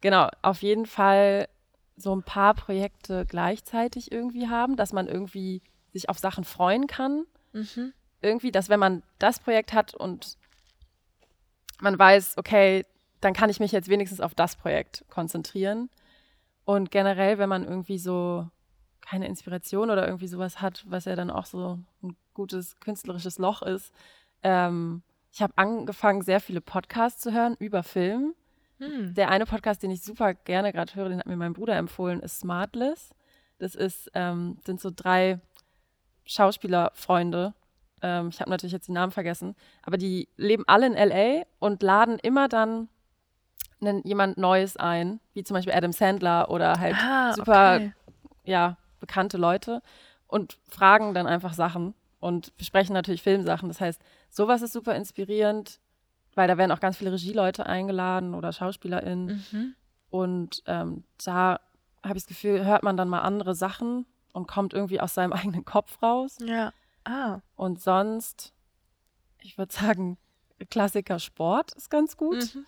genau, 0.00 0.28
auf 0.42 0.62
jeden 0.62 0.86
Fall 0.86 1.48
so 1.96 2.14
ein 2.14 2.22
paar 2.22 2.54
Projekte 2.54 3.24
gleichzeitig 3.26 4.12
irgendwie 4.12 4.48
haben, 4.48 4.76
dass 4.76 4.92
man 4.92 5.08
irgendwie 5.08 5.62
sich 5.92 6.08
auf 6.08 6.18
Sachen 6.18 6.44
freuen 6.44 6.86
kann. 6.86 7.24
Mhm. 7.52 7.92
Irgendwie, 8.20 8.52
dass 8.52 8.68
wenn 8.68 8.80
man 8.80 9.02
das 9.18 9.40
Projekt 9.40 9.72
hat 9.72 9.94
und 9.94 10.36
man 11.80 11.98
weiß, 11.98 12.38
okay, 12.38 12.84
dann 13.20 13.32
kann 13.32 13.50
ich 13.50 13.60
mich 13.60 13.72
jetzt 13.72 13.88
wenigstens 13.88 14.20
auf 14.20 14.34
das 14.34 14.56
Projekt 14.56 15.04
konzentrieren. 15.08 15.90
Und 16.64 16.90
generell, 16.90 17.38
wenn 17.38 17.48
man 17.48 17.64
irgendwie 17.64 17.98
so 17.98 18.48
keine 19.00 19.26
Inspiration 19.26 19.90
oder 19.90 20.04
irgendwie 20.04 20.26
sowas 20.26 20.60
hat, 20.60 20.84
was 20.88 21.04
ja 21.04 21.14
dann 21.14 21.30
auch 21.30 21.46
so 21.46 21.78
ein 22.02 22.16
gutes 22.34 22.78
künstlerisches 22.80 23.38
Loch 23.38 23.62
ist. 23.62 23.92
Ähm, 24.42 25.02
ich 25.32 25.42
habe 25.42 25.52
angefangen, 25.56 26.22
sehr 26.22 26.40
viele 26.40 26.60
Podcasts 26.60 27.20
zu 27.20 27.32
hören 27.32 27.56
über 27.58 27.82
Film. 27.82 28.34
Hm. 28.78 29.14
Der 29.14 29.30
eine 29.30 29.46
Podcast, 29.46 29.82
den 29.82 29.90
ich 29.90 30.02
super 30.02 30.34
gerne 30.34 30.72
gerade 30.72 30.94
höre, 30.94 31.08
den 31.08 31.18
hat 31.18 31.26
mir 31.26 31.36
mein 31.36 31.52
Bruder 31.52 31.76
empfohlen, 31.76 32.20
ist 32.20 32.40
Smartless. 32.40 33.10
Das 33.58 33.74
ist, 33.74 34.10
ähm, 34.14 34.58
sind 34.64 34.80
so 34.80 34.90
drei 34.94 35.40
Schauspielerfreunde. 36.24 37.54
Ähm, 38.02 38.28
ich 38.28 38.40
habe 38.40 38.50
natürlich 38.50 38.72
jetzt 38.72 38.88
die 38.88 38.92
Namen 38.92 39.12
vergessen, 39.12 39.54
aber 39.82 39.96
die 39.96 40.28
leben 40.36 40.64
alle 40.66 40.86
in 40.86 40.94
LA 40.94 41.44
und 41.58 41.82
laden 41.82 42.18
immer 42.18 42.48
dann 42.48 42.88
einen, 43.80 44.02
jemand 44.04 44.38
Neues 44.38 44.76
ein, 44.76 45.20
wie 45.34 45.44
zum 45.44 45.54
Beispiel 45.54 45.74
Adam 45.74 45.92
Sandler 45.92 46.50
oder 46.50 46.78
halt 46.78 46.96
Ah, 46.96 47.32
super 47.32 47.76
okay. 47.76 47.92
ja, 48.44 48.76
bekannte 49.00 49.36
Leute 49.36 49.82
und 50.26 50.58
fragen 50.68 51.14
dann 51.14 51.26
einfach 51.26 51.52
Sachen 51.52 51.94
und 52.20 52.56
besprechen 52.56 52.94
natürlich 52.94 53.22
Filmsachen. 53.22 53.68
Das 53.68 53.80
heißt, 53.80 54.00
sowas 54.30 54.62
ist 54.62 54.72
super 54.72 54.94
inspirierend, 54.94 55.80
weil 56.34 56.48
da 56.48 56.58
werden 56.58 56.72
auch 56.72 56.80
ganz 56.80 56.96
viele 56.96 57.12
Regieleute 57.12 57.66
eingeladen 57.66 58.34
oder 58.34 58.52
SchauspielerInnen. 58.52 59.44
Mhm. 59.52 59.74
Und 60.10 60.62
ähm, 60.66 61.04
da 61.24 61.60
habe 62.02 62.16
ich 62.18 62.24
das 62.24 62.26
Gefühl, 62.26 62.64
hört 62.64 62.82
man 62.82 62.96
dann 62.96 63.08
mal 63.08 63.20
andere 63.20 63.54
Sachen 63.54 64.06
und 64.32 64.46
kommt 64.46 64.72
irgendwie 64.74 65.00
aus 65.00 65.14
seinem 65.14 65.32
eigenen 65.34 65.64
Kopf 65.64 66.02
raus. 66.02 66.38
Ja. 66.40 66.72
Ah. 67.06 67.40
Und 67.54 67.80
sonst, 67.80 68.52
ich 69.40 69.56
würde 69.56 69.72
sagen, 69.72 70.18
Klassiker 70.70 71.18
Sport 71.18 71.72
ist 71.74 71.90
ganz 71.90 72.16
gut. 72.16 72.54
Mhm. 72.54 72.66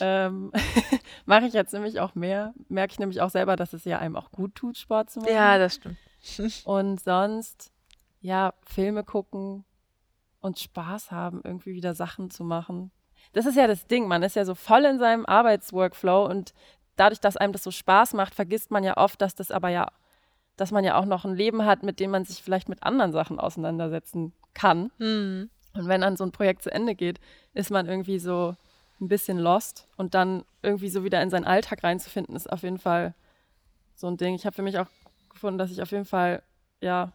Ähm, 0.00 0.52
Mache 1.26 1.46
ich 1.46 1.52
jetzt 1.52 1.72
nämlich 1.72 2.00
auch 2.00 2.14
mehr. 2.14 2.54
Merke 2.68 2.92
ich 2.92 2.98
nämlich 2.98 3.20
auch 3.20 3.30
selber, 3.30 3.56
dass 3.56 3.72
es 3.72 3.84
ja 3.84 3.98
einem 3.98 4.16
auch 4.16 4.30
gut 4.30 4.54
tut, 4.54 4.78
Sport 4.78 5.10
zu 5.10 5.20
machen. 5.20 5.32
Ja, 5.32 5.58
das 5.58 5.74
stimmt. 5.74 5.98
Und 6.64 7.00
sonst, 7.00 7.72
ja, 8.20 8.54
Filme 8.64 9.04
gucken 9.04 9.64
und 10.40 10.58
Spaß 10.58 11.10
haben, 11.10 11.40
irgendwie 11.42 11.74
wieder 11.74 11.94
Sachen 11.94 12.30
zu 12.30 12.44
machen. 12.44 12.90
Das 13.32 13.46
ist 13.46 13.56
ja 13.56 13.66
das 13.66 13.86
Ding, 13.86 14.06
man 14.06 14.22
ist 14.22 14.36
ja 14.36 14.44
so 14.44 14.54
voll 14.54 14.84
in 14.84 14.98
seinem 14.98 15.24
Arbeitsworkflow 15.24 16.26
und 16.26 16.52
dadurch, 16.96 17.20
dass 17.20 17.36
einem 17.36 17.52
das 17.52 17.62
so 17.64 17.70
Spaß 17.70 18.12
macht, 18.12 18.34
vergisst 18.34 18.70
man 18.70 18.84
ja 18.84 18.96
oft, 18.98 19.20
dass 19.22 19.34
das 19.34 19.50
aber 19.50 19.70
ja, 19.70 19.90
dass 20.56 20.70
man 20.70 20.84
ja 20.84 20.98
auch 20.98 21.04
noch 21.04 21.24
ein 21.24 21.34
Leben 21.34 21.64
hat, 21.64 21.82
mit 21.82 22.00
dem 22.00 22.10
man 22.10 22.24
sich 22.24 22.42
vielleicht 22.42 22.68
mit 22.68 22.82
anderen 22.82 23.12
Sachen 23.12 23.40
auseinandersetzen 23.40 24.32
kann. 24.52 24.90
Hm. 24.98 25.50
Und 25.74 25.88
wenn 25.88 26.00
dann 26.00 26.16
so 26.16 26.24
ein 26.24 26.32
Projekt 26.32 26.62
zu 26.62 26.70
Ende 26.70 26.94
geht, 26.94 27.20
ist 27.52 27.70
man 27.70 27.86
irgendwie 27.86 28.18
so 28.18 28.54
ein 29.00 29.08
bisschen 29.08 29.38
lost 29.38 29.88
und 29.96 30.14
dann 30.14 30.44
irgendwie 30.62 30.88
so 30.88 31.04
wieder 31.04 31.20
in 31.20 31.30
seinen 31.30 31.44
Alltag 31.44 31.82
reinzufinden, 31.82 32.36
ist 32.36 32.50
auf 32.50 32.62
jeden 32.62 32.78
Fall 32.78 33.14
so 33.94 34.06
ein 34.06 34.16
Ding. 34.16 34.34
Ich 34.34 34.46
habe 34.46 34.54
für 34.54 34.62
mich 34.62 34.78
auch 34.78 34.86
gefunden, 35.28 35.58
dass 35.58 35.70
ich 35.70 35.82
auf 35.82 35.90
jeden 35.90 36.04
Fall, 36.04 36.42
ja, 36.80 37.12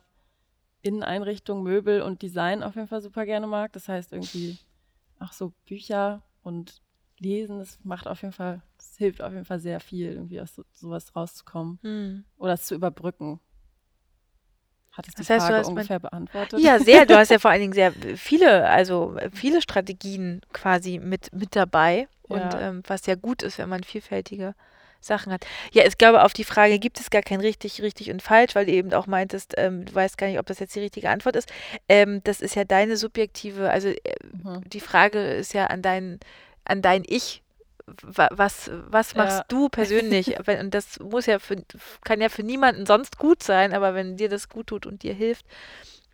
Inneneinrichtung, 0.81 1.63
Möbel 1.63 2.01
und 2.01 2.21
Design 2.21 2.63
auf 2.63 2.75
jeden 2.75 2.87
Fall 2.87 3.01
super 3.01 3.25
gerne 3.25 3.47
mag. 3.47 3.73
Das 3.73 3.87
heißt 3.89 4.13
irgendwie 4.13 4.57
auch 5.19 5.33
so 5.33 5.53
Bücher 5.65 6.21
und 6.41 6.81
Lesen, 7.17 7.59
das 7.59 7.79
macht 7.83 8.07
auf 8.07 8.21
jeden 8.21 8.33
Fall, 8.33 8.61
das 8.79 8.97
hilft 8.97 9.21
auf 9.21 9.31
jeden 9.31 9.45
Fall 9.45 9.59
sehr 9.59 9.79
viel, 9.79 10.13
irgendwie 10.13 10.41
aus 10.41 10.55
so, 10.55 10.63
sowas 10.73 11.15
rauszukommen 11.15 11.77
Hm. 11.83 12.25
oder 12.37 12.53
es 12.53 12.65
zu 12.65 12.73
überbrücken. 12.75 13.39
Hat 14.91 15.07
es 15.07 15.13
die 15.13 15.19
Das 15.21 15.29
heißt, 15.29 15.45
du 15.49 15.53
Frage 15.53 15.61
mein- 15.67 15.77
ungefähr 15.77 15.99
beantwortet? 15.99 16.59
Ja, 16.59 16.79
sehr. 16.79 17.05
Du 17.05 17.15
hast 17.15 17.29
ja 17.29 17.39
vor 17.39 17.51
allen 17.51 17.61
Dingen 17.61 17.73
sehr 17.73 17.93
viele, 18.17 18.67
also 18.67 19.15
viele 19.33 19.61
Strategien 19.61 20.41
quasi 20.51 20.97
mit, 20.99 21.31
mit 21.33 21.55
dabei. 21.55 22.07
Und 22.23 22.41
Ja. 22.41 22.69
ähm, 22.69 22.83
was 22.87 23.05
ja 23.05 23.15
gut 23.15 23.41
ist, 23.43 23.57
wenn 23.57 23.69
man 23.69 23.83
vielfältige 23.83 24.53
Sachen 25.01 25.31
hat. 25.31 25.45
Ja, 25.71 25.85
ich 25.87 25.97
glaube, 25.97 26.23
auf 26.23 26.33
die 26.33 26.43
Frage 26.43 26.77
gibt 26.77 26.99
es 26.99 27.09
gar 27.09 27.21
kein 27.21 27.39
richtig, 27.39 27.81
richtig 27.81 28.11
und 28.11 28.21
falsch, 28.21 28.53
weil 28.53 28.65
du 28.65 28.71
eben 28.73 28.93
auch 28.93 29.07
meintest, 29.07 29.53
ähm, 29.57 29.85
du 29.85 29.95
weißt 29.95 30.17
gar 30.17 30.27
nicht, 30.27 30.37
ob 30.39 30.45
das 30.45 30.59
jetzt 30.59 30.75
die 30.75 30.81
richtige 30.81 31.09
Antwort 31.09 31.35
ist. 31.37 31.49
Ähm, 31.87 32.21
das 32.25 32.41
ist 32.41 32.55
ja 32.55 32.65
deine 32.65 32.97
subjektive, 32.97 33.69
also 33.71 33.87
äh, 33.87 33.97
Mhm. 34.43 34.61
die 34.69 34.79
Frage 34.81 35.19
ist 35.33 35.53
ja 35.53 35.67
an 35.67 35.81
dein, 35.81 36.19
an 36.65 36.81
dein 36.81 37.03
Ich. 37.07 37.41
Wa- 38.01 38.29
Was, 38.31 38.69
was 38.89 39.15
machst 39.15 39.37
Ja. 39.39 39.45
du 39.47 39.69
persönlich? 39.69 40.35
Und 40.59 40.71
das 40.73 40.99
muss 40.99 41.25
ja 41.25 41.39
für, 41.39 41.57
kann 42.03 42.21
ja 42.21 42.29
für 42.29 42.43
niemanden 42.43 42.85
sonst 42.85 43.17
gut 43.17 43.43
sein, 43.43 43.73
aber 43.73 43.93
wenn 43.93 44.17
dir 44.17 44.29
das 44.29 44.49
gut 44.49 44.67
tut 44.67 44.85
und 44.85 45.03
dir 45.03 45.13
hilft, 45.13 45.45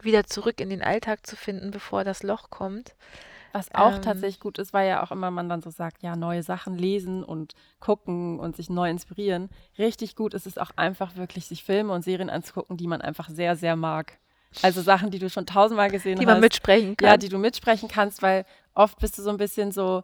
wieder 0.01 0.25
zurück 0.25 0.59
in 0.61 0.69
den 0.69 0.81
Alltag 0.81 1.25
zu 1.25 1.35
finden, 1.35 1.71
bevor 1.71 2.03
das 2.03 2.23
Loch 2.23 2.49
kommt. 2.49 2.93
Was 3.53 3.73
auch 3.73 3.95
Ähm, 3.95 4.01
tatsächlich 4.01 4.41
gut 4.41 4.57
ist, 4.59 4.73
weil 4.73 4.89
ja 4.89 5.01
auch 5.01 5.11
immer 5.11 5.31
man 5.31 5.47
dann 5.47 5.61
so 5.61 5.69
sagt, 5.69 6.03
ja, 6.03 6.15
neue 6.17 6.43
Sachen 6.43 6.77
lesen 6.77 7.23
und 7.23 7.53
gucken 7.79 8.37
und 8.39 8.55
sich 8.57 8.69
neu 8.69 8.89
inspirieren. 8.89 9.49
Richtig 9.77 10.15
gut 10.17 10.33
ist 10.33 10.45
es 10.45 10.57
auch 10.57 10.71
einfach 10.75 11.15
wirklich, 11.15 11.45
sich 11.45 11.63
Filme 11.63 11.93
und 11.93 12.01
Serien 12.03 12.29
anzugucken, 12.29 12.75
die 12.75 12.87
man 12.87 13.01
einfach 13.01 13.29
sehr, 13.29 13.55
sehr 13.55 13.77
mag. 13.77 14.17
Also 14.61 14.81
Sachen, 14.81 15.09
die 15.09 15.19
du 15.19 15.29
schon 15.29 15.45
tausendmal 15.45 15.89
gesehen 15.89 16.17
Die 16.19 16.25
hast. 16.25 16.31
man 16.33 16.41
mitsprechen 16.41 16.97
kann. 16.97 17.07
Ja, 17.07 17.17
die 17.17 17.29
du 17.29 17.37
mitsprechen 17.37 17.87
kannst, 17.89 18.21
weil 18.21 18.45
oft 18.73 18.99
bist 18.99 19.17
du 19.17 19.21
so 19.21 19.29
ein 19.29 19.37
bisschen 19.37 19.71
so, 19.71 20.03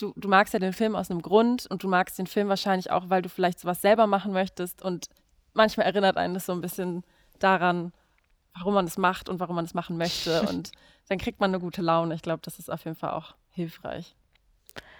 du, 0.00 0.12
du 0.16 0.28
magst 0.28 0.52
ja 0.54 0.58
den 0.60 0.72
Film 0.72 0.96
aus 0.96 1.10
einem 1.10 1.22
Grund 1.22 1.66
und 1.68 1.82
du 1.82 1.88
magst 1.88 2.18
den 2.18 2.26
Film 2.26 2.48
wahrscheinlich 2.48 2.90
auch, 2.90 3.08
weil 3.08 3.22
du 3.22 3.28
vielleicht 3.28 3.60
sowas 3.60 3.80
selber 3.80 4.06
machen 4.06 4.32
möchtest 4.32 4.82
und 4.82 5.06
manchmal 5.52 5.86
erinnert 5.86 6.16
einen 6.16 6.34
das 6.34 6.46
so 6.46 6.52
ein 6.52 6.60
bisschen 6.60 7.04
daran, 7.38 7.92
warum 8.54 8.74
man 8.74 8.86
es 8.86 8.98
macht 8.98 9.28
und 9.28 9.40
warum 9.40 9.56
man 9.56 9.64
es 9.64 9.74
machen 9.74 9.96
möchte 9.96 10.42
und 10.48 10.72
dann 11.08 11.18
kriegt 11.18 11.40
man 11.40 11.50
eine 11.50 11.60
gute 11.60 11.82
Laune. 11.82 12.14
Ich 12.14 12.22
glaube, 12.22 12.40
das 12.42 12.58
ist 12.58 12.70
auf 12.70 12.84
jeden 12.84 12.96
Fall 12.96 13.10
auch 13.10 13.34
hilfreich. 13.50 14.14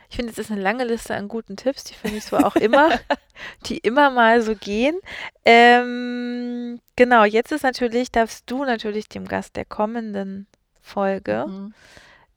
Ich 0.08 0.16
finde, 0.16 0.32
es 0.32 0.38
ist 0.38 0.50
eine 0.50 0.60
lange 0.60 0.82
Liste 0.84 1.14
an 1.14 1.28
guten 1.28 1.56
Tipps, 1.56 1.84
die 1.84 1.94
finde 1.94 2.16
ich 2.16 2.24
so 2.24 2.36
auch 2.36 2.56
immer, 2.56 2.90
die 3.66 3.78
immer 3.78 4.10
mal 4.10 4.42
so 4.42 4.56
gehen. 4.56 4.98
Ähm, 5.44 6.80
genau, 6.96 7.24
jetzt 7.24 7.52
ist 7.52 7.62
natürlich, 7.62 8.10
darfst 8.10 8.50
du 8.50 8.64
natürlich 8.64 9.08
dem 9.08 9.26
Gast 9.28 9.54
der 9.56 9.64
kommenden 9.64 10.46
Folge, 10.80 11.44
Mhm. 11.46 11.74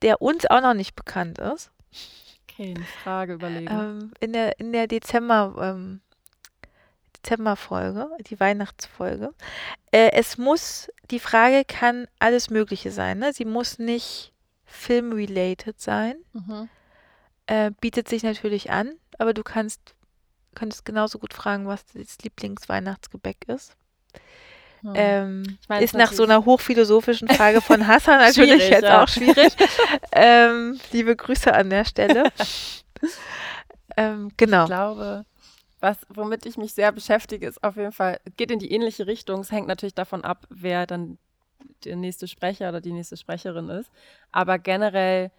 der 0.04 0.22
uns 0.22 0.46
auch 0.46 0.62
noch 0.62 0.76
nicht 0.76 0.96
bekannt 0.96 1.40
ist, 1.40 1.72
Okay, 2.54 2.74
eine 2.76 2.86
Frage 2.86 3.34
überlegen. 3.34 3.68
ähm, 3.70 4.12
in 4.20 4.34
der, 4.34 4.60
in 4.60 4.74
der 4.74 4.88
Dezember, 4.88 5.56
ähm, 5.60 6.02
Dezemberfolge, 7.18 8.10
die 8.28 8.40
Weihnachtsfolge. 8.40 9.34
Äh, 9.92 10.12
es 10.14 10.38
muss, 10.38 10.90
die 11.10 11.20
Frage 11.20 11.64
kann 11.66 12.08
alles 12.20 12.50
Mögliche 12.50 12.92
sein. 12.92 13.20
Ne? 13.20 13.34
Sie 13.34 13.46
muss 13.46 13.80
nicht 13.80 14.34
film-related 14.66 15.80
sein. 15.80 16.16
Mhm. 16.34 16.70
Äh, 17.48 17.72
bietet 17.82 18.08
sich 18.08 18.24
natürlich 18.24 18.72
an, 18.72 18.94
aber 19.18 19.34
du 19.34 19.44
kannst, 19.44 19.96
könntest 20.56 20.86
genauso 20.86 21.20
gut 21.20 21.34
fragen, 21.34 21.68
was 21.68 21.86
das 21.94 22.18
Lieblingsweihnachtsgebäck 22.24 23.46
ist. 23.48 23.76
Hm. 24.84 24.94
Ähm, 24.96 25.58
meine, 25.70 25.84
ist 25.84 25.94
nach 25.94 26.12
so 26.12 26.24
einer 26.24 26.44
hochphilosophischen 26.44 27.30
Frage 27.30 27.62
von 27.62 27.88
Hassan 27.88 28.20
natürlich 28.20 28.70
jetzt 28.70 28.84
ja. 28.84 29.02
auch 29.02 29.08
schwierig. 29.08 29.54
ähm, 30.12 30.80
liebe 30.92 31.16
Grüße 31.16 31.54
an 31.54 31.70
der 31.70 31.86
Stelle. 31.86 32.32
ähm, 33.98 34.32
genau. 34.36 34.64
Ich 34.64 34.68
glaube, 34.68 35.26
was, 35.80 35.98
womit 36.10 36.46
ich 36.46 36.58
mich 36.58 36.74
sehr 36.74 36.92
beschäftige, 36.92 37.48
ist 37.48 37.64
auf 37.64 37.78
jeden 37.78 37.94
Fall, 37.94 38.20
geht 38.36 38.52
in 38.52 38.60
die 38.60 38.72
ähnliche 38.72 39.08
Richtung. 39.08 39.40
Es 39.40 39.52
hängt 39.52 39.68
natürlich 39.68 39.96
davon 39.96 40.26
ab, 40.26 40.48
wer 40.50 40.86
dann 40.86 41.18
der 41.86 41.96
nächste 41.96 42.28
Sprecher 42.28 42.70
oder 42.70 42.82
die 42.82 42.92
nächste 42.92 43.16
Sprecherin 43.16 43.70
ist. 43.70 43.90
Aber 44.34 44.60
generell, 44.60 45.32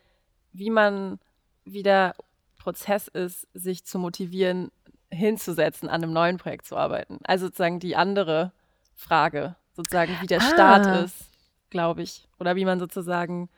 wie 0.53 0.71
man, 0.71 1.19
wie 1.67 1.83
der 1.83 2.15
Prozess 2.59 3.09
ist, 3.09 3.47
sich 3.53 3.85
zu 3.85 3.99
motivieren, 3.99 4.71
hinzusetzen, 5.11 5.91
an 5.91 6.03
einem 6.03 6.15
neuen 6.15 6.39
Projekt 6.39 6.67
zu 6.67 6.77
arbeiten. 6.77 7.19
Also 7.25 7.47
sozusagen 7.47 7.79
die 7.79 7.95
andere 7.95 8.53
Frage, 8.95 9.57
sozusagen, 9.73 10.17
wie 10.21 10.27
der 10.27 10.41
ah. 10.41 10.51
Start 10.51 11.05
ist, 11.05 11.31
glaube 11.71 12.03
ich. 12.03 12.29
Oder 12.39 12.57
wie 12.57 12.65
man 12.65 12.79
sozusagen, 12.79 13.49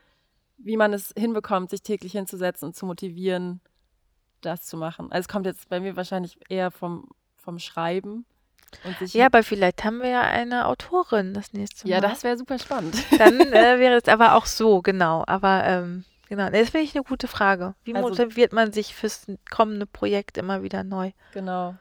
wie 0.59 0.77
man 0.77 0.93
es 0.93 1.13
hinbekommt, 1.17 1.71
sich 1.71 1.83
täglich 1.83 2.13
hinzusetzen 2.13 2.69
und 2.69 2.75
zu 2.75 2.87
motivieren, 2.87 3.61
das 4.41 4.63
zu 4.63 4.77
machen. 4.77 5.11
Also 5.13 5.21
es 5.21 5.29
kommt 5.29 5.47
jetzt 5.47 5.69
bei 5.69 5.81
mir 5.81 5.97
wahrscheinlich 5.97 6.39
eher 6.49 6.71
vom, 6.71 7.09
vom 7.37 7.59
Schreiben. 7.59 8.25
ja, 9.01 9.27
aber 9.27 9.43
vielleicht 9.43 9.85
haben 9.85 10.01
wir 10.01 10.09
ja 10.09 10.23
eine 10.23 10.67
Autorin 10.67 11.35
das 11.35 11.53
nächste 11.53 11.87
Mal. 11.87 11.95
Ja, 11.95 12.01
das 12.01 12.25
wäre 12.25 12.37
super 12.37 12.59
spannend. 12.59 12.97
Dann 13.19 13.41
äh, 13.41 13.53
wäre 13.79 13.97
es 13.97 14.09
aber 14.09 14.35
auch 14.35 14.47
so, 14.47 14.83
genau. 14.83 15.25
Aber 15.27 15.65
ähm, 15.65 16.05
genau, 16.29 16.51
das 16.51 16.71
finde 16.71 16.85
ich 16.85 16.95
eine 16.95 17.05
gute 17.05 17.29
Frage. 17.29 17.75
Wie 17.85 17.95
also, 17.95 18.09
motiviert 18.09 18.53
man 18.53 18.73
sich 18.73 18.95
fürs 18.95 19.27
kommende 19.51 19.87
Projekt 19.87 20.39
immer 20.39 20.63
wieder 20.63 20.85
neu? 20.85 21.13
Genau. 21.33 21.77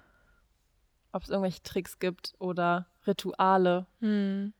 Ob 1.11 1.23
es 1.23 1.29
irgendwelche 1.29 1.63
Tricks 1.63 1.99
gibt 1.99 2.33
oder 2.39 2.87
Rituale. 3.07 3.85
Hm. 4.01 4.53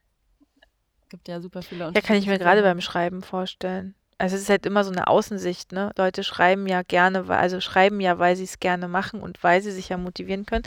Gibt 1.10 1.28
ja 1.28 1.40
super 1.40 1.62
viele. 1.62 1.92
Ja, 1.94 2.02
kann 2.02 2.18
ich 2.18 2.28
mir 2.28 2.40
gerade 2.40 2.62
beim 2.62 2.82
Schreiben 2.82 3.22
vorstellen. 3.22 3.96
Also 4.18 4.38
es 4.38 4.44
ist 4.44 4.50
halt 4.50 4.66
immer 4.66 4.84
so 4.84 4.92
eine 4.92 5.08
Außensicht, 5.08 5.74
ne? 5.74 5.92
Leute 5.98 6.24
schreiben 6.24 6.68
ja 6.68 6.84
gerne, 6.84 7.28
also 7.28 7.60
schreiben 7.60 8.00
ja, 8.00 8.18
weil 8.18 8.38
sie 8.38 8.46
es 8.46 8.60
gerne 8.60 8.88
machen 8.88 9.22
und 9.22 9.44
weil 9.44 9.62
sie 9.62 9.72
sich 9.72 9.90
ja 9.90 9.98
motivieren 9.98 10.46
können. 10.46 10.64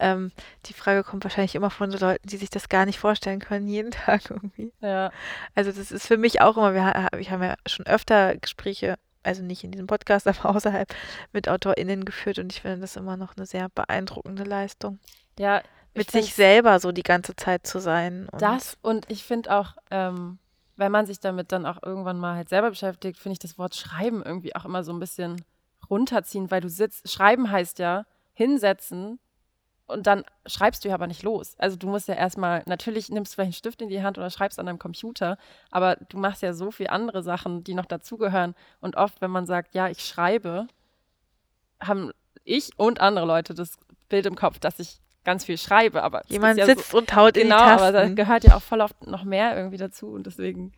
Ähm, 0.00 0.32
die 0.66 0.72
Frage 0.72 1.04
kommt 1.04 1.24
wahrscheinlich 1.24 1.54
immer 1.54 1.70
von 1.70 1.90
so 1.90 1.98
Leuten, 1.98 2.26
die 2.26 2.38
sich 2.38 2.50
das 2.50 2.68
gar 2.68 2.86
nicht 2.86 2.98
vorstellen 2.98 3.38
können, 3.38 3.68
jeden 3.68 3.90
Tag 3.92 4.30
irgendwie. 4.30 4.72
Ja. 4.80 5.12
Also 5.54 5.70
das 5.70 5.92
ist 5.92 6.06
für 6.06 6.16
mich 6.16 6.40
auch 6.40 6.56
immer, 6.56 6.74
wir, 6.74 7.08
wir 7.16 7.30
haben 7.30 7.42
ja 7.42 7.54
schon 7.66 7.86
öfter 7.86 8.36
Gespräche, 8.36 8.96
also 9.22 9.42
nicht 9.42 9.62
in 9.62 9.70
diesem 9.70 9.86
Podcast, 9.86 10.26
aber 10.26 10.56
außerhalb 10.56 10.92
mit 11.32 11.48
AutorInnen 11.48 12.04
geführt 12.04 12.38
und 12.38 12.52
ich 12.52 12.62
finde 12.62 12.80
das 12.80 12.96
immer 12.96 13.16
noch 13.16 13.36
eine 13.36 13.46
sehr 13.46 13.68
beeindruckende 13.68 14.42
Leistung. 14.42 14.98
Ja, 15.38 15.62
mit 15.94 16.10
sich 16.10 16.34
selber 16.34 16.78
so 16.80 16.92
die 16.92 17.02
ganze 17.02 17.34
Zeit 17.36 17.66
zu 17.66 17.80
sein. 17.80 18.28
Und 18.30 18.40
das 18.40 18.78
und 18.82 19.10
ich 19.10 19.24
finde 19.24 19.54
auch, 19.56 19.74
ähm, 19.90 20.38
wenn 20.76 20.92
man 20.92 21.06
sich 21.06 21.20
damit 21.20 21.52
dann 21.52 21.66
auch 21.66 21.82
irgendwann 21.82 22.18
mal 22.18 22.36
halt 22.36 22.48
selber 22.48 22.70
beschäftigt, 22.70 23.18
finde 23.18 23.34
ich 23.34 23.38
das 23.38 23.58
Wort 23.58 23.74
Schreiben 23.74 24.22
irgendwie 24.22 24.54
auch 24.56 24.64
immer 24.64 24.82
so 24.82 24.92
ein 24.92 25.00
bisschen 25.00 25.44
runterziehen, 25.88 26.50
weil 26.50 26.60
du 26.60 26.68
sitzt, 26.68 27.10
Schreiben 27.10 27.50
heißt 27.50 27.78
ja 27.78 28.06
hinsetzen 28.32 29.18
und 29.86 30.06
dann 30.06 30.24
schreibst 30.46 30.84
du 30.84 30.88
ja 30.88 30.94
aber 30.94 31.06
nicht 31.06 31.22
los. 31.22 31.54
Also 31.58 31.76
du 31.76 31.88
musst 31.88 32.08
ja 32.08 32.14
erstmal, 32.14 32.62
natürlich 32.66 33.10
nimmst 33.10 33.32
du 33.32 33.34
vielleicht 33.34 33.48
einen 33.48 33.52
Stift 33.54 33.82
in 33.82 33.88
die 33.88 34.02
Hand 34.02 34.16
oder 34.16 34.30
schreibst 34.30 34.58
an 34.58 34.66
deinem 34.66 34.78
Computer, 34.78 35.36
aber 35.70 35.96
du 35.96 36.16
machst 36.16 36.42
ja 36.42 36.52
so 36.52 36.70
viele 36.70 36.90
andere 36.90 37.22
Sachen, 37.22 37.64
die 37.64 37.74
noch 37.74 37.86
dazugehören. 37.86 38.54
Und 38.80 38.96
oft, 38.96 39.20
wenn 39.20 39.30
man 39.30 39.46
sagt, 39.46 39.74
ja, 39.74 39.88
ich 39.88 40.04
schreibe, 40.04 40.68
haben 41.80 42.12
ich 42.44 42.70
und 42.78 43.00
andere 43.00 43.26
Leute 43.26 43.52
das 43.52 43.78
Bild 44.08 44.26
im 44.26 44.36
Kopf, 44.36 44.58
dass 44.58 44.78
ich 44.78 45.00
ganz 45.24 45.44
viel 45.44 45.58
schreibe, 45.58 46.02
aber 46.02 46.22
jemand 46.28 46.58
ja 46.58 46.66
sitzt 46.66 46.90
so, 46.90 46.98
und 46.98 47.14
haut 47.14 47.34
genau, 47.34 47.56
in 47.56 47.62
die 47.62 47.68
Tasten. 47.68 47.82
aber 47.82 47.92
da 47.92 48.08
gehört 48.08 48.44
ja 48.44 48.56
auch 48.56 48.62
voll 48.62 48.80
oft 48.80 49.06
noch 49.06 49.24
mehr 49.24 49.56
irgendwie 49.56 49.76
dazu 49.76 50.08
und 50.08 50.26
deswegen, 50.26 50.72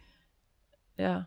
ja. 0.97 1.27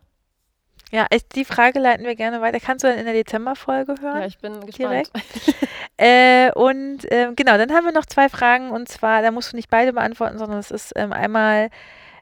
Ja, 0.91 1.07
ich, 1.09 1.27
die 1.27 1.45
Frage 1.45 1.79
leiten 1.79 2.05
wir 2.05 2.15
gerne 2.15 2.41
weiter. 2.41 2.59
Kannst 2.59 2.83
du 2.83 2.87
dann 2.87 2.99
in 2.99 3.05
der 3.05 3.15
Dezemberfolge 3.15 3.95
hören? 4.01 4.21
Ja, 4.21 4.27
ich 4.27 4.37
bin 4.37 4.65
gespannt. 4.65 5.09
äh, 5.97 6.51
und 6.51 7.11
äh, 7.11 7.31
genau, 7.35 7.57
dann 7.57 7.71
haben 7.71 7.85
wir 7.85 7.91
noch 7.91 8.05
zwei 8.05 8.29
Fragen 8.29 8.69
und 8.71 8.87
zwar, 8.87 9.21
da 9.21 9.31
musst 9.31 9.51
du 9.51 9.55
nicht 9.55 9.69
beide 9.69 9.93
beantworten, 9.93 10.37
sondern 10.37 10.59
es 10.59 10.71
ist 10.71 10.93
ähm, 10.95 11.11
einmal 11.11 11.69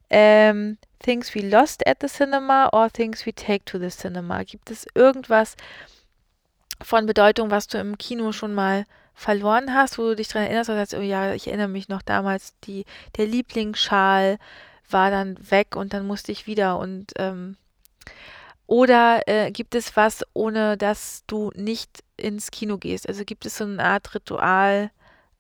ähm, 0.09 0.77
Things 0.99 1.35
we 1.35 1.41
lost 1.41 1.85
at 1.85 1.97
the 2.01 2.07
cinema 2.07 2.69
or 2.71 2.89
Things 2.89 3.25
we 3.25 3.33
take 3.33 3.65
to 3.65 3.77
the 3.77 3.89
cinema. 3.89 4.43
Gibt 4.43 4.71
es 4.71 4.85
irgendwas 4.95 5.55
von 6.81 7.05
Bedeutung, 7.05 7.51
was 7.51 7.67
du 7.67 7.77
im 7.77 7.97
Kino 7.97 8.31
schon 8.31 8.53
mal 8.53 8.85
verloren 9.13 9.73
hast, 9.73 9.97
wo 9.97 10.03
du 10.03 10.15
dich 10.15 10.27
daran 10.27 10.47
erinnerst 10.47 10.67
sagst, 10.67 10.93
oh 10.95 11.01
ja, 11.01 11.33
ich 11.33 11.47
erinnere 11.47 11.67
mich 11.67 11.87
noch 11.89 12.01
damals, 12.01 12.53
die, 12.63 12.85
der 13.17 13.27
Lieblingsschal 13.27 14.37
war 14.89 15.11
dann 15.11 15.37
weg 15.49 15.75
und 15.75 15.93
dann 15.93 16.07
musste 16.07 16.31
ich 16.31 16.47
wieder 16.47 16.77
und 16.79 17.13
ähm, 17.17 17.57
oder 18.65 19.21
äh, 19.27 19.51
gibt 19.51 19.75
es 19.75 19.95
was, 19.95 20.23
ohne 20.33 20.77
dass 20.77 21.23
du 21.27 21.51
nicht 21.55 22.03
ins 22.17 22.49
Kino 22.49 22.77
gehst? 22.77 23.07
Also 23.07 23.23
gibt 23.25 23.45
es 23.45 23.57
so 23.57 23.65
eine 23.65 23.83
Art 23.83 24.15
Ritual, 24.15 24.89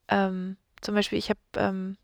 ähm, 0.09 0.57
zum 0.81 0.95
Beispiel, 0.95 1.17
ich 1.17 1.29
habe 1.29 1.39
ähm, 1.55 1.97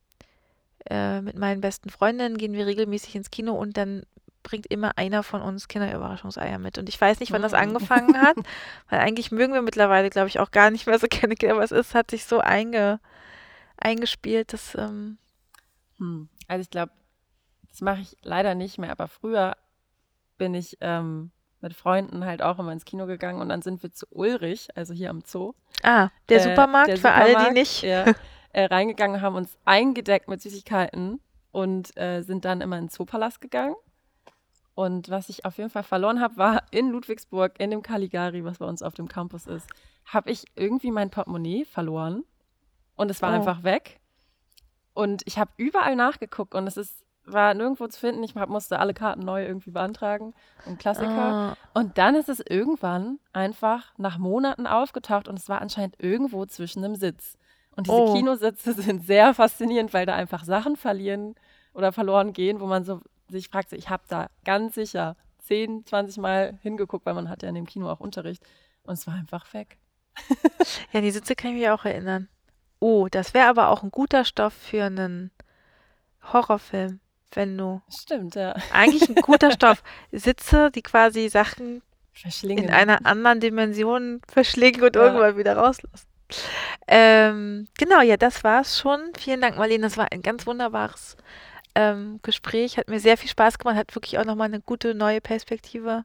äh, 0.89 1.21
mit 1.21 1.37
meinen 1.37 1.61
besten 1.61 1.89
Freundinnen 1.89 2.37
gehen 2.37 2.53
wir 2.53 2.65
regelmäßig 2.65 3.15
ins 3.15 3.31
Kino 3.31 3.53
und 3.53 3.77
dann 3.77 4.03
bringt 4.49 4.65
immer 4.65 4.97
einer 4.97 5.21
von 5.21 5.43
uns 5.43 5.67
Kinderüberraschungseier 5.67 6.57
mit. 6.57 6.79
Und 6.79 6.89
ich 6.89 6.99
weiß 6.99 7.19
nicht, 7.19 7.31
wann 7.31 7.43
das 7.43 7.53
oh. 7.53 7.57
angefangen 7.57 8.19
hat, 8.19 8.35
weil 8.89 8.99
eigentlich 8.99 9.31
mögen 9.31 9.53
wir 9.53 9.61
mittlerweile, 9.61 10.09
glaube 10.09 10.27
ich, 10.27 10.39
auch 10.39 10.49
gar 10.49 10.71
nicht 10.71 10.87
mehr 10.87 10.97
so 10.97 11.07
gerne 11.09 11.35
Kinder, 11.35 11.55
aber 11.55 11.63
es 11.63 11.71
ist, 11.71 11.93
hat 11.93 12.09
sich 12.09 12.25
so 12.25 12.39
einge, 12.39 12.99
eingespielt, 13.77 14.53
dass. 14.53 14.75
Ähm 14.75 15.17
hm. 15.97 16.29
Also 16.47 16.61
ich 16.61 16.69
glaube, 16.71 16.91
das 17.69 17.81
mache 17.81 18.01
ich 18.01 18.17
leider 18.23 18.55
nicht 18.55 18.79
mehr, 18.79 18.91
aber 18.91 19.07
früher 19.07 19.55
bin 20.37 20.55
ich 20.55 20.77
ähm, 20.81 21.29
mit 21.61 21.75
Freunden 21.75 22.25
halt 22.25 22.41
auch 22.41 22.57
immer 22.57 22.71
ins 22.71 22.85
Kino 22.85 23.05
gegangen 23.05 23.41
und 23.41 23.49
dann 23.49 23.61
sind 23.61 23.83
wir 23.83 23.91
zu 23.91 24.07
Ulrich, 24.09 24.69
also 24.75 24.93
hier 24.93 25.11
am 25.11 25.21
Zoo. 25.25 25.53
Ah, 25.83 26.09
der 26.29 26.37
äh, 26.37 26.49
Supermarkt 26.49 26.87
der 26.87 26.95
für 26.95 27.01
Supermarkt, 27.01 27.35
alle, 27.35 27.47
die 27.49 27.59
nicht. 27.59 27.83
Ja, 27.83 28.05
äh, 28.53 28.65
reingegangen, 28.65 29.21
haben 29.21 29.35
uns 29.35 29.57
eingedeckt 29.65 30.27
mit 30.27 30.41
Süßigkeiten 30.41 31.21
und 31.51 31.95
äh, 31.97 32.21
sind 32.21 32.45
dann 32.45 32.61
immer 32.61 32.77
in 32.77 32.85
den 32.85 32.89
Zoopalast 32.89 33.41
gegangen. 33.41 33.75
Und 34.79 35.09
was 35.09 35.27
ich 35.27 35.43
auf 35.43 35.57
jeden 35.57 35.69
Fall 35.69 35.83
verloren 35.83 36.21
habe, 36.21 36.37
war 36.37 36.63
in 36.71 36.89
Ludwigsburg, 36.89 37.59
in 37.59 37.69
dem 37.69 37.83
Caligari, 37.83 38.45
was 38.45 38.59
bei 38.59 38.65
uns 38.65 38.81
auf 38.81 38.93
dem 38.93 39.09
Campus 39.09 39.45
ist, 39.45 39.67
habe 40.05 40.31
ich 40.31 40.45
irgendwie 40.55 40.89
mein 40.89 41.09
Portemonnaie 41.09 41.65
verloren. 41.65 42.23
Und 42.95 43.11
es 43.11 43.21
war 43.21 43.31
oh. 43.31 43.35
einfach 43.35 43.63
weg. 43.63 43.99
Und 44.93 45.21
ich 45.25 45.37
habe 45.37 45.51
überall 45.57 45.97
nachgeguckt 45.97 46.55
und 46.55 46.65
es 46.65 46.77
ist, 46.77 47.03
war 47.25 47.53
nirgendwo 47.55 47.87
zu 47.87 47.99
finden. 47.99 48.23
Ich 48.23 48.35
musste 48.35 48.79
alle 48.79 48.93
Karten 48.93 49.19
neu 49.19 49.45
irgendwie 49.45 49.71
beantragen 49.71 50.33
und 50.65 50.79
Klassiker. 50.79 51.57
Oh. 51.75 51.79
Und 51.79 51.97
dann 51.97 52.15
ist 52.15 52.29
es 52.29 52.39
irgendwann 52.39 53.19
einfach 53.33 53.91
nach 53.97 54.17
Monaten 54.17 54.65
aufgetaucht 54.65 55.27
und 55.27 55.37
es 55.37 55.49
war 55.49 55.59
anscheinend 55.59 56.01
irgendwo 56.01 56.45
zwischen 56.45 56.85
einem 56.85 56.95
Sitz. 56.95 57.37
Und 57.75 57.87
diese 57.87 57.97
oh. 57.97 58.13
Kinositze 58.13 58.71
sind 58.81 59.05
sehr 59.05 59.33
faszinierend, 59.33 59.93
weil 59.93 60.05
da 60.05 60.15
einfach 60.15 60.45
Sachen 60.45 60.77
verlieren 60.77 61.35
oder 61.73 61.91
verloren 61.91 62.31
gehen, 62.31 62.61
wo 62.61 62.65
man 62.65 62.85
so 62.85 63.01
sich 63.31 63.49
fragt, 63.49 63.73
ich 63.73 63.89
habe 63.89 64.03
da 64.07 64.29
ganz 64.45 64.75
sicher 64.75 65.15
10, 65.47 65.85
20 65.85 66.17
Mal 66.17 66.57
hingeguckt, 66.61 67.05
weil 67.05 67.13
man 67.13 67.29
hat 67.29 67.43
ja 67.43 67.49
in 67.49 67.55
dem 67.55 67.65
Kino 67.65 67.89
auch 67.89 67.99
Unterricht 67.99 68.43
und 68.83 68.93
es 68.93 69.07
war 69.07 69.15
einfach 69.15 69.53
weg. 69.53 69.77
ja, 70.91 71.01
die 71.01 71.11
Sitze 71.11 71.35
kann 71.35 71.51
ich 71.51 71.57
mich 71.57 71.69
auch 71.69 71.85
erinnern. 71.85 72.27
Oh, 72.79 73.07
das 73.09 73.33
wäre 73.33 73.47
aber 73.47 73.69
auch 73.69 73.83
ein 73.83 73.91
guter 73.91 74.25
Stoff 74.25 74.53
für 74.53 74.85
einen 74.85 75.31
Horrorfilm, 76.31 76.99
wenn 77.33 77.57
du. 77.57 77.81
Stimmt, 77.89 78.35
ja. 78.35 78.55
Eigentlich 78.71 79.09
ein 79.09 79.15
guter 79.15 79.51
Stoff. 79.53 79.83
Sitze, 80.11 80.71
die 80.71 80.81
quasi 80.81 81.29
Sachen 81.29 81.81
in 82.43 82.69
einer 82.69 83.05
anderen 83.05 83.39
Dimension 83.39 84.21
verschlingen 84.27 84.81
und 84.83 84.95
ja. 84.95 85.03
irgendwann 85.03 85.37
wieder 85.37 85.57
rauslassen. 85.57 86.07
Ähm, 86.87 87.67
genau, 87.77 88.01
ja, 88.01 88.17
das 88.17 88.43
war's 88.43 88.79
schon. 88.79 88.99
Vielen 89.17 89.41
Dank, 89.41 89.57
Marlene. 89.57 89.83
Das 89.83 89.97
war 89.97 90.11
ein 90.11 90.21
ganz 90.21 90.45
wunderbares 90.45 91.17
ähm, 91.79 92.19
Gespräch. 92.23 92.77
Hat 92.77 92.89
mir 92.89 92.99
sehr 92.99 93.17
viel 93.17 93.29
Spaß 93.29 93.57
gemacht, 93.57 93.77
hat 93.77 93.95
wirklich 93.95 94.19
auch 94.19 94.25
nochmal 94.25 94.47
eine 94.47 94.59
gute 94.59 94.93
neue 94.93 95.21
Perspektive 95.21 96.03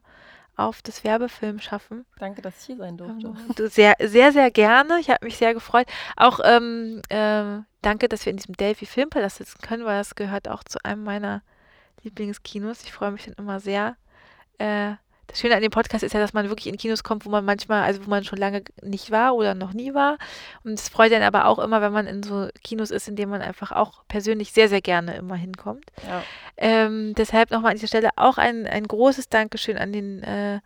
auf 0.55 0.81
das 0.81 1.03
Werbefilm 1.03 1.59
schaffen. 1.59 2.05
Danke, 2.17 2.41
dass 2.41 2.61
ich 2.61 2.65
hier 2.67 2.77
sein 2.77 2.95
durfte. 2.95 3.27
Ähm, 3.27 3.67
sehr, 3.69 3.95
sehr, 3.99 4.31
sehr 4.31 4.51
gerne. 4.51 4.99
Ich 4.99 5.09
habe 5.09 5.25
mich 5.25 5.35
sehr 5.37 5.53
gefreut. 5.53 5.87
Auch 6.15 6.39
ähm, 6.43 7.01
äh, 7.09 7.61
danke, 7.81 8.07
dass 8.07 8.25
wir 8.25 8.31
in 8.31 8.37
diesem 8.37 8.55
Delphi 8.55 8.85
Filmpalast 8.85 9.37
sitzen 9.37 9.59
können, 9.61 9.83
weil 9.83 9.97
das 9.97 10.15
gehört 10.15 10.47
auch 10.47 10.63
zu 10.63 10.79
einem 10.85 11.03
meiner 11.03 11.41
Lieblingskinos. 12.03 12.83
Ich 12.83 12.93
freue 12.93 13.11
mich 13.11 13.25
dann 13.25 13.33
immer 13.33 13.59
sehr, 13.59 13.97
äh, 14.57 14.93
das 15.27 15.39
Schöne 15.39 15.55
an 15.55 15.61
dem 15.61 15.71
Podcast 15.71 16.03
ist 16.03 16.13
ja, 16.13 16.19
dass 16.19 16.33
man 16.33 16.49
wirklich 16.49 16.67
in 16.67 16.77
Kinos 16.77 17.03
kommt, 17.03 17.25
wo 17.25 17.29
man 17.29 17.45
manchmal, 17.45 17.83
also 17.83 18.05
wo 18.05 18.09
man 18.09 18.23
schon 18.23 18.39
lange 18.39 18.63
nicht 18.81 19.11
war 19.11 19.35
oder 19.35 19.55
noch 19.55 19.73
nie 19.73 19.93
war. 19.93 20.17
Und 20.63 20.73
es 20.73 20.89
freut 20.89 21.11
einen 21.13 21.23
aber 21.23 21.45
auch 21.45 21.59
immer, 21.59 21.81
wenn 21.81 21.93
man 21.93 22.07
in 22.07 22.23
so 22.23 22.47
Kinos 22.63 22.91
ist, 22.91 23.07
in 23.07 23.15
denen 23.15 23.31
man 23.31 23.41
einfach 23.41 23.71
auch 23.71 24.03
persönlich 24.07 24.51
sehr, 24.51 24.69
sehr 24.69 24.81
gerne 24.81 25.15
immer 25.15 25.35
hinkommt. 25.35 25.85
Ja. 26.07 26.23
Ähm, 26.57 27.13
deshalb 27.15 27.51
nochmal 27.51 27.71
an 27.71 27.77
dieser 27.77 27.87
Stelle 27.87 28.09
auch 28.15 28.37
ein, 28.37 28.67
ein 28.67 28.87
großes 28.87 29.29
Dankeschön 29.29 29.77
an 29.77 29.91
den 29.91 30.23
äh, 30.23 30.59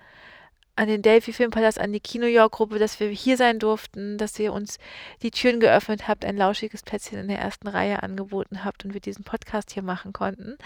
an 0.80 0.88
den 0.88 1.02
Delphi 1.02 1.34
Filmpalast, 1.34 1.78
an 1.78 1.92
die 1.92 2.00
Kino 2.00 2.26
York 2.26 2.54
Gruppe, 2.54 2.80
dass 2.80 3.02
wir 3.02 3.10
hier 3.10 3.36
sein 3.36 3.60
durften, 3.60 4.18
dass 4.18 4.40
ihr 4.40 4.54
uns 4.54 4.78
die 5.22 5.30
Türen 5.30 5.60
geöffnet 5.60 6.08
habt, 6.08 6.24
ein 6.24 6.38
lauschiges 6.38 6.84
Plätzchen 6.84 7.20
in 7.20 7.28
der 7.28 7.40
ersten 7.40 7.68
Reihe 7.68 8.02
angeboten 8.02 8.64
habt 8.64 8.86
und 8.86 8.94
wir 8.94 9.02
diesen 9.02 9.26
Podcast 9.26 9.72
hier 9.72 9.84
machen 9.84 10.14
konnten. 10.14 10.58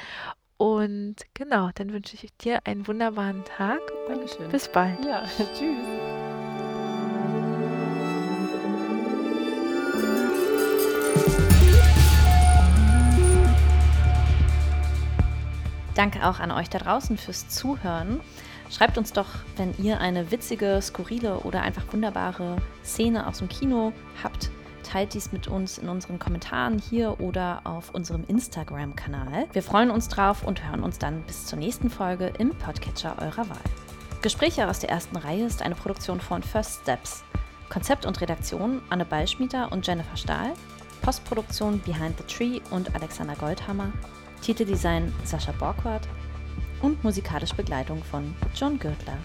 Und 0.57 1.15
genau, 1.33 1.69
dann 1.75 1.91
wünsche 1.91 2.15
ich 2.15 2.35
dir 2.37 2.65
einen 2.65 2.87
wunderbaren 2.87 3.43
Tag. 3.45 3.79
Dankeschön. 4.07 4.49
Bis 4.49 4.67
bald. 4.67 5.03
Ja, 5.05 5.23
tschüss. 5.57 5.77
Danke 15.95 16.27
auch 16.27 16.39
an 16.39 16.51
euch 16.51 16.69
da 16.69 16.79
draußen 16.79 17.17
fürs 17.17 17.49
Zuhören. 17.49 18.19
Schreibt 18.71 18.97
uns 18.97 19.13
doch, 19.13 19.27
wenn 19.57 19.75
ihr 19.77 19.99
eine 19.99 20.31
witzige, 20.31 20.79
skurrile 20.81 21.39
oder 21.39 21.61
einfach 21.61 21.83
wunderbare 21.91 22.57
Szene 22.83 23.27
aus 23.27 23.37
dem 23.37 23.49
Kino 23.49 23.93
habt. 24.23 24.49
Teilt 24.93 25.15
dies 25.15 25.31
mit 25.31 25.47
uns 25.47 25.79
in 25.79 25.89
unseren 25.89 26.19
Kommentaren 26.19 26.77
hier 26.77 27.19
oder 27.19 27.61
auf 27.63 27.95
unserem 27.95 28.25
Instagram-Kanal. 28.27 29.47
Wir 29.51 29.63
freuen 29.63 29.89
uns 29.89 30.07
drauf 30.07 30.43
und 30.43 30.63
hören 30.63 30.83
uns 30.83 30.99
dann 30.99 31.23
bis 31.23 31.47
zur 31.47 31.57
nächsten 31.57 31.89
Folge 31.89 32.31
im 32.37 32.51
Podcatcher 32.51 33.15
eurer 33.19 33.49
Wahl. 33.49 33.57
Gespräche 34.21 34.69
aus 34.69 34.81
der 34.81 34.91
ersten 34.91 35.17
Reihe 35.17 35.47
ist 35.47 35.63
eine 35.63 35.73
Produktion 35.73 36.21
von 36.21 36.43
First 36.43 36.81
Steps. 36.83 37.23
Konzept 37.69 38.05
und 38.05 38.21
Redaktion 38.21 38.83
Anne 38.91 39.03
Ballschmieder 39.03 39.71
und 39.71 39.87
Jennifer 39.87 40.15
Stahl. 40.15 40.53
Postproduktion 41.01 41.81
Behind 41.81 42.15
the 42.19 42.23
Tree 42.31 42.61
und 42.69 42.93
Alexander 42.93 43.33
Goldhammer. 43.33 43.91
Titeldesign 44.43 45.11
Sascha 45.23 45.53
Borquart 45.53 46.07
und 46.83 47.03
musikalische 47.03 47.55
Begleitung 47.55 48.03
von 48.03 48.35
John 48.53 48.77
Gürtler. 48.77 49.17